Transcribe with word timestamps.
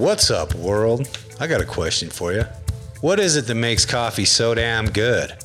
What's 0.00 0.30
up, 0.30 0.54
world? 0.54 1.06
I 1.40 1.46
got 1.46 1.60
a 1.60 1.66
question 1.66 2.08
for 2.08 2.32
you. 2.32 2.44
What 3.02 3.20
is 3.20 3.36
it 3.36 3.46
that 3.48 3.54
makes 3.54 3.84
coffee 3.84 4.24
so 4.24 4.54
damn 4.54 4.86
good? 4.86 5.36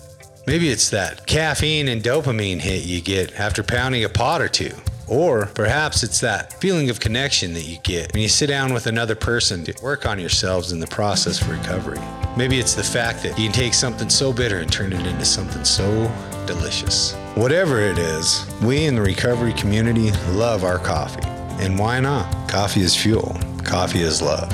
Maybe 0.47 0.69
it's 0.69 0.89
that 0.91 1.27
caffeine 1.27 1.89
and 1.89 2.01
dopamine 2.01 2.61
hit 2.61 2.85
you 2.85 3.01
get 3.01 3.37
after 3.37 3.63
pounding 3.63 4.05
a 4.05 4.09
pot 4.09 4.41
or 4.41 4.47
two. 4.47 4.71
Or 5.09 5.47
perhaps 5.47 6.03
it's 6.03 6.21
that 6.21 6.53
feeling 6.61 6.89
of 6.89 7.01
connection 7.01 7.53
that 7.53 7.65
you 7.65 7.79
get 7.79 8.13
when 8.13 8.21
you 8.21 8.29
sit 8.29 8.47
down 8.47 8.73
with 8.73 8.87
another 8.87 9.13
person 9.13 9.65
to 9.65 9.83
work 9.83 10.05
on 10.05 10.19
yourselves 10.19 10.71
in 10.71 10.79
the 10.79 10.87
process 10.87 11.41
of 11.41 11.49
recovery. 11.49 11.99
Maybe 12.37 12.57
it's 12.57 12.75
the 12.75 12.81
fact 12.81 13.23
that 13.23 13.37
you 13.37 13.49
can 13.49 13.51
take 13.51 13.73
something 13.73 14.09
so 14.09 14.31
bitter 14.31 14.59
and 14.59 14.71
turn 14.71 14.93
it 14.93 15.05
into 15.05 15.25
something 15.25 15.65
so 15.65 16.09
delicious. 16.47 17.13
Whatever 17.35 17.81
it 17.81 17.97
is, 17.97 18.45
we 18.63 18.85
in 18.85 18.95
the 18.95 19.01
recovery 19.01 19.51
community 19.51 20.11
love 20.31 20.63
our 20.63 20.79
coffee. 20.79 21.27
And 21.61 21.77
why 21.77 21.99
not? 21.99 22.49
Coffee 22.49 22.81
is 22.81 22.95
fuel, 22.95 23.37
coffee 23.65 24.01
is 24.01 24.21
love, 24.21 24.49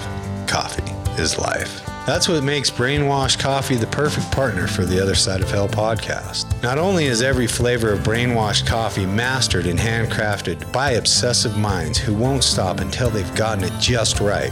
coffee 0.48 0.92
is 1.22 1.38
life. 1.38 1.86
That's 2.08 2.28
what 2.28 2.44
makes 2.44 2.72
Brainwash 2.72 3.38
Coffee 3.38 3.76
the 3.76 3.86
perfect 3.88 4.32
partner 4.32 4.66
for 4.68 4.86
the 4.86 5.00
Other 5.00 5.14
Side 5.14 5.42
of 5.42 5.52
Hell 5.52 5.68
podcast. 5.68 6.62
Not 6.64 6.80
only 6.80 7.06
is 7.06 7.22
every 7.22 7.46
flavor 7.46 7.92
of 7.92 8.00
Brainwash 8.00 8.66
Coffee 8.66 9.06
mastered 9.06 9.68
and 9.68 9.78
handcrafted 9.78 10.72
by 10.72 10.92
obsessive 10.92 11.58
minds 11.58 12.00
who 12.00 12.16
won't 12.16 12.44
stop 12.44 12.80
until 12.80 13.12
they've 13.12 13.36
gotten 13.36 13.64
it 13.64 13.74
just 13.80 14.20
right, 14.20 14.52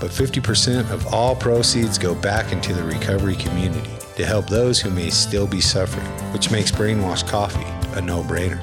but 0.00 0.10
50% 0.10 0.90
of 0.90 1.06
all 1.12 1.36
proceeds 1.36 1.98
go 1.98 2.14
back 2.14 2.52
into 2.52 2.72
the 2.72 2.84
recovery 2.84 3.36
community 3.36 3.90
to 4.16 4.24
help 4.24 4.48
those 4.48 4.80
who 4.80 4.90
may 4.90 5.10
still 5.10 5.46
be 5.46 5.60
suffering, 5.60 6.06
which 6.32 6.50
makes 6.50 6.70
Brainwash 6.70 7.28
Coffee 7.28 7.66
a 7.98 8.00
no 8.00 8.22
brainer. 8.22 8.62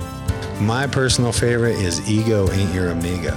My 0.59 0.87
personal 0.87 1.31
favorite 1.31 1.75
is 1.75 2.09
Ego 2.09 2.49
Ain't 2.51 2.73
Your 2.73 2.89
Amigo, 2.89 3.31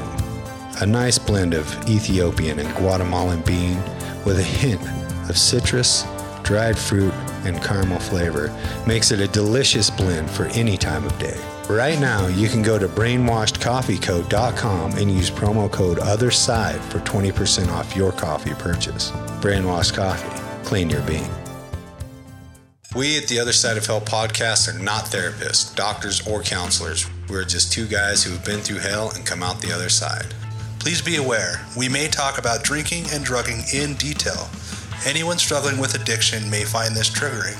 a 0.81 0.87
nice 0.87 1.19
blend 1.19 1.55
of 1.55 1.67
Ethiopian 1.89 2.59
and 2.59 2.69
Guatemalan 2.77 3.41
bean 3.43 3.81
with 4.25 4.39
a 4.39 4.43
hint 4.43 4.81
of 5.29 5.39
citrus, 5.39 6.05
dried 6.43 6.79
fruit, 6.79 7.13
and 7.45 7.63
caramel 7.63 8.01
flavor 8.01 8.51
makes 8.87 9.11
it 9.11 9.21
a 9.21 9.29
delicious 9.29 9.91
blend 9.91 10.31
for 10.31 10.45
any 10.47 10.77
time 10.77 11.05
of 11.05 11.19
day. 11.19 11.39
Right 11.69 11.99
now, 11.99 12.29
you 12.29 12.49
can 12.49 12.63
go 12.63 12.79
to 12.79 12.89
brainwashedcoffeeco.com 12.89 14.93
and 14.93 15.11
use 15.11 15.31
promo 15.31 15.71
code 15.71 15.99
OTHERSIDE 15.99 16.81
for 16.83 17.01
20% 17.01 17.69
off 17.69 17.97
your 17.97 18.13
coffee 18.13 18.55
purchase. 18.55 19.11
Brainwashed 19.41 19.95
Coffee, 19.95 20.65
clean 20.65 20.91
your 20.91 21.03
bean. 21.03 21.29
We 22.95 23.19
at 23.19 23.29
the 23.29 23.41
Other 23.41 23.53
Side 23.53 23.77
of 23.77 23.85
Hell 23.85 24.01
podcast 24.01 24.73
are 24.73 24.79
not 24.79 25.07
therapists, 25.07 25.75
doctors, 25.75 26.27
or 26.27 26.43
counselors. 26.43 27.07
We're 27.29 27.45
just 27.45 27.73
two 27.73 27.87
guys 27.87 28.23
who 28.23 28.31
have 28.31 28.45
been 28.45 28.61
through 28.61 28.79
hell 28.79 29.11
and 29.15 29.27
come 29.27 29.43
out 29.43 29.61
the 29.61 29.73
other 29.73 29.89
side. 29.89 30.33
Please 30.87 31.03
be 31.03 31.17
aware, 31.17 31.67
we 31.77 31.89
may 31.89 32.07
talk 32.07 32.39
about 32.39 32.63
drinking 32.63 33.07
and 33.11 33.25
drugging 33.25 33.65
in 33.75 33.95
detail. 33.95 34.49
Anyone 35.05 35.37
struggling 35.37 35.79
with 35.79 36.01
addiction 36.01 36.49
may 36.49 36.63
find 36.63 36.95
this 36.95 37.11
triggering. 37.11 37.59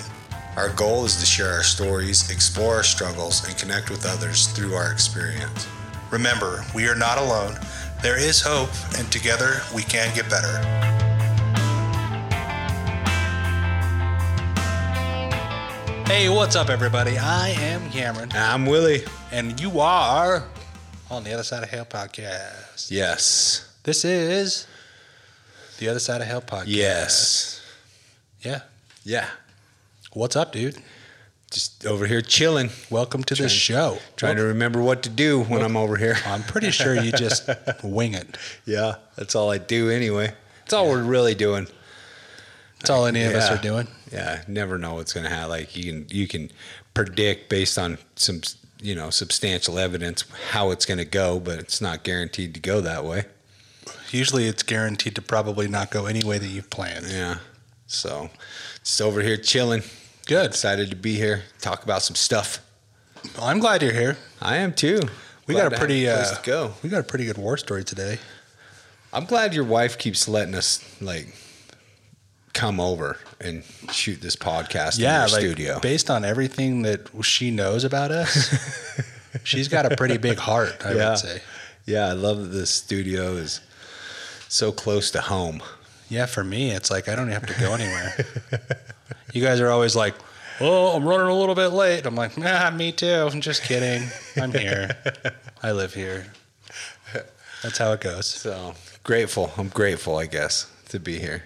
Our 0.57 0.69
goal 0.69 1.05
is 1.05 1.17
to 1.17 1.27
share 1.27 1.51
our 1.51 1.65
stories, 1.65 2.31
explore 2.31 2.77
our 2.77 2.83
struggles, 2.85 3.45
and 3.45 3.59
connect 3.59 3.91
with 3.91 4.07
others 4.07 4.47
through 4.53 4.75
our 4.75 4.93
experience. 4.93 5.67
Remember, 6.13 6.65
we 6.73 6.87
are 6.87 6.95
not 6.95 7.19
alone. 7.19 7.59
There 8.01 8.17
is 8.17 8.41
hope, 8.41 8.71
and 8.97 9.11
together 9.11 9.61
we 9.75 9.83
can 9.83 10.15
get 10.15 10.31
better. 10.31 10.63
Hey, 16.07 16.29
what's 16.29 16.55
up, 16.55 16.71
everybody? 16.71 17.19
I 17.19 17.49
am 17.49 17.91
Cameron, 17.91 18.31
I'm 18.35 18.67
Willie. 18.67 19.03
and 19.33 19.61
you 19.61 19.81
are 19.81 20.45
on 21.11 21.25
the 21.25 21.33
Other 21.33 21.43
Side 21.43 21.63
of 21.63 21.71
Hell 21.71 21.85
podcast. 21.85 22.91
Yes. 22.91 23.73
This 23.85 24.05
is 24.05 24.67
the 25.79 25.89
Other 25.89 25.99
Side 26.01 26.21
of 26.21 26.27
Hell 26.27 26.41
podcast. 26.43 26.65
Yes. 26.67 27.63
Yeah. 28.43 28.61
Yeah. 29.05 29.29
What's 30.13 30.37
up, 30.37 30.53
dude? 30.53 30.77
Just 31.51 31.87
over 31.87 32.07
here 32.07 32.21
chilling, 32.21 32.71
Welcome 32.91 33.23
to 33.25 33.35
the 33.37 33.49
show. 33.49 33.99
trying 34.17 34.37
to 34.37 34.43
remember 34.43 34.83
what 34.83 35.05
to 35.05 35.09
do 35.09 35.45
when 35.45 35.63
I'm 35.63 35.77
over 35.77 35.97
here. 35.97 36.17
I'm 36.27 36.43
pretty 36.43 36.71
sure 36.73 36.95
you 37.01 37.13
just 37.13 37.49
wing 37.85 38.15
it. 38.15 38.37
Yeah, 38.67 38.97
that's 39.15 39.37
all 39.37 39.51
I 39.53 39.59
do 39.59 39.89
anyway. 39.89 40.35
That's 40.61 40.73
all 40.73 40.89
we're 40.89 41.05
really 41.05 41.37
doing. 41.37 41.69
That's 42.81 42.91
all 42.91 43.07
any 43.07 43.23
of 43.23 43.33
us 43.35 43.49
Yeah. 43.49 43.55
are 43.59 43.63
doing. 43.63 43.89
Yeah, 44.13 44.43
never 44.49 44.77
know 44.77 44.95
what's 44.95 45.13
going 45.13 45.25
to 45.25 45.31
happen. 45.31 45.51
Like 45.51 45.77
you 45.77 45.85
can 45.85 46.07
you 46.11 46.27
can 46.27 46.51
predict 46.95 47.49
based 47.49 47.79
on 47.79 47.99
some 48.17 48.41
you 48.87 48.95
know 48.95 49.11
substantial 49.11 49.79
evidence 49.81 50.25
how 50.53 50.71
it's 50.71 50.87
going 50.87 50.99
to 50.99 51.05
go, 51.05 51.41
but 51.41 51.59
it's 51.59 51.81
not 51.81 52.05
guaranteed 52.05 52.55
to 52.55 52.61
go 52.61 52.81
that 52.81 53.05
way. 53.05 53.25
Usually 54.11 54.47
it's 54.47 54.63
guaranteed 54.63 55.17
to 55.17 55.23
probably 55.23 55.67
not 55.67 55.91
go 55.91 56.07
any 56.07 56.25
way 56.25 56.39
that 56.39 56.47
you've 56.47 56.71
planned. 56.71 57.07
Yeah. 57.11 57.39
So 57.89 58.31
just 58.79 59.01
over 59.03 59.21
here 59.21 59.37
chilling. 59.37 59.83
Good. 60.27 60.47
Excited 60.47 60.91
to 60.91 60.97
be 60.97 61.15
here. 61.15 61.43
Talk 61.61 61.83
about 61.83 62.03
some 62.03 62.15
stuff. 62.15 62.61
Well, 63.37 63.47
I'm 63.47 63.59
glad 63.59 63.83
you're 63.83 63.93
here. 63.93 64.17
I 64.41 64.57
am 64.57 64.73
too. 64.73 65.01
We 65.49 65.55
Glad 65.55 65.71
got 65.71 65.73
a 65.75 65.79
pretty 65.79 66.05
place 66.05 66.33
uh, 66.33 66.37
to 66.37 66.43
go. 66.43 66.75
We 66.83 66.89
got 66.89 67.01
a 67.01 67.05
pretty 67.05 67.25
good 67.27 67.39
war 67.39 67.57
story 67.57 67.83
today. 67.83 68.19
I'm 69.13 69.25
glad 69.25 69.55
your 69.55 69.65
wife 69.65 69.99
keeps 69.99 70.29
letting 70.29 70.55
us 70.55 70.85
like 71.01 71.35
come 72.57 72.81
over 72.81 73.19
and 73.41 73.63
shoot 73.93 74.21
this 74.21 74.35
podcast 74.37 74.99
yeah, 74.99 75.25
in 75.25 75.29
your 75.29 75.39
like 75.39 75.41
studio. 75.47 75.81
based 75.81 76.11
on 76.11 76.25
everything 76.25 76.83
that 76.83 77.09
she 77.25 77.51
knows 77.51 77.85
about 77.85 78.11
us, 78.11 78.55
she's 79.45 79.69
got 79.69 79.91
a 79.91 79.97
pretty 79.97 80.17
big 80.17 80.39
heart. 80.39 80.85
I 80.85 80.93
Yeah. 80.95 81.11
would 81.11 81.19
say. 81.19 81.41
yeah, 81.85 82.07
I 82.09 82.13
love 82.13 82.39
that 82.41 82.49
this 82.49 82.71
studio 82.71 83.35
is 83.37 83.61
so 84.49 84.73
close 84.73 85.11
to 85.13 85.21
home. 85.21 85.63
Yeah, 86.09 86.27
for 86.27 86.43
me, 86.45 86.71
it's 86.71 86.91
like 86.91 87.09
I 87.09 87.15
don't 87.17 87.29
have 87.29 87.47
to 87.47 87.55
go 87.61 87.75
anywhere. 87.75 88.15
you 89.33 89.43
guys 89.43 89.61
are 89.61 89.71
always 89.71 89.95
like, 89.97 90.15
"Oh, 90.61 90.95
I'm 90.97 91.05
running 91.05 91.27
a 91.27 91.35
little 91.37 91.57
bit 91.57 91.69
late." 91.69 92.07
I'm 92.07 92.15
like, 92.15 92.39
"Nah, 92.39 92.71
me 92.71 92.93
too." 92.93 93.29
I'm 93.33 93.41
just 93.41 93.65
kidding. 93.65 94.09
I'm 94.41 94.53
here. 94.53 94.97
I 95.65 95.73
live 95.73 95.95
here. 95.95 96.27
That's 97.63 97.79
how 97.79 97.93
it 97.93 98.01
goes. 98.01 98.27
So 98.27 98.75
grateful. 99.03 99.51
I'm 99.59 99.69
grateful, 99.69 100.17
I 100.17 100.27
guess, 100.27 100.71
to 100.91 101.01
be 101.01 101.19
here. 101.19 101.43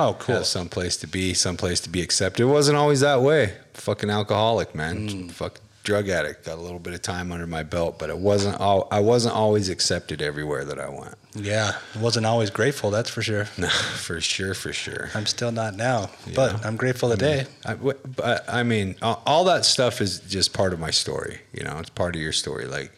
Oh, 0.00 0.16
cool. 0.18 0.36
Have 0.36 0.46
some 0.46 0.68
place 0.68 0.96
to 0.98 1.06
be, 1.06 1.34
some 1.34 1.56
place 1.56 1.80
to 1.80 1.90
be 1.90 2.00
accepted. 2.02 2.42
It 2.42 2.46
wasn't 2.46 2.78
always 2.78 3.00
that 3.00 3.20
way. 3.20 3.54
Fucking 3.74 4.10
alcoholic, 4.10 4.74
man. 4.74 5.08
Mm. 5.08 5.30
Fucking 5.30 5.62
drug 5.82 6.08
addict. 6.08 6.46
Got 6.46 6.58
a 6.58 6.60
little 6.60 6.78
bit 6.78 6.94
of 6.94 7.02
time 7.02 7.32
under 7.32 7.46
my 7.46 7.62
belt, 7.62 7.98
but 7.98 8.10
it 8.10 8.18
wasn't. 8.18 8.58
All, 8.60 8.88
I 8.90 9.00
wasn't 9.00 9.34
always 9.34 9.68
accepted 9.68 10.22
everywhere 10.22 10.64
that 10.64 10.78
I 10.78 10.88
went. 10.88 11.14
Yeah, 11.34 11.72
wasn't 12.00 12.26
always 12.26 12.50
grateful. 12.50 12.90
That's 12.90 13.10
for 13.10 13.22
sure. 13.22 13.46
No, 13.58 13.68
for 13.68 14.20
sure, 14.20 14.54
for 14.54 14.72
sure. 14.72 15.10
I'm 15.14 15.26
still 15.26 15.52
not 15.52 15.76
now, 15.76 16.10
but 16.34 16.64
I'm 16.64 16.76
grateful 16.76 17.10
today. 17.10 17.46
I, 17.64 17.74
w- 17.74 17.98
but 18.16 18.44
I 18.48 18.62
mean, 18.62 18.96
all 19.02 19.44
that 19.44 19.64
stuff 19.64 20.00
is 20.00 20.20
just 20.20 20.52
part 20.52 20.72
of 20.72 20.80
my 20.80 20.90
story. 20.90 21.40
You 21.52 21.62
know, 21.64 21.78
it's 21.78 21.90
part 21.90 22.16
of 22.16 22.22
your 22.22 22.32
story. 22.32 22.64
Like 22.66 22.92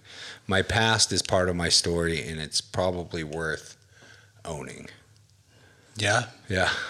my 0.47 0.63
past 0.63 1.13
is 1.13 1.21
part 1.23 1.49
of 1.49 1.57
my 1.57 1.69
story, 1.69 2.27
and 2.27 2.41
it's 2.41 2.61
probably 2.61 3.23
worth 3.25 3.77
owning. 4.45 4.89
Yeah. 5.97 6.25
Yeah. 6.49 6.71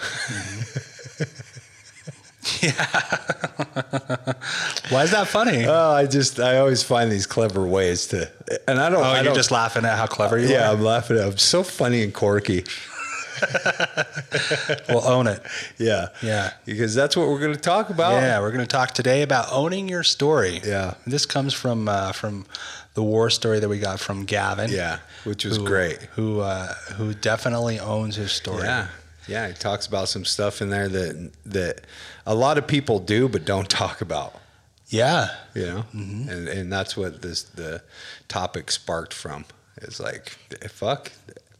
Yeah. 2.61 2.73
Why 4.89 5.03
is 5.03 5.11
that 5.11 5.27
funny? 5.29 5.65
Oh, 5.65 5.91
I 5.91 6.05
just 6.05 6.39
I 6.39 6.57
always 6.57 6.83
find 6.83 7.11
these 7.11 7.25
clever 7.25 7.65
ways 7.65 8.07
to, 8.07 8.29
and 8.67 8.79
I 8.79 8.89
don't. 8.89 8.99
oh, 8.99 9.03
I 9.03 9.15
you're 9.15 9.25
don't, 9.25 9.35
just 9.35 9.51
laughing 9.51 9.85
at 9.85 9.97
how 9.97 10.07
clever 10.07 10.37
you 10.37 10.47
yeah. 10.47 10.55
are. 10.55 10.59
Yeah, 10.59 10.71
I'm 10.71 10.81
laughing. 10.81 11.19
I'm 11.19 11.37
so 11.37 11.63
funny 11.63 12.03
and 12.03 12.13
quirky. 12.13 12.65
We'll 14.89 15.07
own 15.07 15.27
it. 15.27 15.41
Yeah. 15.77 16.09
Yeah. 16.21 16.51
Because 16.65 16.95
that's 16.95 17.17
what 17.17 17.27
we're 17.27 17.39
going 17.39 17.53
to 17.53 17.59
talk 17.59 17.89
about. 17.89 18.13
Yeah, 18.21 18.39
we're 18.39 18.51
going 18.51 18.65
to 18.65 18.71
talk 18.71 18.91
today 18.91 19.21
about 19.21 19.51
owning 19.51 19.89
your 19.89 20.03
story. 20.03 20.61
Yeah. 20.63 20.93
This 21.05 21.25
comes 21.25 21.53
from 21.53 21.87
uh, 21.87 22.11
from 22.11 22.45
the 22.93 23.03
war 23.03 23.29
story 23.29 23.59
that 23.59 23.69
we 23.69 23.79
got 23.79 23.99
from 23.99 24.25
Gavin. 24.25 24.71
Yeah. 24.71 24.99
Which 25.23 25.45
was 25.45 25.57
who, 25.57 25.65
great. 25.65 25.99
Who 26.15 26.39
uh, 26.41 26.73
who 26.95 27.13
definitely 27.13 27.79
owns 27.79 28.15
his 28.15 28.31
story. 28.31 28.63
Yeah. 28.63 28.87
Yeah. 29.27 29.47
He 29.47 29.53
talks 29.53 29.87
about 29.87 30.09
some 30.09 30.25
stuff 30.25 30.61
in 30.61 30.69
there 30.69 30.87
that 30.89 31.31
that 31.45 31.81
a 32.25 32.35
lot 32.35 32.57
of 32.57 32.67
people 32.67 32.99
do 32.99 33.27
but 33.29 33.45
don't 33.45 33.69
talk 33.69 34.01
about. 34.01 34.35
Yeah. 34.89 35.29
You 35.55 35.65
know, 35.65 35.85
and 35.93 36.47
and 36.47 36.71
that's 36.71 36.95
what 36.95 37.21
this 37.21 37.43
the 37.43 37.81
topic 38.27 38.69
sparked 38.71 39.13
from. 39.13 39.45
It's 39.81 39.99
like, 39.99 40.29
fuck, 40.69 41.11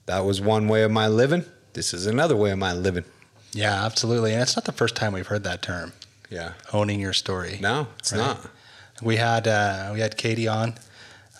that 0.05 0.19
was 0.23 0.39
one 0.39 0.67
way 0.67 0.83
of 0.83 0.91
my 0.91 1.07
living. 1.07 1.45
This 1.73 1.93
is 1.93 2.05
another 2.05 2.35
way 2.35 2.51
of 2.51 2.59
my 2.59 2.73
living. 2.73 3.05
Yeah, 3.53 3.83
absolutely. 3.85 4.33
And 4.33 4.41
it's 4.43 4.55
not 4.55 4.65
the 4.65 4.71
first 4.71 4.95
time 4.95 5.13
we've 5.13 5.27
heard 5.27 5.43
that 5.43 5.61
term, 5.63 5.93
Yeah. 6.29 6.53
owning 6.71 6.99
your 6.99 7.13
story. 7.13 7.57
No, 7.61 7.87
it's 7.99 8.11
Right. 8.13 8.19
not. 8.19 8.49
We 9.01 9.17
had 9.17 9.47
uh, 9.47 9.89
we 9.93 9.99
had 9.99 10.15
Katie 10.15 10.47
on 10.47 10.75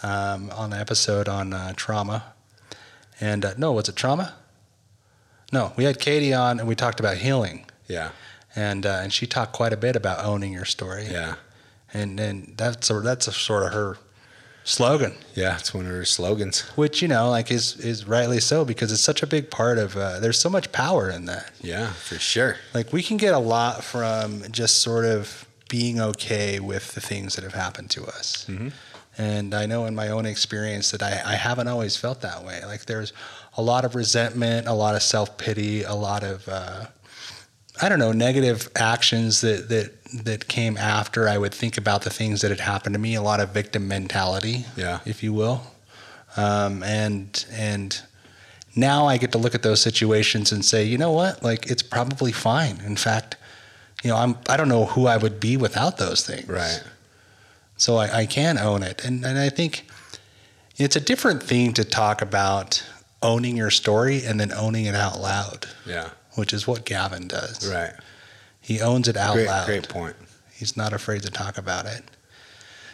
um, 0.04 0.50
on 0.52 0.74
an 0.74 0.80
episode 0.80 1.28
on 1.30 1.54
uh, 1.54 1.74
trauma, 1.76 2.24
and 3.22 3.46
uh, 3.46 3.54
no, 3.58 3.72
was 3.72 3.88
it 3.90 3.96
trauma? 3.96 4.34
No, 5.52 5.72
we 5.76 5.84
had 5.84 6.00
Katie 6.00 6.34
on 6.34 6.60
and 6.60 6.68
we 6.68 6.76
talked 6.76 7.00
about 7.00 7.18
healing, 7.18 7.66
Yeah. 7.88 8.10
and 8.56 8.86
uh, 8.86 9.00
and 9.04 9.14
she 9.14 9.28
talked 9.28 9.54
quite 9.54 9.74
a 9.74 9.78
bit 9.78 9.96
about 9.96 10.24
owning 10.26 10.52
your 10.54 10.66
story. 10.66 11.08
Yeah. 11.10 11.36
and 11.94 12.20
and 12.20 12.54
that's 12.58 12.90
a, 12.90 13.00
that's 13.02 13.28
a 13.28 13.32
sort 13.32 13.64
of 13.68 13.74
her 13.74 13.98
slogan. 14.64 15.14
Yeah, 15.36 15.58
it's 15.58 15.74
one 15.74 15.86
of 15.86 15.92
her 15.92 16.06
slogans. 16.06 16.62
which 16.76 17.02
you 17.02 17.08
know 17.08 17.30
like 17.30 17.52
is 17.52 17.76
is 17.78 18.08
rightly 18.08 18.40
so 18.40 18.66
because 18.66 18.92
it's 18.92 19.02
such 19.02 19.22
a 19.22 19.28
big 19.28 19.52
part 19.52 19.78
of 19.78 19.96
uh, 19.96 20.20
there's 20.20 20.40
so 20.40 20.50
much 20.50 20.72
power 20.72 21.10
in 21.10 21.26
that 21.26 21.52
Yeah, 21.62 21.92
for 21.94 22.18
sure. 22.18 22.58
like 22.74 22.92
we 22.94 23.04
can 23.04 23.18
get 23.18 23.34
a 23.34 23.40
lot 23.40 23.84
from 23.84 24.44
just 24.52 24.82
sort 24.82 25.06
of 25.06 25.46
being 25.70 26.00
okay 26.00 26.60
with 26.60 26.94
the 26.96 27.02
things 27.02 27.36
that 27.36 27.44
have 27.44 27.54
happened 27.56 27.90
to 27.92 28.06
us 28.06 28.48
and 29.18 29.54
i 29.54 29.66
know 29.66 29.86
in 29.86 29.96
my 29.96 30.10
own 30.10 30.26
experience 30.26 30.92
that 30.92 31.04
I, 31.04 31.22
I 31.26 31.36
haven't 31.36 31.68
always 31.68 31.96
felt 31.98 32.22
that 32.22 32.44
way 32.44 32.62
like 32.66 32.86
there's 32.86 33.14
a 33.58 33.62
lot 33.62 33.86
of 33.86 33.96
resentment 33.96 34.68
a 34.68 34.74
lot 34.74 34.96
of 34.96 35.02
self-pity 35.04 35.84
a 35.84 35.94
lot 35.94 36.24
of 36.24 36.48
uh, 36.50 36.86
i 37.82 37.90
don't 37.90 38.00
know 38.00 38.12
negative 38.12 38.70
actions 38.76 39.42
that 39.42 39.70
that 39.70 39.92
that 40.24 40.48
came 40.48 40.78
after 40.78 41.28
i 41.30 41.38
would 41.38 41.54
think 41.54 41.78
about 41.78 42.02
the 42.04 42.10
things 42.10 42.42
that 42.42 42.50
had 42.50 42.60
happened 42.60 42.94
to 42.94 43.00
me 43.00 43.16
a 43.16 43.22
lot 43.22 43.40
of 43.40 43.50
victim 43.50 43.88
mentality 43.88 44.66
Yeah. 44.76 45.00
if 45.06 45.22
you 45.24 45.34
will 45.34 45.62
um, 46.36 46.82
and 46.82 47.46
and 47.52 48.02
now 48.76 49.06
I 49.06 49.18
get 49.18 49.32
to 49.34 49.38
look 49.38 49.54
at 49.54 49.62
those 49.62 49.80
situations 49.84 50.52
and 50.52 50.66
say, 50.66 50.84
you 50.84 50.98
know 50.98 51.12
what, 51.12 51.44
like 51.44 51.70
it's 51.70 51.84
probably 51.84 52.32
fine. 52.32 52.82
In 52.84 52.96
fact, 52.96 53.38
you 54.04 54.10
know, 54.10 54.18
I'm 54.18 54.36
I 54.50 54.58
don't 54.58 54.68
know 54.68 54.86
who 54.86 55.06
I 55.06 55.16
would 55.18 55.40
be 55.40 55.58
without 55.58 55.98
those 55.98 56.26
things. 56.26 56.48
Right. 56.50 56.82
So 57.84 57.98
I, 57.98 58.20
I 58.20 58.26
can 58.26 58.58
own 58.58 58.82
it, 58.82 59.04
and 59.04 59.26
and 59.26 59.38
I 59.38 59.50
think 59.50 59.86
it's 60.78 60.96
a 60.96 61.02
different 61.02 61.44
thing 61.44 61.74
to 61.74 61.84
talk 61.84 62.22
about 62.22 62.82
owning 63.22 63.58
your 63.58 63.72
story 63.72 64.24
and 64.26 64.40
then 64.40 64.54
owning 64.54 64.86
it 64.86 64.96
out 64.96 65.20
loud, 65.20 65.68
Yeah. 65.86 66.10
which 66.36 66.54
is 66.54 66.66
what 66.66 66.86
Gavin 66.86 67.28
does. 67.28 67.70
Right. 67.70 67.92
He 68.62 68.80
owns 68.80 69.10
it 69.10 69.18
out 69.18 69.34
Great, 69.34 69.48
loud. 69.48 69.66
great 69.66 69.90
point. 69.90 70.16
He's 70.54 70.78
not 70.78 70.94
afraid 70.94 71.24
to 71.24 71.30
talk 71.30 71.58
about 71.58 71.86
it. 71.86 72.04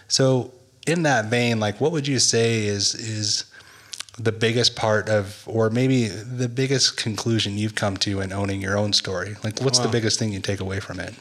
So, 0.08 0.52
in 0.88 1.04
that 1.04 1.26
vein, 1.26 1.60
like, 1.60 1.80
what 1.80 1.92
would 1.92 2.08
you 2.08 2.18
say 2.18 2.66
is 2.66 2.96
is 2.96 3.46
the 4.18 4.32
biggest 4.32 4.76
part 4.76 5.08
of, 5.08 5.44
or 5.46 5.70
maybe 5.70 6.08
the 6.08 6.50
biggest 6.50 6.98
conclusion 6.98 7.60
you've 7.60 7.76
come 7.76 7.96
to 7.98 8.22
in 8.22 8.34
owning 8.34 8.60
your 8.60 8.76
own 8.76 8.94
story? 8.94 9.36
Like, 9.44 9.62
what's 9.62 9.78
the 9.78 9.88
biggest 9.88 10.18
thing 10.18 10.34
you 10.34 10.40
take 10.40 10.60
away 10.62 10.80
from 10.80 11.00
it? 11.00 11.14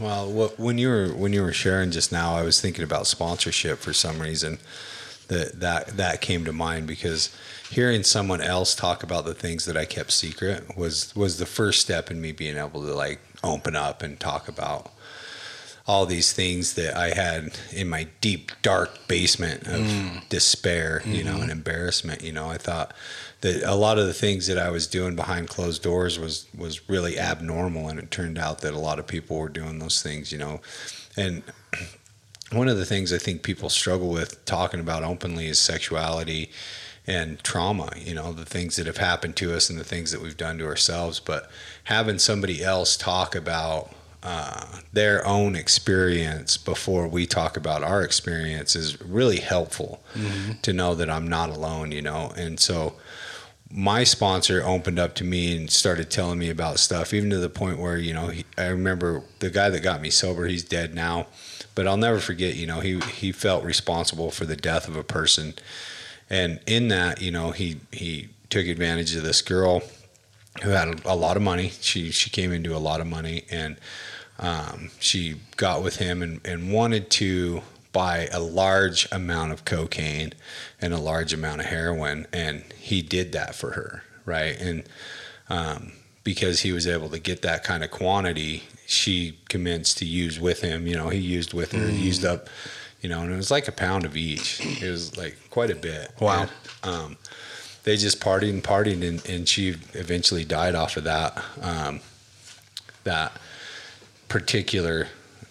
Well, 0.00 0.30
what, 0.30 0.58
when 0.58 0.78
you 0.78 0.88
were 0.88 1.08
when 1.08 1.32
you 1.32 1.42
were 1.42 1.52
sharing 1.52 1.90
just 1.90 2.10
now, 2.10 2.34
I 2.34 2.42
was 2.42 2.60
thinking 2.60 2.84
about 2.84 3.06
sponsorship 3.06 3.78
for 3.78 3.92
some 3.92 4.20
reason. 4.20 4.58
That 5.28 5.60
that 5.60 5.96
that 5.96 6.20
came 6.20 6.44
to 6.44 6.52
mind 6.52 6.86
because 6.86 7.34
hearing 7.70 8.02
someone 8.02 8.42
else 8.42 8.74
talk 8.74 9.02
about 9.02 9.24
the 9.24 9.34
things 9.34 9.64
that 9.64 9.76
I 9.76 9.84
kept 9.84 10.12
secret 10.12 10.76
was 10.76 11.14
was 11.16 11.38
the 11.38 11.46
first 11.46 11.80
step 11.80 12.10
in 12.10 12.20
me 12.20 12.32
being 12.32 12.58
able 12.58 12.82
to 12.82 12.92
like 12.92 13.20
open 13.42 13.74
up 13.74 14.02
and 14.02 14.20
talk 14.20 14.48
about 14.48 14.90
all 15.86 16.06
these 16.06 16.32
things 16.32 16.74
that 16.74 16.96
I 16.96 17.10
had 17.10 17.58
in 17.70 17.88
my 17.88 18.08
deep 18.20 18.52
dark 18.62 19.06
basement 19.06 19.66
of 19.66 19.80
mm. 19.80 20.28
despair, 20.30 21.02
you 21.04 21.22
know, 21.22 21.32
and 21.32 21.42
mm-hmm. 21.42 21.50
embarrassment. 21.50 22.22
You 22.22 22.32
know, 22.32 22.48
I 22.48 22.56
thought 22.56 22.94
that 23.44 23.62
a 23.62 23.74
lot 23.74 23.98
of 23.98 24.06
the 24.06 24.14
things 24.14 24.46
that 24.46 24.56
I 24.56 24.70
was 24.70 24.86
doing 24.86 25.16
behind 25.16 25.50
closed 25.50 25.82
doors 25.82 26.18
was 26.18 26.46
was 26.56 26.88
really 26.88 27.18
abnormal, 27.18 27.88
and 27.90 27.98
it 27.98 28.10
turned 28.10 28.38
out 28.38 28.62
that 28.62 28.72
a 28.72 28.78
lot 28.78 28.98
of 28.98 29.06
people 29.06 29.36
were 29.36 29.50
doing 29.50 29.78
those 29.78 30.02
things. 30.02 30.32
You 30.32 30.38
know, 30.38 30.60
and 31.14 31.42
one 32.52 32.68
of 32.68 32.78
the 32.78 32.86
things 32.86 33.12
I 33.12 33.18
think 33.18 33.42
people 33.42 33.68
struggle 33.68 34.08
with 34.08 34.42
talking 34.46 34.80
about 34.80 35.04
openly 35.04 35.46
is 35.46 35.60
sexuality 35.60 36.50
and 37.06 37.38
trauma, 37.44 37.92
you 37.98 38.14
know, 38.14 38.32
the 38.32 38.46
things 38.46 38.76
that 38.76 38.86
have 38.86 38.96
happened 38.96 39.36
to 39.36 39.54
us 39.54 39.68
and 39.68 39.78
the 39.78 39.84
things 39.84 40.10
that 40.10 40.22
we've 40.22 40.38
done 40.38 40.56
to 40.56 40.64
ourselves. 40.64 41.20
But 41.20 41.50
having 41.84 42.18
somebody 42.18 42.64
else 42.64 42.96
talk 42.96 43.34
about 43.34 43.92
uh, 44.22 44.78
their 44.94 45.26
own 45.26 45.54
experience 45.54 46.56
before 46.56 47.06
we 47.06 47.26
talk 47.26 47.58
about 47.58 47.82
our 47.82 48.02
experience 48.02 48.74
is 48.74 48.98
really 49.02 49.40
helpful 49.40 50.02
to 50.62 50.72
know 50.72 50.94
that 50.94 51.10
I'm 51.10 51.28
not 51.28 51.50
alone, 51.50 51.92
you 51.92 52.00
know. 52.00 52.32
And 52.34 52.58
so 52.58 52.94
my 53.76 54.04
sponsor 54.04 54.62
opened 54.64 55.00
up 55.00 55.16
to 55.16 55.24
me 55.24 55.56
and 55.56 55.68
started 55.68 56.08
telling 56.08 56.38
me 56.38 56.48
about 56.48 56.78
stuff, 56.78 57.12
even 57.12 57.28
to 57.30 57.38
the 57.38 57.48
point 57.48 57.76
where, 57.76 57.98
you 57.98 58.14
know, 58.14 58.28
he, 58.28 58.44
I 58.56 58.66
remember 58.66 59.22
the 59.40 59.50
guy 59.50 59.68
that 59.68 59.80
got 59.80 60.00
me 60.00 60.10
sober, 60.10 60.46
he's 60.46 60.62
dead 60.62 60.94
now, 60.94 61.26
but 61.74 61.88
I'll 61.88 61.96
never 61.96 62.20
forget, 62.20 62.54
you 62.54 62.68
know, 62.68 62.78
he, 62.78 63.00
he 63.00 63.32
felt 63.32 63.64
responsible 63.64 64.30
for 64.30 64.44
the 64.44 64.54
death 64.54 64.86
of 64.86 64.96
a 64.96 65.02
person. 65.02 65.54
And 66.30 66.60
in 66.68 66.86
that, 66.88 67.20
you 67.20 67.32
know, 67.32 67.50
he, 67.50 67.80
he 67.90 68.28
took 68.48 68.66
advantage 68.66 69.16
of 69.16 69.24
this 69.24 69.42
girl 69.42 69.82
who 70.62 70.70
had 70.70 71.04
a, 71.04 71.16
lot 71.16 71.36
of 71.36 71.42
money. 71.42 71.72
She, 71.80 72.12
she 72.12 72.30
came 72.30 72.52
into 72.52 72.76
a 72.76 72.78
lot 72.78 73.00
of 73.00 73.08
money 73.08 73.44
and, 73.50 73.76
um, 74.38 74.92
she 75.00 75.40
got 75.56 75.82
with 75.82 75.96
him 75.96 76.22
and, 76.22 76.40
and 76.44 76.72
wanted 76.72 77.10
to 77.10 77.62
buy 77.94 78.28
a 78.30 78.40
large 78.40 79.10
amount 79.10 79.52
of 79.52 79.64
cocaine 79.64 80.34
and 80.82 80.92
a 80.92 80.98
large 80.98 81.32
amount 81.32 81.62
of 81.62 81.66
heroin 81.68 82.26
and 82.34 82.62
he 82.78 83.00
did 83.00 83.32
that 83.32 83.54
for 83.54 83.70
her 83.70 84.02
right? 84.26 84.60
And 84.60 84.84
um, 85.48 85.92
because 86.24 86.60
he 86.60 86.72
was 86.72 86.86
able 86.86 87.08
to 87.10 87.18
get 87.18 87.40
that 87.42 87.64
kind 87.64 87.82
of 87.82 87.90
quantity 87.90 88.64
she 88.86 89.38
commenced 89.48 89.96
to 89.98 90.04
use 90.04 90.38
with 90.38 90.60
him 90.60 90.86
you 90.86 90.94
know 90.94 91.08
he 91.08 91.18
used 91.18 91.54
with 91.54 91.72
her 91.72 91.88
used 91.90 92.24
up 92.24 92.50
you 93.04 93.08
know 93.10 93.20
and 93.20 93.30
it 93.30 93.36
was 93.36 93.50
like 93.50 93.68
a 93.68 93.72
pound 93.72 94.06
of 94.06 94.16
each. 94.16 94.60
It 94.82 94.90
was 94.90 95.16
like 95.16 95.36
quite 95.50 95.70
a 95.70 95.74
bit. 95.74 96.10
Wow. 96.20 96.42
And, 96.42 96.50
um, 96.82 97.16
they 97.84 97.98
just 97.98 98.18
partied 98.18 98.48
and 98.48 98.64
partied 98.64 99.06
and, 99.06 99.24
and 99.28 99.46
she 99.46 99.76
eventually 99.92 100.44
died 100.44 100.74
off 100.74 100.96
of 100.96 101.04
that 101.04 101.44
um, 101.60 102.00
that 103.04 103.32
particular 104.28 105.08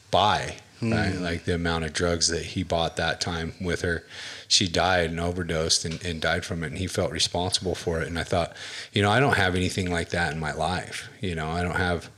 buy, 0.10 0.58
right? 0.92 1.16
Like 1.16 1.46
the 1.46 1.56
amount 1.56 1.86
of 1.86 1.94
drugs 1.94 2.28
that 2.30 2.44
he 2.44 2.64
bought 2.64 2.96
that 2.98 3.22
time 3.22 3.54
with 3.62 3.82
her. 3.82 4.04
She 4.48 4.68
died 4.68 5.10
and 5.10 5.20
overdosed 5.20 5.86
and, 5.86 6.04
and 6.06 6.22
died 6.22 6.46
from 6.46 6.64
it, 6.64 6.68
and 6.68 6.78
he 6.78 6.88
felt 6.88 7.12
responsible 7.12 7.76
for 7.76 8.02
it. 8.02 8.08
And 8.08 8.20
I 8.20 8.24
thought, 8.24 8.56
you 8.92 9.02
know, 9.02 9.10
I 9.10 9.20
don't 9.20 9.38
have 9.38 9.56
anything 9.56 9.90
like 9.90 10.10
that 10.10 10.34
in 10.34 10.40
my 10.40 10.54
life. 10.54 11.10
You 11.22 11.36
know, 11.36 11.50
I 11.50 11.64
don't 11.64 11.78
have 11.78 12.10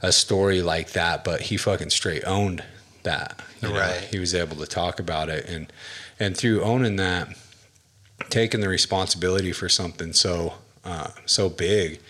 a 0.00 0.12
story 0.12 0.62
like 0.62 0.92
that, 0.92 1.24
but 1.24 1.42
he 1.42 1.56
fucking 1.56 1.90
straight 1.90 2.24
owned 2.24 2.62
that. 3.02 3.40
you 3.60 3.68
know? 3.68 3.78
Right. 3.78 4.00
He 4.00 4.18
was 4.18 4.34
able 4.34 4.56
to 4.56 4.66
talk 4.66 5.00
about 5.00 5.28
it, 5.28 5.46
and 5.48 5.72
and 6.18 6.36
through 6.36 6.62
owning 6.62 6.96
that, 6.96 7.28
taking 8.30 8.60
the 8.60 8.68
responsibility 8.68 9.52
for 9.52 9.68
something 9.68 10.12
so 10.12 10.54
uh, 10.84 11.10
so 11.24 11.48
big, 11.48 12.00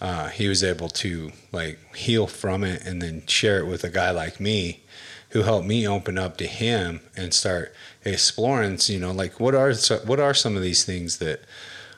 uh, 0.00 0.28
he 0.28 0.48
was 0.48 0.64
able 0.64 0.88
to 0.88 1.32
like 1.52 1.78
heal 1.94 2.26
from 2.26 2.64
it 2.64 2.84
and 2.84 3.00
then 3.00 3.26
share 3.26 3.58
it 3.58 3.66
with 3.66 3.84
a 3.84 3.90
guy 3.90 4.10
like 4.10 4.40
me 4.40 4.82
who 5.34 5.42
helped 5.42 5.66
me 5.66 5.86
open 5.86 6.16
up 6.16 6.36
to 6.36 6.46
him 6.46 7.00
and 7.16 7.34
start 7.34 7.74
exploring 8.04 8.78
you 8.86 9.00
know 9.00 9.10
like 9.10 9.40
what 9.40 9.54
are 9.54 9.74
what 10.06 10.20
are 10.20 10.32
some 10.32 10.56
of 10.56 10.62
these 10.62 10.84
things 10.84 11.18
that 11.18 11.40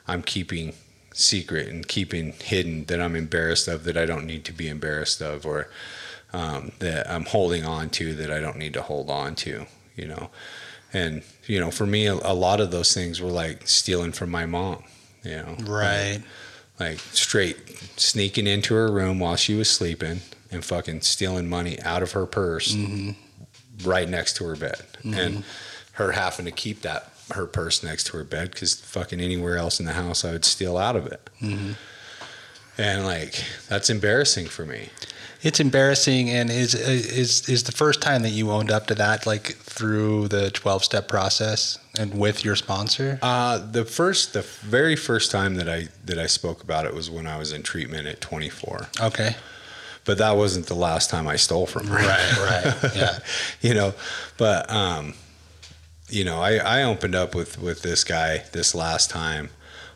I'm 0.07 0.23
keeping 0.23 0.73
secret 1.13 1.67
and 1.67 1.87
keeping 1.87 2.33
hidden 2.33 2.85
that 2.85 2.99
I'm 2.99 3.15
embarrassed 3.15 3.67
of 3.67 3.83
that 3.85 3.95
I 3.95 4.05
don't 4.05 4.25
need 4.25 4.43
to 4.45 4.53
be 4.53 4.67
embarrassed 4.67 5.21
of 5.21 5.45
or 5.45 5.69
um, 6.33 6.71
that 6.79 7.09
I'm 7.09 7.25
holding 7.25 7.63
on 7.63 7.89
to 7.91 8.13
that 8.15 8.31
I 8.31 8.39
don't 8.39 8.57
need 8.57 8.73
to 8.73 8.81
hold 8.81 9.09
on 9.09 9.35
to 9.35 9.67
you 9.95 10.07
know? 10.07 10.31
And 10.91 11.21
you 11.45 11.59
know 11.59 11.69
for 11.69 11.85
me 11.85 12.07
a, 12.07 12.15
a 12.15 12.33
lot 12.33 12.59
of 12.59 12.71
those 12.71 12.91
things 12.91 13.21
were 13.21 13.29
like 13.29 13.67
stealing 13.67 14.13
from 14.13 14.31
my 14.31 14.47
mom 14.47 14.83
you 15.23 15.35
know? 15.35 15.57
Right. 15.63 16.23
like 16.79 16.97
straight 16.97 17.77
sneaking 17.97 18.47
into 18.47 18.73
her 18.73 18.91
room 18.91 19.19
while 19.19 19.35
she 19.35 19.53
was 19.53 19.69
sleeping 19.69 20.21
and 20.51 20.65
fucking 20.65 21.01
stealing 21.01 21.47
money 21.47 21.79
out 21.81 22.01
of 22.01 22.13
her 22.13 22.25
purse 22.25 22.73
right 23.83 24.07
next 24.09 24.35
to 24.37 24.45
her 24.45 24.55
bed. 24.55 24.83
And 25.03 25.43
her 25.93 26.11
having 26.13 26.45
to 26.45 26.51
keep 26.51 26.81
that 26.81 27.11
her 27.31 27.45
purse 27.45 27.83
next 27.83 28.05
to 28.07 28.17
her 28.17 28.23
bed 28.23 28.51
because 28.51 28.75
fucking 28.75 29.19
anywhere 29.19 29.57
else 29.57 29.79
in 29.81 29.85
the 29.85 29.91
house 29.93 30.23
i 30.23 30.31
would 30.31 30.45
steal 30.45 30.77
out 30.77 30.95
of 30.95 31.07
it. 31.07 31.29
And 32.77 33.05
like 33.05 33.43
that's 33.67 33.89
embarrassing 33.89 34.45
for 34.47 34.65
me. 34.65 34.89
It's 35.43 35.59
embarrassing, 35.59 36.29
and 36.29 36.49
is 36.49 36.73
is 36.75 37.47
is 37.49 37.63
the 37.63 37.71
first 37.71 38.01
time 38.01 38.21
that 38.23 38.29
you 38.31 38.49
owned 38.51 38.71
up 38.71 38.87
to 38.87 38.95
that, 38.95 39.25
like 39.27 39.55
through 39.57 40.27
the 40.29 40.49
twelve 40.51 40.83
step 40.83 41.07
process 41.07 41.77
and 41.97 42.17
with 42.19 42.43
your 42.45 42.55
sponsor. 42.55 43.17
uh, 43.21 43.57
the 43.71 43.85
first 43.85 44.33
the 44.33 44.41
very 44.41 44.95
first 44.95 45.29
time 45.31 45.55
that 45.55 45.69
i 45.69 45.87
that 46.05 46.17
i 46.19 46.25
spoke 46.27 46.63
about 46.63 46.85
it 46.85 46.93
was 46.93 47.09
when 47.09 47.25
i 47.27 47.37
was 47.37 47.51
in 47.51 47.63
treatment 47.63 48.07
at 48.07 48.21
24 48.21 48.87
Okay. 49.01 49.35
But 50.07 50.17
that 50.17 50.35
wasn't 50.35 50.65
the 50.65 50.73
last 50.75 51.09
time 51.11 51.27
i 51.27 51.35
stole 51.35 51.67
from 51.67 51.85
her 51.87 51.95
Right. 51.97 52.37
Right. 52.81 52.95
Yeah. 52.95 53.19
you 53.61 53.73
know 53.75 53.93
but 54.37 54.69
um 54.71 55.13
you 56.09 56.23
know 56.25 56.41
i 56.41 56.55
i 56.57 56.83
opened 56.83 57.13
up 57.15 57.35
with 57.35 57.59
with 57.61 57.81
this 57.83 58.03
guy 58.03 58.43
this 58.53 58.73
last 58.73 59.09
time 59.11 59.49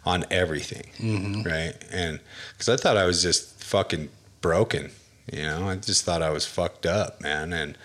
on 0.05 0.25
everything 0.29 1.43
right 1.45 1.73
and 1.91 2.19
because 2.53 2.69
i 2.69 2.75
thought 2.75 2.97
i 2.97 3.05
was 3.05 3.21
just 3.23 3.63
fucking 3.63 4.09
broken 4.41 4.91
you 5.31 5.43
know 5.43 5.67
i 5.69 5.75
just 5.75 6.03
thought 6.05 6.21
i 6.21 6.29
was 6.29 6.45
fucked 6.45 6.85
up 6.85 7.21
man 7.21 7.53
and 7.53 7.77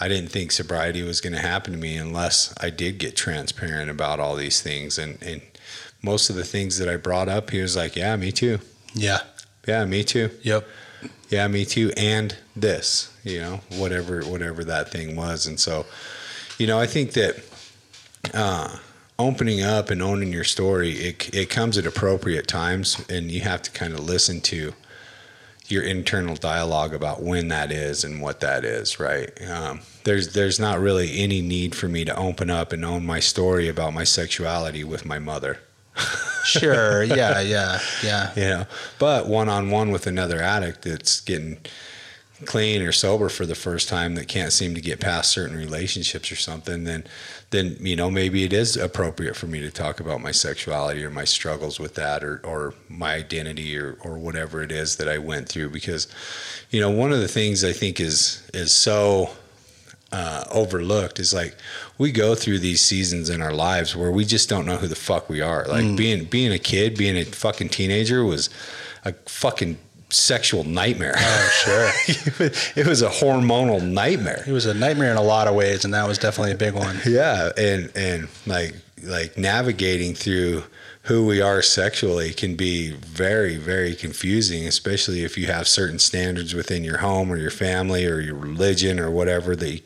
i 0.00 0.08
didn't 0.08 0.30
think 0.30 0.50
sobriety 0.50 1.02
was 1.02 1.20
going 1.20 1.34
to 1.34 1.38
happen 1.40 1.72
to 1.72 1.78
me 1.78 1.96
unless 1.96 2.54
i 2.60 2.70
did 2.70 2.98
get 2.98 3.14
transparent 3.16 3.90
about 3.90 4.18
all 4.18 4.34
these 4.34 4.60
things 4.62 4.98
and 4.98 5.22
and 5.22 5.40
most 6.02 6.30
of 6.30 6.36
the 6.36 6.44
things 6.44 6.78
that 6.78 6.88
i 6.88 6.96
brought 6.96 7.28
up 7.28 7.50
he 7.50 7.60
was 7.60 7.76
like 7.76 7.94
yeah 7.96 8.16
me 8.16 8.32
too 8.32 8.58
Yeah. 8.94 9.20
yeah 9.66 9.84
me 9.84 10.02
too 10.04 10.30
Yep. 10.42 10.66
Yeah 11.28 11.46
me 11.48 11.64
too 11.64 11.92
and 11.96 12.36
this 12.56 13.12
you 13.24 13.40
know 13.40 13.60
whatever 13.76 14.22
whatever 14.22 14.64
that 14.64 14.90
thing 14.90 15.16
was 15.16 15.46
and 15.46 15.58
so 15.58 15.84
you 16.58 16.66
know 16.66 16.78
i 16.78 16.86
think 16.86 17.12
that 17.12 17.36
uh, 18.34 18.76
opening 19.18 19.62
up 19.62 19.90
and 19.90 20.02
owning 20.02 20.32
your 20.32 20.44
story, 20.44 20.92
it 20.92 21.34
it 21.34 21.50
comes 21.50 21.76
at 21.78 21.86
appropriate 21.86 22.46
times, 22.46 23.04
and 23.08 23.30
you 23.30 23.40
have 23.40 23.62
to 23.62 23.70
kind 23.70 23.92
of 23.92 24.00
listen 24.00 24.40
to 24.40 24.72
your 25.66 25.82
internal 25.82 26.34
dialogue 26.34 26.94
about 26.94 27.22
when 27.22 27.48
that 27.48 27.70
is 27.70 28.04
and 28.04 28.22
what 28.22 28.40
that 28.40 28.64
is. 28.64 29.00
Right? 29.00 29.30
Um, 29.48 29.80
there's 30.04 30.32
there's 30.32 30.60
not 30.60 30.80
really 30.80 31.18
any 31.18 31.42
need 31.42 31.74
for 31.74 31.88
me 31.88 32.04
to 32.04 32.16
open 32.16 32.50
up 32.50 32.72
and 32.72 32.84
own 32.84 33.04
my 33.04 33.20
story 33.20 33.68
about 33.68 33.94
my 33.94 34.04
sexuality 34.04 34.84
with 34.84 35.04
my 35.04 35.18
mother. 35.18 35.58
Sure. 36.44 37.02
Yeah. 37.02 37.40
Yeah. 37.40 37.78
Yeah. 38.02 38.32
you 38.34 38.48
know 38.48 38.66
but 38.98 39.28
one 39.28 39.50
on 39.50 39.70
one 39.70 39.90
with 39.90 40.06
another 40.06 40.40
addict 40.40 40.80
that's 40.82 41.20
getting 41.20 41.58
clean 42.46 42.80
or 42.82 42.92
sober 42.92 43.28
for 43.28 43.44
the 43.44 43.54
first 43.54 43.88
time 43.88 44.14
that 44.14 44.28
can't 44.28 44.52
seem 44.52 44.74
to 44.74 44.80
get 44.80 45.00
past 45.00 45.30
certain 45.30 45.56
relationships 45.56 46.30
or 46.30 46.36
something 46.36 46.84
then 46.84 47.04
then 47.50 47.76
you 47.80 47.96
know 47.96 48.10
maybe 48.10 48.44
it 48.44 48.52
is 48.52 48.76
appropriate 48.76 49.34
for 49.34 49.46
me 49.46 49.60
to 49.60 49.70
talk 49.70 49.98
about 50.00 50.20
my 50.20 50.30
sexuality 50.30 51.04
or 51.04 51.10
my 51.10 51.24
struggles 51.24 51.80
with 51.80 51.94
that 51.96 52.22
or 52.22 52.40
or 52.44 52.74
my 52.88 53.14
identity 53.14 53.76
or 53.76 53.98
or 54.02 54.16
whatever 54.18 54.62
it 54.62 54.70
is 54.70 54.96
that 54.96 55.08
I 55.08 55.18
went 55.18 55.48
through 55.48 55.70
because 55.70 56.06
you 56.70 56.80
know 56.80 56.90
one 56.90 57.12
of 57.12 57.18
the 57.20 57.28
things 57.28 57.64
I 57.64 57.72
think 57.72 57.98
is 57.98 58.48
is 58.54 58.72
so 58.72 59.30
uh, 60.10 60.44
overlooked 60.50 61.18
is 61.18 61.34
like 61.34 61.54
we 61.98 62.10
go 62.10 62.34
through 62.34 62.58
these 62.58 62.80
seasons 62.80 63.28
in 63.28 63.42
our 63.42 63.52
lives 63.52 63.94
where 63.94 64.10
we 64.10 64.24
just 64.24 64.48
don't 64.48 64.64
know 64.64 64.76
who 64.76 64.86
the 64.86 64.96
fuck 64.96 65.28
we 65.28 65.40
are. 65.40 65.66
Like 65.66 65.96
being 65.96 66.24
being 66.24 66.52
a 66.52 66.58
kid, 66.58 66.96
being 66.96 67.16
a 67.16 67.24
fucking 67.24 67.68
teenager 67.68 68.24
was 68.24 68.48
a 69.04 69.12
fucking 69.26 69.78
sexual 70.10 70.64
nightmare. 70.64 71.14
Oh, 71.16 71.50
sure. 71.64 71.90
it 72.76 72.86
was 72.86 73.02
a 73.02 73.08
hormonal 73.08 73.82
nightmare. 73.82 74.42
It 74.46 74.52
was 74.52 74.66
a 74.66 74.74
nightmare 74.74 75.10
in 75.10 75.18
a 75.18 75.22
lot 75.22 75.46
of 75.46 75.54
ways, 75.54 75.84
and 75.84 75.92
that 75.92 76.08
was 76.08 76.18
definitely 76.18 76.52
a 76.52 76.56
big 76.56 76.74
one. 76.74 76.98
Yeah, 77.06 77.50
and 77.56 77.92
and 77.94 78.28
like 78.46 78.74
like 79.02 79.36
navigating 79.36 80.14
through 80.14 80.64
who 81.08 81.26
we 81.26 81.40
are 81.40 81.62
sexually 81.62 82.32
can 82.32 82.54
be 82.54 82.92
very 82.92 83.56
very 83.56 83.94
confusing, 83.94 84.66
especially 84.66 85.24
if 85.24 85.36
you 85.36 85.46
have 85.46 85.66
certain 85.66 85.98
standards 85.98 86.54
within 86.54 86.84
your 86.84 86.98
home 86.98 87.32
or 87.32 87.36
your 87.36 87.50
family 87.50 88.06
or 88.06 88.20
your 88.20 88.34
religion 88.36 89.00
or 89.00 89.10
whatever 89.10 89.56
that 89.56 89.70
you 89.72 89.80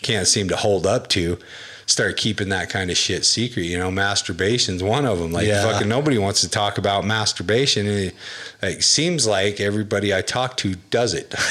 can't 0.00 0.26
seem 0.26 0.48
to 0.48 0.56
hold 0.56 0.86
up 0.86 1.08
to. 1.08 1.38
Start 1.86 2.18
keeping 2.18 2.50
that 2.50 2.68
kind 2.68 2.90
of 2.90 2.98
shit 2.98 3.24
secret. 3.24 3.62
You 3.62 3.78
know, 3.78 3.90
masturbation's 3.90 4.82
one 4.82 5.06
of 5.06 5.18
them. 5.18 5.32
Like 5.32 5.46
Yeah. 5.46 5.62
fucking 5.62 5.88
nobody 5.88 6.18
wants 6.18 6.42
to 6.42 6.48
talk 6.48 6.76
about 6.78 7.04
masturbation. 7.06 7.86
And 7.86 7.98
it 7.98 8.14
like 8.62 8.82
seems 8.82 9.26
like 9.26 9.58
everybody 9.58 10.14
I 10.14 10.20
talk 10.20 10.56
to 10.58 10.74
does 10.90 11.14
it. 11.14 11.34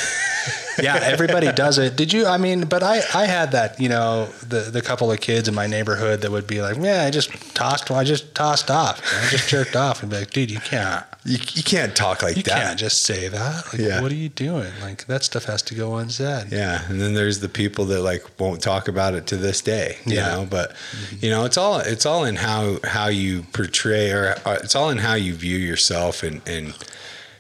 yeah, 0.82 1.00
everybody 1.02 1.52
does 1.52 1.78
it. 1.78 1.96
Did 1.96 2.14
you? 2.14 2.26
I 2.26 2.38
mean, 2.38 2.66
but 2.66 2.84
I, 2.84 3.02
I 3.14 3.26
had 3.26 3.52
that, 3.52 3.80
you 3.80 3.90
know, 3.90 4.26
the 4.48 4.62
the 4.72 4.82
couple 4.82 5.12
of 5.12 5.20
kids 5.20 5.48
in 5.48 5.56
my 5.56 5.68
neighborhood 5.68 6.22
that 6.22 6.32
would 6.32 6.48
be 6.48 6.62
like, 6.62 6.78
yeah, 6.78 7.04
I 7.04 7.10
just 7.12 7.32
tossed, 7.56 7.90
I 7.92 8.04
just 8.04 8.34
tossed 8.36 8.70
off, 8.72 9.02
I 9.24 9.30
just 9.30 9.50
jerked 9.50 9.76
off, 9.76 10.02
and 10.02 10.12
be 10.12 10.20
like, 10.20 10.32
dude, 10.32 10.52
you 10.52 10.60
can't, 10.60 11.04
you, 11.26 11.38
you 11.54 11.64
can't 11.64 11.96
talk 11.96 12.22
like 12.24 12.38
you 12.38 12.44
that. 12.44 12.64
can't 12.64 12.80
just 12.80 13.04
say 13.04 13.28
that. 13.28 13.66
Like, 13.74 13.82
Yeah. 13.82 14.02
what 14.02 14.12
are 14.12 14.16
you 14.16 14.30
doing? 14.30 14.72
Like 14.82 15.06
that 15.08 15.24
stuff 15.24 15.46
has 15.46 15.62
to 15.64 15.76
go 15.76 15.96
unsaid. 15.96 16.52
Yeah, 16.52 16.82
and 16.90 17.02
then 17.02 17.14
there's 17.14 17.40
the 17.40 17.50
people 17.50 17.86
that 17.86 18.02
like 18.02 18.24
won't 18.40 18.62
talk 18.62 18.88
about 18.88 19.14
it 19.14 19.28
to 19.28 19.38
this 19.38 19.62
day. 19.62 19.98
You 20.06 20.16
Yeah. 20.18 20.36
know, 20.36 20.48
but 20.50 20.76
you 21.20 21.30
know, 21.30 21.46
it's 21.46 21.58
all 21.58 21.80
it's 21.80 22.06
all 22.06 22.24
in 22.26 22.36
how 22.38 22.78
how 22.84 23.08
you 23.08 23.44
portray 23.54 24.12
or 24.12 24.36
uh, 24.46 24.58
it's 24.64 24.76
all 24.76 24.90
in 24.90 25.00
how 25.00 25.14
you 25.16 25.34
view 25.34 25.58
yourself 25.58 26.24
and 26.24 26.42
and 26.48 26.74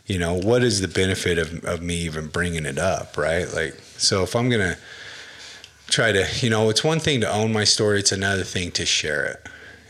you 0.07 0.17
know 0.17 0.33
what 0.33 0.63
is 0.63 0.81
the 0.81 0.87
benefit 0.87 1.37
of 1.37 1.63
of 1.63 1.81
me 1.81 1.95
even 1.97 2.27
bringing 2.27 2.65
it 2.65 2.79
up, 2.79 3.17
right? 3.17 3.51
Like, 3.53 3.75
so 3.97 4.23
if 4.23 4.35
I'm 4.35 4.49
gonna 4.49 4.77
try 5.87 6.11
to, 6.11 6.25
you 6.39 6.49
know, 6.49 6.69
it's 6.69 6.83
one 6.83 6.99
thing 6.99 7.21
to 7.21 7.31
own 7.31 7.53
my 7.53 7.65
story; 7.65 7.99
it's 7.99 8.11
another 8.11 8.43
thing 8.43 8.71
to 8.71 8.85
share 8.85 9.25
it, 9.25 9.47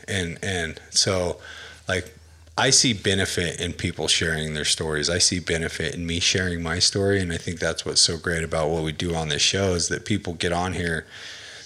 and 0.08 0.38
and 0.44 0.82
so 0.90 1.40
like 1.88 2.14
I 2.58 2.72
see 2.72 2.94
benefit 2.94 3.62
in 3.62 3.74
people 3.74 4.08
sharing 4.08 4.56
their 4.56 4.66
stories. 4.66 5.10
I 5.12 5.20
see 5.20 5.40
benefit 5.40 5.94
in 5.94 6.08
me 6.08 6.20
sharing 6.20 6.64
my 6.64 6.80
story, 6.80 7.20
and 7.20 7.32
I 7.32 7.38
think 7.38 7.60
that's 7.60 7.86
what's 7.86 8.02
so 8.02 8.18
great 8.18 8.44
about 8.44 8.70
what 8.70 8.84
we 8.84 8.92
do 8.92 9.14
on 9.14 9.30
this 9.30 9.44
show 9.44 9.76
is 9.76 9.90
that 9.90 10.06
people 10.06 10.34
get 10.34 10.52
on 10.52 10.74
here, 10.74 11.06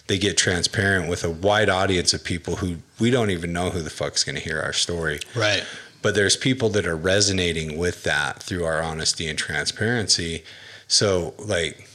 they 0.07 0.17
get 0.17 0.37
transparent 0.37 1.09
with 1.09 1.23
a 1.23 1.29
wide 1.29 1.69
audience 1.69 2.13
of 2.13 2.25
people 2.25 2.57
who 2.57 2.77
we 2.99 3.09
don't 3.09 3.29
even 3.29 3.53
know 3.53 3.69
who 3.69 3.81
the 3.81 3.89
fuck's 3.89 4.25
going 4.25 4.35
to 4.35 4.41
hear 4.41 4.59
our 4.59 4.73
story. 4.73 5.21
Right. 5.33 5.63
But 6.01 6.15
there's 6.15 6.35
people 6.35 6.69
that 6.69 6.85
are 6.87 6.95
resonating 6.95 7.77
with 7.77 8.03
that 8.03 8.41
through 8.41 8.65
our 8.65 8.81
honesty 8.81 9.27
and 9.27 9.37
transparency. 9.37 10.43
So 10.87 11.33
like 11.37 11.87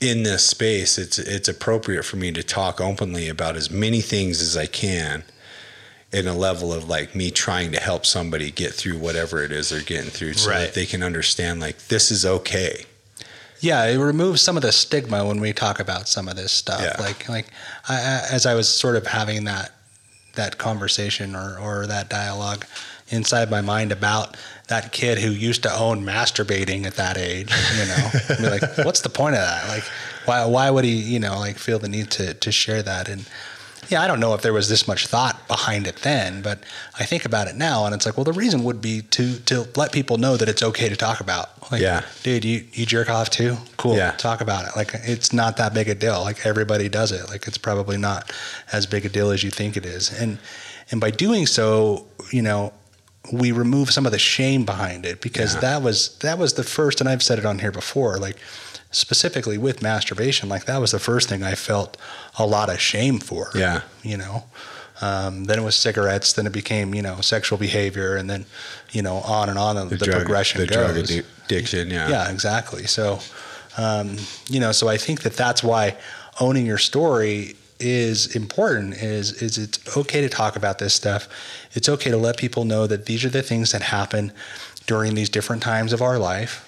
in 0.00 0.22
this 0.22 0.46
space, 0.46 0.96
it's 0.98 1.18
it's 1.18 1.48
appropriate 1.48 2.04
for 2.04 2.16
me 2.16 2.32
to 2.32 2.42
talk 2.42 2.80
openly 2.80 3.28
about 3.28 3.56
as 3.56 3.70
many 3.70 4.00
things 4.00 4.40
as 4.40 4.56
I 4.56 4.66
can 4.66 5.24
in 6.12 6.26
a 6.26 6.34
level 6.34 6.72
of 6.72 6.88
like 6.88 7.14
me 7.14 7.30
trying 7.30 7.70
to 7.72 7.78
help 7.80 8.04
somebody 8.04 8.50
get 8.50 8.72
through 8.74 8.98
whatever 8.98 9.44
it 9.44 9.52
is 9.52 9.68
they're 9.68 9.80
getting 9.80 10.10
through 10.10 10.32
so 10.32 10.50
Right. 10.50 10.58
that 10.60 10.74
they 10.74 10.84
can 10.86 11.02
understand 11.04 11.60
like 11.60 11.78
this 11.88 12.10
is 12.10 12.24
okay. 12.26 12.84
Yeah, 13.60 13.84
it 13.84 13.98
removes 13.98 14.40
some 14.40 14.56
of 14.56 14.62
the 14.62 14.72
stigma 14.72 15.24
when 15.26 15.38
we 15.38 15.52
talk 15.52 15.80
about 15.80 16.08
some 16.08 16.28
of 16.28 16.36
this 16.36 16.50
stuff. 16.50 16.80
Yeah. 16.80 16.96
Like, 16.98 17.28
like 17.28 17.46
I, 17.88 18.26
as 18.30 18.46
I 18.46 18.54
was 18.54 18.68
sort 18.68 18.96
of 18.96 19.06
having 19.06 19.44
that 19.44 19.72
that 20.34 20.56
conversation 20.58 21.36
or 21.36 21.58
or 21.58 21.86
that 21.86 22.08
dialogue 22.08 22.64
inside 23.10 23.50
my 23.50 23.60
mind 23.60 23.92
about 23.92 24.36
that 24.68 24.92
kid 24.92 25.18
who 25.18 25.30
used 25.30 25.62
to 25.64 25.72
own 25.74 26.04
masturbating 26.04 26.84
at 26.86 26.94
that 26.94 27.18
age. 27.18 27.52
You 27.78 27.86
know, 27.86 28.36
be 28.38 28.48
like, 28.60 28.78
what's 28.86 29.00
the 29.02 29.08
point 29.08 29.34
of 29.34 29.40
that? 29.42 29.68
Like, 29.68 29.84
why 30.24 30.44
why 30.44 30.70
would 30.70 30.84
he 30.84 30.94
you 30.96 31.18
know 31.20 31.38
like 31.38 31.58
feel 31.58 31.78
the 31.78 31.88
need 31.88 32.10
to 32.12 32.34
to 32.34 32.52
share 32.52 32.82
that 32.82 33.08
and 33.08 33.28
yeah, 33.88 34.02
I 34.02 34.06
don't 34.06 34.20
know 34.20 34.34
if 34.34 34.42
there 34.42 34.52
was 34.52 34.68
this 34.68 34.86
much 34.86 35.08
thought 35.08 35.48
behind 35.48 35.88
it 35.88 35.96
then, 35.96 36.42
but 36.42 36.60
I 37.00 37.04
think 37.04 37.24
about 37.24 37.48
it 37.48 37.56
now, 37.56 37.86
and 37.86 37.94
it's 37.94 38.06
like, 38.06 38.16
well, 38.16 38.24
the 38.24 38.32
reason 38.32 38.62
would 38.62 38.80
be 38.80 39.02
to 39.02 39.38
to 39.40 39.66
let 39.74 39.90
people 39.90 40.16
know 40.16 40.36
that 40.36 40.48
it's 40.48 40.62
okay 40.62 40.88
to 40.88 40.94
talk 40.94 41.18
about. 41.20 41.48
Like, 41.72 41.80
Yeah. 41.80 42.02
dude, 42.22 42.44
you 42.44 42.64
you 42.72 42.86
jerk 42.86 43.10
off 43.10 43.30
too? 43.30 43.56
Cool. 43.78 43.96
Yeah. 43.96 44.12
Talk 44.12 44.42
about 44.42 44.66
it. 44.68 44.76
Like, 44.76 44.92
it's 45.02 45.32
not 45.32 45.56
that 45.56 45.74
big 45.74 45.88
a 45.88 45.96
deal. 45.96 46.20
Like 46.22 46.46
everybody 46.46 46.88
does 46.88 47.10
it. 47.10 47.28
Like 47.30 47.48
it's 47.48 47.58
probably 47.58 47.96
not 47.96 48.30
as 48.70 48.86
big 48.86 49.04
a 49.06 49.08
deal 49.08 49.30
as 49.30 49.42
you 49.42 49.50
think 49.50 49.76
it 49.76 49.84
is. 49.86 50.12
And 50.12 50.38
and 50.92 51.00
by 51.00 51.10
doing 51.10 51.46
so, 51.46 52.06
you 52.32 52.42
know, 52.42 52.72
we 53.32 53.52
remove 53.52 53.90
some 53.90 54.06
of 54.06 54.12
the 54.12 54.18
shame 54.18 54.64
behind 54.64 55.04
it 55.04 55.20
because 55.20 55.54
Yeah. 55.54 55.60
that 55.60 55.82
was 55.82 56.16
that 56.20 56.38
was 56.38 56.54
the 56.54 56.64
first, 56.64 57.00
and 57.00 57.08
I've 57.08 57.22
said 57.22 57.38
it 57.38 57.44
on 57.46 57.58
here 57.58 57.72
before, 57.72 58.18
like 58.18 58.36
specifically 58.90 59.56
with 59.58 59.82
masturbation, 59.82 60.48
like 60.48 60.64
that 60.64 60.80
was 60.80 60.90
the 60.90 60.98
first 60.98 61.28
thing 61.28 61.42
I 61.44 61.54
felt 61.54 61.96
a 62.38 62.46
lot 62.46 62.68
of 62.70 62.80
shame 62.80 63.18
for 63.20 63.50
Yeah. 63.54 63.82
you 64.02 64.16
know. 64.16 64.44
Um, 65.02 65.44
then 65.44 65.58
it 65.58 65.62
was 65.62 65.76
cigarettes. 65.76 66.34
Then 66.34 66.46
it 66.46 66.52
became, 66.52 66.94
you 66.94 67.00
know, 67.00 67.20
sexual 67.22 67.56
behavior, 67.56 68.16
and 68.16 68.28
then, 68.28 68.44
you 68.92 69.00
know, 69.00 69.16
on 69.18 69.48
and 69.48 69.58
on 69.58 69.76
the, 69.88 69.96
The, 69.96 70.04
drug, 70.04 70.18
progression 70.18 70.60
the 70.60 70.66
goes. 70.66 70.76
drug 70.76 70.96
addi- 70.96 71.24
addiction, 71.46 71.88
yeah. 71.90 72.08
yeah, 72.10 72.30
exactly. 72.30 72.86
So, 72.86 73.20
um, 73.78 74.18
you 74.48 74.60
know, 74.60 74.72
so 74.72 74.88
I 74.88 74.98
think 74.98 75.22
that 75.22 75.36
that's 75.36 75.62
why 75.62 75.96
owning 76.38 76.66
your 76.66 76.76
story 76.76 77.56
is 77.80 78.34
important. 78.36 78.94
Is 78.94 79.42
is 79.42 79.58
it's 79.58 79.96
okay 79.96 80.20
to 80.20 80.28
talk 80.28 80.56
about 80.56 80.78
this 80.78 80.94
stuff. 80.94 81.28
It's 81.72 81.88
okay 81.88 82.10
to 82.10 82.16
let 82.16 82.36
people 82.36 82.64
know 82.64 82.86
that 82.86 83.06
these 83.06 83.24
are 83.24 83.30
the 83.30 83.42
things 83.42 83.72
that 83.72 83.82
happen 83.82 84.32
during 84.86 85.14
these 85.14 85.28
different 85.28 85.62
times 85.62 85.92
of 85.92 86.02
our 86.02 86.18
life. 86.18 86.66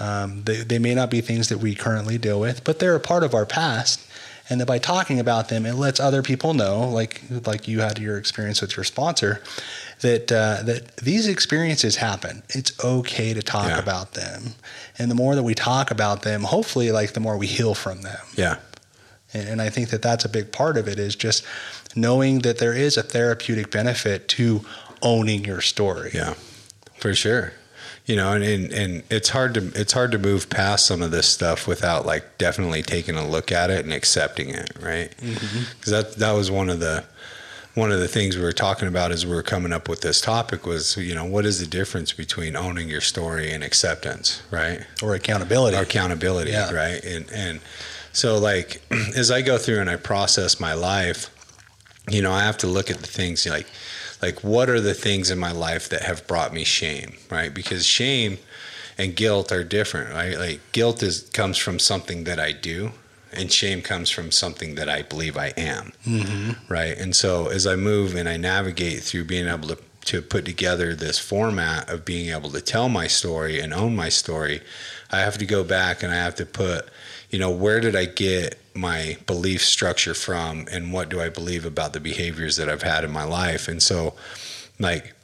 Um, 0.00 0.44
they, 0.44 0.58
they 0.62 0.78
may 0.78 0.94
not 0.94 1.10
be 1.10 1.20
things 1.20 1.48
that 1.48 1.58
we 1.58 1.74
currently 1.74 2.16
deal 2.16 2.38
with, 2.38 2.62
but 2.62 2.78
they're 2.78 2.94
a 2.94 3.00
part 3.00 3.24
of 3.24 3.34
our 3.34 3.44
past. 3.44 4.00
And 4.50 4.62
that 4.62 4.66
by 4.66 4.78
talking 4.78 5.20
about 5.20 5.50
them, 5.50 5.66
it 5.66 5.74
lets 5.74 6.00
other 6.00 6.22
people 6.22 6.54
know, 6.54 6.88
like 6.88 7.20
like 7.44 7.68
you 7.68 7.80
had 7.80 7.98
your 7.98 8.16
experience 8.16 8.62
with 8.62 8.78
your 8.78 8.84
sponsor, 8.84 9.42
that 10.00 10.32
uh, 10.32 10.62
that 10.62 10.96
these 10.96 11.28
experiences 11.28 11.96
happen. 11.96 12.42
It's 12.48 12.72
okay 12.82 13.34
to 13.34 13.42
talk 13.42 13.66
Yeah. 13.68 13.78
about 13.78 14.14
them, 14.14 14.54
and 14.98 15.10
the 15.10 15.14
more 15.14 15.34
that 15.34 15.42
we 15.42 15.54
talk 15.54 15.90
about 15.90 16.22
them, 16.22 16.44
hopefully, 16.44 16.90
like 16.92 17.12
the 17.12 17.20
more 17.20 17.36
we 17.36 17.46
heal 17.46 17.74
from 17.74 18.00
them. 18.00 18.20
Yeah. 18.36 18.56
And, 19.46 19.62
I 19.62 19.70
think 19.70 19.90
that 19.90 20.02
that's 20.02 20.24
a 20.24 20.28
big 20.28 20.50
part 20.52 20.76
of 20.76 20.88
it 20.88 20.98
is 20.98 21.14
just 21.16 21.44
knowing 21.94 22.40
that 22.40 22.58
there 22.58 22.72
is 22.72 22.96
a 22.96 23.02
therapeutic 23.02 23.70
benefit 23.70 24.28
to 24.28 24.64
owning 25.02 25.44
your 25.44 25.60
story. 25.60 26.10
Yeah, 26.14 26.34
for 26.96 27.14
sure. 27.14 27.52
You 28.06 28.16
know, 28.16 28.32
and, 28.32 28.42
and 28.42 28.72
and 28.72 29.02
it's 29.10 29.28
hard 29.28 29.54
to 29.54 29.70
it's 29.74 29.92
hard 29.92 30.12
to 30.12 30.18
move 30.18 30.48
past 30.48 30.86
some 30.86 31.02
of 31.02 31.10
this 31.10 31.26
stuff 31.28 31.66
without 31.66 32.06
like 32.06 32.38
definitely 32.38 32.82
taking 32.82 33.16
a 33.16 33.26
look 33.28 33.52
at 33.52 33.68
it 33.70 33.84
and 33.84 33.92
accepting 33.92 34.48
it, 34.48 34.70
right? 34.80 35.14
Mm-hmm. 35.18 35.64
Because 35.78 35.92
that 35.92 36.12
that 36.16 36.32
was 36.32 36.50
one 36.50 36.70
of 36.70 36.80
the 36.80 37.04
one 37.74 37.92
of 37.92 38.00
the 38.00 38.08
things 38.08 38.36
we 38.36 38.42
were 38.42 38.52
talking 38.52 38.88
about 38.88 39.12
as 39.12 39.24
we 39.24 39.34
were 39.34 39.42
coming 39.42 39.72
up 39.72 39.88
with 39.88 40.00
this 40.00 40.20
topic 40.20 40.66
was 40.66 40.96
you 40.96 41.14
know 41.14 41.24
what 41.24 41.44
is 41.44 41.60
the 41.60 41.66
difference 41.66 42.12
between 42.12 42.56
owning 42.56 42.88
your 42.88 43.00
story 43.02 43.52
and 43.52 43.62
acceptance, 43.62 44.42
right? 44.50 44.80
Or 45.02 45.14
accountability. 45.14 45.76
Or 45.76 45.82
accountability, 45.82 46.50
Yeah. 46.50 46.72
right? 46.72 47.04
And 47.04 47.30
and 47.30 47.60
so 48.18 48.38
like 48.38 48.82
as 49.16 49.30
I 49.30 49.42
go 49.42 49.58
through 49.58 49.80
and 49.80 49.88
I 49.88 49.96
process 49.96 50.58
my 50.58 50.74
life, 50.74 51.30
you 52.10 52.20
know, 52.22 52.32
I 52.32 52.42
have 52.42 52.58
to 52.58 52.66
look 52.66 52.90
at 52.90 52.98
the 52.98 53.06
things 53.06 53.46
like 53.46 53.66
like 54.20 54.42
what 54.42 54.68
are 54.68 54.80
the 54.80 54.94
things 54.94 55.30
in 55.30 55.38
my 55.38 55.52
life 55.52 55.88
that 55.90 56.02
have 56.02 56.26
brought 56.26 56.52
me 56.52 56.64
shame, 56.64 57.16
right? 57.30 57.54
Because 57.54 57.86
shame 57.86 58.38
and 58.98 59.14
guilt 59.14 59.52
are 59.52 59.62
different, 59.62 60.10
right? 60.10 60.36
Like 60.36 60.60
guilt 60.72 61.02
is 61.02 61.30
comes 61.30 61.56
from 61.56 61.78
something 61.78 62.24
that 62.24 62.40
I 62.40 62.50
do, 62.52 62.90
and 63.32 63.52
shame 63.52 63.82
comes 63.82 64.10
from 64.10 64.32
something 64.32 64.74
that 64.74 64.88
I 64.88 65.02
believe 65.02 65.36
I 65.36 65.52
am. 65.56 65.92
Mm-hmm. 66.04 66.72
Right. 66.72 66.98
And 66.98 67.14
so 67.14 67.48
as 67.48 67.66
I 67.66 67.76
move 67.76 68.16
and 68.16 68.28
I 68.28 68.36
navigate 68.36 69.02
through 69.02 69.24
being 69.24 69.46
able 69.46 69.68
to, 69.68 69.78
to 70.06 70.22
put 70.22 70.44
together 70.44 70.94
this 70.94 71.18
format 71.18 71.88
of 71.88 72.04
being 72.04 72.30
able 72.30 72.50
to 72.50 72.60
tell 72.60 72.88
my 72.88 73.06
story 73.06 73.60
and 73.60 73.72
own 73.72 73.94
my 73.94 74.08
story, 74.08 74.60
I 75.10 75.20
have 75.20 75.38
to 75.38 75.46
go 75.46 75.62
back 75.62 76.02
and 76.02 76.12
I 76.12 76.16
have 76.16 76.34
to 76.36 76.46
put, 76.46 76.88
you 77.30 77.38
know, 77.38 77.50
where 77.50 77.80
did 77.80 77.94
I 77.94 78.06
get 78.06 78.58
my 78.74 79.16
belief 79.26 79.62
structure 79.62 80.14
from 80.14 80.66
and 80.70 80.92
what 80.92 81.08
do 81.08 81.20
I 81.20 81.28
believe 81.28 81.66
about 81.66 81.92
the 81.92 82.00
behaviors 82.00 82.56
that 82.56 82.68
I've 82.68 82.82
had 82.82 83.04
in 83.04 83.10
my 83.10 83.24
life? 83.24 83.68
And 83.68 83.82
so, 83.82 84.14
like, 84.78 85.14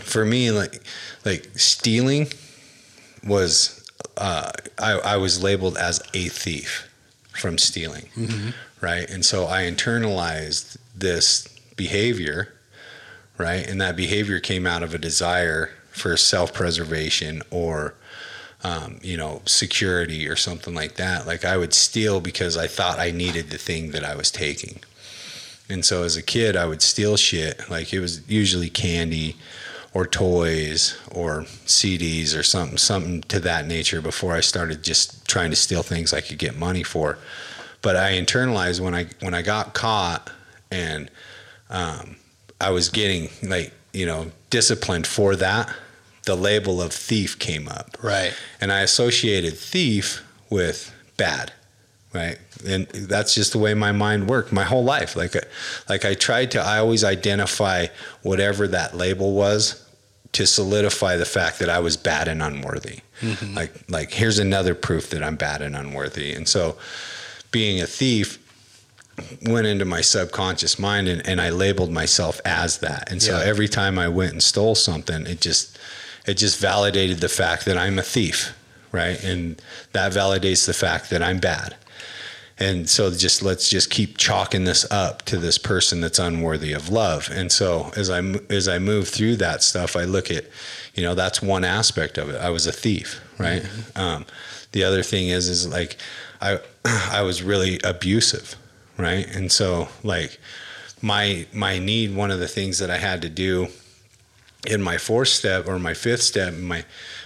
for 0.00 0.24
me, 0.24 0.50
like, 0.50 0.82
like 1.24 1.48
stealing 1.56 2.28
was, 3.24 3.86
uh, 4.16 4.52
I, 4.78 4.92
I 4.92 5.16
was 5.16 5.42
labeled 5.42 5.76
as 5.76 6.00
a 6.14 6.28
thief 6.28 6.88
from 7.32 7.58
stealing, 7.58 8.08
mm-hmm. 8.16 8.50
right? 8.80 9.08
And 9.10 9.24
so 9.24 9.46
I 9.46 9.62
internalized 9.62 10.78
this 10.94 11.46
behavior, 11.76 12.54
right? 13.36 13.66
And 13.66 13.80
that 13.80 13.96
behavior 13.96 14.40
came 14.40 14.66
out 14.66 14.82
of 14.82 14.94
a 14.94 14.98
desire 14.98 15.70
for 15.90 16.16
self 16.16 16.52
preservation 16.54 17.42
or, 17.50 17.94
um, 18.66 18.98
you 19.00 19.16
know, 19.16 19.42
security 19.44 20.28
or 20.28 20.34
something 20.34 20.74
like 20.74 20.96
that. 20.96 21.24
Like 21.24 21.44
I 21.44 21.56
would 21.56 21.72
steal 21.72 22.20
because 22.20 22.56
I 22.56 22.66
thought 22.66 22.98
I 22.98 23.12
needed 23.12 23.50
the 23.50 23.58
thing 23.58 23.92
that 23.92 24.02
I 24.02 24.16
was 24.16 24.28
taking. 24.28 24.80
And 25.70 25.84
so 25.84 26.02
as 26.02 26.16
a 26.16 26.22
kid, 26.22 26.56
I 26.56 26.66
would 26.66 26.82
steal 26.82 27.16
shit. 27.16 27.70
Like 27.70 27.92
it 27.92 28.00
was 28.00 28.28
usually 28.28 28.68
candy 28.68 29.36
or 29.94 30.04
toys 30.04 30.98
or 31.12 31.42
CDs 31.64 32.36
or 32.36 32.42
something 32.42 32.76
something 32.76 33.22
to 33.22 33.38
that 33.38 33.68
nature 33.68 34.02
before 34.02 34.34
I 34.34 34.40
started 34.40 34.82
just 34.82 35.28
trying 35.28 35.50
to 35.50 35.56
steal 35.56 35.84
things 35.84 36.12
I 36.12 36.20
could 36.20 36.38
get 36.38 36.58
money 36.58 36.82
for. 36.82 37.18
But 37.82 37.94
I 37.94 38.14
internalized 38.14 38.80
when 38.80 38.96
I 38.96 39.06
when 39.20 39.32
I 39.32 39.42
got 39.42 39.74
caught 39.74 40.28
and 40.72 41.08
um, 41.70 42.16
I 42.60 42.70
was 42.70 42.88
getting 42.88 43.28
like 43.48 43.72
you 43.92 44.06
know 44.06 44.32
disciplined 44.50 45.06
for 45.06 45.36
that. 45.36 45.72
The 46.26 46.36
label 46.36 46.82
of 46.82 46.92
thief 46.92 47.38
came 47.38 47.68
up, 47.68 47.96
Right. 48.02 48.34
and 48.60 48.72
I 48.72 48.80
associated 48.80 49.56
thief 49.56 50.22
with 50.50 50.92
bad, 51.16 51.52
right? 52.12 52.38
And 52.66 52.86
that's 52.88 53.34
just 53.34 53.52
the 53.52 53.58
way 53.58 53.74
my 53.74 53.92
mind 53.92 54.28
worked 54.28 54.52
my 54.52 54.64
whole 54.64 54.84
life. 54.84 55.16
Like, 55.16 55.34
uh, 55.36 55.40
like 55.88 56.04
I 56.04 56.14
tried 56.14 56.50
to, 56.52 56.60
I 56.60 56.78
always 56.78 57.04
identify 57.04 57.86
whatever 58.22 58.66
that 58.68 58.96
label 58.96 59.32
was 59.34 59.82
to 60.32 60.46
solidify 60.46 61.16
the 61.16 61.24
fact 61.24 61.58
that 61.60 61.68
I 61.70 61.78
was 61.78 61.96
bad 61.96 62.28
and 62.28 62.42
unworthy. 62.42 63.00
Mm-hmm. 63.22 63.54
Like, 63.54 63.72
like 63.88 64.10
here's 64.12 64.38
another 64.38 64.74
proof 64.74 65.10
that 65.10 65.22
I'm 65.22 65.36
bad 65.36 65.62
and 65.62 65.74
unworthy. 65.76 66.32
And 66.34 66.48
so, 66.48 66.76
being 67.52 67.80
a 67.80 67.86
thief 67.86 68.38
went 69.46 69.66
into 69.66 69.84
my 69.84 70.00
subconscious 70.02 70.78
mind 70.78 71.08
and, 71.08 71.26
and 71.26 71.40
I 71.40 71.50
labeled 71.50 71.90
myself 71.90 72.40
as 72.44 72.78
that. 72.78 73.10
And 73.10 73.22
so 73.22 73.38
Yeah. 73.38 73.44
every 73.46 73.68
time 73.68 73.98
I 73.98 74.08
went 74.08 74.32
and 74.32 74.42
stole 74.42 74.74
something, 74.74 75.24
it 75.26 75.40
just 75.40 75.78
it 76.26 76.34
just 76.34 76.58
validated 76.58 77.18
the 77.18 77.28
fact 77.28 77.64
that 77.66 77.78
I'm 77.78 77.98
a 77.98 78.02
thief, 78.02 78.56
right? 78.92 79.22
And 79.22 79.60
that 79.92 80.12
validates 80.12 80.66
the 80.66 80.74
fact 80.74 81.10
that 81.10 81.22
I'm 81.22 81.38
bad. 81.38 81.76
And 82.58 82.88
so 82.88 83.10
just 83.10 83.42
let's 83.42 83.68
just 83.68 83.90
keep 83.90 84.16
chalking 84.16 84.64
this 84.64 84.90
up 84.90 85.22
to 85.26 85.36
this 85.36 85.58
person 85.58 86.00
that's 86.00 86.18
unworthy 86.18 86.72
of 86.72 86.88
love. 86.88 87.28
And 87.30 87.52
so 87.52 87.90
as 87.96 88.08
I 88.08 88.20
as 88.48 88.66
I 88.66 88.78
move 88.78 89.08
through 89.08 89.36
that 89.36 89.62
stuff, 89.62 89.94
I 89.94 90.04
look 90.04 90.30
at, 90.30 90.46
you 90.94 91.02
know, 91.02 91.14
that's 91.14 91.42
one 91.42 91.64
aspect 91.64 92.16
of 92.16 92.30
it. 92.30 92.36
I 92.36 92.48
was 92.48 92.66
a 92.66 92.72
thief, 92.72 93.20
right? 93.38 93.62
Um, 93.94 94.24
the 94.72 94.84
other 94.84 95.02
thing 95.02 95.28
is 95.28 95.48
is 95.48 95.68
like 95.68 95.96
I 96.40 96.60
I 96.84 97.22
was 97.22 97.42
really 97.42 97.78
abusive, 97.84 98.56
right? 98.96 99.26
And 99.34 99.52
so 99.52 99.88
like 100.02 100.40
my 101.02 101.46
my 101.52 101.78
need, 101.78 102.16
one 102.16 102.30
of 102.30 102.40
the 102.40 102.48
things 102.48 102.78
that 102.78 102.90
I 102.90 102.96
had 102.96 103.20
to 103.20 103.28
do 103.28 103.68
in 104.66 104.82
my 104.82 104.98
fourth 104.98 105.28
step 105.28 105.66
or 105.66 105.78
my 105.78 105.94
fifth 105.94 106.22
step, 106.22 106.54
my 106.54 106.84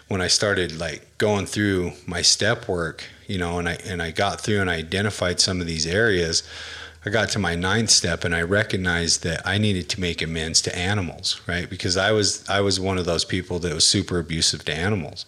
when 0.09 0.21
I 0.21 0.27
started 0.29 0.79
like 0.79 1.07
going 1.19 1.47
through 1.47 1.93
my 2.07 2.23
step 2.23 2.69
work, 2.69 3.05
you 3.27 3.39
know, 3.39 3.59
and 3.59 3.69
I 3.69 3.75
and 3.87 4.03
I 4.03 4.11
got 4.11 4.41
through 4.41 4.61
and 4.61 4.71
I 4.71 4.75
identified 4.77 5.41
some 5.41 5.61
of 5.61 5.67
these 5.67 5.87
areas. 5.87 6.43
I 7.05 7.09
got 7.09 7.31
to 7.31 7.39
my 7.39 7.55
ninth 7.55 7.89
step 7.91 8.25
and 8.25 8.35
I 8.35 8.43
recognized 8.43 9.23
that 9.23 9.47
I 9.47 9.57
needed 9.57 9.89
to 9.91 10.01
make 10.01 10.21
amends 10.21 10.61
to 10.63 10.77
animals, 10.77 11.41
right? 11.47 11.69
Because 11.71 11.97
I 11.97 12.13
was 12.13 12.49
I 12.49 12.61
was 12.61 12.79
one 12.79 12.99
of 12.99 13.07
those 13.07 13.25
people 13.25 13.59
that 13.61 13.73
was 13.73 13.87
super 13.87 14.19
abusive 14.19 14.65
to 14.67 14.75
animals. 14.75 15.25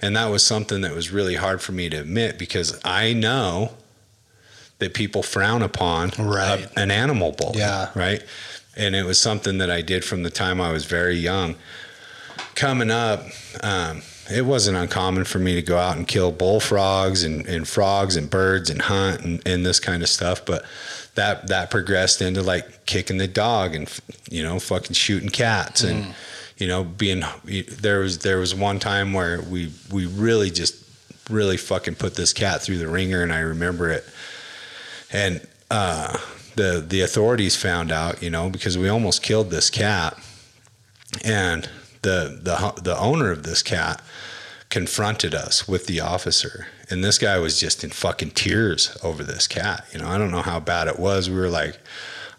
And 0.00 0.14
that 0.16 0.26
was 0.26 0.44
something 0.44 0.82
that 0.82 0.94
was 0.94 1.10
really 1.10 1.34
hard 1.36 1.60
for 1.60 1.72
me 1.72 1.88
to 1.88 1.96
admit 1.96 2.38
because 2.38 2.78
I 2.84 3.14
know 3.14 3.72
that 4.78 4.94
people 4.94 5.24
frown 5.24 5.60
upon 5.62 6.10
a- 6.18 6.68
an 6.76 6.90
animal 6.92 7.32
bully, 7.32 7.58
Yeah. 7.58 7.90
right? 7.96 8.22
And 8.78 8.94
it 8.94 9.04
was 9.04 9.20
something 9.20 9.58
that 9.58 9.70
I 9.70 9.82
did 9.82 10.04
from 10.04 10.22
the 10.22 10.30
time 10.30 10.60
I 10.60 10.72
was 10.72 10.84
very 10.86 11.16
young. 11.16 11.56
Coming 12.54 12.90
up, 12.90 13.24
um, 13.62 14.02
it 14.30 14.46
wasn't 14.46 14.76
uncommon 14.76 15.24
for 15.24 15.38
me 15.38 15.54
to 15.54 15.62
go 15.62 15.76
out 15.78 15.96
and 15.96 16.06
kill 16.06 16.30
bullfrogs 16.30 17.24
and, 17.24 17.46
and 17.46 17.66
frogs 17.66 18.16
and 18.16 18.30
birds 18.30 18.70
and 18.70 18.82
hunt 18.82 19.22
and, 19.22 19.46
and 19.46 19.66
this 19.66 19.80
kind 19.80 20.02
of 20.02 20.08
stuff. 20.08 20.46
But 20.46 20.64
that 21.18 21.48
that 21.48 21.68
progressed 21.70 22.22
into 22.22 22.42
like 22.42 22.86
kicking 22.86 23.18
the 23.18 23.26
dog 23.26 23.74
and 23.74 23.92
you 24.30 24.42
know 24.42 24.60
fucking 24.60 24.94
shooting 24.94 25.28
cats 25.28 25.82
and 25.82 26.14
you 26.58 26.68
know 26.68 26.84
being 26.84 27.24
there 27.44 27.98
was 27.98 28.18
there 28.18 28.38
was 28.38 28.54
one 28.54 28.78
time 28.78 29.12
where 29.12 29.42
we 29.42 29.72
we 29.90 30.06
really 30.06 30.48
just 30.48 30.76
really 31.28 31.56
fucking 31.56 31.96
put 31.96 32.14
this 32.14 32.32
cat 32.32 32.62
through 32.62 32.78
the 32.78 32.86
wringer 32.86 33.20
and 33.20 33.32
I 33.32 33.40
remember 33.40 33.90
it 33.90 34.04
and 35.10 35.44
uh, 35.72 36.16
the 36.58 36.84
the 36.86 37.00
authorities 37.00 37.54
found 37.54 37.92
out, 37.92 38.20
you 38.20 38.28
know, 38.28 38.50
because 38.50 38.76
we 38.76 38.88
almost 38.88 39.22
killed 39.22 39.50
this 39.50 39.70
cat, 39.70 40.18
and 41.24 41.68
the 42.02 42.38
the 42.42 42.82
the 42.82 42.98
owner 42.98 43.30
of 43.30 43.44
this 43.44 43.62
cat 43.62 44.02
confronted 44.68 45.34
us 45.34 45.68
with 45.68 45.86
the 45.86 46.00
officer, 46.00 46.66
and 46.90 47.02
this 47.02 47.16
guy 47.16 47.38
was 47.38 47.60
just 47.60 47.84
in 47.84 47.90
fucking 47.90 48.32
tears 48.32 48.98
over 49.04 49.22
this 49.22 49.46
cat. 49.46 49.86
You 49.92 50.00
know, 50.00 50.08
I 50.08 50.18
don't 50.18 50.32
know 50.32 50.42
how 50.42 50.58
bad 50.58 50.88
it 50.88 50.98
was. 50.98 51.30
We 51.30 51.36
were 51.36 51.48
like, 51.48 51.78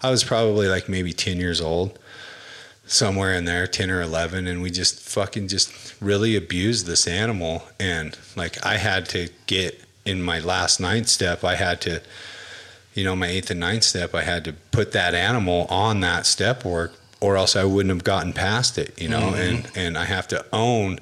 I 0.02 0.12
was 0.12 0.26
probably 0.26 0.68
like 0.68 0.90
maybe 0.90 1.14
ten 1.14 1.38
years 1.38 1.62
old, 1.62 1.98
somewhere 2.86 3.34
in 3.34 3.46
there, 3.46 3.68
ten 3.68 3.90
or 3.90 4.02
eleven, 4.02 4.48
and 4.48 4.62
we 4.62 4.70
just 4.70 5.00
fucking 5.00 5.48
just 5.48 5.96
really 6.02 6.36
abused 6.36 6.88
this 6.88 7.08
animal, 7.08 7.64
and 7.80 8.18
like 8.36 8.64
I 8.66 8.76
had 8.76 9.08
to 9.10 9.30
get 9.48 9.82
in 10.04 10.22
my 10.22 10.40
last 10.40 10.82
ninth 10.82 11.08
step, 11.08 11.46
I 11.46 11.56
had 11.56 11.80
to 11.82 12.02
you 13.00 13.06
know, 13.06 13.16
my 13.16 13.28
eighth 13.28 13.50
and 13.50 13.62
ninth 13.62 13.84
step, 13.86 14.14
I 14.14 14.24
had 14.24 14.44
to 14.44 14.54
put 14.72 14.92
that 14.92 15.16
animal 15.16 15.66
on 15.70 16.02
that 16.02 16.26
step 16.26 16.66
work, 16.66 16.92
or 17.22 17.38
else 17.38 17.56
I 17.56 17.64
wouldn't 17.64 17.94
have 17.96 18.04
gotten 18.04 18.34
past 18.34 18.78
it, 18.78 19.02
you 19.02 19.08
know, 19.08 19.34
and, 19.34 19.70
and 19.74 19.98
I 19.98 20.04
have 20.06 20.28
to 20.30 20.46
own 20.52 21.00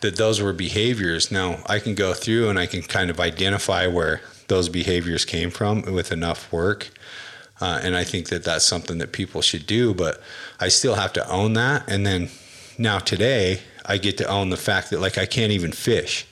that 0.00 0.16
those 0.16 0.40
were 0.40 0.52
behaviors. 0.52 1.30
Now 1.30 1.60
I 1.66 1.78
can 1.78 1.94
go 1.94 2.12
through 2.12 2.48
and 2.50 2.58
I 2.58 2.66
can 2.66 2.82
kind 2.82 3.08
of 3.10 3.20
identify 3.20 3.86
where 3.86 4.20
those 4.48 4.68
behaviors 4.68 5.24
came 5.24 5.50
from 5.50 5.82
with 5.82 6.10
enough 6.12 6.50
work. 6.52 6.90
Uh, 7.60 7.80
and 7.82 7.96
I 7.96 8.04
think 8.04 8.28
that 8.28 8.44
that's 8.44 8.64
something 8.64 8.98
that 8.98 9.12
people 9.12 9.42
should 9.42 9.66
do, 9.66 9.94
but 9.94 10.20
I 10.60 10.68
still 10.68 10.94
have 10.94 11.12
to 11.14 11.28
own 11.30 11.54
that. 11.54 11.88
And 11.88 12.04
then 12.06 12.30
now 12.78 12.98
today, 12.98 13.60
I 13.86 13.98
get 13.98 14.18
to 14.18 14.26
own 14.28 14.50
the 14.50 14.56
fact 14.56 14.90
that 14.90 15.00
like 15.00 15.18
I 15.18 15.26
can't 15.26 15.52
even 15.52 15.72
fish 15.72 16.26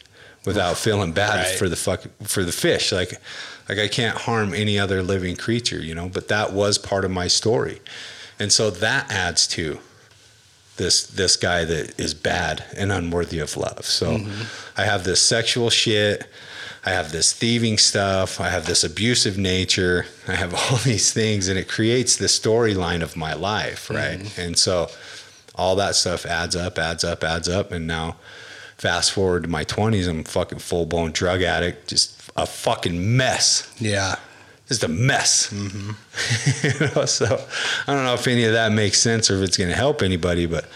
without 0.44 0.76
feeling 0.78 1.10
bad 1.12 1.44
Right. 1.46 1.58
for 1.58 1.68
the 1.68 1.74
fuck 1.76 2.02
for 2.22 2.44
the 2.44 2.52
fish. 2.52 2.92
Like, 2.92 3.14
like 3.68 3.78
I 3.78 3.88
can't 3.88 4.16
harm 4.18 4.54
any 4.54 4.78
other 4.78 5.02
living 5.02 5.36
creature, 5.36 5.82
you 5.82 5.94
know. 5.94 6.08
But 6.08 6.28
that 6.28 6.52
was 6.52 6.78
part 6.78 7.04
of 7.04 7.10
my 7.10 7.26
story, 7.28 7.80
and 8.38 8.52
so 8.52 8.70
that 8.70 9.10
adds 9.10 9.46
to 9.48 9.78
this 10.76 11.06
this 11.06 11.36
guy 11.36 11.64
that 11.64 11.98
is 11.98 12.14
bad 12.14 12.64
and 12.76 12.92
unworthy 12.92 13.38
of 13.38 13.56
love. 13.56 13.84
So 13.84 14.18
mm-hmm. 14.18 14.80
I 14.80 14.84
have 14.84 15.04
this 15.04 15.20
sexual 15.20 15.70
shit. 15.70 16.28
I 16.84 16.90
have 16.90 17.10
this 17.10 17.32
thieving 17.32 17.78
stuff. 17.78 18.40
I 18.40 18.48
have 18.50 18.66
this 18.66 18.84
abusive 18.84 19.36
nature. 19.36 20.06
I 20.28 20.36
have 20.36 20.54
all 20.70 20.78
these 20.78 21.12
things, 21.12 21.48
and 21.48 21.58
it 21.58 21.68
creates 21.68 22.16
the 22.16 22.26
storyline 22.26 23.02
of 23.02 23.16
my 23.16 23.34
life, 23.34 23.90
right? 23.90 24.20
Mm-hmm. 24.20 24.40
And 24.40 24.58
so 24.58 24.88
all 25.56 25.74
that 25.76 25.96
stuff 25.96 26.24
adds 26.24 26.54
up, 26.54 26.78
adds 26.78 27.02
up, 27.02 27.24
adds 27.24 27.48
up, 27.48 27.72
and 27.72 27.86
now 27.86 28.16
fast 28.76 29.12
forward 29.12 29.42
to 29.42 29.48
my 29.48 29.64
20s, 29.64 30.08
I'm 30.08 30.20
a 30.20 30.24
fucking 30.24 30.58
full 30.58 30.86
blown 30.86 31.12
drug 31.12 31.42
addict, 31.42 31.88
just 31.88 32.15
a 32.36 32.46
fucking 32.46 33.16
mess 33.16 33.72
Yeah. 33.78 34.16
just 34.68 34.82
a 34.84 34.88
mess. 34.88 35.50
Mm-hmm. 35.52 35.90
you 36.82 36.94
know, 36.94 37.04
so 37.06 37.26
I 37.86 37.94
don't 37.94 38.04
know 38.04 38.14
if 38.14 38.26
any 38.26 38.44
of 38.44 38.52
that 38.52 38.72
makes 38.72 39.00
sense 39.00 39.30
or 39.30 39.36
if 39.36 39.42
it's 39.48 39.56
going 39.56 39.70
to 39.70 39.76
help 39.76 40.02
anybody, 40.02 40.46
but 40.46 40.66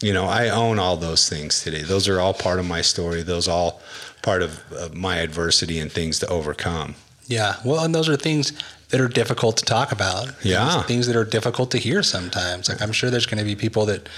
you 0.00 0.12
know, 0.12 0.26
I 0.26 0.48
own 0.48 0.78
all 0.78 0.96
those 0.96 1.28
things 1.28 1.62
today. 1.62 1.82
Those 1.82 2.08
are 2.08 2.20
all 2.20 2.34
part 2.34 2.58
of 2.58 2.66
my 2.66 2.80
story. 2.82 3.22
Those 3.22 3.46
all 3.48 3.80
part 4.22 4.42
of, 4.42 4.60
of 4.72 4.94
my 4.94 5.18
adversity 5.18 5.78
and 5.78 5.90
things 5.92 6.18
to 6.20 6.26
overcome. 6.28 6.94
Yeah. 7.26 7.56
Well, 7.64 7.84
and 7.84 7.94
those 7.94 8.08
are 8.08 8.16
things 8.16 8.52
that 8.88 9.00
are 9.00 9.08
difficult 9.08 9.56
to 9.58 9.64
talk 9.64 9.92
about. 9.92 10.28
Yeah. 10.44 10.64
Those 10.76 10.84
Things 10.86 11.06
that 11.06 11.16
are 11.16 11.24
difficult 11.24 11.70
to 11.72 11.78
hear 11.78 12.02
sometimes. 12.02 12.68
Like 12.68 12.82
I'm 12.82 12.92
sure 12.92 13.10
there's 13.10 13.26
going 13.26 13.38
to 13.38 13.44
be 13.44 13.54
people 13.54 13.86
that 13.86 14.08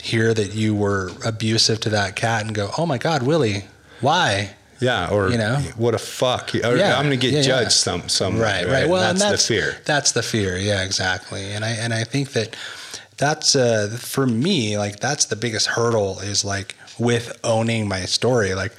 hear 0.00 0.32
that 0.34 0.54
you 0.54 0.74
were 0.74 1.10
abusive 1.24 1.80
to 1.80 1.90
that 1.90 2.16
cat 2.16 2.44
and 2.46 2.54
go, 2.54 2.70
"Oh 2.78 2.86
my 2.86 2.98
God, 2.98 3.22
Willie, 3.24 3.64
why?" 4.00 4.54
Yeah, 4.82 5.08
or 5.10 5.30
You 5.30 5.38
know? 5.38 5.56
what 5.76 5.94
a 5.94 5.98
fuck. 5.98 6.54
Or 6.54 6.76
Yeah, 6.76 6.98
I'm 6.98 7.04
gonna 7.04 7.16
get 7.16 7.32
yeah, 7.32 7.38
yeah. 7.38 7.46
judged 7.46 7.72
some 7.72 8.08
some 8.08 8.38
right, 8.38 8.66
right. 8.66 8.88
Well, 8.88 9.00
that's, 9.00 9.22
and 9.22 9.32
that's 9.32 9.46
the 9.46 9.54
fear. 9.54 9.76
That's 9.84 10.12
the 10.12 10.22
fear. 10.22 10.56
Yeah, 10.58 10.82
exactly. 10.82 11.52
And 11.52 11.64
I 11.64 11.70
and 11.70 11.94
I 11.94 12.04
think 12.04 12.32
that 12.32 12.56
that's 13.16 13.54
uh, 13.54 13.96
for 14.00 14.26
me 14.26 14.76
like 14.76 14.98
that's 14.98 15.26
the 15.26 15.36
biggest 15.36 15.68
hurdle 15.68 16.18
is 16.20 16.44
like 16.44 16.74
with 16.98 17.38
owning 17.44 17.88
my 17.88 18.04
story. 18.06 18.54
Like 18.54 18.72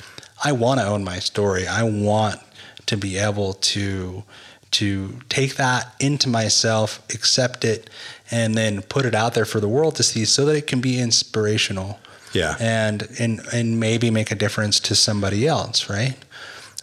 I 0.44 0.52
want 0.52 0.80
to 0.82 0.86
own 0.86 1.04
my 1.04 1.20
story. 1.20 1.68
I 1.68 1.84
want 1.84 2.40
to 2.88 2.98
be 2.98 3.18
able 3.18 3.54
to 3.54 4.24
to 4.72 5.20
take 5.30 5.56
that 5.56 5.94
into 6.00 6.28
myself, 6.28 7.00
accept 7.14 7.64
it, 7.64 7.90
and 8.32 8.56
then 8.58 8.82
put 8.82 9.06
it 9.06 9.14
out 9.14 9.36
there 9.36 9.46
for 9.46 9.60
the 9.60 9.68
world 9.70 9.96
to 9.96 10.04
see, 10.04 10.26
so 10.26 10.46
that 10.46 10.56
it 10.56 10.68
can 10.68 10.82
be 10.82 11.00
inspirational 11.00 12.00
Yeah. 12.34 12.56
and 12.60 13.08
and 13.20 13.42
and 13.54 13.80
maybe 13.80 14.10
make 14.12 14.32
a 14.32 14.36
difference 14.36 14.80
to 14.82 14.96
somebody 14.96 15.48
else, 15.48 15.90
right? 15.90 16.16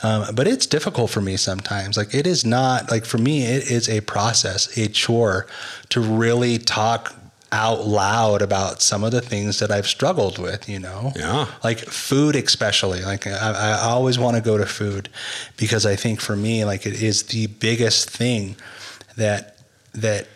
Um, 0.02 0.34
but 0.34 0.46
it's 0.48 0.66
difficult 0.66 1.10
for 1.10 1.20
me 1.20 1.36
sometimes. 1.36 1.96
Like 1.96 2.14
it 2.14 2.26
is 2.26 2.44
not 2.44 2.90
like 2.90 3.04
for 3.04 3.18
me, 3.18 3.42
it 3.44 3.70
is 3.70 3.88
a 3.88 4.00
process, 4.00 4.76
a 4.78 4.88
chore 4.88 5.46
to 5.90 6.00
really 6.00 6.56
talk 6.58 7.14
out 7.52 7.84
loud 7.84 8.42
about 8.42 8.80
some 8.80 9.02
of 9.02 9.10
the 9.10 9.20
things 9.20 9.58
that 9.58 9.70
I've 9.72 9.86
struggled 9.88 10.38
with. 10.38 10.68
You 10.68 10.78
know, 10.78 11.12
Yeah. 11.16 11.46
like 11.64 11.80
food, 11.80 12.36
especially. 12.36 13.02
Like 13.02 13.26
I, 13.26 13.50
I 13.50 13.80
always 13.90 14.18
want 14.18 14.36
to 14.36 14.42
go 14.42 14.56
to 14.56 14.66
food 14.66 15.08
because 15.58 15.84
I 15.84 15.96
think 15.96 16.20
for 16.20 16.36
me, 16.36 16.64
like 16.64 16.86
it 16.86 17.02
is 17.02 17.24
the 17.24 17.48
biggest 17.48 18.08
thing 18.08 18.56
that 19.16 19.58
that 19.94 20.28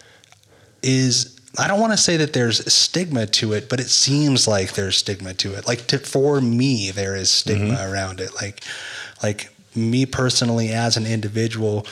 is 0.82 1.33
I 1.58 1.68
don't 1.68 1.80
want 1.80 1.92
to 1.92 1.96
say 1.98 2.16
that 2.16 2.32
there's 2.32 2.72
stigma 2.72 3.26
to 3.26 3.52
it, 3.52 3.68
but 3.68 3.80
it 3.80 3.88
seems 3.88 4.48
like 4.48 4.72
there's 4.72 4.96
stigma 4.96 5.34
to 5.34 5.54
it. 5.54 5.66
Like 5.66 5.86
to, 5.88 5.98
for 5.98 6.40
me, 6.40 6.90
there 6.90 7.14
is 7.14 7.30
stigma 7.30 7.74
mm-hmm. 7.74 7.92
around 7.92 8.20
it. 8.20 8.34
Like, 8.34 8.62
like 9.22 9.50
me 9.74 10.06
personally 10.06 10.70
as 10.70 10.96
an 10.96 11.06
individual, 11.06 11.86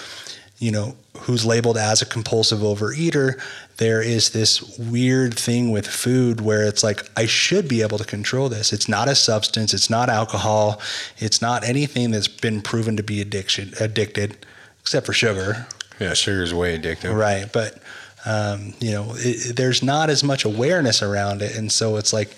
you 0.58 0.70
know, 0.70 0.96
who's 1.18 1.44
labeled 1.44 1.76
as 1.76 2.02
a 2.02 2.06
compulsive 2.06 2.60
overeater, 2.60 3.40
there 3.76 4.02
is 4.02 4.30
this 4.30 4.78
weird 4.78 5.34
thing 5.34 5.70
with 5.70 5.86
food 5.86 6.40
where 6.40 6.66
it's 6.66 6.82
like 6.82 7.08
I 7.16 7.26
should 7.26 7.68
be 7.68 7.82
able 7.82 7.98
to 7.98 8.04
control 8.04 8.48
this. 8.48 8.72
It's 8.72 8.88
not 8.88 9.08
a 9.08 9.14
substance, 9.14 9.74
it's 9.74 9.90
not 9.90 10.08
alcohol, 10.08 10.80
it's 11.18 11.40
not 11.40 11.64
anything 11.64 12.10
that's 12.10 12.28
been 12.28 12.62
proven 12.62 12.96
to 12.96 13.02
be 13.02 13.20
addiction 13.20 13.72
addicted, 13.80 14.44
except 14.80 15.06
for 15.06 15.12
sugar. 15.12 15.66
Yeah, 16.00 16.14
sugar's 16.14 16.52
way 16.52 16.78
addictive. 16.78 17.14
Right, 17.16 17.52
but 17.52 17.78
um, 18.24 18.74
you 18.80 18.92
know, 18.92 19.14
it, 19.16 19.56
there's 19.56 19.82
not 19.82 20.10
as 20.10 20.22
much 20.22 20.44
awareness 20.44 21.02
around 21.02 21.42
it, 21.42 21.56
and 21.56 21.70
so 21.72 21.96
it's 21.96 22.12
like, 22.12 22.34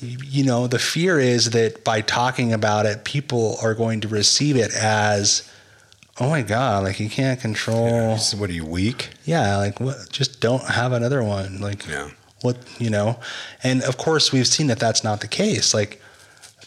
you, 0.00 0.44
know, 0.44 0.66
the 0.66 0.78
fear 0.78 1.18
is 1.18 1.50
that 1.50 1.82
by 1.82 2.02
talking 2.02 2.52
about 2.52 2.84
it, 2.86 3.04
people 3.04 3.56
are 3.62 3.74
going 3.74 4.00
to 4.02 4.08
receive 4.08 4.56
it 4.56 4.70
as, 4.74 5.50
oh 6.20 6.28
my 6.28 6.42
god, 6.42 6.84
like 6.84 7.00
you 7.00 7.08
can't 7.08 7.40
control. 7.40 8.18
So 8.18 8.36
what 8.36 8.50
are 8.50 8.52
you 8.52 8.66
weak? 8.66 9.10
Yeah, 9.24 9.56
like 9.56 9.80
what? 9.80 9.96
Just 10.10 10.40
don't 10.40 10.62
have 10.64 10.92
another 10.92 11.24
one. 11.24 11.60
Like 11.60 11.86
Yeah. 11.86 12.10
what 12.42 12.58
you 12.78 12.90
know, 12.90 13.18
and 13.62 13.82
of 13.82 13.96
course 13.96 14.32
we've 14.32 14.46
seen 14.46 14.66
that 14.66 14.78
that's 14.78 15.02
not 15.02 15.20
the 15.20 15.28
case. 15.28 15.72
Like 15.72 16.00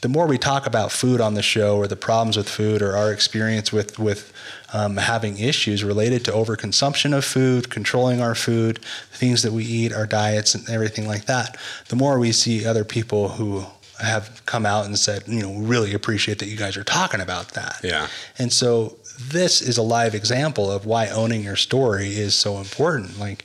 the 0.02 0.10
more 0.10 0.28
we 0.28 0.38
talk 0.38 0.66
about 0.66 0.92
food 0.92 1.20
on 1.20 1.34
the 1.34 1.42
show, 1.42 1.78
or 1.78 1.88
the 1.88 1.96
problems 1.96 2.38
with 2.38 2.48
food, 2.48 2.82
or 2.82 2.96
our 2.96 3.12
experience 3.12 3.72
with 3.72 4.00
with 4.00 4.32
um, 4.74 4.98
having 4.98 5.38
issues 5.38 5.84
related 5.84 6.24
to 6.26 6.32
overconsumption 6.32 7.16
of 7.16 7.26
food, 7.26 7.70
controlling 7.70 8.22
our 8.22 8.36
food, 8.36 8.80
things 9.12 9.44
that 9.44 9.52
we 9.52 9.64
eat, 9.64 9.94
our 9.94 10.06
diets, 10.06 10.56
and 10.56 10.70
everything 10.70 11.08
like 11.08 11.26
that, 11.26 11.58
the 11.90 11.96
more 11.96 12.20
we 12.20 12.32
see 12.32 12.66
other 12.66 12.86
people 12.86 13.30
who 13.30 13.66
have 14.00 14.42
come 14.46 14.66
out 14.66 14.86
and 14.86 14.98
said, 14.98 15.24
you 15.28 15.42
know, 15.42 15.54
really 15.56 15.94
appreciate 15.94 16.40
that 16.40 16.48
you 16.48 16.56
guys 16.56 16.78
are 16.78 16.84
talking 16.84 17.20
about 17.20 17.50
that. 17.50 17.80
Yeah. 17.84 18.08
And 18.38 18.52
so 18.54 18.98
this 19.20 19.62
is 19.62 19.78
a 19.78 19.82
live 19.84 20.16
example 20.16 20.72
of 20.72 20.86
why 20.86 21.10
owning 21.10 21.44
your 21.44 21.58
story 21.58 22.08
is 22.08 22.34
so 22.34 22.58
important. 22.58 23.20
Like, 23.20 23.44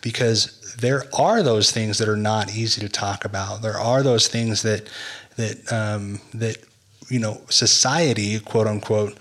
because 0.00 0.58
there 0.78 1.04
are 1.14 1.42
those 1.42 1.70
things 1.70 1.98
that 1.98 2.08
are 2.08 2.16
not 2.16 2.54
easy 2.54 2.80
to 2.80 2.88
talk 2.88 3.24
about. 3.24 3.62
There 3.62 3.78
are 3.78 4.02
those 4.02 4.26
things 4.26 4.62
that 4.62 4.88
that 5.36 5.72
um, 5.72 6.20
that 6.34 6.56
you 7.08 7.18
know 7.18 7.40
society, 7.48 8.38
quote 8.40 8.66
unquote, 8.66 9.18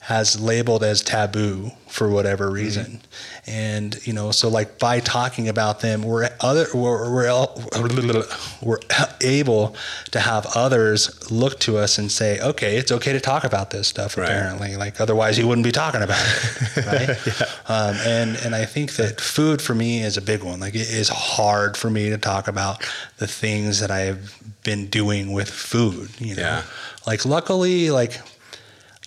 has 0.00 0.40
labeled 0.40 0.82
as 0.82 1.00
taboo 1.00 1.70
for 1.86 2.08
whatever 2.08 2.50
reason. 2.50 3.00
And 3.46 4.04
you 4.06 4.12
know, 4.12 4.32
so 4.32 4.48
like 4.48 4.78
by 4.78 4.98
talking 4.98 5.48
about 5.48 5.80
them, 5.80 6.02
we're 6.02 6.28
other 6.40 6.66
we're, 6.74 7.12
we're 7.12 8.24
we're 8.62 8.78
able 9.20 9.76
to 10.10 10.18
have 10.18 10.46
others 10.56 11.30
look 11.30 11.60
to 11.60 11.76
us 11.76 11.98
and 11.98 12.10
say, 12.10 12.40
okay, 12.40 12.78
it's 12.78 12.90
okay 12.90 13.12
to 13.12 13.20
talk 13.20 13.44
about 13.44 13.70
this 13.70 13.86
stuff. 13.86 14.16
Right. 14.16 14.24
Apparently, 14.24 14.76
like 14.76 15.00
otherwise 15.00 15.38
you 15.38 15.46
wouldn't 15.46 15.64
be 15.64 15.70
talking 15.72 16.02
about 16.02 16.24
it, 16.24 16.86
right? 16.86 17.42
um, 17.68 17.96
and 18.04 18.36
and 18.44 18.54
I 18.54 18.64
think 18.64 18.94
that 18.94 19.20
food 19.20 19.62
for 19.62 19.74
me 19.74 20.02
is 20.02 20.16
a 20.16 20.22
big 20.22 20.42
one. 20.42 20.58
Like 20.58 20.74
it 20.74 20.90
is 20.90 21.10
hard 21.10 21.76
for 21.76 21.90
me 21.90 22.10
to 22.10 22.18
talk 22.18 22.48
about 22.48 22.82
the 23.18 23.28
things 23.28 23.80
that 23.80 23.90
I've 23.90 24.41
been 24.62 24.86
doing 24.86 25.32
with 25.32 25.50
food. 25.50 26.10
You 26.18 26.36
know, 26.36 26.42
Yeah. 26.42 26.62
like 27.06 27.24
luckily, 27.24 27.90
like 27.90 28.20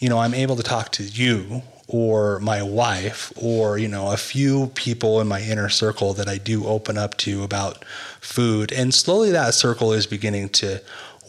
you 0.01 0.09
know, 0.09 0.19
I'm 0.19 0.33
able 0.33 0.57
to 0.57 0.63
talk 0.63 0.91
to 0.93 1.03
you 1.03 1.63
or 1.87 2.39
my 2.41 2.61
wife 2.61 3.31
or, 3.37 3.77
you 3.77 3.87
know, 3.87 4.11
a 4.11 4.17
few 4.17 4.67
people 4.75 5.21
in 5.21 5.27
my 5.27 5.39
inner 5.41 5.69
circle 5.69 6.13
that 6.15 6.27
I 6.27 6.37
do 6.37 6.65
open 6.65 6.97
up 6.97 7.15
to 7.19 7.43
about 7.43 7.85
food. 8.19 8.73
And 8.73 8.93
slowly 8.93 9.31
that 9.31 9.53
circle 9.53 9.93
is 9.93 10.05
beginning 10.05 10.49
to 10.49 10.81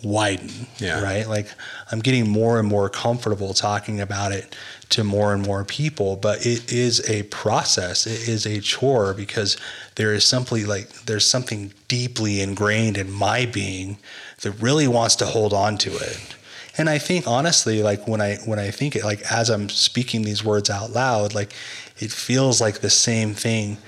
widen. 0.03 0.67
Yeah. 0.79 1.03
Right. 1.03 1.27
Like 1.27 1.49
I'm 1.91 2.01
getting 2.01 2.29
more 2.29 2.59
and 2.59 2.69
more 2.69 2.89
comfortable 2.89 3.55
talking 3.55 4.01
about 4.01 4.33
it 4.33 4.55
to 4.91 5.03
more 5.03 5.35
and 5.35 5.43
more 5.43 5.65
people, 5.65 6.17
but 6.17 6.47
it 6.47 6.73
is 6.73 7.09
a 7.11 7.25
process. 7.25 8.07
It 8.07 8.29
is 8.29 8.47
a 8.47 8.61
chore 8.61 9.15
because 9.15 9.57
there 9.97 10.13
is 10.15 10.25
simply 10.25 10.65
like 10.65 10.91
there's 11.05 11.27
something 11.27 11.73
deeply 11.89 12.41
ingrained 12.41 12.97
in 12.97 13.11
my 13.11 13.47
being 13.47 13.99
that 14.43 14.53
really 14.53 14.87
wants 14.87 15.17
to 15.17 15.27
hold 15.27 15.53
on 15.53 15.79
to 15.79 15.91
it. 15.97 16.37
And 16.79 16.91
I 16.91 16.99
think 16.99 17.27
honestly, 17.27 17.83
like 17.83 18.07
when 18.07 18.21
I 18.21 18.37
when 18.45 18.59
I 18.59 18.71
think 18.71 18.97
it, 18.97 19.05
like 19.05 19.23
as 19.33 19.51
I'm 19.51 19.69
speaking 19.69 20.23
these 20.23 20.45
words 20.45 20.71
out 20.71 20.91
loud, 20.91 21.35
like 21.35 21.53
it 21.99 22.13
feels 22.13 22.61
like 22.61 22.81
the 22.81 22.91
same 22.91 23.35
thing 23.35 23.79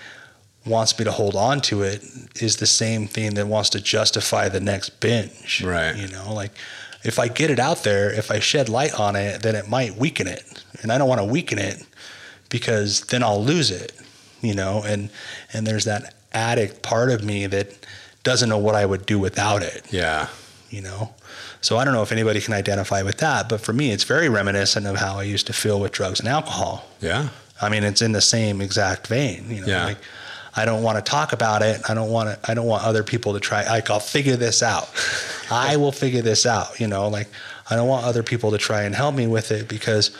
wants 0.69 0.99
me 0.99 1.05
to 1.05 1.13
hold 1.13 1.35
on 1.35 1.61
to 1.63 1.83
it 1.83 2.03
is 2.41 2.57
the 2.57 2.67
same 2.67 3.07
thing 3.07 3.35
that 3.35 3.47
wants 3.47 3.71
to 3.71 3.81
justify 3.81 4.49
the 4.49 4.61
next 4.61 5.01
binge. 5.01 5.63
Right. 5.65 5.97
You 5.97 6.09
know, 6.09 6.33
like 6.33 6.53
if 7.05 7.19
I 7.19 7.29
get 7.29 7.51
it 7.51 7.59
out 7.59 7.83
there, 7.85 8.11
if 8.13 8.31
I 8.31 8.39
shed 8.41 8.69
light 8.69 8.99
on 8.99 9.17
it, 9.17 9.43
then 9.43 9.55
it 9.55 9.69
might 9.69 9.97
weaken 9.97 10.27
it. 10.27 10.65
And 10.83 10.93
I 10.93 10.99
don't 10.99 11.09
want 11.09 11.21
to 11.21 11.25
weaken 11.25 11.59
it 11.59 11.85
because 12.49 13.01
then 13.03 13.23
I'll 13.23 13.43
lose 13.43 13.71
it. 13.71 13.93
You 14.41 14.55
know, 14.55 14.83
and 14.87 15.11
and 15.53 15.67
there's 15.67 15.85
that 15.87 16.15
addict 16.33 16.83
part 16.83 17.11
of 17.11 17.25
me 17.25 17.47
that 17.47 17.73
doesn't 18.23 18.49
know 18.49 18.59
what 18.59 18.75
I 18.75 18.85
would 18.87 19.07
do 19.07 19.19
without 19.19 19.63
it 19.63 19.87
Yeah. 19.91 20.29
you 20.69 20.83
know 20.83 21.15
so 21.63 21.79
i 21.79 21.85
don't 21.85 21.95
know 21.95 22.03
if 22.03 22.13
anybody 22.13 22.41
can 22.43 22.53
identify 22.53 23.03
with 23.03 23.17
that 23.19 23.49
but 23.49 23.61
for 23.63 23.73
me 23.73 23.91
it's 23.91 24.05
very 24.05 24.29
reminiscent 24.29 24.87
of 24.87 24.97
how 24.97 25.19
i 25.19 25.23
used 25.23 25.47
to 25.47 25.53
feel 25.55 25.81
with 25.81 25.93
drugs 25.93 26.21
and 26.21 26.29
alcohol 26.29 26.85
Yeah. 27.01 27.31
i 27.63 27.71
mean 27.71 27.83
it's 27.85 28.03
in 28.03 28.13
the 28.13 28.21
same 28.21 28.61
exact 28.61 29.07
vein 29.07 29.51
you 29.51 29.63
know 29.63 29.67
Yeah. 29.67 29.85
like 29.87 29.99
i 30.57 30.65
don't 30.65 30.83
want 30.83 30.97
to 30.97 31.11
talk 31.11 31.33
about 31.33 31.63
it 31.63 31.81
i 31.89 31.95
don't 31.95 32.11
want 32.11 32.29
to 32.29 32.51
i 32.51 32.55
don't 32.55 32.67
want 32.67 32.83
other 32.85 33.03
people 33.03 33.33
to 33.33 33.41
try 33.41 33.65
like 33.69 33.91
i'll 33.91 34.01
figure 34.01 34.37
this 34.37 34.63
out 34.63 34.89
i 35.51 35.77
will 35.77 35.93
figure 35.93 36.23
this 36.23 36.47
out 36.47 36.79
you 36.81 36.87
know 36.87 37.09
like 37.09 37.29
i 37.71 37.77
don't 37.77 37.89
want 37.89 38.05
other 38.05 38.23
people 38.23 38.51
to 38.51 38.59
try 38.59 38.83
and 38.83 38.95
help 38.95 39.15
me 39.15 39.27
with 39.27 39.51
it 39.51 39.69
because 39.69 40.17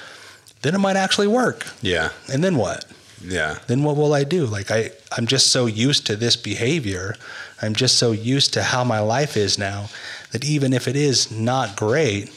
then 0.63 0.75
it 0.75 0.79
might 0.79 0.97
actually 0.97 1.27
work 1.29 1.67
Yeah. 1.83 2.11
and 2.33 2.43
then 2.43 2.57
what 2.57 2.85
Yeah. 3.23 3.59
then 3.67 3.83
what 3.83 3.97
will 3.97 4.15
I 4.15 4.23
do? 4.25 4.47
Like 4.47 4.71
I, 4.71 4.91
I'm 5.17 5.27
just 5.27 5.49
so 5.49 5.67
used 5.67 6.07
to 6.07 6.15
this 6.17 6.37
behavior. 6.37 7.17
I'm 7.61 7.75
just 7.75 7.97
so 7.99 8.13
used 8.13 8.53
to 8.55 8.63
how 8.63 8.85
my 8.85 9.01
life 9.01 9.37
is 9.37 9.59
now 9.59 9.89
that 10.31 10.45
even 10.45 10.73
if 10.73 10.87
it 10.87 10.95
is 10.95 11.29
not 11.31 11.75
great, 11.77 12.31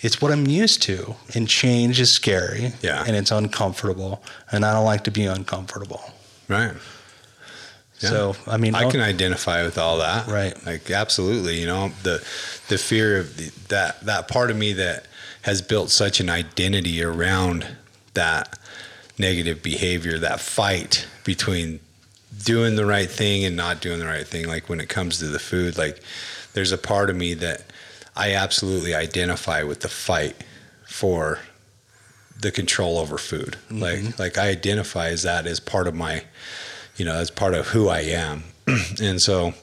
it's 0.00 0.20
what 0.20 0.32
I'm 0.32 0.46
used 0.48 0.82
to. 0.82 1.14
And 1.34 1.48
change 1.48 2.00
is 2.00 2.10
scary. 2.12 2.72
Yeah. 2.82 3.04
And 3.06 3.14
it's 3.16 3.30
uncomfortable. 3.30 4.20
And 4.50 4.64
I 4.64 4.72
don't 4.72 4.84
like 4.84 5.04
to 5.04 5.10
be 5.12 5.26
uncomfortable. 5.26 6.02
Right. 6.48 6.72
Yeah. 8.00 8.10
So 8.10 8.36
I 8.46 8.56
mean 8.56 8.74
I 8.74 8.90
can 8.90 9.00
identify 9.00 9.62
with 9.62 9.78
all 9.78 9.98
that. 9.98 10.26
Right. 10.26 10.54
Like 10.66 10.90
absolutely, 10.90 11.60
you 11.60 11.66
know, 11.66 11.90
the 12.02 12.24
the 12.68 12.78
fear 12.78 13.18
of 13.18 13.36
the, 13.36 13.50
that 13.68 14.00
that 14.02 14.28
part 14.28 14.50
of 14.50 14.56
me 14.56 14.72
that 14.74 15.06
has 15.42 15.62
built 15.62 15.90
such 15.90 16.20
an 16.20 16.28
identity 16.28 17.02
around 17.02 17.66
that 18.14 18.58
negative 19.18 19.62
behavior, 19.62 20.18
that 20.18 20.40
fight 20.40 21.06
between 21.24 21.80
doing 22.44 22.76
the 22.76 22.84
right 22.84 23.08
thing 23.10 23.44
and 23.44 23.56
not 23.56 23.80
doing 23.80 23.98
the 23.98 24.06
right 24.06 24.26
thing 24.26 24.46
like 24.46 24.68
when 24.68 24.80
it 24.80 24.88
comes 24.88 25.18
to 25.18 25.26
the 25.26 25.38
food, 25.38 25.78
like 25.78 26.02
there's 26.52 26.72
a 26.72 26.78
part 26.78 27.08
of 27.08 27.16
me 27.16 27.32
that 27.34 27.62
I 28.14 28.32
absolutely 28.32 28.94
identify 28.94 29.62
with 29.62 29.80
the 29.80 29.88
fight 29.88 30.36
for 30.86 31.38
the 32.40 32.50
control 32.50 32.98
over 32.98 33.16
food. 33.16 33.56
Mm-hmm. 33.68 33.80
Like 33.80 34.18
like 34.18 34.38
I 34.38 34.48
identify 34.48 35.08
as 35.08 35.22
that 35.22 35.46
as 35.46 35.60
part 35.60 35.86
of 35.86 35.94
my 35.94 36.24
you 36.96 37.04
know, 37.04 37.16
that's 37.16 37.30
part 37.30 37.54
of 37.54 37.68
who 37.68 37.88
I 37.88 38.00
am. 38.00 38.44
and 39.00 39.20
so 39.20 39.54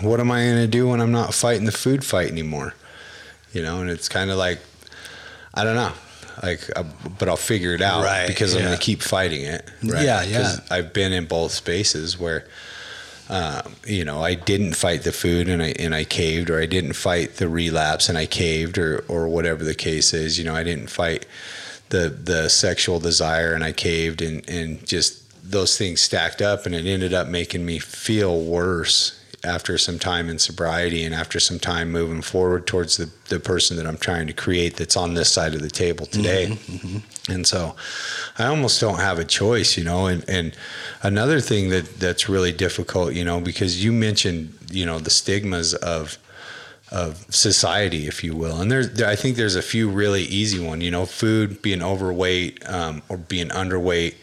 what 0.00 0.20
am 0.20 0.30
I 0.30 0.44
going 0.44 0.56
to 0.56 0.66
do 0.66 0.88
when 0.88 1.00
I'm 1.00 1.12
not 1.12 1.32
fighting 1.34 1.64
the 1.64 1.72
food 1.72 2.04
fight 2.04 2.30
anymore? 2.30 2.74
You 3.52 3.62
know, 3.62 3.80
and 3.80 3.88
it's 3.88 4.08
kind 4.08 4.30
of 4.30 4.36
like 4.36 4.58
I 5.54 5.64
don't 5.64 5.76
know. 5.76 5.92
Like, 6.42 6.68
uh, 6.76 6.84
but 7.18 7.30
I'll 7.30 7.36
figure 7.36 7.72
it 7.72 7.80
out 7.80 8.04
Right, 8.04 8.26
because 8.26 8.54
I'm 8.54 8.62
going 8.62 8.76
to 8.76 8.82
keep 8.82 9.00
fighting 9.00 9.40
it. 9.40 9.70
Right? 9.82 10.04
Yeah, 10.04 10.22
yeah. 10.22 10.56
I've 10.70 10.92
been 10.92 11.14
in 11.14 11.24
both 11.24 11.52
spaces 11.52 12.18
where, 12.18 12.46
um, 13.30 13.74
you 13.86 14.04
know, 14.04 14.22
I 14.22 14.34
didn't 14.34 14.74
fight 14.74 15.02
the 15.02 15.12
food 15.12 15.48
and 15.48 15.62
I 15.62 15.74
and 15.78 15.94
I 15.94 16.04
caved, 16.04 16.50
or 16.50 16.60
I 16.60 16.66
didn't 16.66 16.92
fight 16.92 17.36
the 17.36 17.48
relapse 17.48 18.10
and 18.10 18.18
I 18.18 18.26
caved, 18.26 18.76
or 18.76 19.04
or 19.08 19.28
whatever 19.28 19.64
the 19.64 19.74
case 19.74 20.12
is. 20.12 20.38
You 20.38 20.44
know, 20.44 20.54
I 20.54 20.62
didn't 20.62 20.90
fight 20.90 21.24
the 21.88 22.10
the 22.10 22.50
sexual 22.50 23.00
desire 23.00 23.54
and 23.54 23.64
I 23.64 23.72
caved, 23.72 24.20
and 24.20 24.46
and 24.48 24.86
just 24.86 25.25
those 25.50 25.78
things 25.78 26.00
stacked 26.00 26.42
up, 26.42 26.66
and 26.66 26.74
it 26.74 26.86
ended 26.86 27.14
up 27.14 27.28
making 27.28 27.64
me 27.64 27.78
feel 27.78 28.40
worse 28.40 29.20
after 29.44 29.78
some 29.78 29.98
time 29.98 30.28
in 30.28 30.38
sobriety 30.38 31.04
and 31.04 31.14
after 31.14 31.38
some 31.38 31.58
time 31.58 31.92
moving 31.92 32.20
forward 32.20 32.66
towards 32.66 32.96
the, 32.96 33.08
the 33.28 33.38
person 33.38 33.76
that 33.76 33.86
I'm 33.86 33.98
trying 33.98 34.26
to 34.26 34.32
create 34.32 34.76
that's 34.76 34.96
on 34.96 35.14
this 35.14 35.30
side 35.30 35.54
of 35.54 35.62
the 35.62 35.70
table 35.70 36.06
today. 36.06 36.46
Mm-hmm, 36.46 36.72
mm-hmm, 36.72 36.96
mm-hmm. 36.96 37.32
And 37.32 37.46
so 37.46 37.76
I 38.38 38.46
almost 38.46 38.80
don't 38.80 38.98
have 38.98 39.20
a 39.20 39.24
choice, 39.24 39.76
you 39.76 39.84
know, 39.84 40.06
and, 40.06 40.28
and 40.28 40.56
another 41.02 41.40
thing 41.40 41.68
that 41.68 41.84
that's 42.00 42.28
really 42.28 42.50
difficult, 42.50 43.14
you 43.14 43.24
know, 43.24 43.40
because 43.40 43.84
you 43.84 43.92
mentioned, 43.92 44.56
you 44.70 44.84
know, 44.84 44.98
the 44.98 45.10
stigmas 45.10 45.74
of, 45.74 46.18
of 46.90 47.24
society, 47.32 48.06
if 48.06 48.24
you 48.24 48.34
will. 48.34 48.60
And 48.60 48.70
there's, 48.70 48.94
there, 48.94 49.08
I 49.08 49.16
think 49.16 49.36
there's 49.36 49.56
a 49.56 49.62
few 49.62 49.88
really 49.88 50.22
easy 50.22 50.58
one, 50.58 50.80
you 50.80 50.90
know, 50.90 51.06
food, 51.06 51.62
being 51.62 51.82
overweight 51.82 52.68
um, 52.68 53.02
or 53.08 53.16
being 53.16 53.50
underweight, 53.50 54.14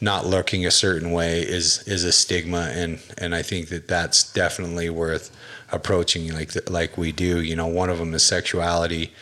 not 0.00 0.26
looking 0.26 0.64
a 0.64 0.70
certain 0.70 1.12
way 1.12 1.40
is 1.40 1.82
is 1.86 2.04
a 2.04 2.12
stigma, 2.12 2.70
and 2.72 3.00
and 3.18 3.34
I 3.34 3.42
think 3.42 3.68
that 3.68 3.88
that's 3.88 4.32
definitely 4.32 4.88
worth 4.90 5.30
approaching 5.72 6.32
like 6.32 6.68
like 6.70 6.96
we 6.96 7.12
do. 7.12 7.40
You 7.40 7.56
know, 7.56 7.66
one 7.66 7.90
of 7.90 7.98
them 7.98 8.14
is 8.14 8.22
sexuality. 8.22 9.12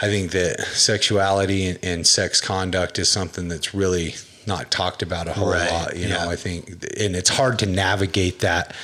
I 0.00 0.06
think 0.06 0.32
that 0.32 0.60
sexuality 0.60 1.66
and, 1.66 1.78
and 1.82 2.06
sex 2.06 2.40
conduct 2.40 2.98
is 2.98 3.08
something 3.08 3.48
that's 3.48 3.74
really 3.74 4.14
not 4.46 4.70
talked 4.70 5.02
about 5.02 5.28
a 5.28 5.32
whole 5.34 5.50
Right, 5.52 5.70
lot. 5.70 5.96
You 5.96 6.08
yeah. 6.08 6.24
know, 6.24 6.30
I 6.30 6.36
think, 6.36 6.70
and 6.98 7.14
it's 7.14 7.28
hard 7.28 7.58
to 7.60 7.66
navigate 7.66 8.40
that 8.40 8.74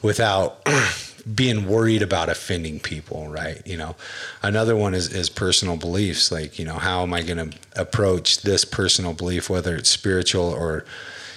without 0.00 0.64
being 1.22 1.66
worried 1.66 2.02
about 2.02 2.28
offending 2.28 2.80
people, 2.80 3.28
right? 3.28 3.64
You 3.66 3.76
know, 3.76 3.96
another 4.42 4.74
one 4.74 4.94
is, 4.94 5.12
is 5.12 5.28
personal 5.28 5.76
beliefs. 5.76 6.32
Like, 6.32 6.58
you 6.58 6.64
know, 6.64 6.74
how 6.74 7.02
am 7.02 7.14
I 7.14 7.22
going 7.22 7.50
to 7.50 7.56
approach 7.76 8.42
this 8.42 8.64
personal 8.64 9.12
belief, 9.12 9.48
whether 9.48 9.76
it's 9.76 9.88
spiritual 9.88 10.44
or, 10.44 10.84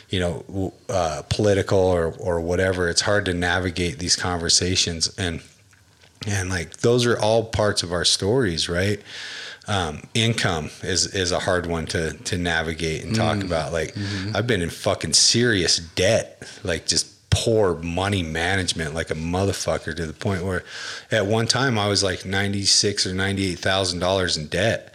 you 0.09 0.19
know, 0.19 0.73
uh, 0.89 1.21
political 1.29 1.79
or, 1.79 2.13
or 2.19 2.41
whatever. 2.41 2.89
It's 2.89 3.01
hard 3.01 3.25
to 3.25 3.33
navigate 3.33 3.99
these 3.99 4.15
conversations. 4.15 5.13
And, 5.17 5.41
and 6.27 6.49
like, 6.49 6.77
those 6.77 7.05
are 7.05 7.19
all 7.19 7.45
parts 7.45 7.83
of 7.83 7.91
our 7.91 8.05
stories, 8.05 8.67
right? 8.67 9.01
Um, 9.67 10.03
income 10.13 10.69
is, 10.83 11.07
is 11.15 11.31
a 11.31 11.39
hard 11.39 11.65
one 11.65 11.87
to, 11.87 12.13
to 12.13 12.37
navigate 12.37 13.03
and 13.03 13.15
talk 13.15 13.43
about. 13.43 13.73
Like, 13.73 13.95
I've 14.35 14.45
been 14.45 14.61
in 14.61 14.69
fucking 14.69 15.13
serious 15.13 15.77
debt, 15.77 16.47
like 16.63 16.85
just 16.85 17.14
poor 17.35 17.75
money 17.75 18.23
management 18.23 18.93
like 18.93 19.11
a 19.11 19.15
motherfucker 19.15 19.95
to 19.95 20.05
the 20.05 20.13
point 20.13 20.43
where 20.43 20.63
at 21.11 21.25
one 21.25 21.45
time 21.47 21.77
I 21.77 21.87
was 21.87 22.03
like 22.03 22.25
ninety 22.25 22.63
six 22.63 23.05
or 23.05 23.13
ninety 23.13 23.51
eight 23.51 23.59
thousand 23.59 23.99
dollars 23.99 24.37
in 24.37 24.47
debt 24.47 24.93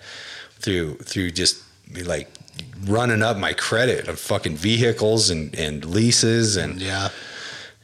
through 0.59 0.97
through 0.97 1.31
just 1.33 1.63
like 2.05 2.29
running 2.87 3.23
up 3.23 3.37
my 3.37 3.53
credit 3.53 4.09
of 4.09 4.19
fucking 4.19 4.57
vehicles 4.57 5.31
and, 5.31 5.55
and 5.55 5.85
leases 5.85 6.57
and 6.57 6.81
Yeah. 6.81 7.09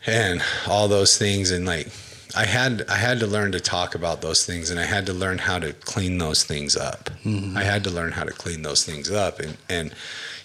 and 0.06 0.42
all 0.66 0.88
those 0.88 1.18
things 1.18 1.50
and 1.50 1.66
like 1.66 1.88
I 2.36 2.44
had 2.44 2.84
I 2.88 2.96
had 2.96 3.20
to 3.20 3.26
learn 3.26 3.52
to 3.52 3.60
talk 3.60 3.94
about 3.94 4.20
those 4.20 4.44
things 4.44 4.70
and 4.70 4.78
I 4.78 4.84
had 4.84 5.06
to 5.06 5.12
learn 5.14 5.38
how 5.38 5.58
to 5.58 5.72
clean 5.72 6.18
those 6.18 6.44
things 6.44 6.76
up. 6.76 7.08
Mm-hmm. 7.24 7.56
I 7.56 7.62
had 7.62 7.82
to 7.84 7.90
learn 7.90 8.12
how 8.12 8.24
to 8.24 8.32
clean 8.32 8.62
those 8.62 8.84
things 8.84 9.10
up 9.10 9.40
and 9.40 9.56
and 9.68 9.94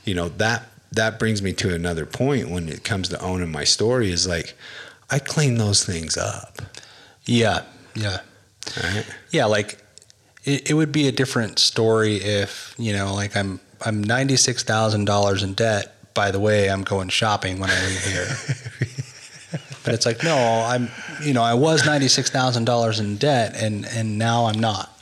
you 0.05 0.13
know 0.15 0.29
that 0.29 0.70
that 0.91 1.19
brings 1.19 1.41
me 1.41 1.53
to 1.53 1.73
another 1.73 2.05
point 2.05 2.49
when 2.49 2.67
it 2.67 2.83
comes 2.83 3.09
to 3.09 3.21
owning 3.21 3.51
my 3.51 3.63
story 3.63 4.11
is 4.11 4.27
like 4.27 4.55
I 5.09 5.19
clean 5.19 5.57
those 5.57 5.83
things 5.83 6.17
up. 6.17 6.61
Yeah. 7.25 7.63
Yeah. 7.95 8.21
Right? 8.81 9.05
Yeah. 9.31 9.45
Like 9.45 9.77
it, 10.45 10.71
it 10.71 10.73
would 10.73 10.91
be 10.91 11.07
a 11.07 11.11
different 11.11 11.59
story 11.59 12.15
if, 12.15 12.73
you 12.77 12.93
know, 12.93 13.13
like 13.13 13.35
I'm, 13.35 13.59
I'm 13.85 14.03
$96,000 14.03 15.43
in 15.43 15.53
debt. 15.53 15.95
By 16.13 16.31
the 16.31 16.39
way, 16.39 16.69
I'm 16.69 16.83
going 16.83 17.09
shopping 17.09 17.59
when 17.59 17.69
I 17.69 17.87
leave 17.87 18.05
here. 18.05 19.59
but 19.83 19.93
it's 19.93 20.05
like, 20.05 20.23
no, 20.23 20.35
I'm, 20.35 20.89
you 21.23 21.33
know, 21.33 21.43
I 21.43 21.53
was 21.53 21.83
$96,000 21.83 22.99
in 22.99 23.17
debt 23.17 23.55
and, 23.55 23.85
and 23.85 24.17
now 24.17 24.45
I'm 24.45 24.59
not. 24.59 24.97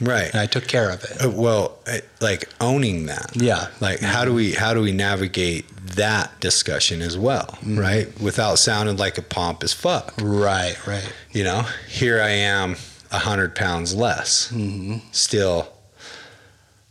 Right. 0.00 0.30
And 0.30 0.40
I 0.40 0.46
took 0.46 0.66
care 0.66 0.90
of 0.90 1.02
it. 1.04 1.24
Uh, 1.24 1.30
well, 1.30 1.78
uh, 1.86 1.98
like 2.20 2.48
owning 2.60 3.06
that. 3.06 3.32
Yeah. 3.34 3.68
Like 3.80 4.00
how 4.00 4.24
do 4.24 4.32
we 4.32 4.52
how 4.52 4.74
do 4.74 4.80
we 4.80 4.92
navigate 4.92 5.66
that 5.96 6.40
discussion 6.40 7.02
as 7.02 7.18
well, 7.18 7.58
right? 7.66 8.08
Without 8.20 8.58
sounding 8.58 8.96
like 8.96 9.18
a 9.18 9.22
pompous 9.22 9.72
fuck. 9.72 10.14
Right. 10.22 10.76
Right. 10.86 11.12
You 11.32 11.44
know, 11.44 11.66
here 11.88 12.20
I 12.22 12.30
am, 12.30 12.76
a 13.10 13.18
hundred 13.18 13.54
pounds 13.54 13.94
less, 13.94 14.52
still 15.10 15.72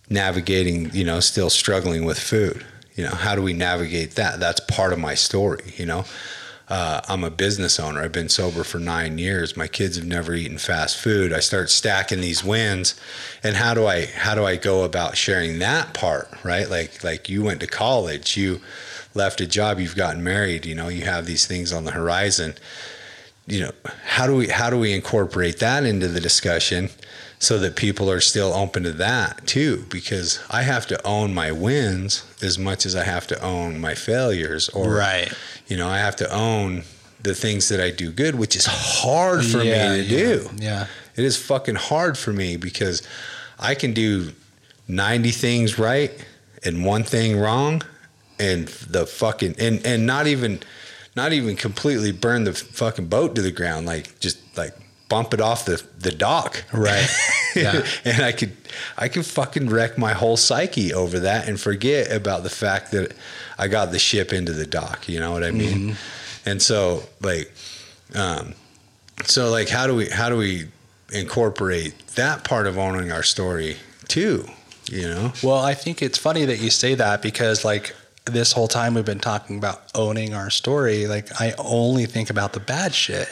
navigating. 0.09 0.93
You 0.93 1.05
know, 1.05 1.19
still 1.19 1.49
struggling 1.49 2.05
with 2.05 2.19
food. 2.19 2.65
You 2.95 3.05
know, 3.05 3.15
how 3.15 3.35
do 3.35 3.41
we 3.41 3.53
navigate 3.53 4.11
that? 4.15 4.39
That's 4.39 4.59
part 4.59 4.91
of 4.91 4.99
my 4.99 5.15
story. 5.15 5.73
You 5.77 5.85
know, 5.85 6.05
uh, 6.71 7.01
I'm 7.09 7.25
a 7.25 7.29
business 7.29 7.81
owner. 7.81 8.01
I've 8.01 8.13
been 8.13 8.29
sober 8.29 8.63
for 8.63 8.79
nine 8.79 9.17
years. 9.17 9.57
My 9.57 9.67
kids 9.67 9.97
have 9.97 10.05
never 10.05 10.33
eaten 10.33 10.57
fast 10.57 10.97
food. 10.97 11.33
I 11.33 11.41
start 11.41 11.69
stacking 11.69 12.21
these 12.21 12.45
wins, 12.45 12.97
and 13.43 13.57
how 13.57 13.73
do 13.73 13.85
I 13.85 14.05
how 14.05 14.35
do 14.35 14.45
I 14.45 14.55
go 14.55 14.85
about 14.85 15.17
sharing 15.17 15.59
that 15.59 15.93
part? 15.93 16.29
Right, 16.45 16.69
like 16.69 17.03
like 17.03 17.27
you 17.27 17.43
went 17.43 17.59
to 17.59 17.67
college, 17.67 18.37
you 18.37 18.61
left 19.13 19.41
a 19.41 19.45
job, 19.45 19.81
you've 19.81 19.97
gotten 19.97 20.23
married. 20.23 20.65
You 20.65 20.75
know, 20.75 20.87
you 20.87 21.03
have 21.03 21.25
these 21.25 21.45
things 21.45 21.73
on 21.73 21.83
the 21.83 21.91
horizon 21.91 22.55
you 23.47 23.59
know 23.59 23.71
how 24.05 24.27
do 24.27 24.35
we 24.35 24.47
how 24.47 24.69
do 24.69 24.77
we 24.77 24.93
incorporate 24.93 25.57
that 25.57 25.83
into 25.83 26.07
the 26.07 26.19
discussion 26.19 26.87
so 27.41 27.57
that 27.57 27.75
people 27.75 28.07
are 28.11 28.21
still 28.21 28.53
open 28.53 28.83
to 28.83 28.91
that 28.91 29.45
too 29.47 29.83
because 29.89 30.39
i 30.51 30.61
have 30.61 30.85
to 30.85 30.95
own 31.05 31.33
my 31.33 31.51
wins 31.51 32.23
as 32.41 32.57
much 32.59 32.85
as 32.85 32.95
i 32.95 33.03
have 33.03 33.25
to 33.25 33.41
own 33.43 33.79
my 33.81 33.95
failures 33.95 34.69
or 34.69 34.93
Right. 34.93 35.31
you 35.67 35.75
know 35.75 35.87
i 35.89 35.97
have 35.97 36.15
to 36.17 36.31
own 36.31 36.83
the 37.23 37.33
things 37.33 37.67
that 37.69 37.79
i 37.81 37.89
do 37.89 38.11
good 38.11 38.35
which 38.35 38.55
is 38.55 38.65
hard 38.67 39.43
for 39.43 39.63
Yeah, 39.63 39.89
me 39.89 39.97
to 39.97 40.03
yeah, 40.03 40.19
do 40.25 40.49
Yeah. 40.57 40.87
it 41.15 41.25
is 41.25 41.35
fucking 41.35 41.75
hard 41.75 42.15
for 42.17 42.31
me 42.31 42.57
because 42.57 43.01
I 43.63 43.75
can 43.75 43.93
do 43.93 44.31
90 44.87 45.29
things 45.31 45.77
right 45.77 46.11
and 46.63 46.83
one 46.85 47.03
thing 47.03 47.39
wrong 47.39 47.81
and 48.39 48.67
the 48.67 49.05
fucking 49.05 49.55
and 49.59 49.85
and 49.85 50.05
not 50.07 50.25
even 50.27 50.59
not 51.15 51.31
even 51.33 51.55
completely 51.55 52.11
burn 52.11 52.43
the 52.43 52.53
fucking 52.53 53.05
boat 53.07 53.35
to 53.35 53.41
the 53.43 53.51
ground 53.51 53.85
like 53.85 54.19
just 54.19 54.37
like 54.57 54.73
bump 55.11 55.33
it 55.33 55.41
off 55.41 55.65
the 55.65 55.77
the 55.99 56.11
dock 56.11 56.63
Right. 56.73 57.07
Yeah. 57.55 57.85
and 58.05 58.23
I 58.23 58.31
could 58.31 58.53
I 58.97 59.07
could 59.09 59.25
fucking 59.25 59.69
wreck 59.69 59.97
my 59.97 60.13
whole 60.13 60.37
psyche 60.37 60.93
over 60.93 61.19
that 61.19 61.47
and 61.49 61.59
forget 61.59 62.11
about 62.11 62.43
the 62.43 62.49
fact 62.49 62.91
that 62.91 63.07
I 63.63 63.67
got 63.67 63.91
the 63.91 63.99
ship 63.99 64.31
into 64.33 64.53
the 64.53 64.65
dock 64.65 65.09
you 65.09 65.19
know 65.19 65.31
what 65.33 65.43
I 65.43 65.51
mean 65.51 65.79
Mm-hmm. 65.91 66.49
and 66.49 66.61
so 66.61 67.03
like 67.21 67.51
um 68.15 68.53
so 69.25 69.49
like 69.51 69.69
how 69.69 69.85
do 69.87 69.95
we 69.95 70.05
how 70.09 70.29
do 70.29 70.37
we 70.37 70.67
incorporate 71.13 71.93
that 72.15 72.43
part 72.43 72.67
of 72.67 72.77
owning 72.77 73.11
our 73.11 73.23
story 73.23 73.75
too 74.07 74.45
you 74.89 75.07
know 75.07 75.31
Well, 75.43 75.59
I 75.59 75.73
think 75.73 76.01
it's 76.01 76.17
funny 76.17 76.45
that 76.45 76.59
you 76.59 76.69
say 76.69 76.95
that 76.95 77.21
because, 77.21 77.63
like, 77.63 77.95
this 78.25 78.51
whole 78.51 78.67
time 78.67 78.93
we've 78.95 79.05
been 79.05 79.19
talking 79.31 79.57
about 79.57 79.83
owning 79.95 80.33
our 80.33 80.49
story, 80.49 81.07
like, 81.07 81.27
I 81.39 81.53
only 81.57 82.05
think 82.07 82.29
about 82.29 82.51
the 82.53 82.59
bad 82.59 82.93
shit. 82.93 83.29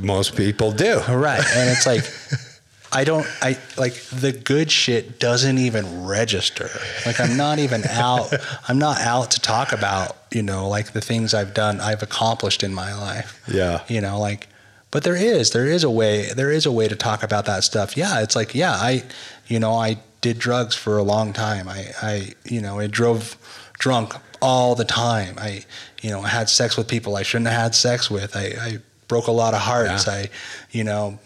Most 0.00 0.36
people 0.36 0.72
do 0.72 1.00
Right. 1.08 1.44
And 1.56 1.70
it's 1.70 1.86
like, 1.86 2.04
I 2.92 3.04
don't, 3.04 3.26
I 3.42 3.58
like 3.76 3.94
the 3.94 4.32
good 4.32 4.70
shit 4.70 5.18
doesn't 5.18 5.58
even 5.58 6.06
register. 6.06 6.70
Like, 7.04 7.18
I'm 7.20 7.36
not 7.36 7.58
even 7.58 7.84
out, 7.84 8.32
I'm 8.68 8.78
not 8.78 9.00
out 9.00 9.32
to 9.32 9.40
talk 9.40 9.72
about, 9.72 10.16
you 10.30 10.42
know, 10.42 10.68
like 10.68 10.92
the 10.92 11.00
things 11.00 11.34
I've 11.34 11.52
done, 11.52 11.80
I've 11.80 12.02
accomplished 12.02 12.62
in 12.62 12.72
my 12.72 12.94
life. 12.94 13.42
yeah 13.48 13.82
you 13.88 14.00
know 14.00 14.18
like 14.20 14.48
but 14.90 15.02
there 15.04 15.16
is 15.16 15.50
there 15.50 15.66
is 15.66 15.84
a 15.84 15.90
way 15.90 16.32
there 16.34 16.50
is 16.50 16.66
a 16.66 16.72
way 16.72 16.88
to 16.88 16.96
talk 16.96 17.22
about 17.22 17.44
that 17.44 17.64
stuff 17.64 17.96
yeah 17.96 18.20
it's 18.22 18.34
like 18.36 18.54
yeah 18.54 18.72
i 18.72 19.02
you 19.46 19.58
know 19.58 19.74
i 19.74 19.96
did 20.20 20.38
drugs 20.38 20.74
for 20.74 20.96
a 20.98 21.02
long 21.02 21.32
time 21.32 21.68
i 21.68 21.86
i 22.02 22.32
you 22.44 22.60
know 22.60 22.78
i 22.78 22.86
drove 22.86 23.36
drunk 23.78 24.14
all 24.40 24.74
the 24.74 24.84
time 24.84 25.34
i 25.38 25.64
you 26.02 26.10
know 26.10 26.20
i 26.22 26.28
had 26.28 26.48
sex 26.48 26.76
with 26.76 26.88
people 26.88 27.16
i 27.16 27.22
shouldn't 27.22 27.48
have 27.48 27.60
had 27.60 27.74
sex 27.74 28.10
with 28.10 28.36
i 28.36 28.46
i 28.60 28.78
broke 29.08 29.26
a 29.26 29.32
lot 29.32 29.54
of 29.54 29.60
hearts 29.60 30.06
Yeah. 30.06 30.12
i 30.12 30.30
you 30.70 30.84
know 30.84 31.18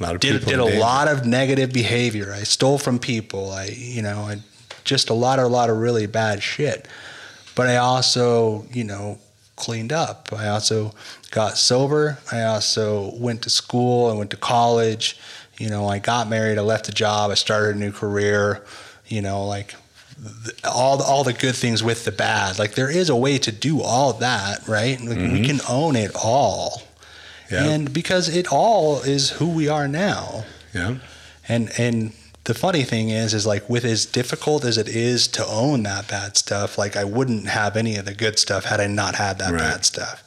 a 0.00 0.18
did, 0.18 0.44
did 0.44 0.58
a 0.58 0.80
lot 0.80 1.06
of 1.06 1.26
negative 1.26 1.72
behavior. 1.72 2.32
I 2.32 2.42
stole 2.42 2.78
from 2.78 2.98
people. 2.98 3.52
I, 3.52 3.66
you 3.66 4.02
know, 4.02 4.22
I 4.22 4.38
just 4.82 5.10
a 5.10 5.14
lot, 5.14 5.38
of 5.38 5.44
a 5.44 5.48
lot 5.48 5.70
of 5.70 5.76
really 5.76 6.06
bad 6.06 6.42
shit. 6.42 6.88
But 7.54 7.68
I 7.68 7.76
also, 7.76 8.66
you 8.72 8.82
know, 8.82 9.18
cleaned 9.54 9.92
up. 9.92 10.32
I 10.32 10.48
also 10.48 10.92
got 11.30 11.56
sober. 11.56 12.18
I 12.32 12.42
also 12.42 13.14
went 13.16 13.42
to 13.42 13.50
school. 13.50 14.10
I 14.10 14.14
went 14.14 14.30
to 14.30 14.36
college. 14.36 15.18
you 15.58 15.68
know, 15.68 15.86
I 15.86 15.98
got 16.00 16.28
married, 16.28 16.58
I 16.58 16.62
left 16.62 16.88
a 16.88 16.92
job, 16.92 17.30
I 17.30 17.34
started 17.34 17.76
a 17.76 17.78
new 17.78 17.92
career, 17.92 18.64
you 19.06 19.20
know, 19.22 19.46
like 19.46 19.74
all 20.64 20.96
the, 20.96 21.04
all 21.04 21.24
the 21.24 21.32
good 21.32 21.54
things 21.54 21.82
with 21.82 22.04
the 22.04 22.12
bad. 22.12 22.58
Like 22.58 22.74
there 22.74 22.90
is 22.90 23.08
a 23.08 23.16
way 23.16 23.38
to 23.38 23.50
do 23.52 23.80
all 23.80 24.12
that, 24.14 24.66
right? 24.68 25.00
Like 25.00 25.18
we 25.18 25.24
mm-hmm. 25.24 25.44
can 25.44 25.60
own 25.68 25.96
it 25.96 26.12
all. 26.14 26.82
Yeah. 27.50 27.68
And 27.68 27.92
because 27.92 28.34
it 28.34 28.50
all 28.50 29.02
is 29.02 29.30
who 29.30 29.48
we 29.48 29.68
are 29.68 29.88
now. 29.88 30.44
Yeah. 30.72 30.96
And 31.48 31.70
and 31.78 32.12
the 32.44 32.54
funny 32.54 32.84
thing 32.84 33.10
is 33.10 33.34
is 33.34 33.46
like 33.46 33.68
with 33.68 33.84
as 33.84 34.06
difficult 34.06 34.64
as 34.64 34.78
it 34.78 34.88
is 34.88 35.28
to 35.28 35.46
own 35.46 35.82
that 35.82 36.08
bad 36.08 36.36
stuff, 36.36 36.78
like 36.78 36.96
I 36.96 37.04
wouldn't 37.04 37.48
have 37.48 37.76
any 37.76 37.96
of 37.96 38.04
the 38.04 38.14
good 38.14 38.38
stuff 38.38 38.64
had 38.64 38.80
I 38.80 38.86
not 38.86 39.16
had 39.16 39.38
that 39.38 39.52
Right. 39.52 39.60
bad 39.60 39.84
stuff. 39.84 40.22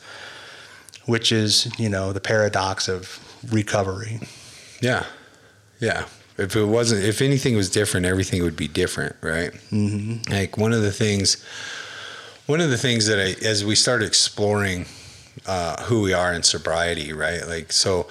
Which 1.05 1.31
is, 1.31 1.71
you 1.77 1.87
know, 1.87 2.13
the 2.13 2.19
paradox 2.19 2.87
of 2.87 3.19
recovery. 3.51 4.19
Yeah. 4.81 5.05
Yeah. 5.79 6.05
If 6.37 6.55
it 6.55 6.65
wasn't, 6.65 7.03
if 7.03 7.21
anything 7.21 7.55
was 7.55 7.69
different, 7.69 8.05
everything 8.05 8.43
would 8.43 8.57
be 8.57 8.67
different, 8.67 9.15
right? 9.21 9.53
Mm-hmm. 9.71 10.31
Like 10.31 10.57
one 10.57 10.73
of 10.73 10.81
the 10.81 10.91
things, 10.91 11.43
one 12.45 12.59
of 12.59 12.69
the 12.69 12.77
things 12.77 13.07
that 13.07 13.19
I, 13.19 13.45
as 13.45 13.63
we 13.63 13.75
start 13.75 14.03
exploring 14.03 14.85
uh, 15.47 15.81
who 15.83 16.01
we 16.01 16.13
are 16.13 16.33
in 16.33 16.43
sobriety, 16.43 17.13
right? 17.13 17.47
Like 17.47 17.71
so, 17.71 18.07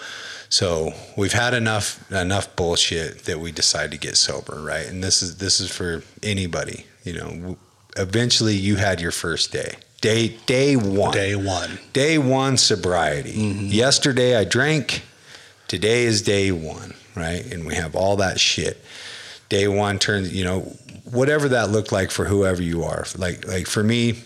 so 0.49 0.93
we've 1.17 1.33
had 1.33 1.53
enough 1.53 2.11
enough 2.13 2.55
bullshit 2.57 3.25
that 3.25 3.41
we 3.41 3.53
decide 3.53 3.91
to 3.91 3.99
get 3.99 4.17
sober, 4.17 4.61
right? 4.61 4.87
And 4.87 5.03
this 5.05 5.23
is 5.23 5.37
this 5.39 5.61
is 5.61 5.71
for 5.71 6.03
anybody, 6.23 6.87
you 7.05 7.13
know. 7.15 7.57
Eventually, 7.97 8.55
you 8.57 8.75
had 8.77 9.01
your 9.01 9.13
first 9.13 9.53
day, 9.53 9.77
day 10.01 10.37
day 10.47 10.75
one, 10.77 11.13
Day 11.13 11.37
one. 11.37 11.79
day 11.93 12.19
one 12.19 12.57
sobriety. 12.57 13.31
Yesterday 13.31 14.37
I 14.37 14.45
drank. 14.45 15.03
Today 15.69 16.05
is 16.05 16.21
day 16.23 16.51
one, 16.53 16.95
right? 17.15 17.45
And 17.53 17.67
we 17.67 17.75
have 17.75 17.95
all 17.95 18.17
that 18.17 18.41
shit. 18.41 18.83
Day 19.49 19.69
one 19.69 19.99
turns, 19.99 20.35
you 20.35 20.45
know, 20.45 20.61
whatever 21.11 21.49
that 21.51 21.71
looked 21.71 21.93
like 21.93 22.11
for 22.11 22.25
whoever 22.25 22.63
you 22.63 22.83
are. 22.83 23.05
Like, 23.17 23.47
like 23.47 23.67
for 23.67 23.83
me, 23.83 24.23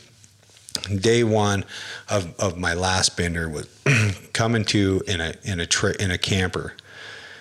day 0.95 1.25
one 1.25 1.65
of, 2.09 2.35
of 2.39 2.57
my 2.57 2.75
last 2.75 3.17
bender 3.17 3.49
was 3.49 3.69
coming 4.33 4.65
to 4.67 5.03
in 5.07 5.21
a 5.21 5.35
in 5.45 5.61
a 5.61 5.67
tri- 5.67 5.97
in 5.99 6.11
a 6.11 6.19
camper 6.19 6.75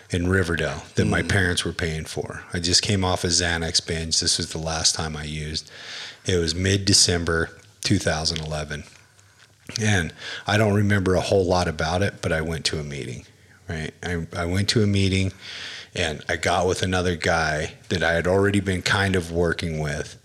in 0.09 0.27
Riverdale 0.27 0.83
that 0.95 1.05
my 1.05 1.21
mm. 1.21 1.29
parents 1.29 1.65
were 1.65 1.73
paying 1.73 2.05
for. 2.05 2.43
I 2.53 2.59
just 2.59 2.81
came 2.81 3.03
off 3.03 3.23
a 3.23 3.27
Xanax 3.27 3.85
binge. 3.85 4.19
This 4.19 4.37
was 4.37 4.51
the 4.51 4.57
last 4.57 4.95
time 4.95 5.17
I 5.17 5.23
used. 5.23 5.69
It 6.25 6.37
was 6.37 6.55
mid 6.55 6.85
December 6.85 7.49
2011. 7.81 8.83
And 9.81 10.13
I 10.45 10.57
don't 10.57 10.73
remember 10.73 11.15
a 11.15 11.21
whole 11.21 11.45
lot 11.45 11.67
about 11.67 12.01
it, 12.01 12.21
but 12.21 12.31
I 12.31 12.41
went 12.41 12.63
to 12.65 12.79
a 12.79 12.83
meeting, 12.83 13.25
right? 13.69 13.93
I, 14.03 14.27
I 14.35 14.45
went 14.45 14.69
to 14.69 14.83
a 14.83 14.87
meeting 14.87 15.31
and 15.95 16.23
I 16.29 16.35
got 16.35 16.67
with 16.67 16.83
another 16.83 17.15
guy 17.15 17.73
that 17.89 18.03
I 18.03 18.13
had 18.13 18.27
already 18.27 18.59
been 18.59 18.81
kind 18.81 19.15
of 19.15 19.31
working 19.31 19.79
with 19.79 20.17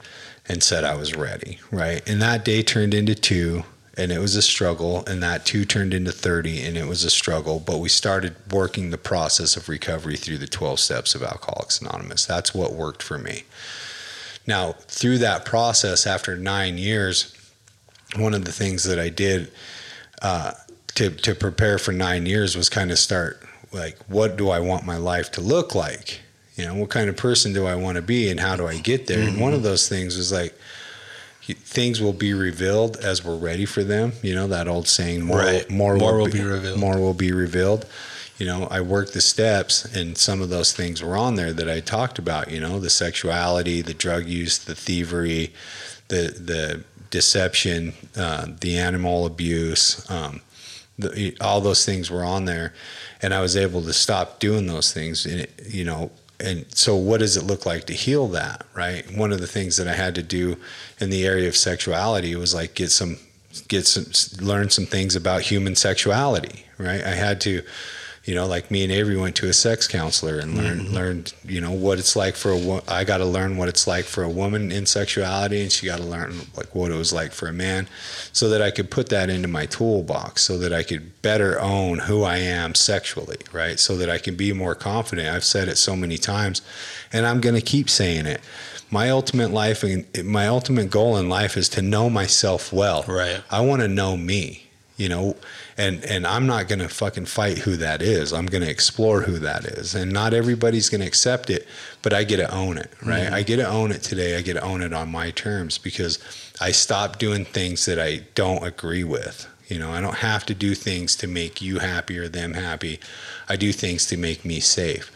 and 0.49 0.63
said 0.63 0.85
I 0.85 0.95
was 0.95 1.15
ready, 1.15 1.59
right? 1.71 2.07
And 2.09 2.21
that 2.21 2.45
day 2.45 2.63
turned 2.63 2.95
into 2.95 3.15
two 3.15 3.65
and 3.97 4.11
it 4.11 4.19
was 4.19 4.37
a 4.37 4.43
struggle 4.43 5.05
and 5.07 5.23
that 5.23 5.45
two 5.45 5.65
turned 5.65 5.95
into 5.95 6.13
30 6.13 6.63
and 6.63 6.77
it 6.77 6.87
was 6.87 7.05
a 7.05 7.11
struggle, 7.11 7.61
but 7.61 7.79
we 7.79 7.89
started 7.89 8.35
working 8.51 8.91
the 8.91 8.99
process 8.99 9.57
of 9.57 9.69
recovery 9.69 10.17
through 10.17 10.39
the 10.39 10.47
12 10.47 10.81
steps 10.81 11.15
of 11.15 11.23
Alcoholics 11.23 11.81
Anonymous. 11.81 12.27
That's 12.27 12.55
what 12.55 12.73
worked 12.73 13.03
for 13.03 13.19
me. 13.19 13.45
Now, 14.47 14.73
through 14.73 15.19
that 15.19 15.45
process 15.45 16.07
after 16.07 16.37
9 16.37 16.79
years, 16.79 17.37
one 18.17 18.35
of 18.35 18.45
the 18.45 18.53
things 18.53 18.85
that 18.85 18.99
I 18.99 19.09
did 19.09 19.53
uh, 20.21 20.53
to 20.97 21.11
to 21.11 21.35
prepare 21.35 21.79
for 21.79 21.93
nine 21.93 22.27
years 22.27 22.57
was 22.57 22.69
kind 22.69 22.91
of 22.91 22.99
start 22.99 23.43
like, 23.73 23.97
what 24.09 24.37
do 24.37 24.51
I 24.51 24.61
want 24.61 24.85
my 24.85 24.97
life 24.97 25.31
to 25.33 25.41
look 25.41 25.75
like? 25.75 26.21
You 26.57 26.67
know, 26.67 26.75
what 26.75 26.91
kind 26.91 27.09
of 27.09 27.17
person 27.17 27.53
do 27.55 27.67
I 27.67 27.75
want 27.77 27.97
to 27.97 28.03
be, 28.03 28.29
and 28.31 28.39
how 28.39 28.57
do 28.57 28.67
I 28.67 28.77
get 28.79 29.07
there? 29.07 29.27
And 29.27 29.41
one 29.41 29.55
of 29.55 29.63
those 29.63 29.89
things 29.89 30.17
was 30.19 30.31
like, 30.31 30.55
things 31.43 32.01
will 32.01 32.13
be 32.13 32.35
revealed 32.35 32.99
as 32.99 33.25
we're 33.25 33.37
ready 33.37 33.65
for 33.65 33.83
them. 33.83 34.13
You 34.23 34.35
know 34.35 34.47
that 34.49 34.69
old 34.69 34.87
saying, 34.87 35.23
more, 35.25 35.39
Right. 35.39 35.71
more, 35.71 35.97
More 35.97 36.13
will, 36.13 36.25
will 36.25 36.31
be 36.33 36.43
revealed. 36.43 36.79
More 36.79 36.99
will 36.99 37.15
be 37.15 37.33
revealed. 37.33 37.87
You 38.39 38.47
know, 38.47 38.67
I 38.71 38.81
worked 38.81 39.13
the 39.15 39.21
steps, 39.21 39.85
and 39.85 40.17
some 40.19 40.43
of 40.43 40.49
those 40.51 40.73
things 40.73 41.03
were 41.03 41.17
on 41.17 41.37
there 41.37 41.53
that 41.53 41.71
I 41.71 41.81
talked 41.81 42.19
about. 42.19 42.51
You 42.51 42.61
know, 42.61 42.79
the 42.81 42.91
sexuality, 42.91 43.81
the 43.83 43.95
drug 43.95 44.27
use, 44.27 44.59
the 44.59 44.75
thievery, 44.75 45.53
the 46.09 46.35
the 46.39 46.85
deception, 47.11 47.95
uh, 48.17 48.47
the 48.61 48.77
animal 48.79 49.27
abuse, 49.27 50.09
um, 50.11 50.41
the, 51.03 51.37
all 51.41 51.61
those 51.61 51.85
things 51.85 52.11
were 52.11 52.25
on 52.25 52.45
there, 52.45 52.73
and 53.21 53.35
I 53.35 53.41
was 53.41 53.57
able 53.57 53.83
to 53.83 53.93
stop 53.93 54.41
doing 54.41 54.67
those 54.67 54.93
things. 54.93 55.27
And 55.27 55.41
it, 55.41 55.63
you 55.67 55.85
know, 55.85 56.11
and 56.41 56.67
so 56.75 56.97
what 56.97 57.21
does 57.21 57.37
it 57.37 57.45
look 57.45 57.67
like 57.67 57.85
to 57.87 57.93
heal 57.93 58.29
that? 58.29 58.67
Right. 58.75 59.05
One 59.17 59.33
of 59.33 59.41
the 59.41 59.47
things 59.47 59.77
that 59.77 59.87
I 59.87 59.95
had 59.95 60.15
to 60.17 60.23
do 60.23 60.57
in 61.01 61.11
the 61.11 61.25
area 61.25 61.49
of 61.49 61.57
sexuality 61.57 62.35
was 62.35 62.55
like 62.55 62.75
get 62.75 62.91
some, 62.91 63.19
get 63.69 63.87
some, 63.87 64.07
learn 64.45 64.71
some 64.71 64.87
things 64.87 65.15
about 65.15 65.43
human 65.43 65.77
sexuality. 65.77 66.67
Right. 66.79 67.03
I 67.03 67.15
had 67.15 67.41
to 67.43 67.63
you 68.25 68.37
know, 68.37 68.47
like 68.47 68.71
me 68.71 68.85
and 68.85 68.93
Avery 68.93 69.17
went 69.17 69.35
to 69.37 69.49
a 69.49 69.53
sex 69.53 69.89
counselor 69.89 70.39
and 70.39 70.57
learned 70.57 70.83
mm-hmm. 70.83 70.95
learned 70.95 71.33
you 71.45 71.61
know 71.61 71.73
what 71.73 71.99
it's 71.99 72.15
like 72.15 72.37
for 72.37 72.51
a 72.51 72.57
wo- 72.57 72.83
I 72.87 73.03
got 73.03 73.19
to 73.19 73.25
learn 73.25 73.57
what 73.57 73.69
it's 73.69 73.87
like 73.87 74.05
for 74.05 74.23
a 74.23 74.29
woman 74.29 74.71
in 74.71 74.87
sexuality, 74.87 75.63
and 75.63 75.73
she 75.73 75.87
got 75.87 75.99
to 75.99 76.05
learn 76.05 76.33
like 76.57 76.73
what 76.75 76.93
it 76.93 76.97
was 76.97 77.13
like 77.13 77.33
for 77.33 77.49
a 77.49 77.53
man, 77.53 77.89
so 78.33 78.49
that 78.49 78.63
I 78.63 78.71
could 78.71 78.91
put 78.91 79.09
that 79.09 79.29
into 79.29 79.49
my 79.49 79.67
toolbox, 79.67 80.43
so 80.43 80.57
that 80.59 80.73
I 80.73 80.85
could 80.85 81.21
better 81.23 81.61
own 81.61 81.99
who 82.01 82.23
I 82.23 82.37
am 82.37 82.77
sexually, 82.77 83.39
right? 83.53 83.79
So 83.81 83.97
that 83.97 84.09
I 84.09 84.19
can 84.19 84.37
be 84.37 84.53
more 84.53 84.77
confident. 84.77 85.29
I've 85.29 85.45
said 85.45 85.69
it 85.69 85.77
so 85.77 85.97
many 85.97 86.17
times, 86.17 86.63
and 87.13 87.27
I'm 87.27 87.41
going 87.41 87.57
to 87.57 87.61
keep 87.61 87.91
saying 87.91 88.27
it. 88.27 88.41
My 88.89 89.09
ultimate 89.09 89.51
life 89.51 89.83
and 89.83 90.07
my 90.25 90.47
ultimate 90.47 90.91
goal 90.91 91.17
in 91.17 91.29
life 91.29 91.57
is 91.57 91.69
to 91.71 91.83
know 91.83 92.11
myself 92.11 92.73
well. 92.73 93.05
Right. 93.09 93.43
I 93.51 93.63
want 93.63 93.81
to 93.81 93.89
know 93.89 94.17
me, 94.19 94.62
you 95.03 95.09
know, 95.09 95.35
and 95.77 96.05
and 96.05 96.25
I'm 96.25 96.47
not 96.47 96.69
going 96.69 96.79
to 96.79 96.89
fucking 96.89 97.25
fight 97.25 97.59
who 97.59 97.77
that 97.79 98.03
is. 98.03 98.33
I'm 98.33 98.47
going 98.47 98.63
to 98.63 98.71
explore 98.71 99.23
who 99.23 99.41
that 99.41 99.65
is, 99.65 99.97
and 99.97 100.13
not 100.13 100.33
everybody's 100.33 100.89
going 100.89 101.01
to 101.01 101.07
accept 101.09 101.51
it, 101.51 101.67
but 102.03 102.13
I 102.13 102.23
get 102.23 102.37
to 102.37 102.55
own 102.55 102.79
it, 102.79 102.93
right? 103.05 103.33
I 103.33 103.43
get 103.43 103.57
to 103.57 103.69
own 103.69 103.91
it 103.91 104.05
today. 104.05 104.37
I 104.37 104.43
get 104.43 104.55
to 104.55 104.63
own 104.63 104.81
it 104.81 104.93
on 104.93 105.11
my 105.11 105.33
terms 105.33 105.77
because 105.77 106.21
I 106.61 106.71
stop 106.71 107.19
doing 107.19 107.45
things 107.45 107.85
that 107.87 107.99
I 107.99 108.23
don't 108.37 108.63
agree 108.63 109.03
with. 109.03 109.49
You 109.67 109.81
know, 109.81 109.91
I 109.91 110.01
don't 110.01 110.19
have 110.19 110.47
to 110.47 110.55
do 110.55 110.77
things 110.77 111.17
to 111.17 111.27
make 111.27 111.61
you 111.61 111.81
happy 111.81 112.17
or 112.17 112.29
them 112.29 112.55
happy. 112.55 113.01
I 113.49 113.57
do 113.57 113.73
things 113.73 114.07
to 114.07 114.17
make 114.17 114.45
me 114.45 114.61
safe. 114.61 115.11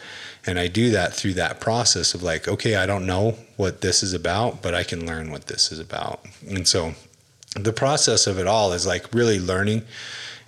And 0.49 0.59
I 0.59 0.66
do 0.66 0.90
that 0.90 1.12
through 1.12 1.35
that 1.35 1.61
process 1.61 2.12
of 2.14 2.25
like, 2.25 2.49
okay, 2.49 2.75
I 2.75 2.87
don't 2.87 3.07
know 3.07 3.37
what 3.57 3.83
this 3.83 4.03
is 4.03 4.14
about, 4.14 4.62
but 4.62 4.75
I 4.75 4.83
can 4.83 5.07
learn 5.07 5.31
what 5.31 5.46
this 5.46 5.70
is 5.70 5.79
about. 5.79 6.25
And 6.49 6.66
so 6.66 6.94
the 7.64 7.73
process 7.73 8.27
of 8.27 8.38
it 8.38 8.47
all 8.47 8.73
is 8.73 8.87
like 8.87 9.12
really 9.14 9.38
learning 9.40 9.83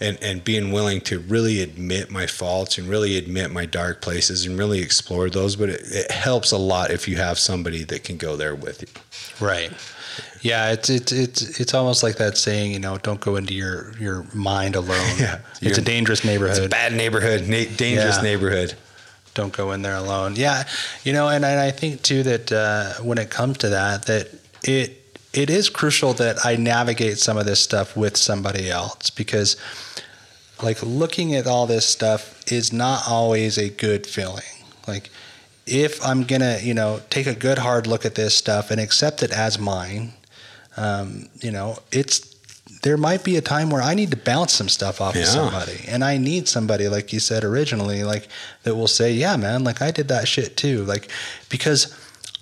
and, 0.01 0.16
and 0.23 0.44
being 0.44 0.71
willing 0.71 1.01
to 1.03 1.18
really 1.18 1.61
admit 1.62 2.11
my 2.11 2.27
faults 2.27 2.79
and 2.79 2.88
really 2.88 3.16
admit 3.16 3.51
my 3.51 3.66
dark 3.66 4.01
places 4.01 4.47
and 4.47 4.57
really 4.59 4.81
explore 4.81 5.29
those. 5.29 5.57
But 5.57 5.71
it, 5.71 5.81
it 5.85 6.11
helps 6.11 6.53
a 6.53 6.59
lot 6.59 6.90
if 6.90 7.09
you 7.09 7.16
have 7.16 7.38
somebody 7.38 7.83
that 7.85 8.05
can 8.05 8.16
go 8.16 8.37
there 8.37 8.55
with 8.55 8.83
you. 8.83 8.88
Right. 9.44 9.73
Yeah, 10.40 10.71
it's 10.73 10.88
it's 10.88 11.11
it's 11.12 11.61
it's 11.61 11.75
almost 11.75 12.03
like 12.05 12.16
that 12.16 12.37
saying, 12.37 12.73
you 12.73 12.79
know, 12.79 12.99
don't 12.99 13.21
go 13.21 13.37
into 13.37 13.55
your 13.55 13.92
your 13.99 14.25
mind 14.35 14.77
alone. 14.77 14.99
Yeah. 15.18 15.40
it's 15.61 15.79
a 15.79 15.83
dangerous 15.83 16.21
It's 16.21 16.25
a 16.27 16.29
neighborhood. 16.29 16.71
bad 16.71 16.92
neighborhood, 16.92 17.42
na- 17.49 17.64
dangerous 17.77 18.16
Yeah. 18.16 18.23
neighborhood. 18.23 18.75
don't 19.35 19.53
go 19.53 19.71
in 19.73 19.83
there 19.83 19.94
alone. 19.97 20.35
Yeah, 20.37 20.64
you 21.05 21.12
know, 21.12 21.29
and, 21.29 21.44
and 21.44 21.61
I 21.61 21.71
think 21.71 22.03
too 22.03 22.23
that 22.25 22.51
uh, 22.53 22.94
when 23.03 23.18
it 23.18 23.31
comes 23.31 23.59
to 23.59 23.68
that, 23.71 24.07
that 24.07 24.29
it 24.64 24.98
it 25.38 25.51
is 25.51 25.68
crucial 25.68 26.12
that 26.14 26.44
I 26.44 26.57
navigate 26.57 27.18
some 27.18 27.37
of 27.37 27.46
this 27.46 27.61
stuff 27.61 27.96
with 27.96 28.16
somebody 28.16 28.68
else 28.70 29.09
because, 29.11 29.57
like, 30.62 30.83
looking 30.83 31.35
at 31.37 31.46
all 31.46 31.66
this 31.68 31.87
stuff 31.87 32.40
is 32.51 32.72
not 32.72 33.03
always 33.08 33.56
a 33.56 33.69
good 33.69 34.04
feeling. 34.06 34.42
Like, 34.88 35.10
if 35.65 36.04
I'm 36.04 36.25
gonna, 36.25 36.58
you 36.60 36.75
know, 36.75 37.00
take 37.08 37.27
a 37.29 37.35
good 37.35 37.58
hard 37.58 37.87
look 37.87 38.04
at 38.04 38.17
this 38.17 38.35
stuff 38.35 38.71
and 38.73 38.81
accept 38.81 39.23
it 39.23 39.31
as 39.31 39.58
mine, 39.60 40.15
um, 40.77 41.29
you 41.40 41.52
know, 41.52 41.79
it's 41.92 42.27
there 42.83 42.96
might 42.96 43.23
be 43.25 43.37
a 43.37 43.40
time 43.40 43.71
where 43.71 43.83
I 43.83 43.94
need 43.94 44.10
to 44.13 44.17
bounce 44.17 44.52
some 44.52 44.69
stuff 44.69 45.00
off 45.00 45.15
Yeah. 45.15 45.23
of 45.23 45.29
somebody, 45.29 45.85
and 45.88 46.04
I 46.04 46.17
need 46.17 46.48
somebody, 46.48 46.88
like 46.88 47.13
you 47.13 47.21
said 47.21 47.44
originally, 47.44 48.02
like 48.04 48.29
that 48.63 48.75
will 48.77 48.87
say, 48.88 49.13
"Yeah, 49.13 49.37
man, 49.37 49.63
like 49.65 49.83
I 49.83 49.90
did 49.90 50.08
that 50.08 50.27
shit 50.29 50.56
too," 50.56 50.85
like 50.85 51.08
because 51.48 51.88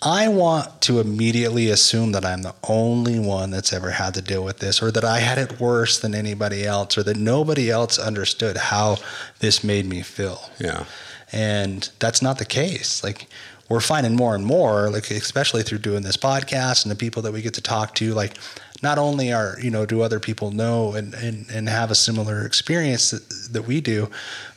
I 0.02 0.28
want 0.28 0.82
to 0.82 1.00
immediately 1.00 1.70
assume 1.70 2.12
that 2.12 2.24
I'm 2.24 2.42
the 2.42 2.54
only 2.68 3.18
one 3.18 3.50
that's 3.50 3.72
ever 3.72 3.90
had 3.90 4.14
to 4.14 4.22
deal 4.22 4.44
with 4.44 4.58
this, 4.58 4.82
or 4.82 4.90
that 4.90 5.04
I 5.04 5.20
had 5.20 5.38
it 5.38 5.58
worse 5.58 5.98
than 5.98 6.14
anybody 6.14 6.64
else, 6.66 6.98
or 6.98 7.02
that 7.04 7.16
nobody 7.16 7.70
else 7.70 7.98
understood 7.98 8.56
how 8.56 8.98
this 9.40 9.64
made 9.64 9.86
me 9.86 10.02
feel 10.02 10.50
Yeah. 10.58 10.84
and 11.32 11.88
that's 11.98 12.22
not 12.22 12.38
the 12.38 12.44
case 12.44 13.02
like 13.02 13.26
we're 13.68 13.80
finding 13.80 14.14
more 14.14 14.34
and 14.36 14.46
more 14.46 14.90
like 14.90 15.10
especially 15.10 15.62
through 15.64 15.78
doing 15.78 16.02
this 16.02 16.16
podcast 16.16 16.84
and 16.84 16.90
the 16.92 16.96
people 16.96 17.20
that 17.22 17.32
we 17.32 17.42
get 17.42 17.54
to 17.54 17.60
talk 17.60 17.96
to 17.96 18.14
like 18.14 18.36
not 18.82 18.96
only 18.96 19.32
are 19.32 19.56
you 19.60 19.70
know 19.70 19.84
do 19.84 20.02
other 20.02 20.20
people 20.20 20.52
know 20.52 20.92
and 20.94 21.14
and, 21.14 21.46
and 21.50 21.68
have 21.68 21.90
a 21.90 21.94
similar 21.96 22.46
experience 22.46 23.10
that, 23.10 23.28
that 23.52 23.62
we 23.62 23.80
do 23.80 24.08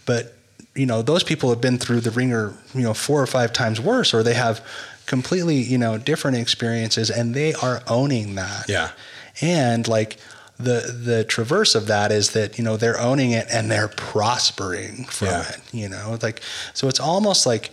but 0.05 0.35
you 0.75 0.85
know, 0.85 1.01
those 1.01 1.23
people 1.23 1.49
have 1.49 1.59
been 1.59 1.77
through 1.77 1.99
the 1.99 2.11
wringer, 2.11 2.53
you 2.73 2.83
know, 2.83 2.93
four 2.93 3.21
or 3.21 3.27
five 3.27 3.51
times 3.51 3.81
worse, 3.81 4.13
or 4.13 4.23
they 4.23 4.35
have 4.35 4.65
completely, 5.09 5.55
you 5.57 5.77
know, 5.77 5.97
different 5.97 6.37
experiences 6.37 7.09
and 7.09 7.33
they 7.33 7.53
are 7.55 7.81
owning 7.87 8.35
that. 8.35 8.69
Yeah. 8.69 8.91
And 9.41 9.85
like 9.87 10.17
the 10.57 10.93
the 11.05 11.23
traverse 11.23 11.73
of 11.75 11.87
that 11.87 12.11
is 12.11 12.31
that, 12.31 12.57
you 12.57 12.63
know, 12.63 12.77
they're 12.77 12.99
owning 12.99 13.31
it 13.31 13.47
and 13.51 13.69
they're 13.71 13.87
prospering 13.87 15.05
from 15.05 15.27
Yeah. 15.29 15.49
it. 15.49 15.59
You 15.73 15.89
know, 15.89 16.17
like 16.21 16.41
so 16.73 16.87
it's 16.87 16.99
almost 16.99 17.45
like 17.45 17.71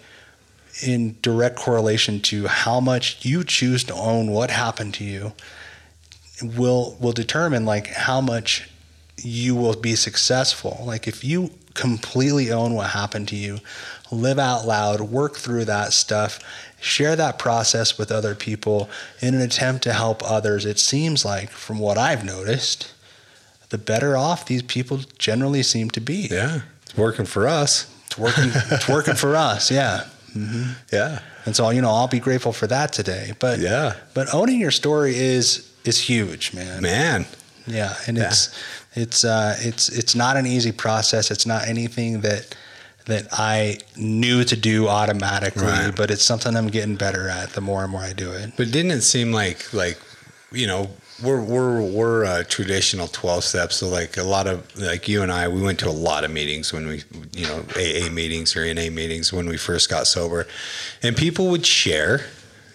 in 0.83 1.17
direct 1.23 1.57
correlation 1.57 2.21
to 2.21 2.47
how 2.49 2.81
much 2.81 3.25
you 3.25 3.45
choose 3.45 3.85
to 3.85 3.95
own 3.95 4.31
what 4.31 4.51
happened 4.51 4.95
to 4.95 5.05
you 5.05 5.33
will 6.43 6.97
will 7.01 7.13
determine 7.13 7.65
like 7.65 7.87
how 7.89 8.21
much 8.21 8.69
you 9.23 9.55
will 9.55 9.75
be 9.77 9.95
successful. 9.97 10.83
Like 10.85 11.07
if 11.09 11.25
you 11.25 11.51
completely 11.75 12.51
own 12.51 12.75
what 12.75 12.91
happened 12.91 13.29
to 13.29 13.37
you, 13.37 13.59
live 14.11 14.39
out 14.39 14.67
loud, 14.67 15.01
work 15.01 15.37
through 15.37 15.65
that 15.67 15.93
stuff, 15.93 16.39
share 16.81 17.17
that 17.17 17.39
process 17.39 17.99
with 17.99 18.11
other 18.13 18.35
people 18.35 18.89
in 19.21 19.35
an 19.35 19.41
attempt 19.41 19.83
to 19.85 19.93
help 19.93 20.23
others. 20.29 20.65
It 20.65 20.79
seems 20.79 21.25
like 21.25 21.51
from 21.51 21.79
what 21.79 21.99
I've 21.99 22.25
noticed, 22.25 22.93
the 23.71 23.79
better 23.79 24.17
off 24.17 24.47
these 24.47 24.63
people 24.63 25.01
generally 25.19 25.63
seem 25.63 25.91
to 25.91 26.01
be. 26.01 26.29
Yeah. 26.31 26.61
It's 26.83 26.97
working 26.97 27.27
for 27.27 27.49
us. 27.49 27.93
It's 28.07 28.17
working 28.19 28.51
it's 28.71 28.89
working 28.89 29.15
for 29.15 29.35
us, 29.37 29.71
yeah. 29.71 30.05
Yeah. 30.93 31.21
And 31.47 31.57
so, 31.57 31.71
you 31.71 31.81
know, 31.81 31.91
I'll 31.91 32.09
be 32.09 32.21
grateful 32.21 32.53
for 32.53 32.67
that 32.67 32.93
today. 32.93 33.33
But 33.39 33.59
Yeah. 33.59 33.95
but 34.15 34.33
owning 34.35 34.61
your 34.61 34.71
story 34.71 35.17
is 35.17 35.69
is 35.85 35.99
huge, 35.99 36.53
man. 36.53 36.83
Man. 36.83 37.27
Yeah, 37.67 37.95
and 38.07 38.17
it's 38.19 38.51
it's 38.95 39.25
uh, 39.25 39.57
it's 39.61 39.89
it's 39.89 40.15
not 40.15 40.37
an 40.37 40.47
easy 40.47 40.71
process. 40.73 41.31
It's 41.33 41.47
not 41.47 41.67
anything 41.67 42.21
that 42.21 42.55
that 43.07 43.27
I 43.33 43.79
knew 43.97 44.45
to 44.45 44.57
do 44.57 44.89
automatically, 44.89 45.63
Right. 45.65 45.95
but 45.97 46.11
it's 46.11 46.25
something 46.25 46.57
I'm 46.57 46.69
getting 46.69 46.97
better 46.97 47.29
at 47.29 47.51
the 47.51 47.61
more 47.61 47.83
and 47.83 47.91
more 47.93 48.03
I 48.03 48.13
do 48.13 48.33
it. 48.33 48.53
But 48.57 48.71
didn't 48.71 48.91
it 48.93 49.03
seem 49.03 49.33
like 49.33 49.73
like 49.73 49.99
you 50.53 50.67
know 50.67 50.91
we're 51.23 51.41
we're 51.43 51.81
we're 51.83 52.25
uh, 52.25 52.43
traditional 52.49 53.07
twelve 53.09 53.43
steps. 53.45 53.77
So 53.77 53.89
like 53.89 54.17
a 54.17 54.23
lot 54.23 54.47
of 54.47 54.65
like 54.79 55.09
you 55.09 55.23
and 55.23 55.33
I, 55.33 55.49
we 55.49 55.63
went 55.63 55.79
to 55.81 55.89
a 55.89 55.91
lot 56.09 56.25
of 56.25 56.31
meetings 56.31 56.73
when 56.73 56.87
we 56.87 57.03
you 57.33 57.47
know 57.47 57.65
AA 57.77 58.11
meetings 58.11 58.55
or 58.57 58.63
NA 58.75 58.91
meetings 58.91 59.33
when 59.33 59.49
we 59.49 59.57
first 59.57 59.89
got 59.89 60.07
sober, 60.07 60.47
and 61.03 61.17
people 61.17 61.49
would 61.49 61.65
share, 61.65 62.23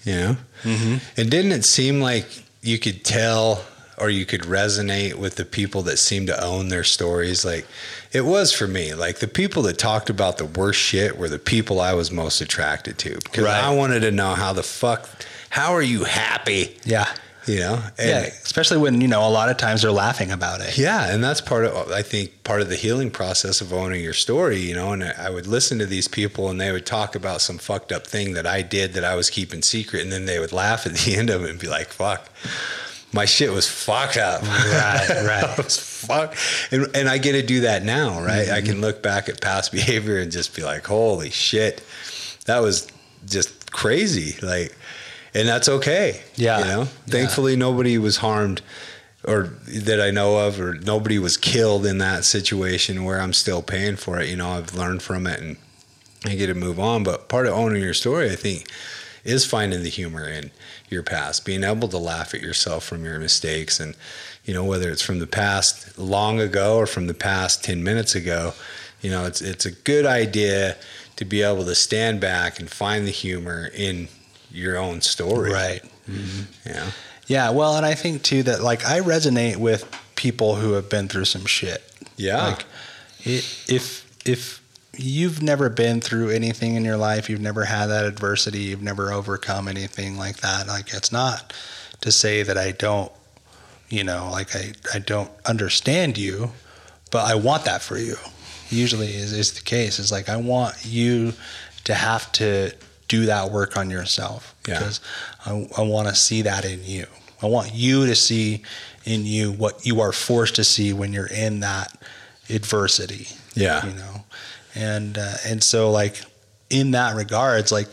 you 0.06 0.16
know, 0.16 0.38
Mm-hmm. 0.64 0.98
and 1.18 1.30
didn't 1.32 1.52
it 1.54 1.66
seem 1.66 2.02
like 2.02 2.26
you 2.62 2.78
could 2.80 3.04
tell 3.04 3.64
or 3.98 4.10
you 4.12 4.26
could 4.26 4.42
resonate 4.42 5.16
with 5.16 5.36
the 5.36 5.46
people 5.46 5.82
that 5.84 5.98
seemed 5.98 6.28
to 6.28 6.44
own 6.44 6.70
their 6.70 6.84
stories 6.84 7.44
like 7.46 7.66
it 8.14 8.26
was 8.26 8.52
for 8.54 8.68
me 8.68 8.94
like 8.94 9.20
the 9.20 9.28
people 9.28 9.64
that 9.64 9.78
talked 9.78 10.10
about 10.10 10.38
the 10.38 10.46
worst 10.46 10.80
shit 10.80 11.18
were 11.18 11.30
the 11.30 11.40
people 11.40 11.80
i 11.80 11.94
was 11.94 12.12
most 12.12 12.42
attracted 12.42 12.98
to 12.98 13.16
because 13.16 13.44
Right. 13.46 13.64
i 13.64 13.74
wanted 13.74 14.02
to 14.02 14.12
know 14.12 14.34
how 14.36 14.54
the 14.54 14.64
fuck 14.64 15.08
how 15.50 15.74
are 15.74 15.82
you 15.82 16.04
happy 16.06 16.78
Yeah, 16.86 17.08
you 17.46 17.60
know 17.60 17.82
and 17.98 18.10
yeah, 18.10 18.20
especially 18.44 18.78
when 18.78 19.02
you 19.02 19.08
know 19.08 19.28
a 19.28 19.30
lot 19.30 19.50
of 19.50 19.58
times 19.58 19.82
they're 19.82 19.92
laughing 19.92 20.32
about 20.32 20.62
it. 20.62 20.78
yeah, 20.78 21.12
and 21.14 21.24
that's 21.24 21.42
part 21.42 21.66
of 21.66 21.92
I 21.92 22.02
think 22.04 22.44
part 22.44 22.62
of 22.62 22.70
the 22.70 22.76
healing 22.76 23.10
process 23.12 23.62
of 23.62 23.74
owning 23.74 24.02
your 24.04 24.14
story, 24.14 24.60
you 24.60 24.76
know. 24.76 24.92
And 24.94 25.04
I 25.04 25.30
would 25.30 25.48
listen 25.48 25.80
to 25.80 25.86
these 25.86 26.08
people, 26.08 26.50
and 26.50 26.62
they 26.62 26.72
would 26.72 26.86
talk 26.86 27.16
about 27.16 27.42
some 27.42 27.58
fucked 27.58 27.92
up 27.92 28.06
thing 28.08 28.34
that 28.34 28.46
I 28.46 28.62
did 28.62 28.94
that 28.94 29.04
I 29.04 29.16
was 29.16 29.30
keeping 29.30 29.62
secret, 29.64 30.04
and 30.04 30.12
then 30.12 30.26
they 30.26 30.38
would 30.40 30.52
laugh 30.54 30.86
at 30.86 30.94
the 30.94 31.16
end 31.20 31.30
of 31.32 31.44
it 31.44 31.50
and 31.50 31.60
be 31.60 31.68
like, 31.68 31.88
"Fuck, 31.90 32.30
my 33.14 33.26
shit 33.26 33.52
was 33.52 33.68
fucked 33.68 34.18
up." 34.18 34.42
Right, 34.42 35.10
right. 35.10 35.44
I 35.58 35.62
was 35.62 35.78
fuck, 35.78 36.36
and 36.72 36.88
and 36.96 37.10
I 37.10 37.18
get 37.18 37.34
to 37.34 37.44
do 37.44 37.62
that 37.62 37.84
now, 37.84 38.22
right? 38.22 38.50
I 38.50 38.62
can 38.62 38.74
mm-hmm. 38.74 38.82
look 38.82 39.04
back 39.04 39.30
at 39.30 39.42
past 39.42 39.72
behavior 39.72 40.20
and 40.20 40.32
just 40.32 40.56
be 40.56 40.64
like, 40.64 40.86
"Holy 40.88 41.30
shit, 41.30 41.84
that 42.46 42.60
was 42.60 42.88
just 43.26 43.72
crazy!" 43.72 44.38
Like, 44.46 44.76
and 45.34 45.48
that's 45.48 45.70
okay. 45.70 46.22
Yeah. 46.36 46.60
you 46.60 46.66
know. 46.66 46.80
Yeah. 46.80 46.88
Thankfully, 47.08 47.56
nobody 47.56 47.98
was 47.98 48.18
harmed 48.18 48.62
or 49.24 49.54
that 49.68 50.02
I 50.02 50.12
know 50.12 50.48
of, 50.48 50.60
or 50.60 50.76
nobody 50.76 51.20
was 51.20 51.38
killed 51.38 51.86
in 51.86 52.00
that 52.00 52.26
situation 52.26 53.04
where 53.04 53.22
I'm 53.22 53.34
still 53.34 53.62
paying 53.62 53.96
for 53.96 54.20
it. 54.20 54.30
You 54.30 54.36
know, 54.36 54.50
I've 54.50 54.74
learned 54.74 55.02
from 55.04 55.28
it 55.28 55.40
and 55.40 55.58
I 56.26 56.36
get 56.36 56.48
to 56.48 56.54
move 56.54 56.80
on. 56.80 57.04
But 57.04 57.30
part 57.30 57.46
of 57.46 57.54
owning 57.54 57.82
your 57.82 57.94
story, 57.94 58.32
I 58.32 58.36
think, 58.36 58.68
is 59.24 59.46
finding 59.46 59.84
the 59.84 59.90
humor 59.90 60.28
in 60.28 60.52
your 60.92 61.04
past, 61.04 61.46
being 61.46 61.64
able 61.64 61.88
to 61.88 61.98
laugh 61.98 62.34
at 62.34 62.42
yourself 62.42 62.84
from 62.84 63.06
your 63.06 63.18
mistakes. 63.18 63.80
And, 63.80 63.96
you 64.46 64.54
know, 64.54 64.64
whether 64.64 64.90
it's 64.92 65.02
from 65.02 65.20
the 65.20 65.28
past 65.28 65.98
long 65.98 66.40
ago 66.40 66.78
or 66.78 66.86
from 66.86 67.08
the 67.08 67.14
past 67.14 67.64
10 67.64 67.84
minutes 67.84 68.14
ago, 68.14 68.54
you 69.02 69.10
know, 69.10 69.26
it's, 69.26 69.42
it's 69.42 69.66
a 69.66 69.72
good 69.72 70.06
idea 70.06 70.78
to 71.16 71.26
be 71.26 71.42
able 71.42 71.66
to 71.66 71.76
stand 71.76 72.20
back 72.20 72.60
and 72.60 72.70
find 72.70 73.08
the 73.08 73.12
humor 73.12 73.70
in 73.74 74.10
your 74.52 74.78
own 74.78 75.02
story. 75.02 75.52
Right. 75.52 75.82
Mm-hmm. 76.10 76.70
You 76.70 76.76
know? 76.76 76.88
Yeah. 77.28 77.50
Well, 77.52 77.78
and 77.78 77.86
I 77.86 77.96
think 77.96 78.24
too 78.24 78.44
that 78.44 78.62
like 78.62 78.86
I 78.86 79.00
resonate 79.00 79.58
with 79.58 79.90
people 80.16 80.56
who 80.56 80.74
have 80.74 80.90
been 80.90 81.08
through 81.08 81.26
some 81.26 81.46
shit. 81.46 81.82
Yeah. 82.18 82.48
Like 82.48 82.66
it, 83.22 83.66
if 83.68 84.12
if 84.28 84.61
you've 84.98 85.42
never 85.42 85.70
been 85.70 86.02
through 86.02 86.30
anything 86.30 86.76
in 86.76 86.84
your 86.86 86.98
life, 86.98 87.30
you've 87.30 87.42
never 87.42 87.66
had 87.66 87.88
that 87.88 88.06
adversity, 88.06 88.60
you've 88.60 88.82
never 88.82 89.12
overcome 89.12 89.68
anything 89.68 90.18
like 90.18 90.38
that. 90.38 90.68
Like 90.68 90.94
it's 90.94 91.12
not 91.12 91.54
to 92.02 92.12
say 92.12 92.44
that 92.44 92.58
I 92.58 92.72
don't, 92.72 93.12
you 93.90 94.04
know, 94.04 94.30
like 94.32 94.56
I 94.56 94.74
I 94.94 95.00
don't 95.00 95.32
understand 95.46 96.18
you, 96.18 96.52
but 97.12 97.26
I 97.26 97.36
want 97.36 97.66
that 97.66 97.82
for 97.82 97.98
you. 97.98 98.16
Usually 98.70 99.08
is 99.08 99.34
is 99.34 99.54
the 99.54 99.62
case. 99.62 100.00
Is 100.00 100.12
like 100.12 100.30
I 100.30 100.38
want 100.38 100.76
you 100.86 101.34
to 101.86 101.94
have 101.94 102.32
to 102.34 102.74
do 103.08 103.26
that 103.26 103.52
work 103.52 103.76
on 103.76 103.90
yourself 103.90 104.56
Yeah. 104.68 104.80
because 104.80 105.02
I, 105.46 105.68
I 105.78 105.82
want 105.82 106.08
to 106.08 106.16
see 106.16 106.44
that 106.44 106.64
in 106.64 106.84
you. 106.86 107.06
I 107.42 107.48
want 107.48 107.74
you 107.74 108.06
to 108.06 108.16
see 108.16 108.64
in 109.04 109.26
you 109.26 109.52
what 109.52 109.86
you 109.86 110.00
are 110.00 110.12
forced 110.14 110.56
to 110.56 110.64
see 110.64 110.94
when 110.94 111.12
you're 111.12 111.26
in 111.28 111.60
that 111.62 111.98
adversity. 112.50 113.28
Yeah. 113.56 113.86
You 113.86 113.94
know, 113.94 114.21
and 114.76 115.18
uh, 115.18 115.34
and 115.46 115.64
so 115.64 115.92
like 115.92 116.22
in 116.70 116.92
that 116.92 117.16
regards, 117.16 117.72
like 117.72 117.88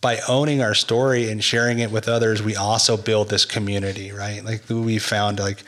by 0.00 0.18
owning 0.28 0.60
our 0.62 0.74
story 0.74 1.30
and 1.30 1.42
sharing 1.44 1.78
it 1.78 1.90
with 1.90 2.08
others, 2.08 2.42
we 2.42 2.56
also 2.56 2.96
build 2.96 3.28
this 3.28 3.44
community, 3.44 4.10
right? 4.10 4.44
Like 4.44 4.62
we 4.68 4.98
found 4.98 5.38
like 5.38 5.62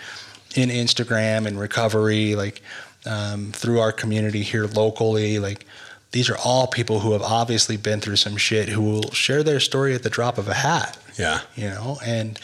in 0.56 0.68
Instagram 0.70 1.46
and 1.46 1.58
recovery, 1.58 2.34
like 2.34 2.60
um, 3.06 3.52
through 3.52 3.78
our 3.80 3.92
community 3.92 4.42
here 4.42 4.66
locally, 4.66 5.38
like 5.38 5.64
these 6.10 6.28
are 6.30 6.36
all 6.44 6.66
people 6.66 7.00
who 7.00 7.12
have 7.12 7.22
obviously 7.22 7.76
been 7.76 8.00
through 8.00 8.16
some 8.16 8.36
shit 8.36 8.68
who 8.68 8.80
will 8.82 9.10
share 9.12 9.42
their 9.42 9.60
story 9.60 9.94
at 9.94 10.02
the 10.02 10.10
drop 10.10 10.38
of 10.38 10.48
a 10.48 10.54
hat 10.54 10.96
Yeah. 11.18 11.40
you 11.56 11.68
know 11.68 11.98
and 12.04 12.38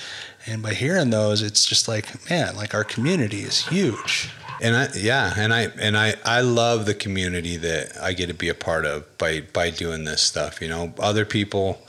and 0.46 0.60
by 0.60 0.74
hearing 0.74 1.10
those 1.10 1.40
it's 1.40 1.64
just 1.66 1.86
like 1.86 2.28
man 2.28 2.56
like 2.56 2.74
our 2.74 2.82
community 2.82 3.42
is 3.42 3.68
huge 3.68 4.30
And 4.60 4.76
I 4.76 4.88
yeah, 4.94 5.32
and 5.36 5.54
I 5.54 5.62
and 5.78 5.96
I 5.96 6.14
I 6.24 6.42
love 6.42 6.86
the 6.86 6.94
community 6.94 7.56
that 7.56 7.96
I 8.00 8.12
get 8.12 8.26
to 8.26 8.34
be 8.34 8.48
a 8.48 8.54
part 8.54 8.84
of 8.84 9.06
by 9.18 9.40
by 9.40 9.70
doing 9.70 10.04
this 10.04 10.22
stuff. 10.22 10.60
You 10.60 10.68
know, 10.68 10.92
other 10.98 11.24
people 11.24 11.80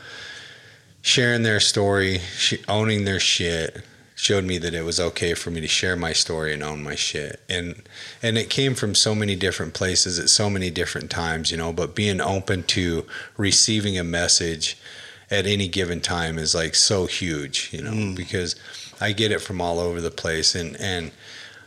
sharing 1.02 1.44
their 1.44 1.60
story, 1.60 2.20
sh- 2.38 2.56
owning 2.68 3.04
their 3.04 3.20
shit, 3.20 3.84
showed 4.16 4.46
me 4.46 4.58
that 4.60 4.74
it 4.74 4.84
was 4.84 5.00
okay 5.00 5.34
for 5.34 5.50
me 5.50 5.60
to 5.60 5.68
share 5.68 5.96
my 5.96 6.14
story 6.14 6.54
and 6.54 6.62
own 6.64 6.84
my 6.84 6.96
shit. 6.96 7.42
And 7.50 7.82
and 8.22 8.38
it 8.38 8.50
came 8.50 8.76
from 8.76 8.96
so 8.96 9.16
many 9.16 9.36
different 9.36 9.74
places 9.74 10.20
at 10.20 10.30
so 10.30 10.50
many 10.50 10.70
different 10.70 11.10
times. 11.10 11.52
You 11.52 11.58
know, 11.58 11.74
but 11.74 11.96
being 11.96 12.22
open 12.22 12.64
to 12.64 13.06
receiving 13.36 13.98
a 13.98 14.04
message 14.04 14.78
at 15.30 15.46
any 15.46 15.68
given 15.68 16.02
time 16.02 16.38
is 16.38 16.56
like 16.56 16.76
so 16.76 17.06
huge. 17.06 17.70
You 17.74 17.82
know, 17.82 17.92
mm. 17.92 18.16
because 18.16 18.56
I 19.02 19.12
get 19.12 19.32
it 19.32 19.42
from 19.42 19.60
all 19.60 19.80
over 19.80 20.00
the 20.00 20.12
place 20.12 20.56
and 20.56 20.80
and 20.80 21.12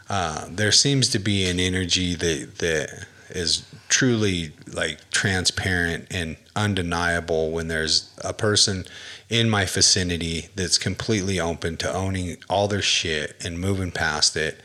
uh, 0.08 0.46
there 0.50 0.72
seems 0.72 1.08
to 1.10 1.18
be 1.18 1.48
an 1.48 1.58
energy 1.58 2.14
that 2.14 2.58
that 2.58 3.06
is 3.30 3.64
truly 3.88 4.52
like 4.72 4.98
transparent 5.10 6.06
and 6.10 6.36
undeniable 6.54 7.50
when 7.50 7.68
there's 7.68 8.10
a 8.22 8.32
person 8.32 8.84
in 9.28 9.48
my 9.48 9.64
vicinity 9.64 10.48
that's 10.54 10.78
completely 10.78 11.40
open 11.40 11.76
to 11.76 11.92
owning 11.92 12.36
all 12.48 12.68
their 12.68 12.82
shit 12.82 13.34
and 13.44 13.58
moving 13.58 13.90
past 13.90 14.36
it 14.36 14.60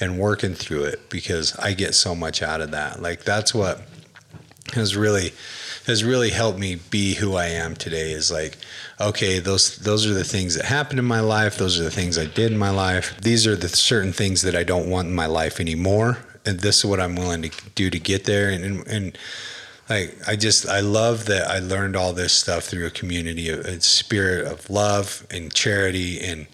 and 0.00 0.18
working 0.18 0.54
through 0.54 0.84
it 0.84 1.08
because 1.10 1.56
I 1.56 1.72
get 1.72 1.94
so 1.94 2.14
much 2.14 2.42
out 2.42 2.60
of 2.60 2.70
that. 2.70 3.02
Like 3.02 3.24
that's 3.24 3.54
what 3.54 3.82
has 4.74 4.96
really 4.96 5.32
has 5.86 6.02
really 6.02 6.30
helped 6.30 6.58
me 6.58 6.76
be 6.76 7.14
who 7.14 7.34
I 7.34 7.46
am 7.46 7.74
today 7.74 8.12
is 8.12 8.30
like 8.30 8.56
okay 9.00 9.38
those 9.38 9.76
those 9.78 10.06
are 10.06 10.14
the 10.14 10.24
things 10.24 10.54
that 10.56 10.64
happened 10.64 10.98
in 10.98 11.04
my 11.04 11.20
life. 11.20 11.56
Those 11.58 11.80
are 11.80 11.84
the 11.84 11.90
things 11.90 12.18
I 12.18 12.26
did 12.26 12.52
in 12.52 12.58
my 12.58 12.70
life. 12.70 13.16
These 13.20 13.46
are 13.46 13.56
the 13.56 13.68
certain 13.68 14.12
things 14.12 14.42
that 14.42 14.54
I 14.54 14.64
don't 14.64 14.88
want 14.88 15.08
in 15.08 15.14
my 15.14 15.26
life 15.26 15.60
anymore. 15.60 16.18
And 16.46 16.60
this 16.60 16.78
is 16.78 16.84
what 16.84 17.00
I'm 17.00 17.16
willing 17.16 17.42
to 17.42 17.50
do 17.74 17.90
to 17.90 17.98
get 17.98 18.24
there. 18.24 18.50
And 18.50 18.64
and, 18.64 18.86
and 18.86 19.18
like 19.88 20.16
I 20.26 20.36
just 20.36 20.68
I 20.68 20.80
love 20.80 21.26
that 21.26 21.46
I 21.48 21.58
learned 21.58 21.96
all 21.96 22.12
this 22.12 22.32
stuff 22.32 22.64
through 22.64 22.86
a 22.86 22.90
community 22.90 23.48
a, 23.48 23.60
a 23.60 23.80
spirit 23.80 24.46
of 24.46 24.70
love 24.70 25.26
and 25.30 25.52
charity 25.52 26.20
and 26.20 26.46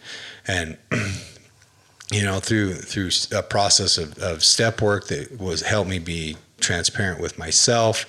and 0.47 0.77
you 2.11 2.23
know 2.23 2.41
through 2.41 2.75
through 2.75 3.11
a 3.37 3.43
process 3.43 3.99
of, 3.99 4.19
of 4.19 4.43
step 4.43 4.81
work 4.83 5.09
that 5.09 5.39
was 5.39 5.63
helped 5.63 5.91
me 5.91 5.99
be 5.99 6.37
transparent 6.61 7.21
with 7.21 7.39
myself. 7.39 8.07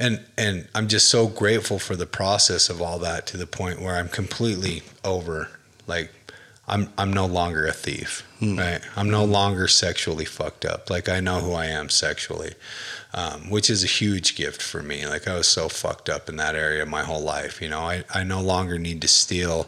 And 0.00 0.24
and 0.36 0.66
I'm 0.74 0.88
just 0.88 1.08
so 1.08 1.28
grateful 1.28 1.78
for 1.78 1.94
the 1.94 2.06
process 2.06 2.68
of 2.70 2.80
all 2.82 2.98
that 3.00 3.26
to 3.28 3.36
the 3.36 3.46
point 3.46 3.80
where 3.80 3.96
I'm 3.96 4.08
completely 4.08 4.82
over 5.04 5.50
like 5.86 6.10
I'm 6.66 6.88
I'm 6.96 7.12
no 7.12 7.26
longer 7.26 7.66
a 7.66 7.72
thief, 7.72 8.24
right? 8.40 8.80
I'm 8.96 9.10
no 9.10 9.24
longer 9.24 9.68
sexually 9.68 10.24
fucked 10.24 10.64
up. 10.64 10.88
Like 10.88 11.08
I 11.08 11.20
know 11.20 11.40
who 11.40 11.52
I 11.52 11.66
am 11.66 11.88
sexually, 11.88 12.54
um, 13.12 13.50
which 13.50 13.68
is 13.68 13.82
a 13.84 13.88
huge 13.88 14.36
gift 14.36 14.62
for 14.62 14.82
me. 14.82 15.06
Like 15.06 15.28
I 15.28 15.34
was 15.34 15.48
so 15.48 15.68
fucked 15.68 16.08
up 16.08 16.28
in 16.28 16.36
that 16.36 16.54
area 16.54 16.86
my 16.86 17.02
whole 17.02 17.22
life. 17.22 17.60
You 17.60 17.68
know, 17.68 17.80
I 17.80 18.04
I 18.14 18.22
no 18.22 18.40
longer 18.40 18.78
need 18.78 19.02
to 19.02 19.08
steal 19.08 19.66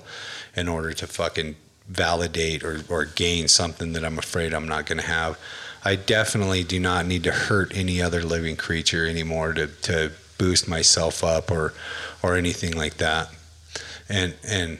in 0.56 0.68
order 0.68 0.92
to 0.92 1.06
fucking 1.06 1.56
validate 1.88 2.62
or 2.62 2.82
or 2.88 3.04
gain 3.04 3.48
something 3.48 3.92
that 3.94 4.04
I'm 4.04 4.18
afraid 4.18 4.54
I'm 4.54 4.68
not 4.68 4.86
going 4.86 5.00
to 5.00 5.06
have. 5.06 5.38
I 5.84 5.96
definitely 5.96 6.62
do 6.62 6.78
not 6.78 7.06
need 7.06 7.24
to 7.24 7.32
hurt 7.32 7.76
any 7.76 8.00
other 8.00 8.22
living 8.22 8.56
creature 8.56 9.06
anymore 9.06 9.52
to 9.54 9.66
to 9.66 10.12
boost 10.42 10.66
myself 10.66 11.22
up 11.22 11.52
or 11.52 11.72
or 12.20 12.34
anything 12.36 12.76
like 12.76 12.96
that. 12.96 13.28
And 14.08 14.34
and 14.42 14.78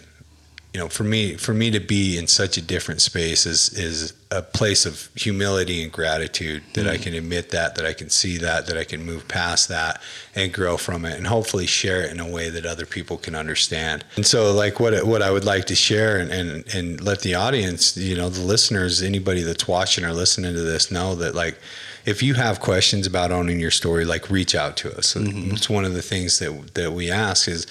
you 0.75 0.81
know, 0.81 0.89
for 0.89 1.05
me, 1.05 1.37
for 1.37 1.53
me 1.53 1.71
to 1.71 1.81
be 1.81 2.17
in 2.17 2.27
such 2.27 2.57
a 2.57 2.63
different 2.63 3.01
space 3.03 3.47
is 3.47 3.69
is 3.75 4.13
a 4.33 4.43
place 4.43 4.87
of 4.87 5.11
humility 5.15 5.83
and 5.83 5.93
gratitude 5.93 6.63
that 6.73 6.89
I 6.89 6.97
mm. 6.97 7.03
can 7.03 7.15
admit 7.15 7.51
that, 7.51 7.75
that 7.75 7.85
I 7.85 7.93
can 7.93 8.09
see 8.09 8.39
that, 8.39 8.67
that 8.67 8.79
I 8.79 8.85
can 8.85 9.05
move 9.05 9.29
past 9.29 9.69
that 9.69 10.01
and 10.35 10.51
grow 10.53 10.79
from 10.79 11.05
it, 11.05 11.19
and 11.19 11.27
hopefully 11.27 11.67
share 11.67 12.01
it 12.03 12.11
in 12.11 12.19
a 12.19 12.29
way 12.29 12.49
that 12.49 12.65
other 12.65 12.87
people 12.87 13.19
can 13.19 13.35
understand. 13.35 14.05
And 14.17 14.27
so, 14.27 14.53
like 14.53 14.81
what 14.81 15.07
what 15.07 15.23
I 15.23 15.31
would 15.31 15.45
like 15.45 15.67
to 15.67 15.77
share 15.77 16.17
and 16.19 16.33
and 16.33 16.75
and 16.75 17.01
let 17.01 17.21
the 17.21 17.35
audience, 17.35 17.97
you 17.97 18.17
know, 18.17 18.31
the 18.31 18.41
listeners, 18.41 19.03
anybody 19.03 19.43
that's 19.43 19.69
watching 19.69 20.05
or 20.05 20.13
listening 20.13 20.55
to 20.55 20.63
this, 20.63 20.91
know 20.91 21.15
that 21.17 21.35
like 21.35 21.59
if 22.05 22.23
you 22.23 22.35
have 22.35 22.61
questions 22.61 23.07
about 23.07 23.31
owning 23.31 23.61
your 23.61 23.71
story, 23.71 24.05
like 24.05 24.31
reach 24.31 24.55
out 24.55 24.77
to 24.79 24.97
us. 24.97 25.15
It's 25.17 25.71
one 25.71 25.85
of 25.85 25.95
the 25.95 26.03
things 26.03 26.39
that 26.39 26.75
that 26.75 26.93
we 26.93 27.11
ask 27.11 27.49
is 27.49 27.67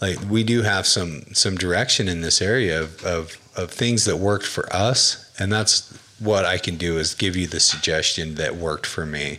like 0.00 0.18
we 0.28 0.44
do 0.44 0.62
have 0.62 0.86
some 0.86 1.22
some 1.32 1.56
direction 1.56 2.08
in 2.08 2.20
this 2.20 2.42
area 2.42 2.80
of, 2.80 3.04
of 3.04 3.38
of 3.56 3.70
things 3.70 4.04
that 4.04 4.16
worked 4.16 4.46
for 4.46 4.72
us. 4.72 5.32
And 5.38 5.52
that's 5.52 5.92
what 6.20 6.44
i 6.44 6.58
can 6.58 6.76
do 6.76 6.98
is 6.98 7.14
give 7.14 7.36
you 7.36 7.46
the 7.46 7.60
suggestion 7.60 8.34
that 8.34 8.56
worked 8.56 8.86
for 8.86 9.06
me. 9.06 9.38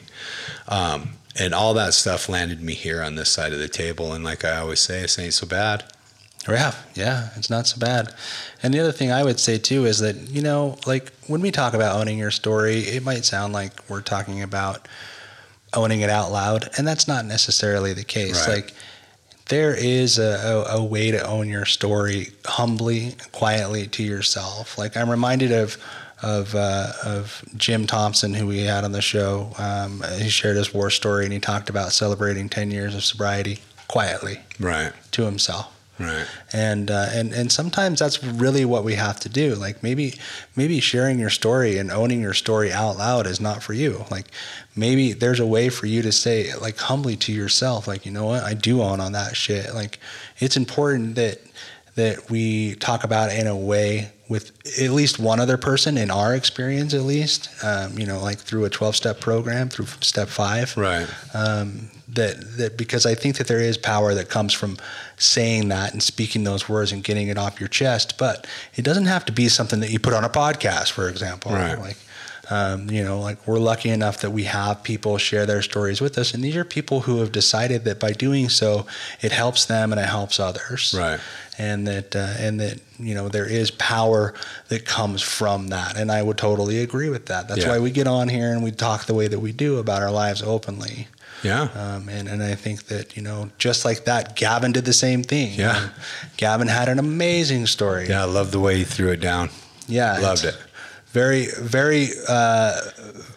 Um, 0.67 1.11
and 1.37 1.53
all 1.53 1.73
that 1.73 1.93
stuff 1.93 2.29
landed 2.29 2.61
me 2.61 2.73
here 2.73 3.03
on 3.03 3.15
this 3.15 3.29
side 3.29 3.51
of 3.51 3.59
the 3.59 3.67
table. 3.67 4.13
And 4.13 4.23
like 4.23 4.45
i 4.45 4.57
always 4.57 4.79
say 4.79 5.01
it 5.01 5.19
ain't 5.19 5.33
so 5.33 5.45
bad 5.45 5.83
Yeah, 6.47 6.73
yeah, 6.95 7.29
it's 7.35 7.49
not 7.49 7.67
so 7.67 7.77
bad. 7.77 8.13
And 8.63 8.73
the 8.73 8.79
other 8.79 8.91
thing 8.91 9.11
I 9.11 9.23
would 9.23 9.39
say 9.39 9.57
too 9.57 9.85
is 9.85 9.99
that, 9.99 10.15
you 10.15 10.41
know, 10.41 10.77
like 10.85 11.11
when 11.27 11.41
we 11.41 11.51
talk 11.51 11.73
about 11.73 11.99
owning 11.99 12.17
your 12.17 12.31
story, 12.31 12.79
it 12.79 13.03
might 13.03 13.25
sound 13.25 13.53
like 13.53 13.89
we're 13.89 14.01
talking 14.01 14.41
about 14.41 14.87
owning 15.73 16.01
it 16.01 16.09
out 16.09 16.31
loud, 16.31 16.69
and 16.77 16.87
that's 16.87 17.07
not 17.07 17.25
necessarily 17.25 17.93
the 17.93 18.03
case. 18.03 18.47
Right. 18.47 18.55
Like 18.55 18.73
there 19.49 19.75
is 19.75 20.17
a, 20.17 20.65
a, 20.69 20.77
a 20.77 20.83
way 20.83 21.11
to 21.11 21.21
own 21.25 21.49
your 21.49 21.65
story 21.65 22.29
humbly, 22.45 23.15
quietly 23.31 23.87
to 23.87 24.03
yourself. 24.03 24.77
Like 24.77 24.95
I'm 24.95 25.09
reminded 25.09 25.51
of 25.51 25.77
of 26.21 26.55
uh, 26.55 26.93
of 27.05 27.43
Jim 27.55 27.85
Thompson, 27.85 28.33
who 28.33 28.47
we 28.47 28.61
had 28.61 28.83
on 28.83 28.91
the 28.91 29.01
show. 29.01 29.51
Um, 29.57 30.03
he 30.17 30.29
shared 30.29 30.57
his 30.57 30.73
war 30.73 30.89
story, 30.89 31.25
and 31.25 31.33
he 31.33 31.39
talked 31.39 31.69
about 31.69 31.91
celebrating 31.91 32.49
10 32.49 32.71
years 32.71 32.95
of 32.95 33.03
sobriety 33.03 33.59
quietly 33.87 34.39
right 34.59 34.93
to 35.11 35.25
himself 35.25 35.73
right. 35.99 36.25
And 36.53 36.89
uh, 36.89 37.07
and 37.11 37.33
and 37.33 37.51
sometimes 37.51 37.99
that's 37.99 38.23
really 38.23 38.65
what 38.65 38.83
we 38.83 38.95
have 38.95 39.19
to 39.21 39.29
do. 39.29 39.55
Like 39.55 39.83
maybe 39.83 40.15
maybe 40.55 40.79
sharing 40.79 41.19
your 41.19 41.29
story 41.29 41.77
and 41.77 41.91
owning 41.91 42.21
your 42.21 42.33
story 42.33 42.71
out 42.71 42.97
loud 42.97 43.27
is 43.27 43.39
not 43.39 43.61
for 43.61 43.73
you. 43.73 44.05
Like 44.09 44.27
maybe 44.75 45.13
there's 45.13 45.39
a 45.39 45.45
way 45.45 45.69
for 45.69 45.85
you 45.85 46.01
to 46.01 46.11
say 46.11 46.55
like 46.55 46.77
humbly 46.77 47.15
to 47.17 47.31
yourself 47.31 47.87
like 47.87 48.05
you 48.05 48.11
know 48.11 48.25
what? 48.25 48.43
I 48.43 48.53
do 48.53 48.81
own 48.81 48.99
on 48.99 49.11
that 49.11 49.35
shit. 49.35 49.73
Like 49.73 49.99
it's 50.39 50.57
important 50.57 51.15
that 51.15 51.39
that 51.95 52.29
we 52.29 52.75
talk 52.75 53.03
about 53.03 53.31
it 53.31 53.39
in 53.39 53.47
a 53.47 53.55
way 53.55 54.11
with 54.29 54.51
at 54.79 54.91
least 54.91 55.19
one 55.19 55.39
other 55.39 55.57
person 55.57 55.97
in 55.97 56.11
our 56.11 56.35
experience 56.35 56.93
at 56.93 57.01
least 57.01 57.49
um, 57.63 57.97
you 57.97 58.05
know 58.05 58.21
like 58.21 58.37
through 58.37 58.63
a 58.63 58.69
12 58.69 58.95
step 58.95 59.19
program 59.19 59.69
through 59.69 59.87
step 60.01 60.29
five. 60.29 60.75
Right. 60.77 61.07
Um, 61.33 61.89
that 62.13 62.57
that 62.57 62.77
because 62.77 63.05
I 63.05 63.15
think 63.15 63.37
that 63.37 63.47
there 63.47 63.59
is 63.61 63.77
power 63.77 64.13
that 64.15 64.29
comes 64.29 64.53
from 64.53 64.77
saying 65.17 65.69
that 65.69 65.93
and 65.93 66.01
speaking 66.01 66.43
those 66.43 66.67
words 66.67 66.91
and 66.91 67.03
getting 67.03 67.27
it 67.27 67.37
off 67.37 67.59
your 67.59 67.69
chest. 67.69 68.17
But 68.17 68.47
it 68.75 68.83
doesn't 68.83 69.05
have 69.05 69.25
to 69.25 69.31
be 69.31 69.47
something 69.49 69.79
that 69.81 69.91
you 69.91 69.99
put 69.99 70.13
on 70.13 70.23
a 70.23 70.29
podcast, 70.29 70.91
for 70.91 71.07
example. 71.09 71.51
Right. 71.51 71.77
Like, 71.77 71.97
um, 72.49 72.89
you 72.89 73.03
know, 73.03 73.19
like 73.19 73.45
we're 73.47 73.59
lucky 73.59 73.89
enough 73.89 74.21
that 74.21 74.31
we 74.31 74.45
have 74.45 74.81
people 74.81 75.17
share 75.19 75.45
their 75.45 75.61
stories 75.61 76.01
with 76.01 76.17
us, 76.17 76.33
and 76.33 76.43
these 76.43 76.55
are 76.55 76.65
people 76.65 77.01
who 77.01 77.19
have 77.19 77.31
decided 77.31 77.83
that 77.83 77.99
by 77.99 78.11
doing 78.11 78.49
so, 78.49 78.87
it 79.21 79.31
helps 79.31 79.65
them 79.65 79.91
and 79.91 80.01
it 80.01 80.07
helps 80.07 80.39
others. 80.39 80.95
right 80.97 81.19
And 81.59 81.85
that 81.87 82.15
uh, 82.15 82.33
and 82.39 82.59
that 82.59 82.79
you 82.97 83.13
know 83.13 83.29
there 83.29 83.45
is 83.45 83.69
power 83.71 84.33
that 84.69 84.85
comes 84.85 85.21
from 85.21 85.67
that, 85.67 85.95
and 85.95 86.11
I 86.11 86.23
would 86.23 86.37
totally 86.37 86.81
agree 86.81 87.09
with 87.09 87.27
that. 87.27 87.47
That's 87.47 87.61
Yeah. 87.61 87.69
why 87.69 87.79
we 87.79 87.91
get 87.91 88.07
on 88.07 88.29
here 88.29 88.51
and 88.51 88.63
we 88.63 88.71
talk 88.71 89.05
the 89.05 89.13
way 89.13 89.27
that 89.27 89.39
we 89.39 89.51
do 89.51 89.77
about 89.77 90.01
our 90.01 90.11
lives 90.11 90.41
openly. 90.41 91.07
Yeah 91.43 91.67
Um, 91.75 92.09
and, 92.09 92.27
and 92.27 92.41
I 92.43 92.55
think 92.55 92.85
that, 92.87 93.15
you 93.15 93.23
know, 93.23 93.49
just 93.57 93.85
like 93.85 94.05
that, 94.05 94.35
Gavin 94.35 94.71
did 94.71 94.85
the 94.85 94.93
same 94.93 95.23
thing. 95.23 95.53
Yeah. 95.53 95.77
Um, 95.77 95.89
Gavin 96.37 96.67
had 96.67 96.89
an 96.89 96.99
amazing 96.99 97.67
story. 97.67 98.07
yeah 98.09 98.21
i 98.21 98.25
love 98.25 98.51
the 98.51 98.59
way 98.59 98.77
he 98.77 98.83
threw 98.83 99.09
it 99.11 99.19
down 99.21 99.49
Yeah. 99.87 100.17
loved 100.19 100.45
it 100.45 100.55
Very, 101.11 101.47
very, 101.59 102.09
uh, 102.27 102.73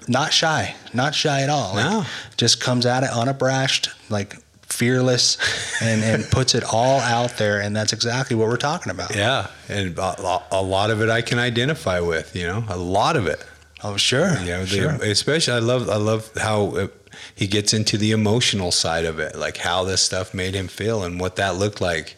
not 0.09 0.31
shy, 0.33 0.75
not 0.93 1.15
shy 1.15 1.41
at 1.43 1.49
all. 1.49 1.75
Like, 1.75 1.85
No. 1.91 2.05
Just 2.37 2.61
comes 2.61 2.85
at 2.85 3.03
it 3.03 3.09
unabashed, 3.11 3.89
like 4.11 4.37
fearless, 4.69 5.39
and, 5.81 6.03
and 6.05 6.25
puts 6.39 6.55
it 6.55 6.65
all 6.65 7.01
out 7.01 7.39
there. 7.39 7.61
And 7.61 7.75
that's 7.75 7.93
exactly 7.95 8.37
what 8.37 8.49
we're 8.49 8.57
talking 8.71 8.91
about. 8.91 9.15
yeah 9.17 9.47
and 9.71 9.97
a, 9.99 10.39
a 10.51 10.61
lot 10.63 10.91
of 10.91 11.01
it 11.01 11.09
i 11.09 11.23
can 11.23 11.39
identify 11.39 11.99
with 12.01 12.35
you 12.37 12.47
know 12.47 12.63
a 12.69 12.77
lot 12.77 13.17
of 13.17 13.27
it 13.27 13.41
Oh, 13.85 13.97
sure. 13.97 14.39
Yeah, 14.45 14.65
sure. 14.65 14.93
especially 15.03 15.55
I 15.55 15.59
love 15.59 15.89
I 15.91 15.97
love 15.97 16.31
how 16.37 16.77
it, 16.77 16.91
he 17.35 17.47
gets 17.47 17.73
into 17.73 17.97
the 17.99 18.13
emotional 18.13 18.71
side 18.73 19.05
of 19.05 19.19
it, 19.19 19.37
like 19.37 19.57
how 19.59 19.85
this 19.85 20.03
stuff 20.03 20.33
made 20.35 20.55
him 20.55 20.69
feel 20.69 21.03
and 21.03 21.19
what 21.21 21.37
that 21.37 21.57
looked 21.57 21.81
like. 21.81 22.17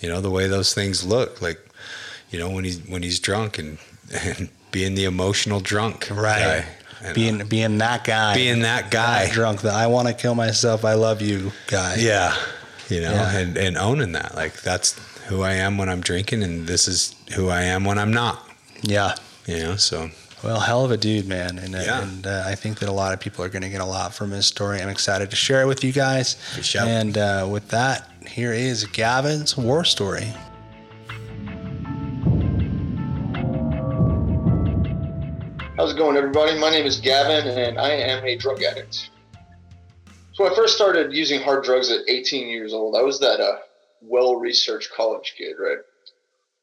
You 0.00 0.08
know, 0.08 0.20
the 0.20 0.30
way 0.30 0.46
those 0.48 0.74
things 0.74 1.04
look, 1.04 1.40
like 1.42 1.58
you 2.30 2.38
know 2.38 2.50
when 2.50 2.64
he's 2.64 2.80
when 2.88 3.02
he's 3.02 3.18
drunk 3.20 3.58
and, 3.58 3.78
and 4.12 4.48
being 4.70 4.94
the 4.94 5.04
emotional 5.04 5.60
drunk, 5.60 6.08
Right. 6.10 6.64
guy. 7.00 7.12
Being, 7.14 7.46
being 7.46 7.78
that 7.78 8.02
guy. 8.02 8.34
being 8.34 8.62
that 8.62 8.90
guy, 8.90 9.26
that 9.26 9.32
drunk, 9.32 9.60
that 9.62 9.74
I 9.74 9.86
want 9.86 10.08
to 10.08 10.14
kill 10.14 10.34
myself, 10.34 10.84
I 10.84 10.94
love 10.94 11.22
you 11.22 11.52
guy. 11.68 11.94
yeah, 11.98 12.34
you 12.88 13.00
know, 13.00 13.12
Yeah. 13.12 13.36
and 13.38 13.56
and 13.56 13.76
owning 13.78 14.12
that, 14.12 14.34
like 14.34 14.62
that's 14.62 14.98
who 15.28 15.42
I 15.42 15.52
am 15.52 15.78
when 15.78 15.88
I'm 15.88 16.00
drinking, 16.00 16.42
and 16.42 16.66
this 16.66 16.88
is 16.88 17.14
who 17.34 17.48
I 17.50 17.62
am 17.62 17.84
when 17.84 17.98
I'm 17.98 18.12
not. 18.12 18.48
Yeah. 18.82 19.14
You 19.46 19.58
know, 19.60 19.76
so 19.76 20.10
Well, 20.44 20.60
hell 20.60 20.84
of 20.84 20.92
a 20.92 20.96
dude, 20.96 21.26
man, 21.26 21.58
and, 21.58 21.74
uh, 21.74 21.78
Yeah. 21.84 22.02
and 22.02 22.26
uh, 22.26 22.44
I 22.46 22.54
think 22.54 22.78
that 22.78 22.88
a 22.88 22.92
lot 22.92 23.12
of 23.12 23.18
people 23.20 23.44
are 23.44 23.48
going 23.48 23.62
to 23.62 23.68
get 23.68 23.80
a 23.80 23.84
lot 23.84 24.14
from 24.14 24.30
his 24.30 24.46
story. 24.46 24.80
I'm 24.80 24.88
excited 24.88 25.30
to 25.30 25.36
share 25.36 25.62
it 25.62 25.66
with 25.66 25.82
you 25.82 25.92
guys. 25.92 26.36
Sure. 26.62 26.82
And 26.82 27.18
uh, 27.18 27.48
with 27.50 27.68
that, 27.68 28.08
here 28.28 28.52
is 28.52 28.84
Gavin's 28.86 29.56
war 29.56 29.84
story. 29.84 30.32
How's 35.76 35.92
it 35.92 35.96
going, 35.96 36.16
everybody? 36.16 36.58
My 36.58 36.70
name 36.70 36.86
is 36.86 36.98
Gavin, 36.98 37.46
and 37.46 37.78
I 37.78 37.90
am 37.90 38.24
a 38.24 38.36
drug 38.36 38.62
addict. 38.64 39.10
So 40.32 40.50
I 40.50 40.54
first 40.54 40.74
started 40.74 41.12
using 41.12 41.40
hard 41.40 41.62
drugs 41.62 41.90
at 41.92 42.00
18 42.08 42.48
years 42.48 42.72
old. 42.72 42.96
I 42.96 43.02
was 43.02 43.20
that 43.20 43.38
uh, 43.40 43.58
well-researched 44.00 44.90
college 44.92 45.34
kid, 45.38 45.54
right? 45.58 45.78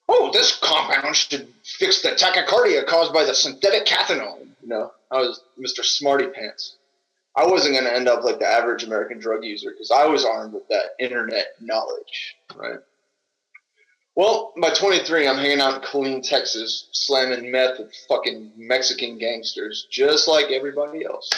Oh, 0.08 0.30
this 0.32 0.58
compound 0.60 1.16
should 1.16 1.47
fix 1.64 2.01
the 2.01 2.10
tachycardia 2.10 2.86
caused 2.86 3.14
by 3.14 3.24
the 3.26 3.34
synthetic 3.34 3.86
cathinone. 3.86 4.49
You 4.62 4.68
know, 4.68 4.91
I 5.12 5.20
was 5.20 5.41
Mr. 5.60 5.84
Smarty 5.84 6.28
Pants. 6.28 6.76
I 7.36 7.45
wasn't 7.45 7.74
going 7.74 7.86
to 7.86 7.93
end 7.93 8.08
up 8.08 8.24
like 8.24 8.39
the 8.39 8.47
average 8.47 8.84
American 8.84 9.20
drug 9.20 9.43
user 9.43 9.72
because 9.72 9.91
I 9.91 10.06
was 10.06 10.24
armed 10.24 10.53
with 10.53 10.68
that 10.70 10.91
internet 10.99 11.47
knowledge, 11.60 12.36
right? 12.56 12.80
Well, 14.16 14.53
by 14.62 14.70
23, 14.70 15.28
I'm 15.28 15.38
hanging 15.38 15.60
out 15.60 15.76
in 15.76 15.82
Killeen, 15.82 16.28
Texas, 16.28 16.88
slamming 16.93 17.51
meth 17.51 17.80
with 17.80 17.93
fucking 18.08 18.51
Mexican 18.56 19.18
gangsters, 19.18 19.88
just 19.91 20.30
like 20.30 20.51
everybody 20.51 21.03
else. 21.03 21.30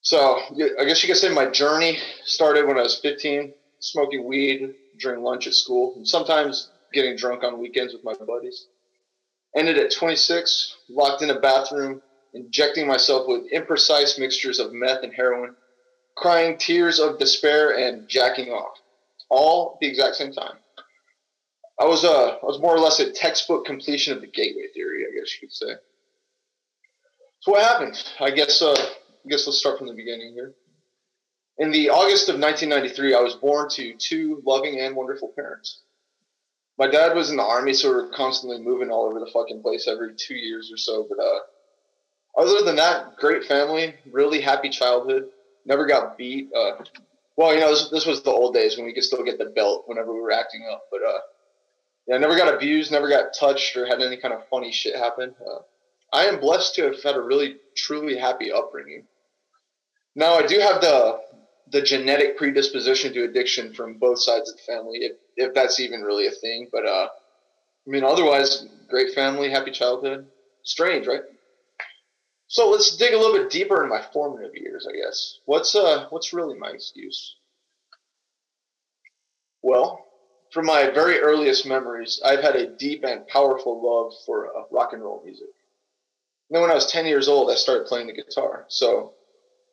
So, 0.00 0.40
I 0.80 0.84
guess 0.86 1.02
you 1.02 1.08
could 1.08 1.18
say 1.18 1.28
my 1.28 1.50
journey 1.50 1.98
started 2.24 2.66
when 2.66 2.78
I 2.78 2.82
was 2.82 2.98
15, 3.00 3.52
smoking 3.80 4.24
weed 4.24 4.74
during 4.98 5.22
lunch 5.22 5.46
at 5.46 5.52
school, 5.52 5.92
and 5.96 6.08
sometimes 6.08 6.70
getting 6.92 7.16
drunk 7.16 7.44
on 7.44 7.58
weekends 7.58 7.92
with 7.92 8.04
my 8.04 8.14
buddies. 8.26 8.66
Ended 9.56 9.78
at 9.78 9.92
26, 9.92 10.76
locked 10.88 11.22
in 11.22 11.30
a 11.30 11.40
bathroom, 11.40 12.00
injecting 12.34 12.86
myself 12.86 13.26
with 13.26 13.50
imprecise 13.52 14.18
mixtures 14.18 14.58
of 14.58 14.72
meth 14.72 15.02
and 15.02 15.12
heroin, 15.14 15.56
crying 16.16 16.58
tears 16.58 16.98
of 16.98 17.18
despair 17.18 17.78
and 17.78 18.08
jacking 18.08 18.48
off, 18.50 18.76
all 19.30 19.72
at 19.74 19.80
the 19.80 19.86
exact 19.86 20.16
same 20.16 20.32
time. 20.32 20.58
I 21.80 21.84
was 21.84 22.04
uh, 22.04 22.36
I 22.42 22.44
was 22.46 22.60
more 22.60 22.74
or 22.74 22.80
less 22.80 22.98
a 22.98 23.10
textbook 23.12 23.64
completion 23.64 24.12
of 24.12 24.20
the 24.20 24.26
gateway 24.26 24.66
theory, 24.74 25.04
I 25.04 25.14
guess 25.16 25.32
you 25.40 25.48
could 25.48 25.54
say. 25.54 25.74
So 27.40 27.52
what 27.52 27.62
happened? 27.62 28.02
I 28.20 28.30
guess 28.30 28.60
uh, 28.60 28.72
I 28.72 29.28
guess 29.28 29.46
let's 29.46 29.60
start 29.60 29.78
from 29.78 29.86
the 29.86 29.94
beginning 29.94 30.34
here. 30.34 30.54
In 31.58 31.70
the 31.70 31.90
August 31.90 32.28
of 32.28 32.38
1993, 32.38 33.14
I 33.14 33.20
was 33.20 33.34
born 33.34 33.68
to 33.70 33.94
two 33.98 34.42
loving 34.44 34.80
and 34.80 34.94
wonderful 34.94 35.32
parents. 35.36 35.82
My 36.78 36.86
dad 36.86 37.14
was 37.14 37.30
in 37.30 37.36
the 37.36 37.42
army, 37.42 37.74
so 37.74 37.90
we 37.90 37.96
are 37.96 38.08
constantly 38.08 38.60
moving 38.60 38.90
all 38.90 39.06
over 39.06 39.18
the 39.18 39.30
fucking 39.32 39.62
place 39.62 39.88
every 39.88 40.14
two 40.16 40.36
years 40.36 40.70
or 40.72 40.76
so. 40.76 41.06
But 41.08 41.18
uh, 41.18 42.40
other 42.40 42.64
than 42.64 42.76
that, 42.76 43.16
great 43.16 43.44
family, 43.44 43.94
really 44.10 44.40
happy 44.40 44.68
childhood. 44.68 45.24
Never 45.66 45.86
got 45.86 46.16
beat. 46.16 46.50
Uh, 46.56 46.84
well, 47.36 47.52
you 47.52 47.60
know, 47.60 47.70
this, 47.70 47.88
this, 47.90 48.06
was 48.06 48.22
the 48.22 48.30
old 48.30 48.54
days 48.54 48.76
when 48.76 48.86
we 48.86 48.94
could 48.94 49.02
still 49.02 49.24
get 49.24 49.38
the 49.38 49.46
belt 49.46 49.84
whenever 49.86 50.14
we 50.14 50.20
were 50.20 50.30
acting 50.30 50.68
up. 50.72 50.84
But 50.90 51.00
uh, 51.02 51.18
yeah, 52.06 52.18
never 52.18 52.36
got 52.36 52.54
abused, 52.54 52.92
never 52.92 53.08
got 53.08 53.34
touched 53.38 53.76
or 53.76 53.84
had 53.84 54.00
any 54.00 54.16
kind 54.16 54.32
of 54.32 54.46
funny 54.48 54.72
shit 54.72 54.94
happen. 54.96 55.34
Uh, 55.44 55.58
I 56.12 56.24
am 56.24 56.40
blessed 56.40 56.76
to 56.76 56.84
have 56.84 57.02
had 57.02 57.16
a 57.16 57.20
really, 57.20 57.56
truly 57.76 58.16
happy 58.16 58.52
upbringing. 58.52 59.04
Now, 60.14 60.34
I 60.34 60.46
do 60.46 60.58
have 60.58 60.80
the 60.80 61.20
the 61.72 61.82
genetic 61.82 62.36
predisposition 62.38 63.12
to 63.14 63.24
addiction 63.24 63.74
from 63.74 63.98
both 63.98 64.22
sides 64.22 64.50
of 64.50 64.56
the 64.56 64.62
family, 64.72 64.98
if, 65.00 65.12
if 65.36 65.54
that's 65.54 65.80
even 65.80 66.02
really 66.02 66.26
a 66.28 66.32
thing. 66.32 66.68
But 66.72 66.86
uh, 66.86 67.08
I 67.86 67.90
mean, 67.90 68.04
otherwise, 68.04 68.66
great 68.88 69.14
family, 69.14 69.50
happy 69.50 69.72
childhood. 69.72 70.28
Strange, 70.64 71.06
right? 71.06 71.22
So 72.48 72.70
let's 72.70 72.96
dig 72.96 73.14
a 73.14 73.18
little 73.18 73.36
bit 73.36 73.50
deeper 73.50 73.82
in 73.82 73.90
my 73.90 74.02
formative 74.12 74.52
years, 74.54 74.86
I 74.90 74.96
guess. 74.96 75.38
What's 75.46 75.74
uh 75.74 76.06
what's 76.10 76.32
really 76.32 76.58
my 76.58 76.70
excuse? 76.70 77.36
Well, 79.62 80.04
from 80.52 80.66
my 80.66 80.90
very 80.90 81.20
earliest 81.20 81.66
memories, 81.66 82.20
I've 82.24 82.42
had 82.42 82.56
a 82.56 82.68
deep 82.78 83.04
and 83.04 83.26
powerful 83.28 83.82
love 83.82 84.14
for 84.26 84.48
uh, 84.56 84.62
rock 84.70 84.92
and 84.92 85.02
roll 85.02 85.22
music. 85.24 85.48
And 86.50 86.56
then 86.56 86.62
when 86.62 86.70
I 86.70 86.74
was 86.74 86.90
10 86.90 87.06
years 87.06 87.28
old, 87.28 87.50
I 87.50 87.56
started 87.56 87.86
playing 87.86 88.08
the 88.08 88.14
guitar. 88.14 88.66
So 88.70 89.14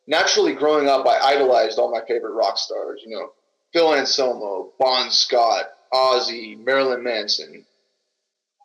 naturally, 0.08 0.54
growing 0.54 0.88
up, 0.88 1.06
I 1.08 1.34
idolized 1.34 1.80
all 1.80 1.92
my 1.92 2.06
favorite 2.08 2.34
rock 2.34 2.58
stars. 2.58 3.02
You 3.06 3.16
know, 3.16 3.32
Phil 3.74 3.94
Anselmo, 3.94 4.72
Bon 4.80 5.12
Scott, 5.12 5.66
Ozzy, 5.94 6.58
Marilyn 6.64 7.04
Manson, 7.04 7.66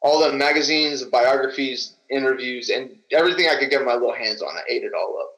all 0.02 0.20
the 0.20 0.36
magazines, 0.36 1.02
biographies, 1.04 1.94
interviews, 2.10 2.70
and 2.70 2.96
everything 3.12 3.48
I 3.48 3.58
could 3.58 3.70
get 3.70 3.84
my 3.84 3.94
little 3.94 4.14
hands 4.14 4.42
on. 4.42 4.56
I 4.56 4.62
ate 4.68 4.84
it 4.84 4.92
all 4.94 5.18
up. 5.20 5.30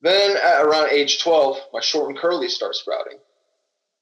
Then 0.00 0.36
at 0.36 0.64
around 0.64 0.90
age 0.92 1.20
12, 1.22 1.58
my 1.72 1.80
short 1.80 2.10
and 2.10 2.18
curly 2.18 2.48
start 2.48 2.76
sprouting. 2.76 3.18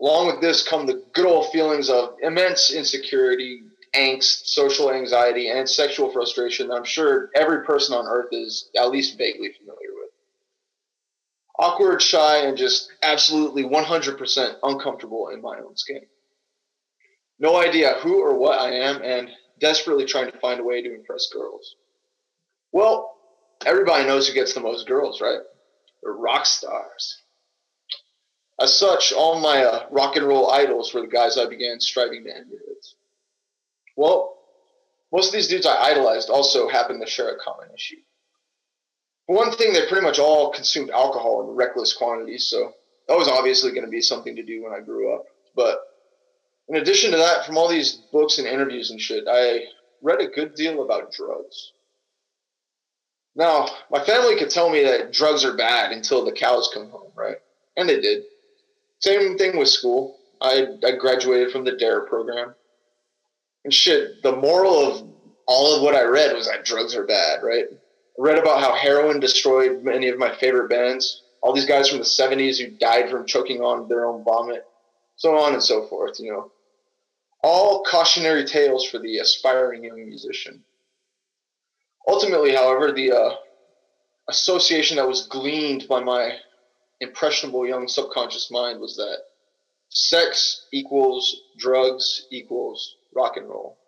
Along 0.01 0.27
with 0.27 0.43
this 0.43 0.67
come 0.67 0.87
the 0.87 1.03
good 1.15 1.25
old 1.27 1.51
feelings 1.53 1.89
of 1.89 2.17
immense 2.21 2.71
insecurity, 2.71 3.63
angst, 3.95 4.47
social 4.47 4.93
anxiety, 4.93 5.49
and 5.49 5.69
sexual 5.69 6.13
frustration 6.13 6.69
that 6.69 6.75
I'm 6.75 6.85
sure 6.85 7.31
every 7.35 7.65
person 7.65 7.97
on 7.97 8.07
earth 8.07 8.29
is 8.33 8.69
at 8.79 8.91
least 8.91 9.17
vaguely 9.17 9.53
familiar 9.59 9.95
with. 9.95 9.96
Awkward, 11.59 12.03
shy, 12.03 12.47
and 12.47 12.57
just 12.57 12.93
absolutely 13.03 13.65
100% 13.65 14.57
uncomfortable 14.63 15.29
in 15.29 15.41
my 15.41 15.59
own 15.59 15.77
skin. 15.77 16.03
No 17.39 17.57
idea 17.57 17.95
who 18.01 18.21
or 18.23 18.37
what 18.39 18.61
I 18.61 18.73
am, 18.73 19.03
and 19.03 19.31
desperately 19.59 20.05
trying 20.05 20.31
to 20.31 20.39
find 20.39 20.61
a 20.61 20.65
way 20.65 20.83
to 20.83 20.95
impress 20.95 21.29
girls. 21.33 21.77
Well, 22.73 23.15
everybody 23.65 24.05
knows 24.07 24.29
who 24.29 24.35
gets 24.35 24.53
the 24.53 24.61
most 24.61 24.87
girls, 24.87 25.21
right? 25.21 25.41
The 26.03 26.11
rock 26.11 26.45
stars. 26.47 27.23
As 28.61 28.79
such, 28.79 29.13
all 29.13 29.39
my 29.41 29.65
uh, 29.65 29.87
rock 29.91 30.17
and 30.17 30.27
roll 30.27 30.51
idols 30.51 30.93
were 30.93 31.03
the 31.03 31.07
guys 31.07 31.37
I 31.39 31.47
began 31.47 31.81
striving 31.81 32.25
to 32.25 32.31
emulate. 32.31 32.87
Well, 33.97 34.35
most 35.13 35.29
of 35.29 35.33
these 35.33 35.49
dudes 35.49 35.67
I 35.67 35.77
idolized 35.77 36.31
also 36.31 36.69
happened 36.69 37.01
to 37.01 37.11
share 37.11 37.31
a 37.31 37.39
common 37.39 37.69
issue. 37.75 37.97
One 39.27 39.53
thing, 39.53 39.73
they 39.73 39.87
pretty 39.89 40.05
much 40.05 40.19
all 40.19 40.53
consumed 40.53 40.91
alcohol 40.91 41.43
in 41.43 41.57
reckless 41.57 41.93
quantities, 41.93 42.47
so 42.47 42.73
that 43.09 43.17
was 43.17 43.29
obviously 43.29 43.73
going 43.73 43.85
to 43.85 43.91
be 43.91 44.01
something 44.01 44.37
to 44.37 44.43
do 44.43 44.63
when 44.63 44.73
I 44.73 44.81
grew 44.81 45.15
up. 45.15 45.25
But 45.55 45.81
in 46.69 46.77
addition 46.77 47.11
to 47.13 47.17
that, 47.17 47.45
from 47.45 47.57
all 47.57 47.69
these 47.69 47.95
books 48.13 48.39
and 48.39 48.47
interviews 48.47 48.91
and 48.91 49.01
shit, 49.01 49.25
I 49.29 49.65
read 50.03 50.21
a 50.21 50.29
good 50.29 50.55
deal 50.55 50.85
about 50.85 51.13
drugs. 51.13 51.73
Now, 53.35 53.69
my 53.91 54.03
family 54.05 54.37
could 54.37 54.51
tell 54.51 54.71
me 54.71 54.83
that 54.85 55.13
drugs 55.13 55.45
are 55.45 55.57
bad 55.57 55.93
until 55.93 56.25
the 56.25 56.33
cows 56.33 56.71
come 56.73 56.89
home, 56.89 57.13
right? 57.15 57.37
And 57.77 57.89
they 57.89 58.01
did. 58.01 58.25
Same 59.01 59.37
thing 59.37 59.59
with 59.59 59.69
school. 59.69 60.19
I, 60.41 60.67
I 60.85 60.93
graduated 60.93 61.51
from 61.51 61.65
the 61.65 61.77
DARE 61.77 62.07
program. 62.07 62.55
And 63.65 63.75
shit, 63.75 64.23
the 64.23 64.35
moral 64.35 64.87
of 64.87 65.09
all 65.47 65.77
of 65.77 65.83
what 65.83 65.95
I 65.95 66.05
read 66.05 66.35
was 66.35 66.47
that 66.49 66.65
drugs 66.65 66.95
are 66.95 67.05
bad, 67.05 67.43
right? 67.43 67.67
Read 68.19 68.39
about 68.39 68.61
how 68.61 68.75
heroin 68.75 69.21
destroyed 69.21 69.83
many 69.83 70.09
of 70.09 70.19
my 70.19 70.35
favorite 70.37 70.71
bands. 70.71 71.23
All 71.43 71.53
these 71.53 71.67
guys 71.67 71.89
from 71.89 71.99
the 71.99 72.05
70s 72.05 72.59
who 72.59 72.77
died 72.77 73.11
from 73.11 73.27
choking 73.27 73.61
on 73.61 73.89
their 73.89 74.07
own 74.07 74.25
vomit, 74.25 74.65
so 75.17 75.37
on 75.37 75.53
and 75.53 75.63
so 75.63 75.87
forth, 75.87 76.19
you 76.19 76.33
know. 76.33 76.51
All 77.43 77.85
cautionary 77.85 78.45
tales 78.45 78.89
for 78.89 78.99
the 78.99 79.19
aspiring 79.19 79.85
young 79.85 80.07
musician. 80.07 80.65
Ultimately, 82.09 82.55
however, 82.55 82.93
the 82.93 83.13
uh, 83.13 83.35
association 84.29 84.97
that 84.97 85.09
was 85.09 85.27
gleaned 85.27 85.87
by 85.89 86.01
my 86.01 86.39
impressionable 87.01 87.67
young 87.67 87.87
subconscious 87.89 88.51
mind 88.51 88.81
was 88.81 88.97
that 88.97 89.19
sex 89.89 90.67
equals 90.73 91.43
drugs 91.59 92.27
equals 92.31 92.97
rock 93.15 93.37
and 93.37 93.49
roll. 93.49 93.79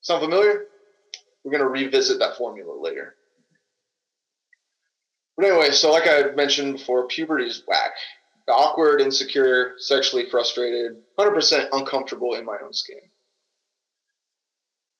Sound 0.00 0.22
familiar? 0.22 0.66
We're 1.44 1.52
going 1.52 1.62
to 1.62 1.68
revisit 1.68 2.18
that 2.18 2.36
formula 2.36 2.74
later. 2.80 3.15
But 5.36 5.46
anyway, 5.46 5.70
so 5.70 5.92
like 5.92 6.08
I 6.08 6.30
mentioned 6.34 6.74
before, 6.74 7.06
puberty 7.08 7.46
is 7.46 7.62
whack. 7.66 7.92
Awkward, 8.48 9.00
insecure, 9.00 9.74
sexually 9.78 10.30
frustrated, 10.30 10.98
100% 11.18 11.68
uncomfortable 11.72 12.34
in 12.34 12.44
my 12.44 12.56
own 12.64 12.72
skin. 12.72 13.00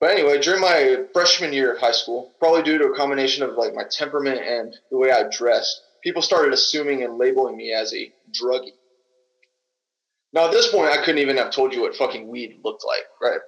But 0.01 0.11
anyway, 0.11 0.41
during 0.41 0.61
my 0.61 1.05
freshman 1.13 1.53
year 1.53 1.73
of 1.73 1.81
high 1.81 1.93
school, 1.93 2.35
probably 2.39 2.63
due 2.63 2.79
to 2.79 2.87
a 2.87 2.97
combination 2.97 3.43
of 3.43 3.55
like 3.55 3.75
my 3.75 3.85
temperament 3.91 4.41
and 4.41 4.77
the 4.91 4.99
way 4.99 5.11
I 5.11 5.25
dressed, 5.31 5.81
people 6.03 6.23
started 6.23 6.53
assuming 6.53 7.03
and 7.03 7.19
labeling 7.19 7.57
me 7.57 7.73
as 7.73 7.95
a 7.95 8.13
druggie. 8.31 8.75
Now, 10.33 10.47
at 10.47 10.51
this 10.51 10.71
point, 10.71 10.91
I 10.91 10.99
couldn't 10.99 11.21
even 11.21 11.39
have 11.39 11.51
told 11.51 11.73
you 11.73 11.83
what 11.83 11.97
fucking 11.97 12.29
weed 12.29 12.61
looked 12.63 12.85
like, 12.85 13.07
right? 13.23 13.41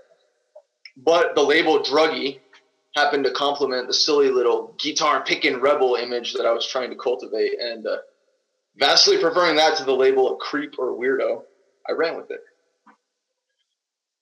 But 0.97 1.35
the 1.35 1.43
label 1.43 1.81
druggie 1.81 2.41
happened 2.95 3.25
to 3.25 3.31
complement 3.31 3.87
the 3.87 3.95
silly 3.95 4.31
little 4.31 4.75
guitar 4.79 5.23
picking 5.25 5.61
rebel 5.61 5.95
image 5.97 6.35
that 6.35 6.47
I 6.47 6.53
was 6.53 6.67
trying 6.67 6.91
to 6.91 6.97
cultivate. 6.97 7.59
And 7.61 7.87
uh, 7.87 7.99
vastly 8.77 9.19
preferring 9.19 9.57
that 9.57 9.77
to 9.79 9.85
the 9.85 9.95
label 9.95 10.33
of 10.33 10.39
creep 10.39 10.75
or 10.79 10.99
weirdo, 10.99 11.43
I 11.89 11.93
ran 11.93 12.17
with 12.17 12.31
it. 12.31 12.41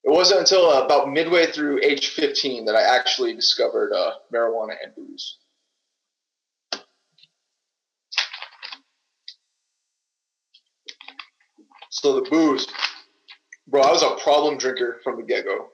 It 0.05 0.11
wasn't 0.11 0.41
until 0.41 0.71
uh, 0.71 0.85
about 0.85 1.11
midway 1.11 1.47
through 1.47 1.81
age 1.83 2.09
15 2.09 2.67
that 2.67 2.77
I 2.77 2.83
actually 2.97 3.35
discovered 3.35 3.93
uh, 3.93 4.13
marijuana 4.33 4.75
and 4.83 4.95
booze. 4.95 5.39
So 11.91 12.21
the 12.21 12.31
booze, 12.31 12.69
bro, 13.67 13.83
I 13.83 13.91
was 13.91 14.03
a 14.03 14.23
problem 14.23 14.59
drinker 14.59 15.01
from 15.03 15.17
the 15.17 15.25
get 15.25 15.45
go. 15.45 15.71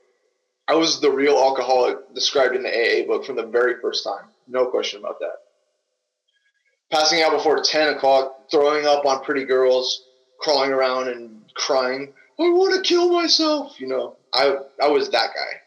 I 0.68 0.74
was 0.74 1.00
the 1.00 1.10
real 1.10 1.36
alcoholic 1.36 2.14
described 2.14 2.54
in 2.54 2.62
the 2.62 2.70
AA 2.70 3.06
book 3.06 3.24
from 3.24 3.36
the 3.36 3.46
very 3.46 3.80
first 3.80 4.04
time. 4.04 4.26
No 4.48 4.66
question 4.66 5.00
about 5.00 5.18
that. 5.20 5.36
Passing 6.90 7.22
out 7.22 7.32
before 7.32 7.60
10 7.62 7.94
o'clock, 7.94 8.50
throwing 8.50 8.86
up 8.86 9.04
on 9.06 9.24
pretty 9.24 9.44
girls, 9.44 10.04
crawling 10.38 10.72
around 10.72 11.08
and 11.08 11.42
crying, 11.54 12.12
I 12.38 12.44
want 12.44 12.74
to 12.74 12.88
kill 12.88 13.12
myself. 13.12 13.80
You 13.80 13.88
know, 13.88 14.16
I, 14.32 14.56
I 14.82 14.88
was 14.88 15.10
that 15.10 15.30
guy. 15.34 15.60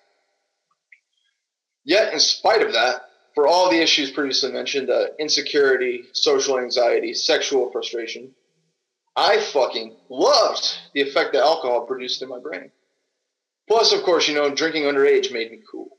Yet, 1.83 2.13
in 2.13 2.19
spite 2.19 2.61
of 2.61 2.73
that, 2.73 3.01
for 3.35 3.47
all 3.47 3.69
the 3.69 3.81
issues 3.81 4.11
previously 4.11 4.51
mentioned 4.51 4.89
uh, 4.89 5.07
insecurity, 5.19 6.03
social 6.13 6.59
anxiety, 6.59 7.13
sexual 7.13 7.71
frustration 7.71 8.33
I 9.15 9.39
fucking 9.39 9.95
loved 10.09 10.77
the 10.93 11.01
effect 11.01 11.33
that 11.33 11.41
alcohol 11.41 11.85
produced 11.85 12.21
in 12.21 12.27
my 12.27 12.39
brain. 12.39 12.71
Plus, 13.67 13.93
of 13.93 14.03
course, 14.03 14.27
you 14.27 14.35
know, 14.35 14.53
drinking 14.53 14.83
underage 14.83 15.31
made 15.31 15.51
me 15.51 15.59
cool. 15.69 15.89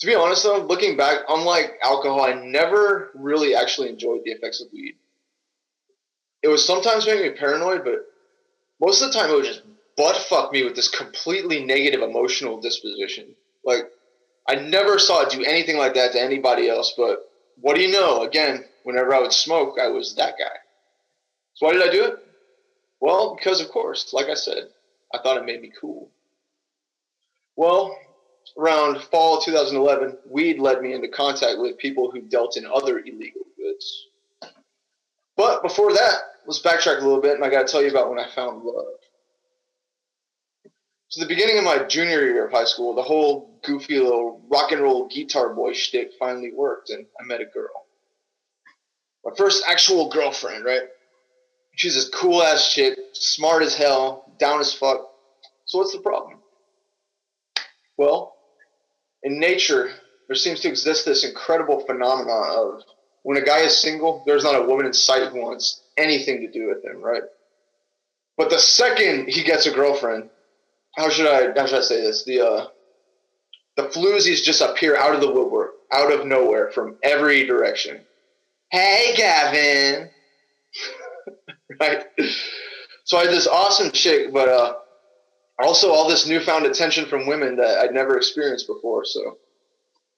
To 0.00 0.06
be 0.06 0.14
honest, 0.14 0.42
though, 0.42 0.58
looking 0.58 0.96
back, 0.96 1.20
unlike 1.28 1.78
alcohol, 1.82 2.22
I 2.22 2.32
never 2.32 3.10
really 3.14 3.54
actually 3.54 3.90
enjoyed 3.90 4.22
the 4.24 4.32
effects 4.32 4.60
of 4.60 4.68
weed. 4.72 4.96
It 6.42 6.48
was 6.48 6.64
sometimes 6.64 7.06
making 7.06 7.22
me 7.22 7.38
paranoid, 7.38 7.84
but 7.84 8.06
most 8.80 9.02
of 9.02 9.12
the 9.12 9.18
time 9.18 9.30
it 9.30 9.34
would 9.34 9.44
just 9.44 9.62
butt 9.96 10.16
fuck 10.16 10.52
me 10.52 10.64
with 10.64 10.74
this 10.74 10.88
completely 10.88 11.64
negative 11.64 12.00
emotional 12.00 12.60
disposition. 12.60 13.34
Like, 13.62 13.90
I 14.48 14.54
never 14.54 14.98
saw 14.98 15.22
it 15.22 15.30
do 15.30 15.44
anything 15.44 15.76
like 15.76 15.94
that 15.94 16.12
to 16.12 16.20
anybody 16.20 16.68
else, 16.68 16.94
but 16.96 17.30
what 17.60 17.76
do 17.76 17.82
you 17.82 17.90
know? 17.92 18.22
Again, 18.22 18.64
whenever 18.84 19.14
I 19.14 19.20
would 19.20 19.34
smoke, 19.34 19.76
I 19.80 19.88
was 19.88 20.14
that 20.16 20.36
guy. 20.38 20.56
So 21.54 21.66
why 21.66 21.74
did 21.74 21.86
I 21.86 21.92
do 21.92 22.04
it? 22.04 22.14
Well, 23.00 23.36
because 23.36 23.60
of 23.60 23.68
course, 23.68 24.14
like 24.14 24.28
I 24.28 24.34
said, 24.34 24.68
I 25.12 25.18
thought 25.18 25.36
it 25.36 25.44
made 25.44 25.62
me 25.62 25.72
cool. 25.80 26.10
Well, 27.56 27.96
around 28.56 29.02
fall 29.02 29.40
2011, 29.40 30.18
weed 30.28 30.58
led 30.58 30.82
me 30.82 30.92
into 30.94 31.08
contact 31.08 31.58
with 31.58 31.78
people 31.78 32.10
who 32.10 32.20
dealt 32.22 32.56
in 32.56 32.66
other 32.66 32.98
illegal 32.98 33.42
goods. 33.56 34.06
But 35.36 35.62
before 35.62 35.92
that, 35.92 36.18
let's 36.46 36.62
backtrack 36.62 36.98
a 36.98 37.04
little 37.04 37.20
bit, 37.20 37.34
and 37.34 37.44
I 37.44 37.50
got 37.50 37.66
to 37.66 37.72
tell 37.72 37.82
you 37.82 37.90
about 37.90 38.10
when 38.10 38.18
I 38.18 38.28
found 38.28 38.62
love. 38.62 38.86
So 41.08 41.20
the 41.20 41.26
beginning 41.26 41.58
of 41.58 41.64
my 41.64 41.82
junior 41.84 42.20
year 42.20 42.46
of 42.46 42.52
high 42.52 42.64
school, 42.64 42.94
the 42.94 43.02
whole 43.02 43.58
goofy 43.64 43.98
little 43.98 44.40
rock 44.48 44.70
and 44.70 44.80
roll 44.80 45.08
guitar 45.08 45.52
boy 45.52 45.72
shtick 45.72 46.12
finally 46.18 46.52
worked, 46.52 46.90
and 46.90 47.04
I 47.20 47.24
met 47.24 47.40
a 47.40 47.46
girl. 47.46 47.86
My 49.24 49.32
first 49.36 49.64
actual 49.68 50.08
girlfriend, 50.08 50.64
right? 50.64 50.82
She's 51.74 51.94
this 51.94 52.08
cool 52.08 52.42
ass 52.42 52.72
chick, 52.72 52.96
smart 53.12 53.62
as 53.62 53.74
hell, 53.74 54.29
down 54.40 54.60
as 54.60 54.72
fuck. 54.74 55.06
So 55.66 55.78
what's 55.78 55.92
the 55.92 56.00
problem? 56.00 56.38
Well, 57.96 58.34
in 59.22 59.38
nature, 59.38 59.92
there 60.26 60.36
seems 60.36 60.60
to 60.60 60.68
exist 60.68 61.04
this 61.04 61.24
incredible 61.24 61.84
phenomenon 61.86 62.50
of 62.50 62.82
when 63.22 63.36
a 63.36 63.44
guy 63.44 63.60
is 63.60 63.80
single, 63.80 64.22
there's 64.26 64.44
not 64.44 64.56
a 64.56 64.66
woman 64.66 64.86
in 64.86 64.92
sight 64.92 65.28
who 65.28 65.40
wants 65.42 65.82
anything 65.96 66.40
to 66.40 66.50
do 66.50 66.68
with 66.68 66.84
him, 66.84 67.02
right? 67.02 67.22
But 68.36 68.48
the 68.48 68.58
second 68.58 69.28
he 69.28 69.42
gets 69.42 69.66
a 69.66 69.70
girlfriend, 69.70 70.30
how 70.96 71.10
should 71.10 71.26
I 71.26 71.58
how 71.58 71.66
should 71.66 71.78
I 71.78 71.82
say 71.82 72.00
this? 72.00 72.24
The 72.24 72.40
uh, 72.40 72.66
the 73.76 73.82
floozies 73.84 74.42
just 74.42 74.62
appear 74.62 74.96
out 74.96 75.14
of 75.14 75.20
the 75.20 75.30
woodwork, 75.30 75.72
out 75.92 76.12
of 76.12 76.26
nowhere, 76.26 76.70
from 76.72 76.96
every 77.02 77.44
direction. 77.44 78.00
Hey, 78.70 79.14
Gavin. 79.16 80.10
right. 81.80 82.04
So 83.10 83.18
I 83.18 83.22
had 83.22 83.32
this 83.32 83.48
awesome 83.48 83.90
chick, 83.90 84.32
but 84.32 84.48
uh, 84.48 84.74
also 85.58 85.90
all 85.90 86.08
this 86.08 86.28
newfound 86.28 86.64
attention 86.64 87.06
from 87.06 87.26
women 87.26 87.56
that 87.56 87.80
I'd 87.80 87.92
never 87.92 88.16
experienced 88.16 88.68
before. 88.68 89.04
So 89.04 89.36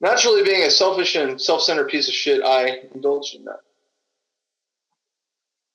naturally, 0.02 0.42
being 0.42 0.62
a 0.64 0.70
selfish 0.70 1.16
and 1.16 1.40
self-centered 1.40 1.88
piece 1.88 2.08
of 2.08 2.12
shit, 2.12 2.42
I 2.44 2.80
indulged 2.94 3.34
in 3.34 3.46
that. 3.46 3.60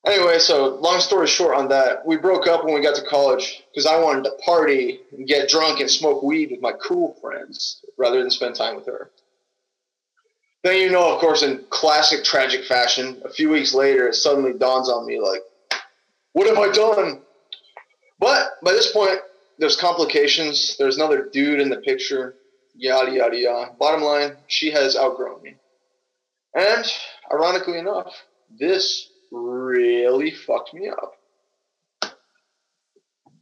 Anyway, 0.06 0.38
so 0.38 0.76
long 0.76 1.00
story 1.00 1.26
short 1.26 1.56
on 1.56 1.66
that, 1.70 2.06
we 2.06 2.16
broke 2.16 2.46
up 2.46 2.64
when 2.64 2.72
we 2.72 2.80
got 2.80 2.94
to 2.94 3.04
college 3.04 3.64
because 3.74 3.84
I 3.84 3.98
wanted 3.98 4.22
to 4.22 4.36
party 4.44 5.00
and 5.10 5.26
get 5.26 5.48
drunk 5.48 5.80
and 5.80 5.90
smoke 5.90 6.22
weed 6.22 6.52
with 6.52 6.60
my 6.60 6.70
cool 6.70 7.16
friends 7.20 7.84
rather 7.96 8.20
than 8.20 8.30
spend 8.30 8.54
time 8.54 8.76
with 8.76 8.86
her. 8.86 9.10
Then 10.62 10.80
you 10.80 10.92
know, 10.92 11.12
of 11.12 11.20
course, 11.20 11.42
in 11.42 11.64
classic 11.68 12.22
tragic 12.22 12.64
fashion, 12.64 13.20
a 13.24 13.28
few 13.28 13.50
weeks 13.50 13.74
later, 13.74 14.06
it 14.06 14.14
suddenly 14.14 14.52
dawns 14.52 14.88
on 14.88 15.04
me 15.04 15.18
like, 15.18 15.42
what 16.38 16.46
have 16.46 16.58
I 16.58 16.70
done? 16.70 17.22
But 18.20 18.52
by 18.62 18.70
this 18.70 18.92
point, 18.92 19.18
there's 19.58 19.76
complications. 19.76 20.76
There's 20.78 20.96
another 20.96 21.28
dude 21.32 21.58
in 21.58 21.68
the 21.68 21.78
picture. 21.78 22.36
Yada 22.76 23.10
yada 23.10 23.36
yada. 23.36 23.72
Bottom 23.76 24.02
line, 24.02 24.36
she 24.46 24.70
has 24.70 24.96
outgrown 24.96 25.42
me. 25.42 25.56
And 26.54 26.84
ironically 27.32 27.76
enough, 27.78 28.14
this 28.56 29.10
really 29.32 30.30
fucked 30.30 30.72
me 30.74 30.88
up. 30.88 31.14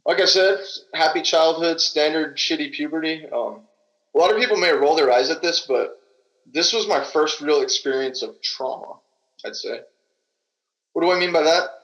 Like 0.03 0.19
I 0.19 0.25
said, 0.25 0.57
happy 0.95 1.21
childhood, 1.21 1.79
standard 1.79 2.37
shitty 2.37 2.73
puberty. 2.73 3.27
Um, 3.27 3.61
a 4.15 4.17
lot 4.17 4.33
of 4.33 4.39
people 4.39 4.57
may 4.57 4.71
roll 4.71 4.95
their 4.95 5.11
eyes 5.11 5.29
at 5.29 5.43
this, 5.43 5.65
but 5.67 5.99
this 6.51 6.73
was 6.73 6.87
my 6.87 7.03
first 7.03 7.41
real 7.41 7.61
experience 7.61 8.23
of 8.23 8.41
trauma, 8.41 8.93
I'd 9.45 9.55
say. 9.55 9.81
What 10.93 11.03
do 11.03 11.11
I 11.11 11.19
mean 11.19 11.31
by 11.31 11.43
that? 11.43 11.76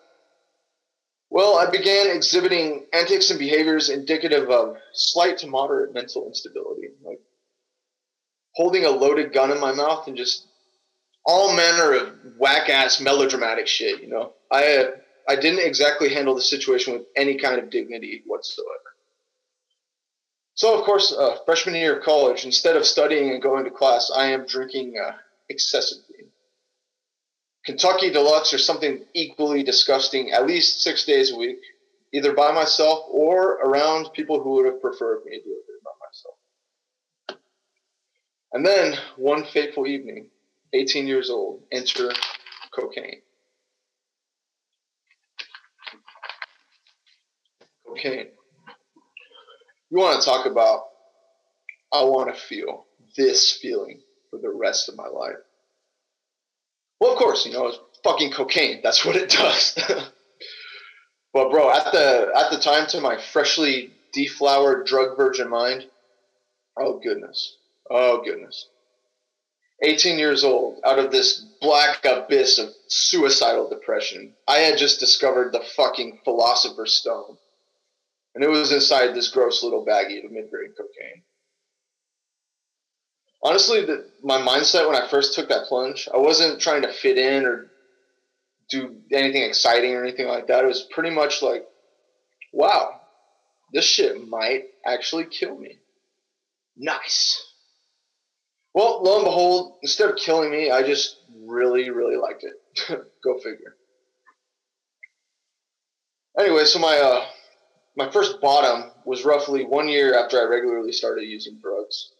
Well, 1.34 1.57
I 1.57 1.67
began 1.67 2.15
exhibiting 2.15 2.86
antics 2.93 3.31
and 3.31 3.39
behaviors 3.39 3.89
indicative 3.89 4.51
of 4.51 4.77
slight 4.93 5.39
to 5.39 5.47
moderate 5.47 5.91
mental 5.91 6.27
instability, 6.27 6.89
like 7.03 7.21
holding 8.53 8.86
a 8.86 8.91
loaded 8.91 9.34
gun 9.34 9.49
in 9.49 9.59
my 9.59 9.71
mouth 9.71 10.07
and 10.07 10.15
just 10.15 10.45
all 11.25 11.55
manner 11.55 11.93
of 11.93 12.13
whack 12.38 12.69
ass 12.69 13.01
melodramatic 13.01 13.65
shit. 13.65 14.03
You 14.03 14.09
know, 14.09 14.34
I 14.51 14.77
uh, 14.77 14.91
I 15.27 15.36
didn't 15.36 15.65
exactly 15.65 16.13
handle 16.13 16.36
the 16.36 16.41
situation 16.43 16.93
with 16.93 17.07
any 17.15 17.39
kind 17.39 17.59
of 17.59 17.71
dignity 17.71 18.21
whatsoever. 18.27 18.69
So, 20.53 20.77
of 20.77 20.86
course, 20.86 21.11
uh, 21.17 21.38
freshman 21.45 21.73
year 21.73 21.97
of 21.97 22.03
college, 22.03 22.45
instead 22.45 22.75
of 22.75 22.86
studying 22.86 23.31
and 23.31 23.41
going 23.41 23.63
to 23.63 23.71
class, 23.71 24.11
I 24.15 24.27
am 24.27 24.45
drinking 24.45 25.01
uh, 25.03 25.13
excessively. 25.49 26.12
Kentucky 27.66 28.09
Deluxe 28.11 28.53
or 28.53 28.57
something 28.57 29.05
equally 29.14 29.64
disgusting 29.64 30.32
at 30.32 30.45
least 30.45 30.82
six 30.82 31.05
days 31.05 31.32
a 31.32 31.36
week, 31.36 31.59
either 32.14 32.34
by 32.34 32.51
myself 32.51 33.05
or 33.09 33.53
around 33.53 34.11
people 34.14 34.41
who 34.41 34.51
would 34.55 34.66
have 34.66 34.82
preferred 34.82 35.24
me 35.26 35.38
to 35.38 35.43
do 35.43 35.51
it 35.51 35.84
by 35.84 35.91
myself. 36.05 37.39
And 38.51 38.66
then, 38.66 38.97
one 39.16 39.45
fateful 39.45 39.88
evening, 39.88 40.30
18 40.74 41.07
years 41.07 41.30
old, 41.30 41.64
enter 41.72 42.11
cocaine. 42.76 43.22
Cocaine. 47.88 48.28
You 49.89 49.97
want 49.99 50.22
to 50.22 50.26
talk 50.26 50.45
about, 50.45 50.82
I 51.93 52.03
want 52.03 52.34
to 52.34 52.41
feel 52.41 52.86
this 53.16 53.57
feeling 53.61 54.01
for 54.30 54.39
the 54.39 54.49
rest 54.49 54.89
of 54.89 54.97
my 54.97 55.07
life. 55.07 55.36
Well, 57.04 57.12
of 57.12 57.18
course, 57.18 57.45
you 57.45 57.51
know, 57.51 57.68
it's 57.68 57.80
fucking 58.06 58.32
cocaine. 58.32 58.80
That's 58.82 59.04
what 59.04 59.18
it 59.18 59.30
does. 59.30 59.78
but 61.34 61.51
bro, 61.51 61.70
at 61.70 61.91
the 61.91 62.32
at 62.34 62.49
the 62.49 62.58
time 62.58 62.88
to 62.91 63.01
my 63.01 63.18
freshly 63.18 63.91
deflowered 64.14 64.88
drug 64.88 65.18
virgin 65.18 65.49
mind, 65.49 65.86
oh 66.80 67.01
goodness. 67.04 67.58
Oh 67.91 68.24
goodness. 68.24 68.70
18 69.82 70.18
years 70.18 70.45
old, 70.45 70.80
out 70.86 70.97
of 70.97 71.12
this 71.12 71.45
black 71.60 72.06
abyss 72.06 72.58
of 72.58 72.70
suicidal 72.88 73.68
depression, 73.68 74.34
I 74.47 74.60
had 74.60 74.78
just 74.78 75.01
discovered 75.01 75.51
the 75.51 75.66
fucking 75.76 76.22
philosopher's 76.24 76.93
stone. 76.93 77.38
And 78.34 78.45
it 78.45 78.49
was 78.49 78.72
inside 78.72 79.14
this 79.14 79.28
gross 79.28 79.62
little 79.62 79.86
baggie 79.86 80.24
of 80.24 80.32
mid 80.32 80.49
grade 80.49 80.72
cocaine. 80.78 81.24
Honestly, 83.43 83.85
the, 83.85 84.09
my 84.23 84.37
mindset 84.37 84.87
when 84.87 84.95
I 85.01 85.07
first 85.07 85.35
took 85.35 85.49
that 85.49 85.65
plunge, 85.67 86.07
I 86.13 86.17
wasn't 86.17 86.61
trying 86.61 86.83
to 86.83 86.93
fit 86.93 87.17
in 87.17 87.45
or 87.45 87.71
do 88.69 88.95
anything 89.11 89.43
exciting 89.43 89.93
or 89.93 90.03
anything 90.03 90.27
like 90.27 90.47
that. 90.47 90.63
It 90.63 90.67
was 90.67 90.87
pretty 90.91 91.11
much 91.11 91.41
like, 91.41 91.63
wow, 92.53 92.91
this 93.73 93.85
shit 93.85 94.15
might 94.27 94.63
actually 94.85 95.25
kill 95.25 95.57
me. 95.57 95.81
Nice. 96.77 97.41
Well, 98.73 99.03
lo 99.03 99.17
and 99.17 99.25
behold, 99.25 99.73
instead 99.83 100.09
of 100.09 100.15
killing 100.17 100.49
me, 100.49 100.71
I 100.71 100.83
just 100.83 101.17
really, 101.45 101.89
really 101.91 102.17
liked 102.17 102.43
it. 102.45 102.53
Go 103.23 103.37
figure. 103.39 103.75
Anyway, 106.39 106.65
so 106.65 106.79
my 106.79 106.97
uh, 106.97 107.25
my 107.95 108.11
first 108.11 108.41
bottom 108.41 108.91
was 109.05 109.25
roughly 109.25 109.65
one 109.65 109.89
year 109.89 110.17
after 110.17 110.39
I 110.41 110.45
regularly 110.45 110.93
started 110.93 111.25
using 111.25 111.59
drugs. 111.61 112.12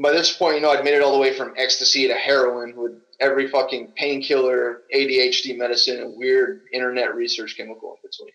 By 0.00 0.12
this 0.12 0.34
point, 0.34 0.56
you 0.56 0.62
know, 0.62 0.70
I'd 0.70 0.82
made 0.82 0.94
it 0.94 1.02
all 1.02 1.12
the 1.12 1.18
way 1.18 1.34
from 1.34 1.52
ecstasy 1.58 2.08
to 2.08 2.14
heroin 2.14 2.74
with 2.74 2.92
every 3.20 3.48
fucking 3.48 3.92
painkiller, 3.96 4.82
ADHD 4.94 5.58
medicine, 5.58 6.00
and 6.00 6.16
weird 6.16 6.62
internet 6.72 7.14
research 7.14 7.54
chemical 7.56 7.90
in 7.96 8.08
between. 8.08 8.32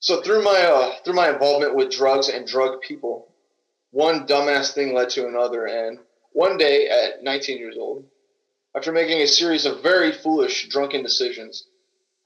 So 0.00 0.22
through 0.22 0.42
my 0.42 0.58
uh, 0.58 0.94
through 1.04 1.14
my 1.14 1.30
involvement 1.30 1.74
with 1.74 1.92
drugs 1.92 2.30
and 2.30 2.46
drug 2.46 2.80
people, 2.80 3.28
one 3.90 4.26
dumbass 4.26 4.72
thing 4.72 4.94
led 4.94 5.10
to 5.10 5.28
another, 5.28 5.66
and 5.66 5.98
one 6.32 6.56
day 6.56 6.88
at 6.88 7.22
19 7.22 7.58
years 7.58 7.76
old, 7.78 8.06
after 8.74 8.92
making 8.92 9.20
a 9.20 9.26
series 9.26 9.66
of 9.66 9.82
very 9.82 10.10
foolish 10.10 10.68
drunken 10.70 11.02
decisions, 11.02 11.66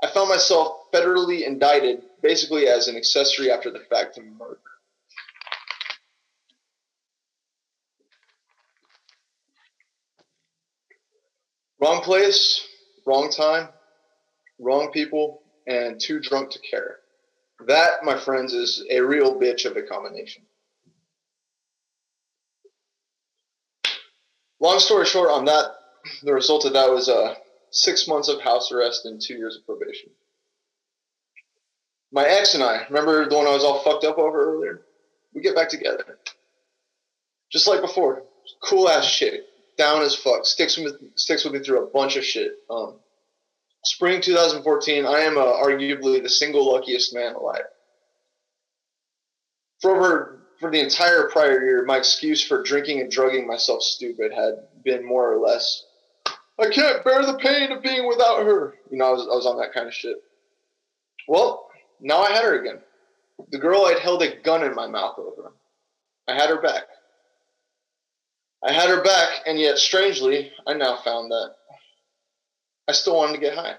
I 0.03 0.07
found 0.07 0.29
myself 0.29 0.91
federally 0.95 1.45
indicted 1.45 2.03
basically 2.23 2.69
as 2.69 2.87
an 2.87 2.97
accessory 2.97 3.51
after 3.51 3.73
the 3.73 3.81
fact 3.91 4.15
to 4.15 4.23
murder. 4.23 4.61
Wrong 11.81 12.03
place, 12.03 12.67
wrong 13.07 13.31
time, 13.31 13.69
wrong 14.59 14.91
people, 14.93 15.43
and 15.67 16.01
too 16.01 16.21
drunk 16.21 16.51
to 16.53 16.59
care. 16.71 16.99
That, 17.67 18.03
my 18.03 18.19
friends, 18.19 18.55
is 18.55 18.85
a 18.91 19.01
real 19.01 19.39
bitch 19.39 19.65
of 19.65 19.77
a 19.77 19.83
combination. 19.83 20.47
Long 24.61 24.79
story 24.79 25.07
short, 25.07 25.31
on 25.31 25.45
that, 25.47 25.67
the 26.23 26.33
result 26.33 26.65
of 26.65 26.73
that 26.73 26.91
was 26.91 27.09
uh, 27.09 27.35
six 27.71 28.09
months 28.09 28.29
of 28.29 28.41
house 28.41 28.73
arrest 28.73 29.05
and 29.05 29.21
two 29.21 29.35
years 29.35 29.57
of 29.57 29.67
probation. 29.67 30.11
My 32.13 32.25
ex 32.25 32.55
and 32.55 32.63
I, 32.63 32.87
remember 32.89 33.29
the 33.29 33.37
one 33.37 33.47
I 33.47 33.53
was 33.53 33.65
all 33.65 33.81
fucked 33.81 34.05
up 34.05 34.17
over 34.17 34.55
earlier? 34.55 34.83
We 35.35 35.43
get 35.43 35.55
back 35.55 35.69
together. 35.69 36.19
Just 37.53 37.67
like 37.67 37.83
before. 37.83 38.23
Cool 38.63 38.89
ass 38.89 39.05
shit. 39.05 39.45
Down 39.79 40.03
as 40.03 40.15
fuck. 40.15 40.47
Sticks 40.47 40.77
with, 40.79 41.01
me, 41.01 41.09
sticks 41.17 41.45
with 41.45 41.55
me 41.55 41.61
through 41.61 41.83
a 41.83 41.91
bunch 41.91 42.17
of 42.17 42.25
shit. 42.25 42.53
Um, 42.71 42.95
spring 43.85 44.21
2014, 44.21 45.07
I 45.07 45.21
am 45.21 45.37
uh, 45.37 45.43
arguably 45.43 46.23
the 46.23 46.29
single 46.29 46.73
luckiest 46.73 47.15
man 47.15 47.35
alive. 47.35 47.65
For 49.81 49.95
over 49.95 50.33
for 50.59 50.71
the 50.71 50.81
entire 50.81 51.29
prior 51.29 51.63
year, 51.63 51.85
my 51.85 51.99
excuse 51.99 52.43
for 52.43 52.63
drinking 52.63 53.01
and 53.01 53.11
drugging 53.11 53.47
myself 53.47 53.83
stupid 53.83 54.33
had 54.33 54.55
been 54.83 55.05
more 55.05 55.31
or 55.31 55.39
less 55.39 55.85
I 56.59 56.71
can't 56.71 57.05
bear 57.05 57.25
the 57.25 57.39
pain 57.39 57.71
of 57.71 57.83
being 57.83 58.07
without 58.07 58.45
her. 58.45 58.75
You 58.91 58.99
know, 58.99 59.07
I 59.07 59.13
was, 59.13 59.23
I 59.23 59.35
was 59.35 59.47
on 59.47 59.59
that 59.59 59.75
kind 59.75 59.87
of 59.87 59.95
shit. 59.95 60.17
Well, 61.29 61.69
now 62.01 62.23
I 62.23 62.33
had 62.33 62.45
her 62.45 62.61
again. 62.61 62.79
The 63.51 63.59
girl 63.59 63.85
I'd 63.85 63.99
held 63.99 64.23
a 64.23 64.37
gun 64.41 64.65
in 64.65 64.75
my 64.75 64.87
mouth 64.87 65.19
over. 65.19 65.53
I 66.27 66.35
had 66.35 66.49
her 66.49 66.61
back. 66.61 66.85
I 68.65 68.73
had 68.73 68.89
her 68.89 69.03
back, 69.03 69.29
and 69.47 69.59
yet, 69.59 69.79
strangely, 69.79 70.53
I 70.67 70.75
now 70.75 70.97
found 70.97 71.31
that 71.31 71.55
I 72.89 72.93
still 72.93 73.17
wanted 73.17 73.35
to 73.35 73.41
get 73.41 73.55
high. 73.55 73.77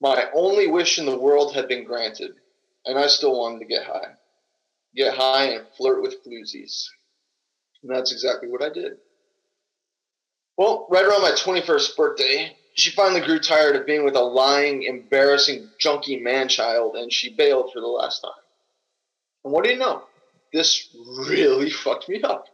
My 0.00 0.26
only 0.34 0.66
wish 0.66 0.98
in 0.98 1.06
the 1.06 1.18
world 1.18 1.54
had 1.54 1.68
been 1.68 1.84
granted, 1.84 2.32
and 2.84 2.98
I 2.98 3.06
still 3.06 3.38
wanted 3.38 3.60
to 3.60 3.64
get 3.66 3.84
high. 3.84 4.14
Get 4.94 5.14
high 5.14 5.46
and 5.46 5.66
flirt 5.76 6.02
with 6.02 6.22
floozies. 6.24 6.86
And 7.82 7.94
that's 7.94 8.12
exactly 8.12 8.48
what 8.48 8.62
I 8.62 8.68
did. 8.68 8.92
Well, 10.56 10.86
right 10.90 11.04
around 11.04 11.22
my 11.22 11.32
21st 11.32 11.96
birthday, 11.96 12.56
she 12.74 12.90
finally 12.90 13.20
grew 13.20 13.38
tired 13.38 13.76
of 13.76 13.86
being 13.86 14.04
with 14.04 14.16
a 14.16 14.22
lying, 14.22 14.82
embarrassing, 14.82 15.70
junky 15.82 16.20
man 16.20 16.48
child, 16.48 16.96
and 16.96 17.12
she 17.12 17.34
bailed 17.34 17.70
for 17.72 17.80
the 17.80 17.86
last 17.86 18.20
time. 18.20 18.30
And 19.44 19.52
what 19.52 19.64
do 19.64 19.70
you 19.70 19.78
know? 19.78 20.04
This 20.52 20.88
really 21.28 21.70
fucked 21.84 22.08
me 22.08 22.22
up. 22.22 22.46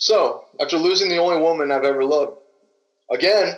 So, 0.00 0.46
after 0.58 0.78
losing 0.78 1.10
the 1.10 1.18
only 1.18 1.42
woman 1.42 1.70
I've 1.70 1.84
ever 1.84 2.04
loved, 2.04 2.38
again, 3.10 3.54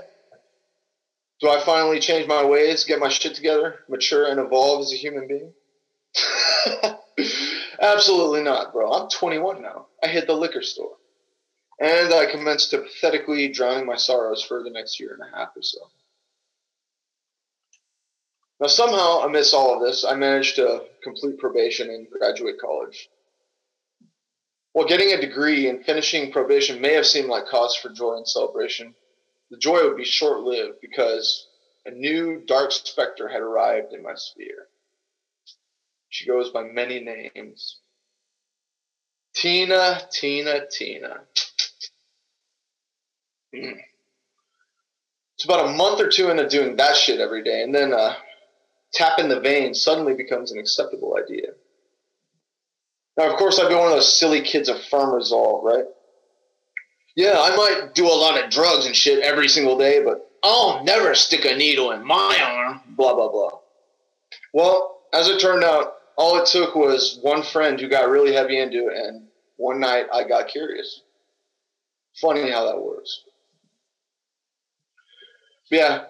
do 1.41 1.49
I 1.49 1.61
finally 1.65 2.01
change 2.01 2.27
my 2.27 2.45
ways, 2.45 2.85
get 2.85 2.99
my 2.99 3.09
shit 3.09 3.37
together, 3.37 3.79
mature, 3.89 4.27
and 4.27 4.41
evolve 4.41 4.81
as 4.83 4.93
a 4.93 4.97
human 4.97 5.29
being? 5.29 5.53
Absolutely 7.81 8.43
not, 8.43 8.73
bro. 8.73 8.93
I'm 8.93 9.09
21 9.09 9.63
now. 9.63 9.87
I 10.03 10.09
hit 10.09 10.27
the 10.27 10.35
liquor 10.35 10.63
store. 10.63 10.97
And 11.81 12.13
I 12.13 12.27
commenced 12.27 12.71
to 12.71 12.79
pathetically 12.79 13.49
drowning 13.49 13.87
my 13.87 13.97
sorrows 13.97 14.43
for 14.43 14.65
the 14.65 14.71
next 14.71 14.99
year 14.99 15.17
and 15.19 15.33
a 15.33 15.37
half 15.37 15.57
or 15.57 15.63
so. 15.63 15.79
Now, 18.61 18.67
somehow, 18.67 19.21
amidst 19.21 19.55
all 19.55 19.77
of 19.77 19.83
this, 19.85 20.05
I 20.05 20.17
managed 20.17 20.57
to 20.57 20.87
complete 21.05 21.39
probation 21.39 21.89
and 21.91 22.11
graduate 22.11 22.61
college. 22.61 23.09
While 24.73 24.87
getting 24.87 25.13
a 25.13 25.21
degree 25.21 25.69
and 25.69 25.85
finishing 25.85 26.33
probation 26.33 26.81
may 26.81 26.95
have 26.95 27.07
seemed 27.07 27.29
like 27.29 27.47
cause 27.47 27.77
for 27.77 27.91
joy 27.91 28.17
and 28.17 28.29
celebration, 28.29 28.95
the 29.51 29.59
joy 29.59 29.85
would 29.85 29.99
be 29.99 30.05
short 30.05 30.41
lived 30.41 30.81
because 30.81 31.47
a 31.85 31.91
new 31.91 32.43
dark 32.47 32.73
specter 32.73 33.29
had 33.29 33.43
arrived 33.43 33.93
in 33.93 34.03
my 34.03 34.15
sphere. 34.15 34.69
She 36.09 36.27
goes 36.27 36.51
by 36.51 36.63
many 36.65 37.01
names 37.01 37.79
Tina, 39.35 40.01
Tina, 40.11 40.67
Tina. 40.71 41.21
Mm. 43.55 43.81
It's 45.35 45.45
about 45.45 45.69
a 45.69 45.73
month 45.73 46.01
or 46.01 46.09
two 46.09 46.31
into 46.31 46.49
doing 46.49 46.77
that 46.77 46.97
shit 46.97 47.21
every 47.21 47.43
day, 47.43 47.63
and 47.63 47.75
then 47.75 47.93
uh, 47.93 48.15
tapping 48.93 49.29
the 49.29 49.41
vein 49.41 49.75
suddenly 49.75 50.15
becomes 50.15 50.53
an 50.53 50.59
acceptable 50.59 51.17
idea. 51.17 51.49
Now, 53.17 53.31
of 53.31 53.37
course, 53.39 53.59
I'd 53.59 53.69
be 53.69 53.75
one 53.75 53.87
of 53.87 53.93
those 53.93 54.19
silly 54.19 54.41
kids 54.41 54.69
of 54.69 54.83
firm 54.85 55.15
resolve, 55.15 55.65
right? 55.65 55.85
Yeah, 57.15 57.35
I 57.39 57.55
might 57.55 57.95
do 57.95 58.07
a 58.07 58.09
lot 58.09 58.43
of 58.43 58.51
drugs 58.51 58.87
and 58.87 58.97
shit 58.97 59.23
every 59.23 59.49
single 59.49 59.77
day, 59.77 60.03
but 60.03 60.31
I'll 60.43 60.83
never 60.83 61.15
stick 61.15 61.45
a 61.45 61.55
needle 61.55 61.93
in 61.93 62.05
my 62.05 62.39
arm, 62.43 62.81
blah, 62.97 63.15
blah, 63.15 63.31
blah. 63.31 63.59
Well, 64.55 65.03
as 65.13 65.29
it 65.29 65.41
turned 65.41 65.63
out, 65.63 65.95
all 66.17 66.41
it 66.41 66.47
took 66.47 66.75
was 66.75 67.19
one 67.23 67.43
friend 67.43 67.79
who 67.79 67.89
got 67.89 68.09
really 68.09 68.33
heavy 68.33 68.59
into 68.59 68.89
it, 68.89 68.97
and 68.97 69.27
one 69.57 69.79
night 69.79 70.07
I 70.13 70.25
got 70.25 70.49
curious. 70.49 71.03
Funny 72.21 72.51
how 72.51 72.67
that 72.67 72.81
works. 72.81 73.23
But 75.71 75.79
yeah, 75.79 76.05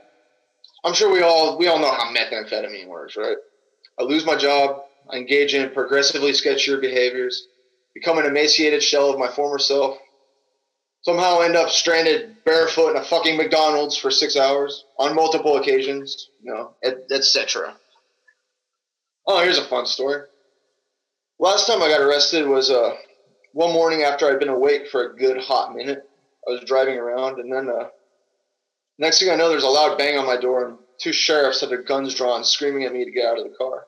I'm 0.84 0.94
sure 0.94 1.12
we 1.12 1.22
all 1.22 1.56
we 1.56 1.68
all 1.68 1.78
know 1.78 1.92
how 1.92 2.12
methamphetamine 2.12 2.88
works, 2.88 3.16
right? 3.16 3.36
I 3.98 4.02
lose 4.02 4.26
my 4.26 4.36
job, 4.36 4.82
engage 5.12 5.54
in 5.54 5.70
progressively 5.70 6.32
sketchier 6.32 6.80
behaviors, 6.80 7.48
become 7.94 8.18
an 8.18 8.26
emaciated 8.26 8.82
shell 8.82 9.10
of 9.10 9.18
my 9.18 9.28
former 9.28 9.58
self, 9.58 9.98
somehow 11.02 11.40
end 11.40 11.56
up 11.56 11.70
stranded 11.70 12.36
barefoot 12.44 12.90
in 12.90 12.96
a 12.96 13.04
fucking 13.04 13.36
McDonald's 13.36 13.96
for 13.96 14.10
six 14.10 14.36
hours 14.36 14.84
on 14.98 15.14
multiple 15.14 15.56
occasions, 15.56 16.30
you 16.40 16.52
know, 16.52 16.74
et 16.82 16.96
etc. 17.10 17.76
Oh, 19.26 19.42
here's 19.42 19.58
a 19.58 19.64
fun 19.64 19.86
story. 19.86 20.22
Last 21.38 21.66
time 21.66 21.82
I 21.82 21.88
got 21.88 22.00
arrested 22.00 22.46
was 22.46 22.70
uh, 22.70 22.94
one 23.52 23.72
morning 23.72 24.02
after 24.02 24.28
I'd 24.28 24.38
been 24.38 24.48
awake 24.48 24.88
for 24.88 25.04
a 25.10 25.16
good 25.16 25.38
hot 25.40 25.74
minute. 25.74 26.02
I 26.46 26.52
was 26.52 26.64
driving 26.66 26.96
around, 26.96 27.38
and 27.38 27.52
then 27.52 27.68
uh, 27.68 27.88
next 28.98 29.20
thing 29.20 29.30
I 29.30 29.36
know, 29.36 29.48
there's 29.48 29.62
a 29.62 29.68
loud 29.68 29.98
bang 29.98 30.18
on 30.18 30.26
my 30.26 30.36
door, 30.36 30.66
and 30.66 30.78
two 31.00 31.12
sheriffs 31.12 31.60
had 31.60 31.70
their 31.70 31.82
guns 31.82 32.14
drawn, 32.14 32.44
screaming 32.44 32.84
at 32.84 32.92
me 32.92 33.04
to 33.04 33.10
get 33.10 33.26
out 33.26 33.38
of 33.38 33.44
the 33.44 33.54
car. 33.56 33.84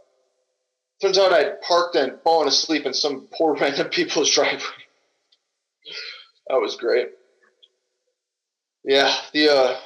Turns 1.00 1.18
out 1.18 1.32
I'd 1.32 1.60
parked 1.60 1.96
and 1.96 2.20
fallen 2.22 2.48
asleep 2.48 2.86
in 2.86 2.94
some 2.94 3.28
poor 3.36 3.54
random 3.60 3.88
people's 3.88 4.30
driveway. 4.30 4.60
that 6.48 6.60
was 6.60 6.76
great. 6.76 7.08
Yeah, 8.84 9.14
the 9.32 9.50
uh, 9.50 9.76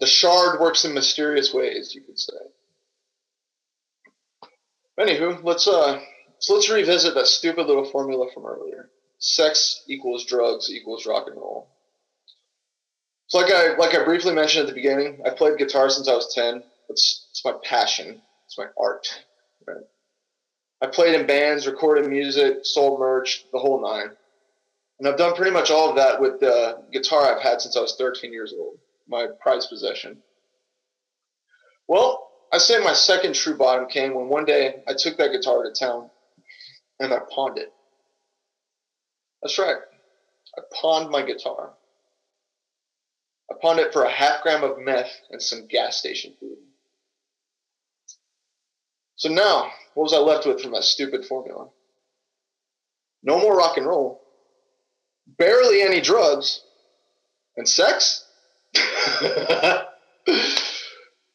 the 0.00 0.06
shard 0.06 0.60
works 0.60 0.84
in 0.84 0.92
mysterious 0.92 1.52
ways, 1.52 1.94
you 1.94 2.02
could 2.02 2.18
say. 2.18 2.34
Anywho, 4.98 5.42
let's 5.42 5.66
uh, 5.66 6.00
so 6.38 6.54
let's 6.54 6.70
revisit 6.70 7.14
that 7.14 7.26
stupid 7.26 7.66
little 7.66 7.84
formula 7.90 8.26
from 8.32 8.44
earlier. 8.46 8.90
Sex 9.18 9.82
equals 9.88 10.26
drugs 10.26 10.70
equals 10.70 11.06
rock 11.06 11.26
and 11.26 11.36
roll. 11.36 11.68
So 13.28 13.38
like 13.38 13.50
I 13.50 13.76
like 13.76 13.94
I 13.94 14.04
briefly 14.04 14.34
mentioned 14.34 14.62
at 14.62 14.68
the 14.68 14.74
beginning, 14.74 15.22
I 15.26 15.30
played 15.30 15.58
guitar 15.58 15.88
since 15.88 16.08
I 16.08 16.14
was 16.14 16.32
ten. 16.34 16.62
It's 16.90 17.26
it's 17.30 17.44
my 17.44 17.54
passion. 17.64 18.20
It's 18.46 18.58
my 18.58 18.66
art. 18.78 19.08
Right? 19.66 19.84
I 20.84 20.86
played 20.88 21.18
in 21.18 21.26
bands, 21.26 21.66
recorded 21.66 22.10
music, 22.10 22.58
sold 22.62 23.00
merch, 23.00 23.46
the 23.54 23.58
whole 23.58 23.80
nine. 23.80 24.10
And 24.98 25.08
I've 25.08 25.16
done 25.16 25.34
pretty 25.34 25.50
much 25.50 25.70
all 25.70 25.88
of 25.88 25.96
that 25.96 26.20
with 26.20 26.40
the 26.40 26.76
guitar 26.92 27.24
I've 27.24 27.42
had 27.42 27.62
since 27.62 27.74
I 27.74 27.80
was 27.80 27.96
13 27.96 28.34
years 28.34 28.52
old, 28.54 28.76
my 29.08 29.28
prized 29.40 29.70
possession. 29.70 30.18
Well, 31.88 32.28
I 32.52 32.58
say 32.58 32.84
my 32.84 32.92
second 32.92 33.34
true 33.34 33.56
bottom 33.56 33.88
came 33.88 34.14
when 34.14 34.28
one 34.28 34.44
day 34.44 34.74
I 34.86 34.92
took 34.92 35.16
that 35.16 35.32
guitar 35.32 35.62
to 35.62 35.72
town 35.72 36.10
and 37.00 37.14
I 37.14 37.20
pawned 37.34 37.56
it. 37.56 37.72
That's 39.42 39.58
right. 39.58 39.78
I 40.58 40.60
pawned 40.82 41.08
my 41.08 41.22
guitar. 41.22 41.72
I 43.50 43.54
pawned 43.58 43.80
it 43.80 43.94
for 43.94 44.04
a 44.04 44.10
half 44.12 44.42
gram 44.42 44.62
of 44.62 44.78
meth 44.78 45.12
and 45.30 45.40
some 45.40 45.66
gas 45.66 45.96
station 45.96 46.34
food. 46.38 46.58
So 49.16 49.30
now, 49.30 49.70
what 49.94 50.04
was 50.04 50.12
I 50.12 50.18
left 50.18 50.46
with 50.46 50.60
from 50.60 50.72
that 50.72 50.84
stupid 50.84 51.24
formula? 51.24 51.68
No 53.22 53.38
more 53.38 53.56
rock 53.56 53.76
and 53.76 53.86
roll, 53.86 54.20
barely 55.26 55.82
any 55.82 56.00
drugs, 56.00 56.60
and 57.56 57.68
sex? 57.68 58.24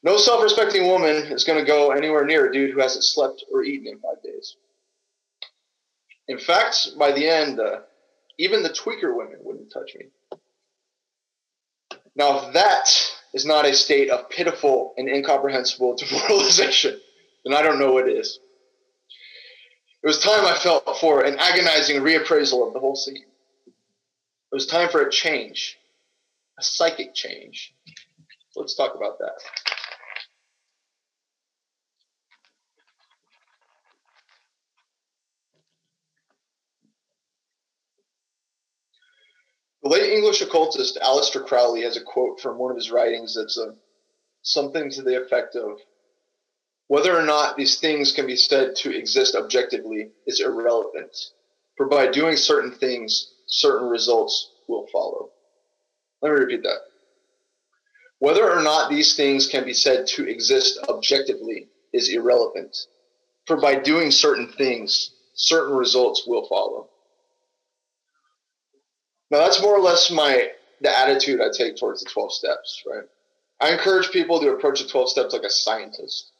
no 0.03 0.17
self 0.17 0.43
respecting 0.43 0.87
woman 0.87 1.15
is 1.31 1.43
going 1.43 1.59
to 1.59 1.65
go 1.65 1.91
anywhere 1.91 2.25
near 2.25 2.49
a 2.49 2.53
dude 2.53 2.71
who 2.71 2.79
hasn't 2.79 3.03
slept 3.03 3.43
or 3.51 3.63
eaten 3.63 3.87
in 3.87 3.99
five 3.99 4.21
days. 4.23 4.55
In 6.27 6.37
fact, 6.37 6.89
by 6.97 7.11
the 7.11 7.27
end, 7.27 7.59
uh, 7.59 7.79
even 8.37 8.61
the 8.61 8.69
tweaker 8.69 9.15
women 9.15 9.37
wouldn't 9.41 9.71
touch 9.71 9.95
me. 9.97 10.05
Now, 12.15 12.39
if 12.47 12.53
that 12.53 12.89
is 13.33 13.45
not 13.45 13.65
a 13.65 13.73
state 13.73 14.09
of 14.09 14.29
pitiful 14.29 14.93
and 14.97 15.07
incomprehensible 15.07 15.95
demoralization, 15.97 16.99
then 17.45 17.55
I 17.55 17.61
don't 17.61 17.79
know 17.79 17.93
what 17.93 18.07
is. 18.07 18.39
It 20.01 20.07
was 20.07 20.19
time 20.19 20.45
I 20.45 20.55
felt 20.55 20.97
for 20.99 21.25
an 21.25 21.37
agonizing 21.37 21.97
reappraisal 21.97 22.65
of 22.65 22.73
the 22.73 22.79
whole 22.79 22.95
scene. 22.95 23.25
It 23.67 24.55
was 24.55 24.65
time 24.65 24.89
for 24.89 25.01
a 25.01 25.11
change, 25.11 25.77
a 26.57 26.63
psychic 26.63 27.13
change. 27.13 27.73
Let's 28.55 28.75
talk 28.75 28.95
about 28.95 29.19
that. 29.19 29.33
The 39.83 39.89
late 39.89 40.13
English 40.13 40.41
occultist 40.41 40.97
Aleister 41.01 41.45
Crowley 41.45 41.81
has 41.83 41.97
a 41.97 42.03
quote 42.03 42.39
from 42.39 42.57
one 42.57 42.71
of 42.71 42.77
his 42.77 42.91
writings 42.91 43.35
that's 43.35 43.57
a, 43.57 43.75
something 44.43 44.89
to 44.91 45.01
the 45.01 45.21
effect 45.21 45.55
of 45.55 45.77
whether 46.89 47.15
or 47.15 47.21
not 47.21 47.55
these 47.55 47.79
things 47.79 48.11
can 48.11 48.25
be 48.25 48.35
said 48.35 48.75
to 48.77 48.89
exist 48.89 49.35
objectively 49.35 50.09
is 50.25 50.41
irrelevant, 50.41 51.15
for 51.77 51.87
by 51.87 52.07
doing 52.07 52.35
certain 52.35 52.71
things, 52.71 53.31
certain 53.45 53.87
results 53.87 54.49
will 54.67 54.87
follow. 54.91 55.29
Let 56.23 56.33
me 56.33 56.39
repeat 56.39 56.63
that. 56.63 56.79
Whether 58.17 58.49
or 58.51 58.63
not 58.63 58.89
these 58.89 59.15
things 59.15 59.45
can 59.45 59.65
be 59.65 59.73
said 59.73 60.07
to 60.15 60.27
exist 60.27 60.79
objectively 60.89 61.67
is 61.93 62.09
irrelevant, 62.09 62.75
for 63.45 63.61
by 63.61 63.75
doing 63.75 64.09
certain 64.09 64.51
things, 64.53 65.11
certain 65.35 65.75
results 65.75 66.23
will 66.25 66.47
follow. 66.47 66.89
Now, 69.29 69.37
that's 69.37 69.61
more 69.61 69.77
or 69.77 69.81
less 69.81 70.09
my 70.09 70.49
the 70.81 70.97
attitude 70.97 71.39
I 71.39 71.49
take 71.55 71.77
towards 71.77 72.03
the 72.03 72.09
12 72.09 72.33
steps, 72.33 72.83
right? 72.87 73.03
I 73.61 73.73
encourage 73.73 74.09
people 74.09 74.39
to 74.39 74.53
approach 74.53 74.81
the 74.81 74.89
12 74.89 75.11
steps 75.11 75.33
like 75.33 75.43
a 75.43 75.51
scientist. 75.51 76.31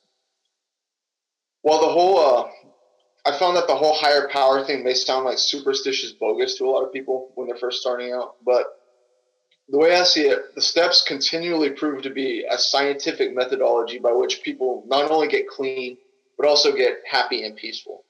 While 1.62 1.82
the 1.82 1.89
whole, 1.89 2.20
uh, 2.20 2.49
I 3.26 3.38
found 3.38 3.57
that 3.57 3.68
the 3.68 3.76
whole 3.76 3.93
higher 3.93 4.30
power 4.30 4.64
thing 4.66 4.84
may 4.84 4.93
sound 4.93 5.26
like 5.26 5.38
superstitious 5.38 6.14
bogus 6.14 6.57
to 6.57 6.66
a 6.66 6.70
lot 6.70 6.84
of 6.84 6.93
people 6.93 7.32
when 7.36 7.47
they're 7.47 7.57
first 7.57 7.82
starting 7.82 8.14
out, 8.14 8.36
but 8.45 8.66
the 9.68 9.78
way 9.78 9.95
I 9.95 10.03
see 10.03 10.26
it, 10.28 10.39
the 10.55 10.62
steps 10.62 11.03
continually 11.07 11.70
prove 11.72 12.01
to 12.03 12.10
be 12.10 12.45
a 12.49 12.57
scientific 12.57 13.36
methodology 13.36 13.99
by 13.99 14.12
which 14.12 14.41
people 14.43 14.84
not 14.88 15.12
only 15.12 15.28
get 15.28 15.47
clean, 15.47 15.97
but 16.38 16.47
also 16.47 16.72
get 16.76 16.97
happy 17.05 17.45
and 17.45 17.55
peaceful. 17.55 18.03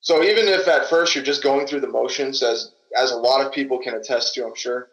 So 0.00 0.22
even 0.22 0.48
if 0.48 0.66
at 0.66 0.88
first 0.90 1.14
you're 1.14 1.24
just 1.24 1.42
going 1.42 1.66
through 1.66 1.80
the 1.80 1.86
motions, 1.86 2.42
as 2.42 2.72
as 2.96 3.10
a 3.10 3.16
lot 3.16 3.44
of 3.46 3.52
people 3.52 3.78
can 3.78 3.94
attest 3.94 4.34
to, 4.34 4.44
I'm 4.44 4.54
sure, 4.56 4.88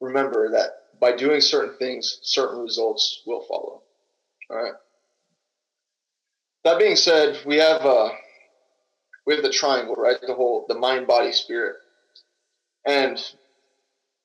remember 0.00 0.50
that 0.52 0.70
by 1.00 1.12
doing 1.12 1.40
certain 1.40 1.76
things, 1.78 2.18
certain 2.22 2.60
results 2.60 3.22
will 3.26 3.44
follow. 3.48 3.82
All 4.50 4.56
right. 4.56 4.72
That 6.64 6.78
being 6.78 6.96
said, 6.96 7.40
we 7.46 7.56
have 7.56 7.82
uh, 7.86 8.10
we 9.26 9.34
have 9.34 9.42
the 9.44 9.50
triangle, 9.50 9.94
right? 9.96 10.18
The 10.20 10.34
whole 10.34 10.66
the 10.68 10.76
mind, 10.78 11.06
body, 11.06 11.32
spirit, 11.32 11.76
and 12.86 13.22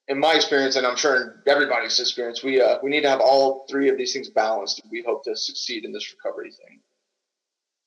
in 0.07 0.19
my 0.19 0.35
experience, 0.35 0.75
and 0.75 0.85
I'm 0.87 0.97
sure 0.97 1.15
in 1.17 1.33
everybody's 1.47 1.99
experience, 1.99 2.43
we 2.43 2.61
uh, 2.61 2.77
we 2.83 2.91
need 2.91 3.01
to 3.01 3.09
have 3.09 3.21
all 3.21 3.65
three 3.69 3.89
of 3.89 3.97
these 3.97 4.13
things 4.13 4.29
balanced 4.29 4.79
if 4.83 4.91
we 4.91 5.03
hope 5.07 5.23
to 5.25 5.35
succeed 5.35 5.85
in 5.85 5.93
this 5.93 6.11
recovery 6.11 6.51
thing. 6.51 6.81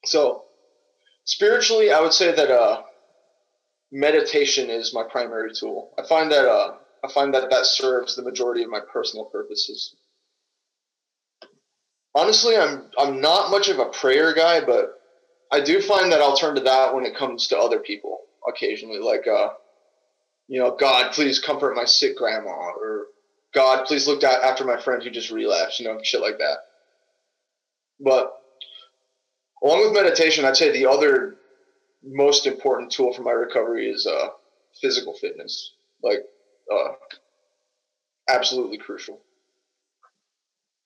So, 0.07 0.45
spiritually, 1.25 1.93
I 1.93 2.01
would 2.01 2.15
say 2.15 2.33
that 2.35 2.51
uh, 2.51 2.83
meditation 3.93 4.71
is 4.71 4.95
my 4.95 5.05
primary 5.11 5.51
tool. 5.59 5.91
I 5.99 6.07
find 6.07 6.31
that 6.33 6.49
uh, 6.49 6.73
I 7.05 7.13
find 7.13 7.35
that 7.35 7.51
that 7.51 7.67
serves 7.67 8.17
the 8.17 8.23
majority 8.23 8.63
of 8.65 8.71
my 8.71 8.81
personal 8.93 9.27
purposes. 9.27 9.95
Honestly, 12.19 12.57
I'm 12.57 12.91
I'm 12.99 13.21
not 13.21 13.53
much 13.53 13.69
of 13.69 13.79
a 13.79 13.85
prayer 13.91 14.35
guy, 14.35 14.61
but 14.61 14.95
I 15.53 15.61
do 15.61 15.81
find 15.81 16.11
that 16.11 16.21
I'll 16.21 16.37
turn 16.37 16.57
to 16.57 16.63
that 16.63 16.93
when 16.93 17.07
it 17.07 17.17
comes 17.17 17.47
to 17.49 17.59
other 17.59 17.79
people 17.79 18.19
occasionally, 18.49 18.99
like 18.99 19.29
uh, 19.29 19.51
you 20.49 20.59
know, 20.59 20.75
God, 20.75 21.13
please 21.13 21.39
comfort 21.39 21.77
my 21.77 21.85
sick 21.85 22.17
grandma, 22.17 22.51
or 22.51 23.07
God, 23.55 23.87
please 23.87 24.09
look 24.09 24.25
after 24.25 24.65
my 24.65 24.81
friend 24.81 25.01
who 25.01 25.11
just 25.11 25.31
relapsed, 25.31 25.79
you 25.79 25.87
know, 25.87 26.01
shit 26.03 26.21
like 26.21 26.39
that. 26.39 26.57
But 28.01 28.33
along 29.63 29.85
with 29.85 29.93
meditation, 30.03 30.45
I'd 30.45 30.57
say 30.57 30.73
the 30.73 30.87
other 30.87 31.37
most 32.03 32.47
important 32.47 32.91
tool 32.91 33.13
for 33.13 33.23
my 33.23 33.31
recovery 33.31 33.91
is 33.91 34.09
uh, 34.09 34.31
physical 34.81 35.15
fitness. 35.15 35.73
Like, 36.03 36.25
uh, 36.73 36.95
absolutely 38.29 38.79
crucial. 38.79 39.21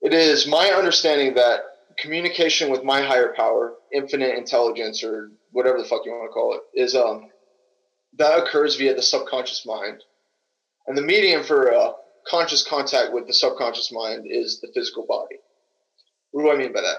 It 0.03 0.13
is 0.13 0.49
my 0.49 0.69
understanding 0.71 1.35
that 1.35 1.61
communication 1.97 2.71
with 2.71 2.83
my 2.83 3.03
higher 3.03 3.33
power, 3.35 3.75
infinite 3.93 4.37
intelligence, 4.37 5.05
or 5.05 5.31
whatever 5.53 5.79
the 5.79 5.85
fuck 5.85 6.05
you 6.05 6.11
want 6.11 6.29
to 6.29 6.33
call 6.33 6.55
it, 6.55 6.63
is 6.75 6.97
um 6.97 7.31
that 8.19 8.39
occurs 8.39 8.77
via 8.77 8.95
the 8.95 9.03
subconscious 9.03 9.65
mind, 9.65 10.03
and 10.87 10.99
the 10.99 11.03
medium 11.03 11.43
for 11.43 11.73
uh, 11.73 11.93
conscious 12.27 12.67
contact 12.67 13.13
with 13.13 13.27
the 13.27 13.33
subconscious 13.33 13.93
mind 13.93 14.27
is 14.29 14.61
the 14.61 14.71
physical 14.75 15.07
body. 15.07 15.37
What 16.33 16.43
do 16.43 16.51
I 16.51 16.57
mean 16.57 16.73
by 16.73 16.83
that? 16.83 16.99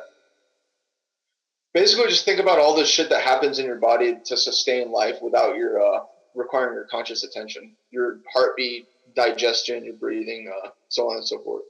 Basically, 1.73 2.07
just 2.07 2.25
think 2.25 2.39
about 2.39 2.59
all 2.59 2.75
the 2.75 2.85
shit 2.85 3.09
that 3.09 3.21
happens 3.21 3.59
in 3.59 3.65
your 3.65 3.79
body 3.79 4.17
to 4.25 4.37
sustain 4.37 4.91
life 4.91 5.17
without 5.21 5.55
your 5.57 5.81
uh, 5.81 6.01
requiring 6.35 6.75
your 6.75 6.85
conscious 6.85 7.23
attention. 7.23 7.75
Your 7.91 8.19
heartbeat, 8.31 8.87
digestion, 9.15 9.83
your 9.83 9.95
breathing, 9.95 10.51
uh, 10.51 10.69
so 10.89 11.09
on 11.09 11.17
and 11.17 11.27
so 11.27 11.39
forth. 11.43 11.63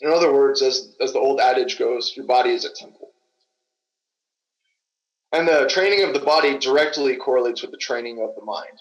In 0.00 0.10
other 0.10 0.32
words, 0.32 0.62
as, 0.62 0.94
as 1.00 1.12
the 1.12 1.18
old 1.18 1.40
adage 1.40 1.78
goes, 1.78 2.12
your 2.16 2.26
body 2.26 2.50
is 2.50 2.64
a 2.64 2.72
temple. 2.72 3.12
And 5.32 5.48
the 5.48 5.68
training 5.68 6.04
of 6.04 6.14
the 6.14 6.20
body 6.20 6.58
directly 6.58 7.16
correlates 7.16 7.62
with 7.62 7.70
the 7.70 7.76
training 7.78 8.20
of 8.22 8.34
the 8.34 8.44
mind. 8.44 8.78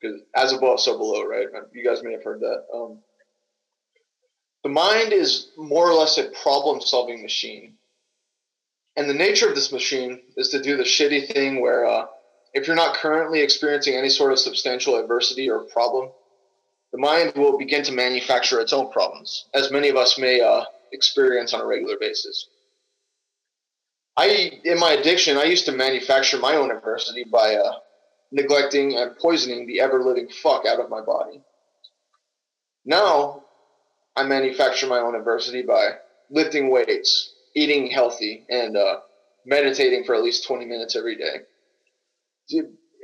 Because 0.00 0.20
as 0.34 0.52
above, 0.52 0.80
so 0.80 0.98
below, 0.98 1.24
right? 1.24 1.46
You 1.72 1.86
guys 1.86 2.02
may 2.02 2.12
have 2.12 2.24
heard 2.24 2.40
that. 2.40 2.64
Um, 2.74 2.98
the 4.62 4.68
mind 4.68 5.12
is 5.12 5.52
more 5.56 5.88
or 5.88 5.94
less 5.94 6.18
a 6.18 6.24
problem 6.42 6.80
solving 6.80 7.22
machine. 7.22 7.74
And 8.96 9.08
the 9.08 9.14
nature 9.14 9.48
of 9.48 9.54
this 9.54 9.72
machine 9.72 10.20
is 10.36 10.48
to 10.50 10.60
do 10.60 10.76
the 10.76 10.82
shitty 10.82 11.32
thing 11.32 11.60
where 11.60 11.86
uh, 11.86 12.06
if 12.52 12.66
you're 12.66 12.76
not 12.76 12.96
currently 12.96 13.40
experiencing 13.40 13.94
any 13.94 14.08
sort 14.08 14.32
of 14.32 14.38
substantial 14.38 14.96
adversity 14.96 15.50
or 15.50 15.60
problem, 15.60 16.10
the 16.96 17.02
mind 17.02 17.32
will 17.36 17.58
begin 17.58 17.82
to 17.84 17.92
manufacture 17.92 18.58
its 18.58 18.72
own 18.72 18.90
problems, 18.90 19.44
as 19.52 19.70
many 19.70 19.90
of 19.90 19.96
us 19.96 20.18
may 20.18 20.40
uh, 20.40 20.64
experience 20.92 21.52
on 21.52 21.60
a 21.60 21.66
regular 21.66 21.96
basis. 22.00 22.48
I, 24.16 24.60
in 24.64 24.78
my 24.78 24.92
addiction, 24.92 25.36
I 25.36 25.44
used 25.44 25.66
to 25.66 25.72
manufacture 25.72 26.38
my 26.38 26.54
own 26.54 26.70
adversity 26.70 27.24
by 27.24 27.56
uh, 27.56 27.72
neglecting 28.32 28.96
and 28.96 29.14
poisoning 29.18 29.66
the 29.66 29.80
ever 29.80 30.02
living 30.02 30.28
fuck 30.42 30.64
out 30.64 30.80
of 30.80 30.88
my 30.88 31.02
body. 31.02 31.42
Now, 32.86 33.44
I 34.16 34.22
manufacture 34.22 34.86
my 34.86 35.00
own 35.00 35.14
adversity 35.14 35.60
by 35.60 35.96
lifting 36.30 36.70
weights, 36.70 37.30
eating 37.54 37.88
healthy, 37.90 38.46
and 38.48 38.74
uh, 38.74 39.00
meditating 39.44 40.04
for 40.04 40.14
at 40.14 40.22
least 40.22 40.46
20 40.46 40.64
minutes 40.64 40.96
every 40.96 41.16
day. 41.16 41.42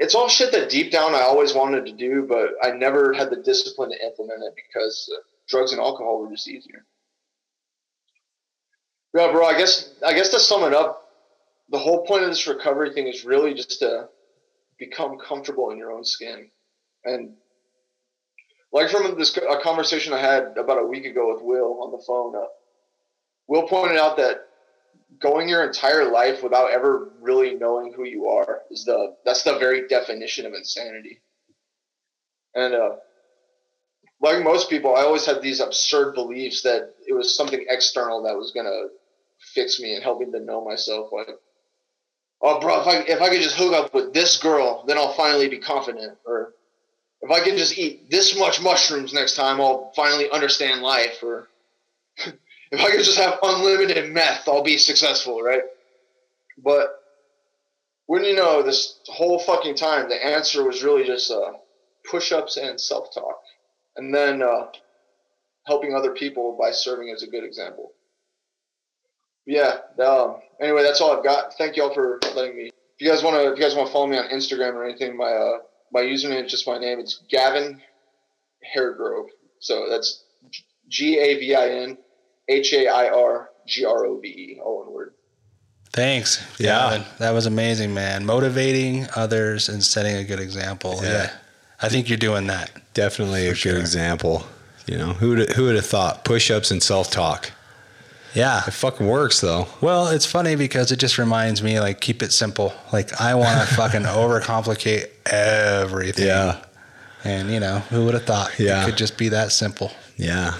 It's 0.03 0.17
all 0.17 0.29
shit 0.29 0.51
that 0.51 0.69
deep 0.69 0.91
down 0.91 1.15
I 1.15 1.21
always 1.21 1.55
wanted 1.55 1.87
to 1.87 1.93
do, 1.93 2.27
but 2.29 2.55
I 2.61 2.73
never 2.73 3.13
had 3.13 3.31
the 3.31 3.37
discipline 3.37 3.91
to 3.91 4.05
implement 4.05 4.43
it 4.43 4.53
because 4.57 5.09
uh, 5.15 5.21
drugs 5.49 5.71
and 5.71 5.81
alcohol 5.81 6.21
were 6.21 6.31
just 6.31 6.49
easier. 6.49 6.85
Yeah, 9.15 9.31
bro. 9.31 9.47
I 9.47 9.57
guess 9.57 9.95
I 10.05 10.13
guess 10.13 10.31
to 10.31 10.41
sum 10.41 10.65
it 10.65 10.75
up, 10.75 11.09
the 11.69 11.79
whole 11.79 12.05
point 12.05 12.25
of 12.25 12.31
this 12.31 12.49
recovery 12.49 12.93
thing 12.93 13.07
is 13.07 13.25
really 13.25 13.55
just 13.55 13.79
to 13.79 14.09
become 14.77 15.19
comfortable 15.19 15.71
in 15.71 15.79
your 15.79 15.93
own 15.93 16.05
skin, 16.05 16.51
and 17.05 17.35
like 18.73 18.91
from 18.91 19.17
this 19.17 19.37
a 19.37 19.61
conversation 19.63 20.13
I 20.13 20.19
had 20.19 20.59
about 20.59 20.83
a 20.83 20.87
week 20.87 21.05
ago 21.05 21.33
with 21.33 21.45
Will 21.45 21.81
on 21.81 21.93
the 21.93 22.03
phone. 22.05 22.35
Uh, 22.35 22.47
Will 23.47 23.69
pointed 23.69 23.99
out 23.99 24.17
that 24.17 24.49
going 25.21 25.49
your 25.49 25.65
entire 25.65 26.11
life 26.11 26.43
without 26.43 26.71
ever 26.71 27.11
really 27.21 27.55
knowing 27.55 27.93
who 27.93 28.05
you 28.05 28.29
are 28.29 28.61
is 28.71 28.85
the 28.85 29.17
that's 29.25 29.43
the 29.43 29.59
very 29.59 29.87
definition 29.89 30.47
of 30.47 30.55
insanity. 30.55 31.21
And 32.55 32.75
uh, 32.75 32.97
like 34.21 34.45
most 34.45 34.71
people, 34.71 34.95
I 34.95 35.03
always 35.03 35.27
had 35.27 35.43
these 35.43 35.61
absurd 35.61 36.15
beliefs 36.15 36.63
that 36.63 36.95
it 37.07 37.13
was 37.13 37.37
something 37.37 37.65
external 37.69 38.23
that 38.23 38.37
was 38.37 38.53
gonna 38.53 38.89
fix 39.55 39.81
me 39.81 39.95
and 39.95 40.03
help 40.03 40.21
me 40.21 40.27
to 40.31 40.41
know 40.41 40.65
myself. 40.65 41.11
Like, 41.13 41.29
oh, 42.41 42.61
bro, 42.61 42.81
if 42.81 42.87
I 42.87 42.97
if 43.09 43.21
I 43.21 43.29
could 43.29 43.43
just 43.43 43.57
hook 43.57 43.73
up 43.73 43.93
with 43.93 44.15
this 44.15 44.37
girl, 44.37 44.85
then 44.87 44.97
I'll 44.99 45.15
finally 45.15 45.49
be 45.49 45.59
confident. 45.59 46.19
Or 46.25 46.55
if 47.21 47.31
I 47.31 47.41
can 47.41 47.57
just 47.57 47.79
eat 47.79 48.11
this 48.11 48.39
much 48.39 48.63
mushrooms 48.63 49.13
next 49.13 49.35
time, 49.35 49.61
I'll 49.61 49.93
finally 49.95 50.31
understand 50.31 50.83
life. 50.83 51.23
Or 51.23 51.49
if 52.73 52.81
I 52.81 52.91
could 52.91 53.05
just 53.05 53.19
have 53.19 53.39
unlimited 53.43 54.13
meth, 54.13 54.49
I'll 54.49 54.63
be 54.63 54.79
successful, 54.79 55.41
right? 55.43 55.63
But 56.59 56.89
when 58.07 58.25
you 58.25 58.35
know 58.35 58.63
this 58.63 58.99
whole 59.07 59.39
fucking 59.39 59.77
time, 59.77 60.09
the 60.09 60.27
answer 60.27 60.65
was 60.65 60.83
really 60.83 61.05
just 61.05 61.31
uh, 61.31 61.53
push-ups 62.11 62.57
and 62.57 62.81
self-talk, 62.81 63.41
and 63.97 64.13
then 64.13 64.43
uh, 64.43 64.67
helping 65.67 65.95
other 65.95 66.13
people 66.13 66.59
by 66.61 66.73
serving 66.73 67.11
as 67.11 67.23
a 67.23 67.29
good 67.29 67.45
example 67.45 67.93
yeah. 69.47 69.79
Um, 69.99 70.37
anyway, 70.61 70.83
that's 70.83 71.01
all 71.01 71.17
I've 71.17 71.25
got. 71.25 71.55
Thank 71.55 71.77
y'all 71.77 71.93
for 71.93 72.21
letting 72.35 72.57
me. 72.57 72.65
If 72.67 73.01
you 73.01 73.09
guys 73.09 73.23
want 73.23 73.37
to, 73.37 73.53
if 73.53 73.59
you 73.59 73.65
guys 73.65 73.75
want 73.75 73.89
to 73.89 73.93
follow 73.93 74.07
me 74.07 74.19
on 74.19 74.29
Instagram 74.29 74.75
or 74.75 74.85
anything, 74.85 75.17
my 75.17 75.31
uh, 75.31 75.59
my 75.93 76.03
username 76.03 76.45
is 76.45 76.51
just 76.51 76.67
my 76.67 76.79
name. 76.79 77.01
It's 77.01 77.23
Gavin 77.29 77.81
Hairgrove. 78.77 79.27
So 79.59 79.89
that's 79.89 80.25
G 80.89 81.19
A 81.19 81.39
V 81.39 81.55
I 81.55 81.69
N 81.69 81.99
H 82.49 82.73
A 82.73 82.89
I 82.89 83.09
R 83.09 83.51
G 83.67 83.85
R 83.85 84.07
O 84.07 84.19
V 84.19 84.29
E, 84.29 84.61
all 84.63 84.85
one 84.85 84.93
word. 84.93 85.15
Thanks. 85.93 86.43
Yeah. 86.59 86.91
Gavin. 86.91 87.07
That 87.19 87.33
was 87.33 87.47
amazing, 87.47 87.93
man. 87.93 88.25
Motivating 88.25 89.07
others 89.15 89.69
and 89.69 89.85
setting 89.85 90.17
a 90.17 90.25
good 90.25 90.41
example. 90.41 91.01
Yeah. 91.03 91.11
Yeah. 91.11 91.33
I 91.83 91.89
think 91.89 92.09
you're 92.09 92.19
doing 92.19 92.47
that. 92.47 92.71
Definitely 92.95 93.49
a 93.49 93.55
sure. 93.55 93.73
good 93.73 93.81
example. 93.81 94.47
You 94.87 94.97
know, 94.99 95.13
who 95.13 95.31
would 95.31 95.51
who 95.53 95.65
would 95.65 95.75
have 95.77 95.87
thought 95.87 96.25
push 96.25 96.51
ups 96.51 96.71
and 96.71 96.83
self 96.83 97.11
talk? 97.11 97.51
Yeah. 98.35 98.63
It 98.67 98.71
fucking 98.73 99.07
works 99.07 99.41
though. 99.41 99.69
Well, 99.83 100.09
it's 100.09 100.25
funny 100.27 100.55
because 100.57 100.91
it 100.93 100.97
just 100.99 101.19
reminds 101.19 101.63
me 101.63 101.79
like 101.79 102.01
keep 102.01 102.23
it 102.23 102.33
simple. 102.33 102.73
Like 102.93 103.21
I 103.21 103.35
want 103.35 103.69
to 103.69 103.75
fucking 103.77 104.03
overcomplicate 104.03 105.09
everything. 105.27 106.27
Yeah. 106.27 106.65
And 107.25 107.51
you 107.51 107.61
know, 107.61 107.81
who 107.91 108.05
would 108.07 108.15
have 108.15 108.25
thought 108.25 108.59
Yeah. 108.59 108.83
it 108.83 108.87
could 108.87 108.97
just 108.97 109.19
be 109.19 109.29
that 109.29 109.53
simple? 109.53 109.93
Yeah. 110.17 110.55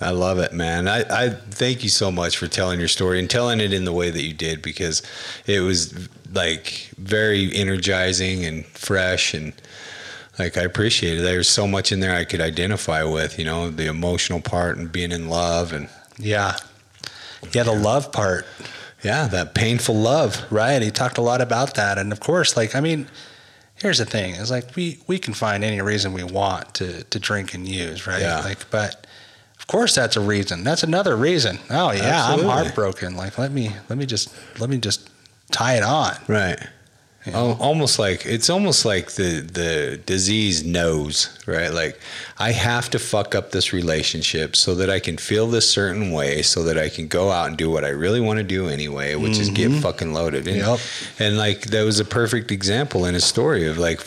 I 0.00 0.10
love 0.10 0.38
it, 0.38 0.52
man. 0.52 0.86
I, 0.86 1.00
I 1.10 1.28
thank 1.30 1.82
you 1.82 1.88
so 1.88 2.10
much 2.12 2.36
for 2.36 2.46
telling 2.46 2.78
your 2.78 2.88
story 2.88 3.18
and 3.18 3.28
telling 3.28 3.60
it 3.60 3.72
in 3.72 3.84
the 3.84 3.92
way 3.92 4.10
that 4.10 4.22
you 4.22 4.32
did 4.32 4.62
because 4.62 5.02
it 5.46 5.60
was 5.60 6.08
like 6.32 6.90
very 6.98 7.52
energizing 7.54 8.44
and 8.44 8.64
fresh 8.66 9.34
and 9.34 9.52
Like 10.38 10.56
I 10.56 10.62
appreciate 10.62 11.18
it. 11.18 11.22
There's 11.22 11.48
so 11.48 11.66
much 11.66 11.90
in 11.90 11.98
there 12.00 12.14
I 12.14 12.24
could 12.24 12.40
identify 12.40 13.02
with, 13.02 13.38
you 13.38 13.44
know, 13.44 13.70
the 13.70 13.86
emotional 13.86 14.40
part 14.40 14.76
and 14.76 14.90
being 14.92 15.10
in 15.10 15.28
love 15.28 15.72
and 15.72 15.88
Yeah. 16.16 16.56
Yeah, 17.52 17.64
the 17.64 17.72
love 17.72 18.12
part. 18.12 18.46
yeah, 19.02 19.26
that 19.28 19.54
painful 19.54 19.94
love. 19.96 20.44
Right. 20.50 20.80
He 20.82 20.90
talked 20.90 21.18
a 21.18 21.22
lot 21.22 21.40
about 21.40 21.74
that. 21.74 21.98
And 21.98 22.12
of 22.12 22.20
course, 22.20 22.56
like, 22.56 22.74
I 22.76 22.80
mean, 22.80 23.08
here's 23.74 23.98
the 23.98 24.04
thing 24.04 24.34
is 24.36 24.50
like 24.50 24.74
we, 24.76 24.98
we 25.08 25.18
can 25.18 25.34
find 25.34 25.64
any 25.64 25.80
reason 25.80 26.12
we 26.12 26.24
want 26.24 26.74
to, 26.74 27.02
to 27.04 27.18
drink 27.18 27.54
and 27.54 27.66
use, 27.66 28.06
right? 28.06 28.20
Yeah. 28.20 28.40
Like, 28.40 28.70
but 28.70 29.06
course 29.68 29.94
that's 29.94 30.16
a 30.16 30.20
reason. 30.20 30.64
That's 30.64 30.82
another 30.82 31.16
reason. 31.16 31.58
Oh 31.70 31.92
yeah, 31.92 32.02
Absolutely. 32.02 32.50
I'm 32.50 32.64
heartbroken. 32.64 33.16
Like, 33.16 33.38
let 33.38 33.52
me, 33.52 33.70
let 33.88 33.98
me 33.98 34.06
just, 34.06 34.34
let 34.58 34.68
me 34.68 34.78
just 34.78 35.08
tie 35.52 35.76
it 35.76 35.82
on. 35.82 36.16
Right. 36.26 36.58
You 37.26 37.32
Al- 37.32 37.48
know? 37.48 37.56
Almost 37.60 37.98
like 37.98 38.24
it's 38.26 38.48
almost 38.48 38.84
like 38.84 39.12
the 39.12 39.40
the 39.40 40.00
disease 40.06 40.64
knows, 40.64 41.36
right? 41.46 41.72
Like 41.72 42.00
I 42.38 42.52
have 42.52 42.88
to 42.90 42.98
fuck 42.98 43.34
up 43.34 43.50
this 43.50 43.72
relationship 43.72 44.56
so 44.56 44.74
that 44.76 44.88
I 44.88 45.00
can 45.00 45.18
feel 45.18 45.46
this 45.48 45.68
certain 45.68 46.12
way, 46.12 46.42
so 46.42 46.62
that 46.62 46.78
I 46.78 46.88
can 46.88 47.08
go 47.08 47.30
out 47.30 47.48
and 47.48 47.56
do 47.56 47.70
what 47.70 47.84
I 47.84 47.88
really 47.88 48.20
want 48.20 48.38
to 48.38 48.44
do 48.44 48.68
anyway, 48.68 49.14
which 49.16 49.38
is 49.38 49.50
get 49.50 49.70
mm-hmm. 49.70 49.80
fucking 49.80 50.12
loaded. 50.12 50.46
And, 50.46 50.58
Yep. 50.58 50.78
and 51.18 51.36
like 51.36 51.62
that 51.66 51.82
was 51.82 52.00
a 52.00 52.04
perfect 52.04 52.50
example 52.50 53.04
in 53.04 53.14
his 53.14 53.24
story 53.24 53.66
of 53.66 53.78
like 53.78 54.00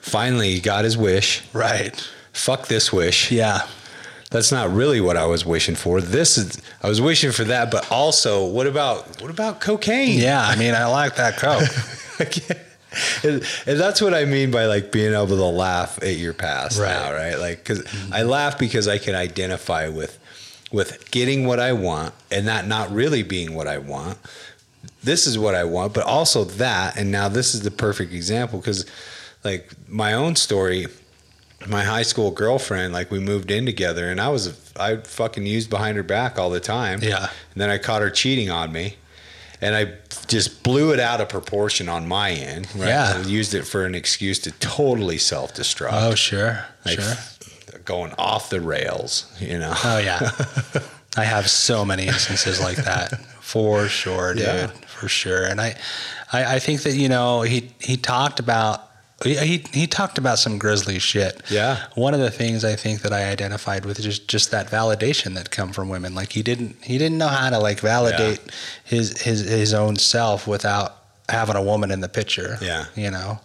finally 0.00 0.50
he 0.50 0.60
got 0.60 0.84
his 0.84 0.96
wish. 0.96 1.42
Right. 1.52 2.06
Fuck 2.32 2.66
this 2.66 2.92
wish. 2.92 3.30
Yeah. 3.30 3.66
That's 4.36 4.52
not 4.52 4.70
really 4.70 5.00
what 5.00 5.16
I 5.16 5.26
was 5.26 5.44
wishing 5.46 5.74
for. 5.74 6.00
This 6.00 6.36
is 6.36 6.60
I 6.82 6.88
was 6.88 7.00
wishing 7.00 7.32
for 7.32 7.44
that, 7.44 7.70
but 7.70 7.90
also 7.90 8.44
what 8.44 8.66
about 8.66 9.22
what 9.22 9.30
about 9.30 9.60
cocaine? 9.60 10.18
Yeah. 10.18 10.40
I 10.40 10.56
mean, 10.56 10.74
I 10.74 10.86
like 10.86 11.16
that 11.16 11.38
Coke. 11.38 11.62
and, 13.24 13.42
and 13.66 13.80
that's 13.80 14.00
what 14.00 14.14
I 14.14 14.24
mean 14.24 14.50
by 14.50 14.66
like 14.66 14.92
being 14.92 15.14
able 15.14 15.28
to 15.28 15.44
laugh 15.44 16.02
at 16.02 16.16
your 16.16 16.32
past 16.32 16.78
Right. 16.78 16.88
now, 16.88 17.12
right? 17.12 17.36
Like, 17.36 17.58
because 17.58 17.80
mm-hmm. 17.80 18.12
I 18.12 18.22
laugh 18.22 18.58
because 18.58 18.88
I 18.88 18.98
can 18.98 19.14
identify 19.14 19.88
with 19.88 20.18
with 20.72 21.10
getting 21.10 21.46
what 21.46 21.60
I 21.60 21.72
want 21.72 22.12
and 22.30 22.46
that 22.48 22.66
not 22.66 22.90
really 22.90 23.22
being 23.22 23.54
what 23.54 23.66
I 23.66 23.78
want. 23.78 24.18
This 25.02 25.26
is 25.26 25.38
what 25.38 25.54
I 25.54 25.64
want, 25.64 25.94
but 25.94 26.04
also 26.04 26.44
that, 26.44 26.96
and 26.96 27.10
now 27.10 27.28
this 27.28 27.54
is 27.54 27.62
the 27.62 27.70
perfect 27.70 28.12
example 28.12 28.58
because, 28.58 28.84
like, 29.44 29.70
my 29.88 30.12
own 30.12 30.36
story. 30.36 30.86
My 31.68 31.82
high 31.82 32.02
school 32.02 32.30
girlfriend, 32.30 32.92
like 32.92 33.10
we 33.10 33.18
moved 33.18 33.50
in 33.50 33.66
together, 33.66 34.08
and 34.10 34.20
I 34.20 34.28
was 34.28 34.70
I 34.78 34.96
fucking 34.96 35.46
used 35.46 35.70
behind 35.70 35.96
her 35.96 36.02
back 36.02 36.38
all 36.38 36.50
the 36.50 36.60
time. 36.60 37.00
Yeah. 37.02 37.28
And 37.52 37.60
then 37.60 37.70
I 37.70 37.78
caught 37.78 38.02
her 38.02 38.10
cheating 38.10 38.50
on 38.50 38.72
me, 38.72 38.96
and 39.60 39.74
I 39.74 39.94
just 40.28 40.62
blew 40.62 40.92
it 40.92 41.00
out 41.00 41.20
of 41.20 41.28
proportion 41.28 41.88
on 41.88 42.06
my 42.08 42.30
end. 42.30 42.68
Right? 42.74 42.88
Yeah. 42.88 43.14
I 43.16 43.26
used 43.28 43.54
it 43.54 43.62
for 43.62 43.84
an 43.84 43.94
excuse 43.94 44.38
to 44.40 44.50
totally 44.52 45.18
self 45.18 45.54
destruct. 45.54 45.90
Oh, 45.92 46.14
sure. 46.14 46.64
like 46.84 47.00
sure. 47.00 47.14
going 47.84 48.12
off 48.18 48.50
the 48.50 48.60
rails, 48.60 49.32
you 49.40 49.58
know. 49.58 49.72
Oh 49.84 49.98
yeah, 49.98 50.30
I 51.16 51.24
have 51.24 51.48
so 51.48 51.84
many 51.84 52.06
instances 52.06 52.60
like 52.60 52.76
that 52.78 53.18
for 53.40 53.86
sure, 53.88 54.34
dude, 54.34 54.42
Yeah. 54.44 54.66
for 54.86 55.08
sure. 55.08 55.44
And 55.44 55.60
I, 55.60 55.76
I, 56.32 56.56
I 56.56 56.58
think 56.58 56.82
that 56.82 56.94
you 56.94 57.08
know 57.08 57.42
he 57.42 57.70
he 57.80 57.96
talked 57.96 58.40
about 58.40 58.85
he 59.24 59.64
he- 59.72 59.86
talked 59.86 60.18
about 60.18 60.38
some 60.38 60.58
grisly 60.58 60.98
shit. 60.98 61.42
Yeah. 61.50 61.86
One 61.94 62.12
of 62.14 62.20
the 62.20 62.30
things 62.30 62.64
I 62.64 62.76
think 62.76 63.00
that 63.02 63.12
I 63.12 63.30
identified 63.30 63.84
with 63.86 63.98
is 63.98 64.04
just 64.04 64.28
just 64.28 64.50
that 64.50 64.68
validation 64.68 65.34
that 65.34 65.50
come 65.50 65.72
from 65.72 65.88
women. 65.88 66.14
Like 66.14 66.32
he 66.32 66.42
didn't 66.42 66.76
he 66.84 66.98
didn't 66.98 67.18
know 67.18 67.28
how 67.28 67.48
to 67.50 67.58
like 67.58 67.80
validate 67.80 68.40
his 68.84 69.20
his 69.22 69.40
his 69.48 69.72
own 69.72 69.96
self 69.96 70.46
without 70.46 70.98
having 71.28 71.56
a 71.56 71.62
woman 71.62 71.90
in 71.90 72.00
the 72.00 72.08
picture. 72.08 72.58
Yeah. 72.60 72.86
You 72.94 73.10
know, 73.10 73.40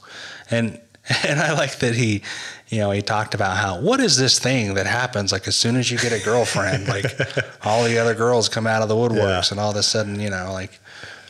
and 0.49 0.79
and 1.27 1.39
I 1.39 1.53
like 1.53 1.79
that 1.79 1.95
he, 1.95 2.21
you 2.67 2.79
know, 2.79 2.91
he 2.91 3.01
talked 3.01 3.33
about 3.33 3.55
how 3.57 3.79
what 3.79 3.99
is 4.01 4.17
this 4.17 4.39
thing 4.39 4.73
that 4.75 4.85
happens 4.87 5.31
like 5.31 5.47
as 5.47 5.55
soon 5.55 5.77
as 5.77 5.89
you 5.89 5.97
get 5.97 6.11
a 6.11 6.19
girlfriend, 6.23 6.87
like 6.89 7.05
all 7.65 7.83
the 7.85 7.97
other 7.97 8.13
girls 8.13 8.49
come 8.49 8.67
out 8.67 8.81
of 8.81 8.89
the 8.89 8.95
woodworks, 8.95 9.47
Yeah. 9.47 9.51
and 9.51 9.59
all 9.59 9.71
of 9.71 9.77
a 9.77 9.83
sudden, 9.83 10.19
you 10.19 10.29
know, 10.29 10.51
like 10.51 10.79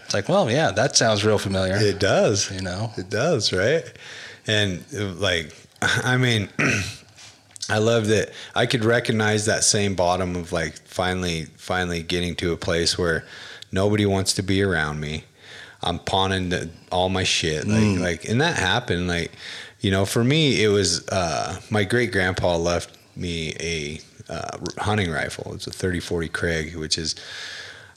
it's 0.04 0.14
like, 0.16 0.28
well, 0.28 0.52
yeah, 0.52 0.72
that 0.72 0.98
sounds 0.98 1.24
real 1.24 1.38
familiar. 1.38 1.78
It 1.78 2.00
does. 2.00 2.52
You 2.52 2.60
know? 2.62 2.92
It 2.98 3.10
does, 3.10 3.54
right? 3.54 3.86
And 4.48 4.84
like, 5.20 5.54
I 5.82 6.18
mean, 6.18 6.50
I 7.70 7.78
love 7.78 8.08
that 8.08 8.32
I 8.56 8.66
could 8.66 8.84
recognize 8.84 9.46
that 9.46 9.64
same 9.64 9.96
bottom 9.96 10.36
of 10.36 10.52
like 10.52 10.78
finally, 10.88 11.46
finally 11.58 12.04
getting 12.04 12.36
to 12.38 12.52
a 12.52 12.58
place 12.58 12.98
where 12.98 13.26
nobody 13.72 14.06
wants 14.06 14.34
to 14.34 14.44
be 14.44 14.62
around 14.62 15.00
me. 15.00 15.24
I'm 15.84 15.98
pawning 15.98 16.50
the, 16.50 16.70
all 16.92 17.10
my 17.10 17.24
shit, 17.24 17.68
like, 17.68 17.78
Mm. 17.82 18.00
like, 18.00 18.26
and 18.30 18.40
that 18.42 18.56
happened. 18.58 19.08
Like, 19.08 19.32
you 19.80 19.90
know, 19.90 20.06
for 20.06 20.24
me, 20.24 20.64
it 20.64 20.68
was 20.68 21.08
uh, 21.10 21.60
my 21.72 21.84
great 21.84 22.12
grandpa 22.12 22.56
left 22.58 22.96
me 23.16 23.54
a 23.60 24.00
uh, 24.30 24.58
hunting 24.78 25.10
rifle. 25.10 25.54
It's 25.56 25.66
a 25.66 25.72
3040 25.72 26.30
Krag, 26.30 26.76
which 26.76 27.00
is 27.00 27.16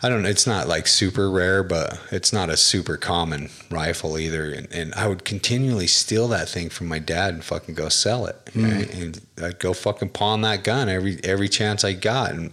I 0.05 0.11
don't 0.11 0.23
know. 0.23 0.29
It's 0.29 0.47
not 0.47 0.69
like 0.69 0.87
super 0.87 1.31
rare, 1.31 1.63
but 1.63 1.99
it's 2.11 2.31
not 2.31 2.51
a 2.51 2.59
super 2.59 2.99
common 2.99 3.49
rifle 3.71 4.19
either. 4.19 4.53
And, 4.53 4.71
and 4.71 4.93
I 4.93 5.09
would 5.09 5.25
continually 5.25 5.87
steal 5.87 6.29
that 6.29 6.47
thing 6.47 6.69
from 6.69 6.89
my 6.89 6.99
dad 6.99 7.33
and 7.33 7.43
fucking 7.43 7.75
go 7.75 7.89
sell 7.89 8.27
it. 8.27 8.37
Right? 8.55 8.95
And 8.95 9.21
I'd 9.43 9.59
go 9.59 9.73
fucking 9.73 10.11
pawn 10.11 10.43
that 10.43 10.63
gun 10.63 10.91
every 10.91 11.19
every 11.25 11.49
chance 11.49 11.85
I 11.85 11.95
got. 11.95 12.33
And 12.33 12.51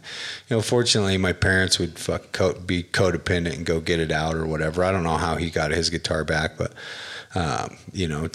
you 0.47 0.55
know, 0.55 0.61
fortunately, 0.61 1.17
my 1.17 1.33
parents 1.33 1.77
would 1.77 1.99
fuck 1.99 2.31
co- 2.31 2.53
be 2.53 2.83
codependent 2.83 3.55
and 3.55 3.65
go 3.65 3.81
get 3.81 3.99
it 3.99 4.13
out 4.13 4.35
or 4.35 4.45
whatever. 4.45 4.85
I 4.85 4.91
don't 4.93 5.03
know 5.03 5.17
how 5.17 5.35
he 5.35 5.49
got 5.49 5.71
his 5.71 5.89
guitar 5.89 6.23
back, 6.23 6.57
but 6.57 6.71
um, 7.35 7.75
you 7.91 8.07
know, 8.07 8.29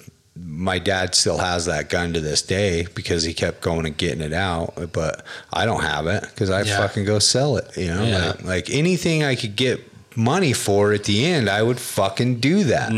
my 0.44 0.78
dad 0.78 1.14
still 1.14 1.38
has 1.38 1.66
that 1.66 1.88
gun 1.88 2.12
to 2.12 2.20
this 2.20 2.42
day 2.42 2.86
because 2.94 3.22
he 3.24 3.32
kept 3.34 3.60
going 3.62 3.86
and 3.86 3.96
getting 3.96 4.20
it 4.20 4.32
out. 4.32 4.74
But 4.92 5.24
I 5.52 5.64
don't 5.64 5.82
have 5.82 6.06
it 6.06 6.22
because 6.22 6.50
I 6.50 6.62
Yeah. 6.62 6.78
fucking 6.78 7.04
go 7.04 7.18
sell 7.18 7.56
it. 7.56 7.76
You 7.76 7.94
know, 7.94 8.04
Yeah. 8.04 8.26
like, 8.28 8.44
like 8.44 8.70
anything 8.70 9.24
I 9.24 9.34
could 9.34 9.56
get 9.56 9.80
money 10.16 10.52
for 10.52 10.92
at 10.92 11.04
the 11.04 11.26
end, 11.26 11.48
I 11.48 11.62
would 11.62 11.78
fucking 11.80 12.40
do 12.40 12.64
that. 12.64 12.92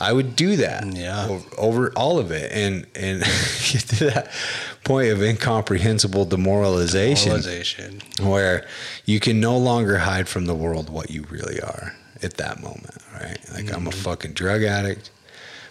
I 0.00 0.12
would 0.12 0.36
do 0.36 0.56
that. 0.58 0.84
Mm-hmm. 0.84 0.96
Yeah. 0.96 1.26
Over, 1.26 1.44
over 1.58 1.92
all 1.96 2.18
of 2.20 2.30
it, 2.30 2.52
and 2.52 2.86
and 2.94 3.20
get 3.72 3.82
to 3.98 4.04
that 4.10 4.30
point 4.84 5.10
of 5.10 5.20
incomprehensible 5.22 6.24
demoralization 6.24 7.32
Moralization. 7.32 8.00
where 8.20 8.64
you 9.06 9.18
can 9.18 9.40
no 9.40 9.58
longer 9.58 9.98
hide 9.98 10.28
from 10.28 10.46
the 10.46 10.54
world 10.54 10.88
what 10.88 11.10
you 11.10 11.24
really 11.30 11.60
are 11.60 11.94
at 12.22 12.34
that 12.36 12.60
moment, 12.62 12.96
right? 13.12 13.38
Like 13.52 13.72
I'm 13.74 13.86
a 13.86 13.90
Mm-hmm. 13.90 14.00
fucking 14.00 14.32
drug 14.34 14.62
addict, 14.62 15.10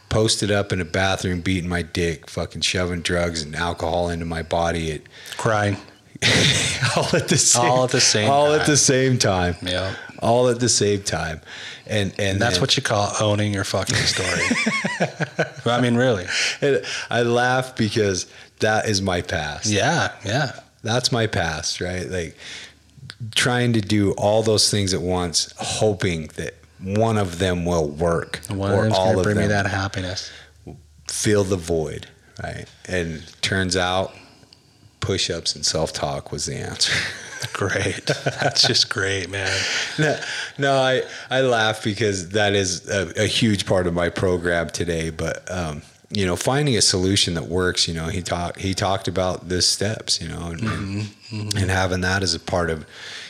posted 0.10 0.52
up 0.52 0.72
in 0.72 0.80
a 0.82 0.86
bathroom, 0.86 1.42
beating 1.42 1.70
my 1.70 1.82
dick, 1.82 2.30
fucking 2.30 2.62
shoving 2.62 3.02
drugs 3.02 3.42
and 3.42 3.56
alcohol 3.56 4.10
into 4.10 4.26
my 4.26 4.42
body 4.44 4.92
at 4.92 5.02
Crying. 5.38 5.78
all 6.96 7.16
at 7.16 7.28
the 7.28 7.38
same 7.38 7.70
All 7.70 7.84
at 7.84 7.92
the 7.92 8.02
same 8.02 8.30
all 8.32 8.48
time. 8.48 8.60
at 8.62 8.66
the 8.66 8.78
same 8.78 9.18
time. 9.20 9.56
Yeah. 9.62 9.94
All 10.20 10.48
at 10.50 10.60
the 10.60 10.70
same 10.70 11.04
time. 11.04 11.42
And 11.86 12.12
and, 12.14 12.20
And 12.20 12.42
that's 12.42 12.56
then- 12.56 12.62
what 12.62 12.76
you 12.76 12.82
call 12.84 13.12
owning 13.22 13.54
your 13.54 13.64
fucking 13.64 13.96
story. 13.98 14.42
I 15.66 15.80
mean, 15.82 15.96
really. 15.96 16.26
and 16.62 16.84
I 17.12 17.22
laugh 17.22 17.76
because 17.76 18.26
that 18.60 18.88
is 18.90 19.02
my 19.02 19.22
past. 19.22 19.68
Yeah. 19.68 20.12
Yeah. 20.26 20.60
That's 20.84 21.12
my 21.12 21.28
past, 21.28 21.82
right? 21.82 22.10
Like 22.10 22.36
trying 23.36 23.74
to 23.74 23.82
do 23.82 24.12
all 24.14 24.42
those 24.42 24.72
things 24.72 24.94
at 24.96 25.02
once, 25.02 25.54
hoping 25.58 26.28
that 26.36 26.56
one 26.80 27.18
of 27.18 27.40
them 27.40 27.66
will 27.66 27.88
work 27.88 28.40
One 28.50 28.72
of 28.72 28.78
or 28.78 28.84
them's 28.84 28.96
all 28.96 29.06
gonna 29.08 29.18
of 29.20 29.24
bring 29.24 29.36
them 29.36 29.46
me 29.46 29.50
that 29.50 29.68
happiness. 29.68 30.32
fill 31.10 31.44
the 31.44 31.56
void, 31.58 32.08
right? 32.44 32.66
And 32.88 33.24
turns 33.42 33.76
out 33.76 34.14
push-ups 35.00 35.56
and 35.56 35.66
self-talk 35.66 36.32
was 36.32 36.46
the 36.46 36.56
answer. 36.56 36.94
Great. 37.54 38.06
That's 38.42 38.66
just 38.66 38.90
great, 38.90 39.30
man. 39.30 39.52
no, 40.00 40.20
no, 40.58 40.74
I 40.74 41.04
I 41.30 41.42
laugh 41.42 41.84
because 41.84 42.30
that 42.30 42.54
is 42.54 42.90
a, 42.90 43.14
a 43.16 43.26
huge 43.28 43.68
part 43.68 43.86
of 43.86 43.94
my 43.94 44.10
program 44.10 44.70
today. 44.72 45.12
But 45.12 45.50
um, 45.52 45.84
you 46.10 46.26
know, 46.26 46.36
finding 46.36 46.76
a 46.78 46.82
solution 46.82 47.36
that 47.36 47.46
works. 47.46 47.88
You 47.88 47.94
know, 47.94 48.08
he 48.08 48.24
talked 48.24 48.60
he 48.60 48.74
talked 48.74 49.08
about 49.08 49.50
the 49.50 49.62
steps. 49.62 50.20
You 50.20 50.30
know, 50.30 50.48
and, 50.48 50.62
and, 50.62 51.56
and 51.56 51.70
having 51.70 52.02
that 52.02 52.24
as 52.24 52.34
a 52.34 52.40
part 52.40 52.72
of. 52.72 52.86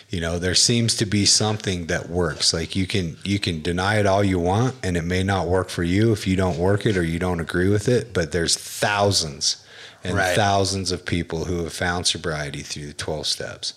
You 0.09 0.21
know, 0.21 0.39
there 0.39 0.55
seems 0.55 0.95
to 0.97 1.05
be 1.05 1.25
something 1.25 1.87
that 1.87 2.09
works. 2.09 2.53
Like 2.53 2.75
you 2.75 2.87
can 2.87 3.17
you 3.25 3.39
can 3.39 3.61
deny 3.61 3.99
it 3.99 4.05
all 4.05 4.23
you 4.23 4.39
want, 4.39 4.75
and 4.81 4.95
it 4.95 5.03
may 5.03 5.21
not 5.23 5.47
work 5.47 5.69
for 5.69 5.83
you 5.83 6.13
if 6.13 6.25
you 6.25 6.35
don't 6.37 6.57
work 6.57 6.85
it 6.85 6.95
or 6.97 7.03
you 7.03 7.19
don't 7.19 7.41
agree 7.41 7.67
with 7.69 7.89
it. 7.89 8.13
But 8.13 8.31
there's 8.31 8.55
thousands 8.55 9.57
and 10.03 10.15
Right. 10.15 10.35
thousands 10.35 10.91
of 10.91 11.05
people 11.05 11.45
who 11.45 11.63
have 11.63 11.73
found 11.73 12.07
sobriety 12.07 12.61
through 12.61 12.87
the 12.87 12.93
12 12.93 13.27
steps 13.27 13.73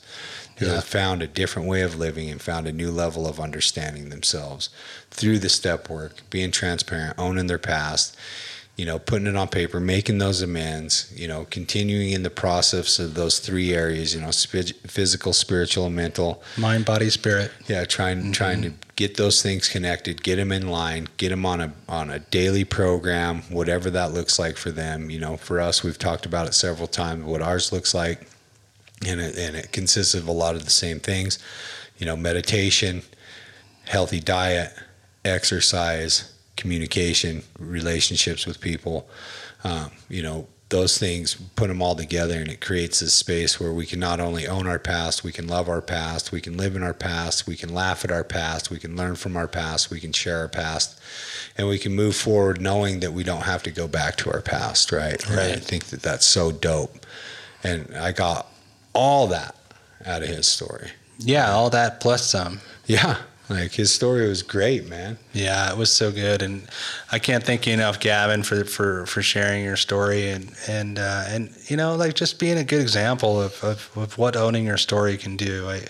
who 0.58 0.66
Yeah. 0.66 0.74
have 0.74 0.84
found 0.84 1.22
a 1.22 1.26
different 1.26 1.66
way 1.66 1.80
of 1.80 1.96
living 1.98 2.28
and 2.30 2.40
found 2.40 2.68
a 2.68 2.72
new 2.72 2.90
level 2.92 3.26
of 3.26 3.40
understanding 3.40 4.10
themselves 4.10 4.68
through 5.10 5.38
the 5.40 5.48
step 5.48 5.88
work, 5.88 6.18
being 6.30 6.50
transparent, 6.52 7.14
owning 7.18 7.46
their 7.48 7.58
past, 7.58 8.14
you 8.76 8.86
know, 8.86 8.98
putting 8.98 9.26
it 9.26 9.36
on 9.36 9.48
paper, 9.48 9.78
making 9.78 10.18
those 10.18 10.40
amends, 10.40 11.12
you 11.14 11.28
know, 11.28 11.46
continuing 11.50 12.10
in 12.10 12.22
the 12.22 12.30
process 12.30 12.98
of 12.98 13.12
those 13.12 13.38
three 13.38 13.74
areas, 13.74 14.14
you 14.14 14.20
know, 14.20 14.30
spi- 14.30 14.72
physical, 14.86 15.34
spiritual, 15.34 15.86
and 15.86 15.94
mental. 15.94 16.42
Mind, 16.56 16.86
body, 16.86 17.10
spirit. 17.10 17.52
Yeah, 17.66 17.84
trying 17.84 18.20
mm-hmm. 18.20 18.32
trying 18.32 18.62
to 18.62 18.72
get 18.96 19.16
those 19.16 19.42
things 19.42 19.68
connected, 19.68 20.22
get 20.22 20.36
them 20.36 20.50
in 20.50 20.68
line, 20.68 21.08
get 21.18 21.28
them 21.28 21.44
on 21.44 21.60
a 21.60 21.72
on 21.88 22.08
a 22.10 22.20
daily 22.20 22.64
program, 22.64 23.42
whatever 23.50 23.90
that 23.90 24.12
looks 24.12 24.38
like 24.38 24.56
for 24.56 24.70
them. 24.70 25.10
You 25.10 25.20
know, 25.20 25.36
for 25.36 25.60
us, 25.60 25.82
we've 25.82 25.98
talked 25.98 26.24
about 26.24 26.46
it 26.46 26.54
several 26.54 26.88
times. 26.88 27.24
What 27.24 27.42
ours 27.42 27.72
looks 27.72 27.92
like, 27.92 28.28
and 29.06 29.20
it 29.20 29.36
and 29.36 29.56
it 29.56 29.72
consists 29.72 30.14
of 30.14 30.26
a 30.26 30.32
lot 30.32 30.54
of 30.54 30.64
the 30.64 30.70
same 30.70 31.00
things. 31.00 31.38
You 31.98 32.06
know, 32.06 32.16
meditation, 32.16 33.02
healthy 33.84 34.20
diet, 34.20 34.72
exercise, 35.22 36.32
communication, 36.60 37.42
relationships 37.58 38.46
with 38.46 38.60
people. 38.60 39.08
Um, 39.64 39.90
you 40.08 40.22
know, 40.22 40.46
those 40.70 40.98
things, 40.98 41.34
put 41.56 41.66
them 41.66 41.82
all 41.82 41.96
together, 41.96 42.34
and 42.34 42.48
it 42.48 42.60
creates 42.60 43.00
this 43.00 43.12
space 43.12 43.58
where 43.58 43.72
we 43.72 43.86
can 43.86 43.98
not 43.98 44.20
only 44.20 44.46
own 44.46 44.68
our 44.68 44.78
past, 44.78 45.24
we 45.24 45.32
can 45.32 45.48
love 45.48 45.68
our 45.68 45.82
past, 45.82 46.30
we 46.30 46.40
can 46.40 46.56
live 46.56 46.76
in 46.76 46.82
our 46.84 46.94
past, 46.94 47.48
we 47.48 47.56
can 47.56 47.74
laugh 47.74 48.04
at 48.04 48.12
our 48.12 48.22
past, 48.22 48.70
we 48.70 48.78
can 48.78 48.96
learn 48.96 49.16
from 49.16 49.36
our 49.36 49.48
past, 49.48 49.90
we 49.90 49.98
can 49.98 50.12
share 50.12 50.38
our 50.38 50.48
past, 50.48 51.00
and 51.58 51.66
we 51.66 51.76
can 51.76 51.92
move 51.92 52.14
forward 52.14 52.60
knowing 52.60 53.00
that 53.00 53.12
we 53.12 53.24
don't 53.24 53.42
have 53.42 53.64
to 53.64 53.70
go 53.72 53.88
back 53.88 54.14
to 54.16 54.30
our 54.32 54.40
past, 54.40 54.92
right? 54.92 55.28
And 55.28 55.40
I 55.40 55.56
think 55.56 55.86
that 55.86 56.02
that's 56.02 56.26
so 56.26 56.52
dope. 56.52 57.04
And 57.64 57.96
I 57.96 58.12
got 58.12 58.46
all 58.94 59.26
that 59.26 59.56
out 60.06 60.22
of 60.22 60.28
his 60.28 60.46
story. 60.46 60.90
Yeah, 61.18 61.50
all 61.50 61.70
that 61.70 62.00
plus 62.00 62.24
some. 62.30 62.60
Yeah. 62.86 63.18
Like 63.50 63.72
his 63.72 63.92
story 63.92 64.28
was 64.28 64.44
great, 64.44 64.88
man. 64.88 65.18
Yeah, 65.32 65.72
it 65.72 65.76
was 65.76 65.92
so 65.92 66.12
good, 66.12 66.40
and 66.40 66.62
I 67.10 67.18
can't 67.18 67.42
thank 67.42 67.66
you 67.66 67.74
enough, 67.74 67.98
Gavin, 67.98 68.44
for 68.44 68.64
for 68.64 69.06
for 69.06 69.22
sharing 69.22 69.64
your 69.64 69.76
story 69.76 70.30
and 70.30 70.52
and 70.68 71.00
uh, 71.00 71.24
and 71.26 71.52
you 71.66 71.76
know, 71.76 71.96
like 71.96 72.14
just 72.14 72.38
being 72.38 72.58
a 72.58 72.64
good 72.64 72.80
example 72.80 73.42
of, 73.42 73.62
of, 73.64 73.90
of 73.96 74.16
what 74.18 74.36
owning 74.36 74.64
your 74.64 74.76
story 74.76 75.16
can 75.16 75.36
do. 75.36 75.68
I 75.68 75.82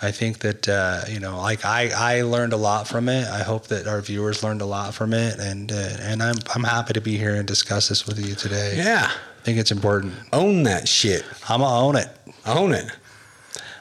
I 0.00 0.12
think 0.12 0.38
that 0.40 0.68
uh, 0.68 1.00
you 1.08 1.18
know, 1.18 1.40
like 1.40 1.64
I 1.64 1.90
I 1.94 2.22
learned 2.22 2.52
a 2.52 2.56
lot 2.56 2.86
from 2.86 3.08
it. 3.08 3.26
I 3.26 3.42
hope 3.42 3.66
that 3.68 3.88
our 3.88 4.00
viewers 4.00 4.44
learned 4.44 4.62
a 4.62 4.66
lot 4.66 4.94
from 4.94 5.14
it, 5.14 5.40
and 5.40 5.72
uh, 5.72 5.96
and 6.00 6.22
I'm 6.22 6.36
I'm 6.54 6.62
happy 6.62 6.92
to 6.92 7.00
be 7.00 7.18
here 7.18 7.34
and 7.34 7.46
discuss 7.46 7.88
this 7.88 8.06
with 8.06 8.24
you 8.24 8.36
today. 8.36 8.76
Yeah. 8.76 9.10
I 9.10 9.42
think 9.44 9.58
it's 9.58 9.72
important. 9.72 10.14
Own 10.32 10.62
that 10.62 10.88
shit. 10.88 11.22
I'm 11.50 11.60
gonna 11.60 11.86
own 11.86 11.96
it. 11.96 12.08
Own 12.46 12.72
it. 12.72 12.86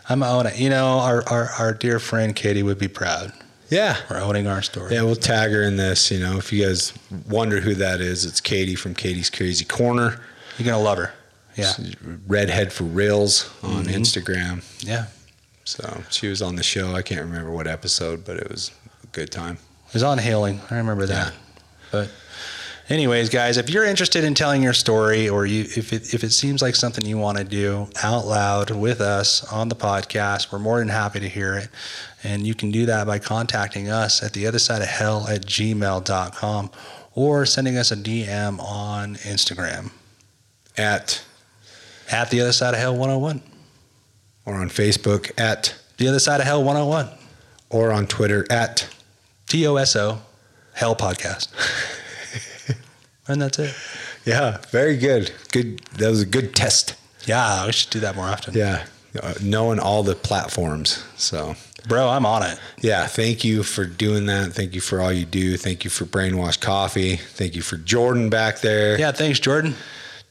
I'm 0.09 0.21
it. 0.23 0.59
You 0.59 0.69
know, 0.69 0.99
our 0.99 1.23
our, 1.27 1.49
our 1.59 1.73
dear 1.73 1.99
friend 1.99 2.35
Katie 2.35 2.63
would 2.63 2.79
be 2.79 2.87
proud. 2.87 3.33
Yeah. 3.69 3.97
We're 4.09 4.21
owning 4.21 4.47
our 4.47 4.61
story. 4.61 4.93
Yeah, 4.93 5.01
we'll 5.01 5.15
tag 5.15 5.51
her 5.51 5.63
in 5.63 5.77
this. 5.77 6.11
You 6.11 6.19
know, 6.19 6.37
if 6.37 6.53
you 6.53 6.65
guys 6.65 6.93
wonder 7.27 7.59
who 7.59 7.73
that 7.75 8.01
is, 8.01 8.23
it's 8.25 8.39
Katie 8.39 8.75
from 8.75 8.93
Katie's 8.93 9.29
Crazy 9.29 9.65
Corner. 9.65 10.21
You're 10.57 10.65
gonna 10.65 10.83
love 10.83 10.97
her. 10.97 11.13
Yeah, 11.55 11.71
Redhead 12.27 12.73
for 12.73 12.83
Reels 12.83 13.51
on 13.61 13.85
mm-hmm. 13.85 14.01
Instagram. 14.01 14.85
yeah. 14.85 15.05
So 15.65 16.03
she 16.09 16.27
was 16.27 16.41
on 16.41 16.55
the 16.55 16.63
show. 16.63 16.93
I 16.93 17.01
can't 17.01 17.21
remember 17.21 17.51
what 17.51 17.67
episode, 17.67 18.25
but 18.25 18.37
it 18.37 18.49
was 18.49 18.71
a 19.03 19.07
good 19.07 19.31
time. 19.31 19.57
It 19.87 19.93
was 19.93 20.03
on 20.03 20.17
hailing. 20.17 20.59
I 20.69 20.75
remember 20.75 21.05
that. 21.05 21.27
Yeah. 21.27 21.39
But 21.91 22.11
anyways, 22.89 23.29
guys, 23.29 23.57
if 23.57 23.69
you're 23.69 23.85
interested 23.85 24.23
in 24.23 24.33
telling 24.33 24.61
your 24.63 24.73
story 24.73 25.29
or 25.29 25.45
you 25.45 25.61
if 25.63 25.93
it 25.93 26.13
if 26.13 26.23
it 26.23 26.31
seems 26.31 26.61
like 26.61 26.75
something 26.75 27.05
you 27.05 27.17
want 27.17 27.37
to 27.37 27.43
do 27.43 27.87
out 28.03 28.25
loud 28.25 28.71
with 28.71 29.01
us 29.01 29.43
on 29.51 29.69
the 29.69 29.75
podcast, 29.75 30.51
we're 30.51 30.59
more 30.59 30.79
than 30.79 30.89
happy 30.89 31.19
to 31.19 31.29
hear 31.29 31.55
it. 31.55 31.69
And 32.23 32.47
you 32.47 32.55
can 32.55 32.71
do 32.71 32.85
that 32.85 33.05
by 33.07 33.19
contacting 33.19 33.89
us 33.89 34.23
at 34.23 34.33
the 34.33 34.47
other 34.47 34.59
side 34.59 34.81
of 34.81 34.87
hell 34.87 35.27
at 35.27 35.41
gmail.com 35.45 36.71
or 37.15 37.45
sending 37.45 37.77
us 37.77 37.91
a 37.91 37.95
DM 37.97 38.59
on 38.59 39.15
Instagram 39.17 39.91
At 40.77 41.21
at 42.11 42.29
the 42.29 42.41
other 42.41 42.51
side 42.53 42.73
of 42.73 42.79
hell 42.79 42.93
101. 42.95 43.41
or 44.45 44.55
on 44.55 44.69
Facebook 44.69 45.31
at 45.39 45.75
The 45.97 46.07
other 46.07 46.19
side 46.19 46.39
of 46.39 46.45
hell 46.47 46.63
101. 46.63 47.09
or 47.69 47.91
on 47.91 48.07
Twitter 48.07 48.45
at 48.49 48.87
T 49.47 49.65
O 49.67 49.75
S 49.75 49.95
O 49.95 50.21
hell 50.73 50.95
podcast. 50.95 51.47
and 53.27 53.41
that's 53.41 53.59
it. 53.59 53.73
yeah, 54.25 54.57
very 54.71 54.97
good. 54.97 55.31
Good. 55.51 55.79
That 55.97 56.09
was 56.09 56.21
a 56.21 56.25
good 56.25 56.55
test. 56.55 56.95
Yeah, 57.25 57.65
we 57.65 57.71
should 57.71 57.89
do 57.91 57.99
that 58.01 58.15
more 58.15 58.25
often. 58.25 58.53
Yeah, 58.53 58.85
uh, 59.21 59.33
knowing 59.41 59.79
all 59.79 60.03
the 60.03 60.15
platforms. 60.15 61.03
So 61.15 61.55
Bro, 61.87 62.09
I'm 62.09 62.25
on 62.25 62.43
it. 62.43 62.59
yeah, 62.81 63.07
thank 63.07 63.43
you 63.43 63.63
for 63.63 63.85
doing 63.85 64.25
that. 64.27 64.53
Thank 64.53 64.73
you 64.75 64.81
for 64.81 65.01
all 65.01 65.11
you 65.11 65.25
do. 65.25 65.57
Thank 65.57 65.83
you 65.83 65.89
for 65.89 66.05
Brainwash 66.05 66.59
Coffee. 66.59 67.17
Thank 67.17 67.55
you 67.55 67.61
for 67.61 67.77
Jordan 67.77 68.29
back 68.29 68.59
there 68.61 68.97
Yeah, 68.99 69.11
thanks, 69.11 69.39
Jordan. 69.39 69.75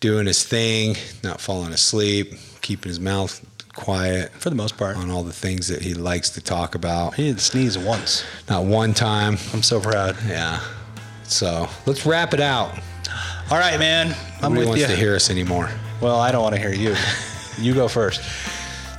doing 0.00 0.26
his 0.26 0.44
thing, 0.44 0.96
not 1.22 1.40
falling 1.40 1.72
asleep, 1.72 2.34
keeping 2.62 2.88
his 2.88 3.00
mouth 3.00 3.44
quiet 3.74 4.30
For 4.32 4.50
the 4.50 4.56
most 4.56 4.76
part. 4.76 4.96
on 4.98 5.10
all 5.10 5.22
the 5.22 5.32
things 5.32 5.68
that 5.68 5.80
he 5.82 5.94
likes 5.94 6.28
to 6.30 6.40
talk 6.42 6.74
about. 6.74 7.14
He 7.14 7.24
didn't 7.24 7.40
sneeze 7.40 7.78
once. 7.78 8.22
Not 8.48 8.64
one 8.64 8.92
time. 8.94 9.38
I'm 9.54 9.62
so 9.62 9.80
proud. 9.80 10.16
Yeah. 10.26 10.60
So 11.24 11.68
let's 11.86 12.04
wrap 12.06 12.34
it 12.34 12.40
out. 12.40 12.78
All 13.50 13.58
right, 13.58 13.78
man. 13.78 14.14
I'm 14.36 14.54
Nobody 14.54 14.60
with 14.60 14.68
wants 14.68 14.80
you. 14.82 14.86
to 14.88 14.96
hear 14.96 15.14
us 15.14 15.30
anymore. 15.30 15.70
Well, 16.00 16.18
I 16.20 16.32
don't 16.32 16.42
want 16.42 16.54
to 16.54 16.60
hear 16.60 16.72
you. 16.72 16.94
You 17.58 17.74
go 17.74 17.86
first. 17.88 18.20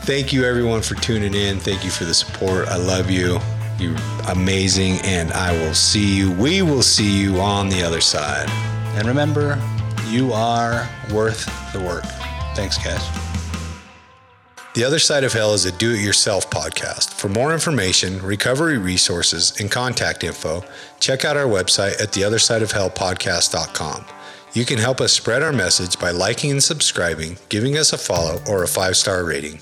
Thank 0.01 0.31
you 0.33 0.43
everyone 0.43 0.81
for 0.81 0.95
tuning 0.95 1.33
in. 1.33 1.59
Thank 1.59 1.83
you 1.83 1.89
for 1.89 2.05
the 2.05 2.13
support. 2.13 2.67
I 2.67 2.75
love 2.77 3.09
you. 3.09 3.39
You're 3.79 3.95
amazing, 4.29 4.99
and 5.03 5.31
I 5.33 5.51
will 5.53 5.73
see 5.73 6.15
you. 6.15 6.31
We 6.31 6.61
will 6.61 6.83
see 6.83 7.09
you 7.09 7.39
on 7.39 7.69
the 7.69 7.81
other 7.83 8.01
side. 8.01 8.47
And 8.97 9.07
remember, 9.07 9.59
you 10.07 10.31
are 10.33 10.87
worth 11.11 11.45
the 11.73 11.79
work. 11.79 12.03
Thanks, 12.55 12.77
guys. 12.77 13.01
The 14.73 14.83
Other 14.83 14.97
Side 14.97 15.23
of 15.23 15.33
Hell 15.33 15.53
is 15.53 15.65
a 15.65 15.71
do 15.71 15.93
it 15.93 15.99
yourself 15.99 16.49
podcast. 16.49 17.13
For 17.13 17.29
more 17.29 17.53
information, 17.53 18.19
recovery 18.23 18.79
resources, 18.79 19.53
and 19.59 19.69
contact 19.69 20.23
info, 20.23 20.63
check 20.99 21.23
out 21.23 21.37
our 21.37 21.45
website 21.45 22.01
at 22.01 22.11
theothersideofhellpodcast.com. 22.11 24.05
You 24.53 24.65
can 24.65 24.79
help 24.79 24.99
us 24.99 25.13
spread 25.13 25.43
our 25.43 25.53
message 25.53 25.99
by 25.99 26.09
liking 26.09 26.49
and 26.49 26.63
subscribing, 26.63 27.37
giving 27.49 27.77
us 27.77 27.93
a 27.93 27.99
follow, 27.99 28.41
or 28.49 28.63
a 28.63 28.67
five 28.67 28.97
star 28.97 29.23
rating. 29.23 29.59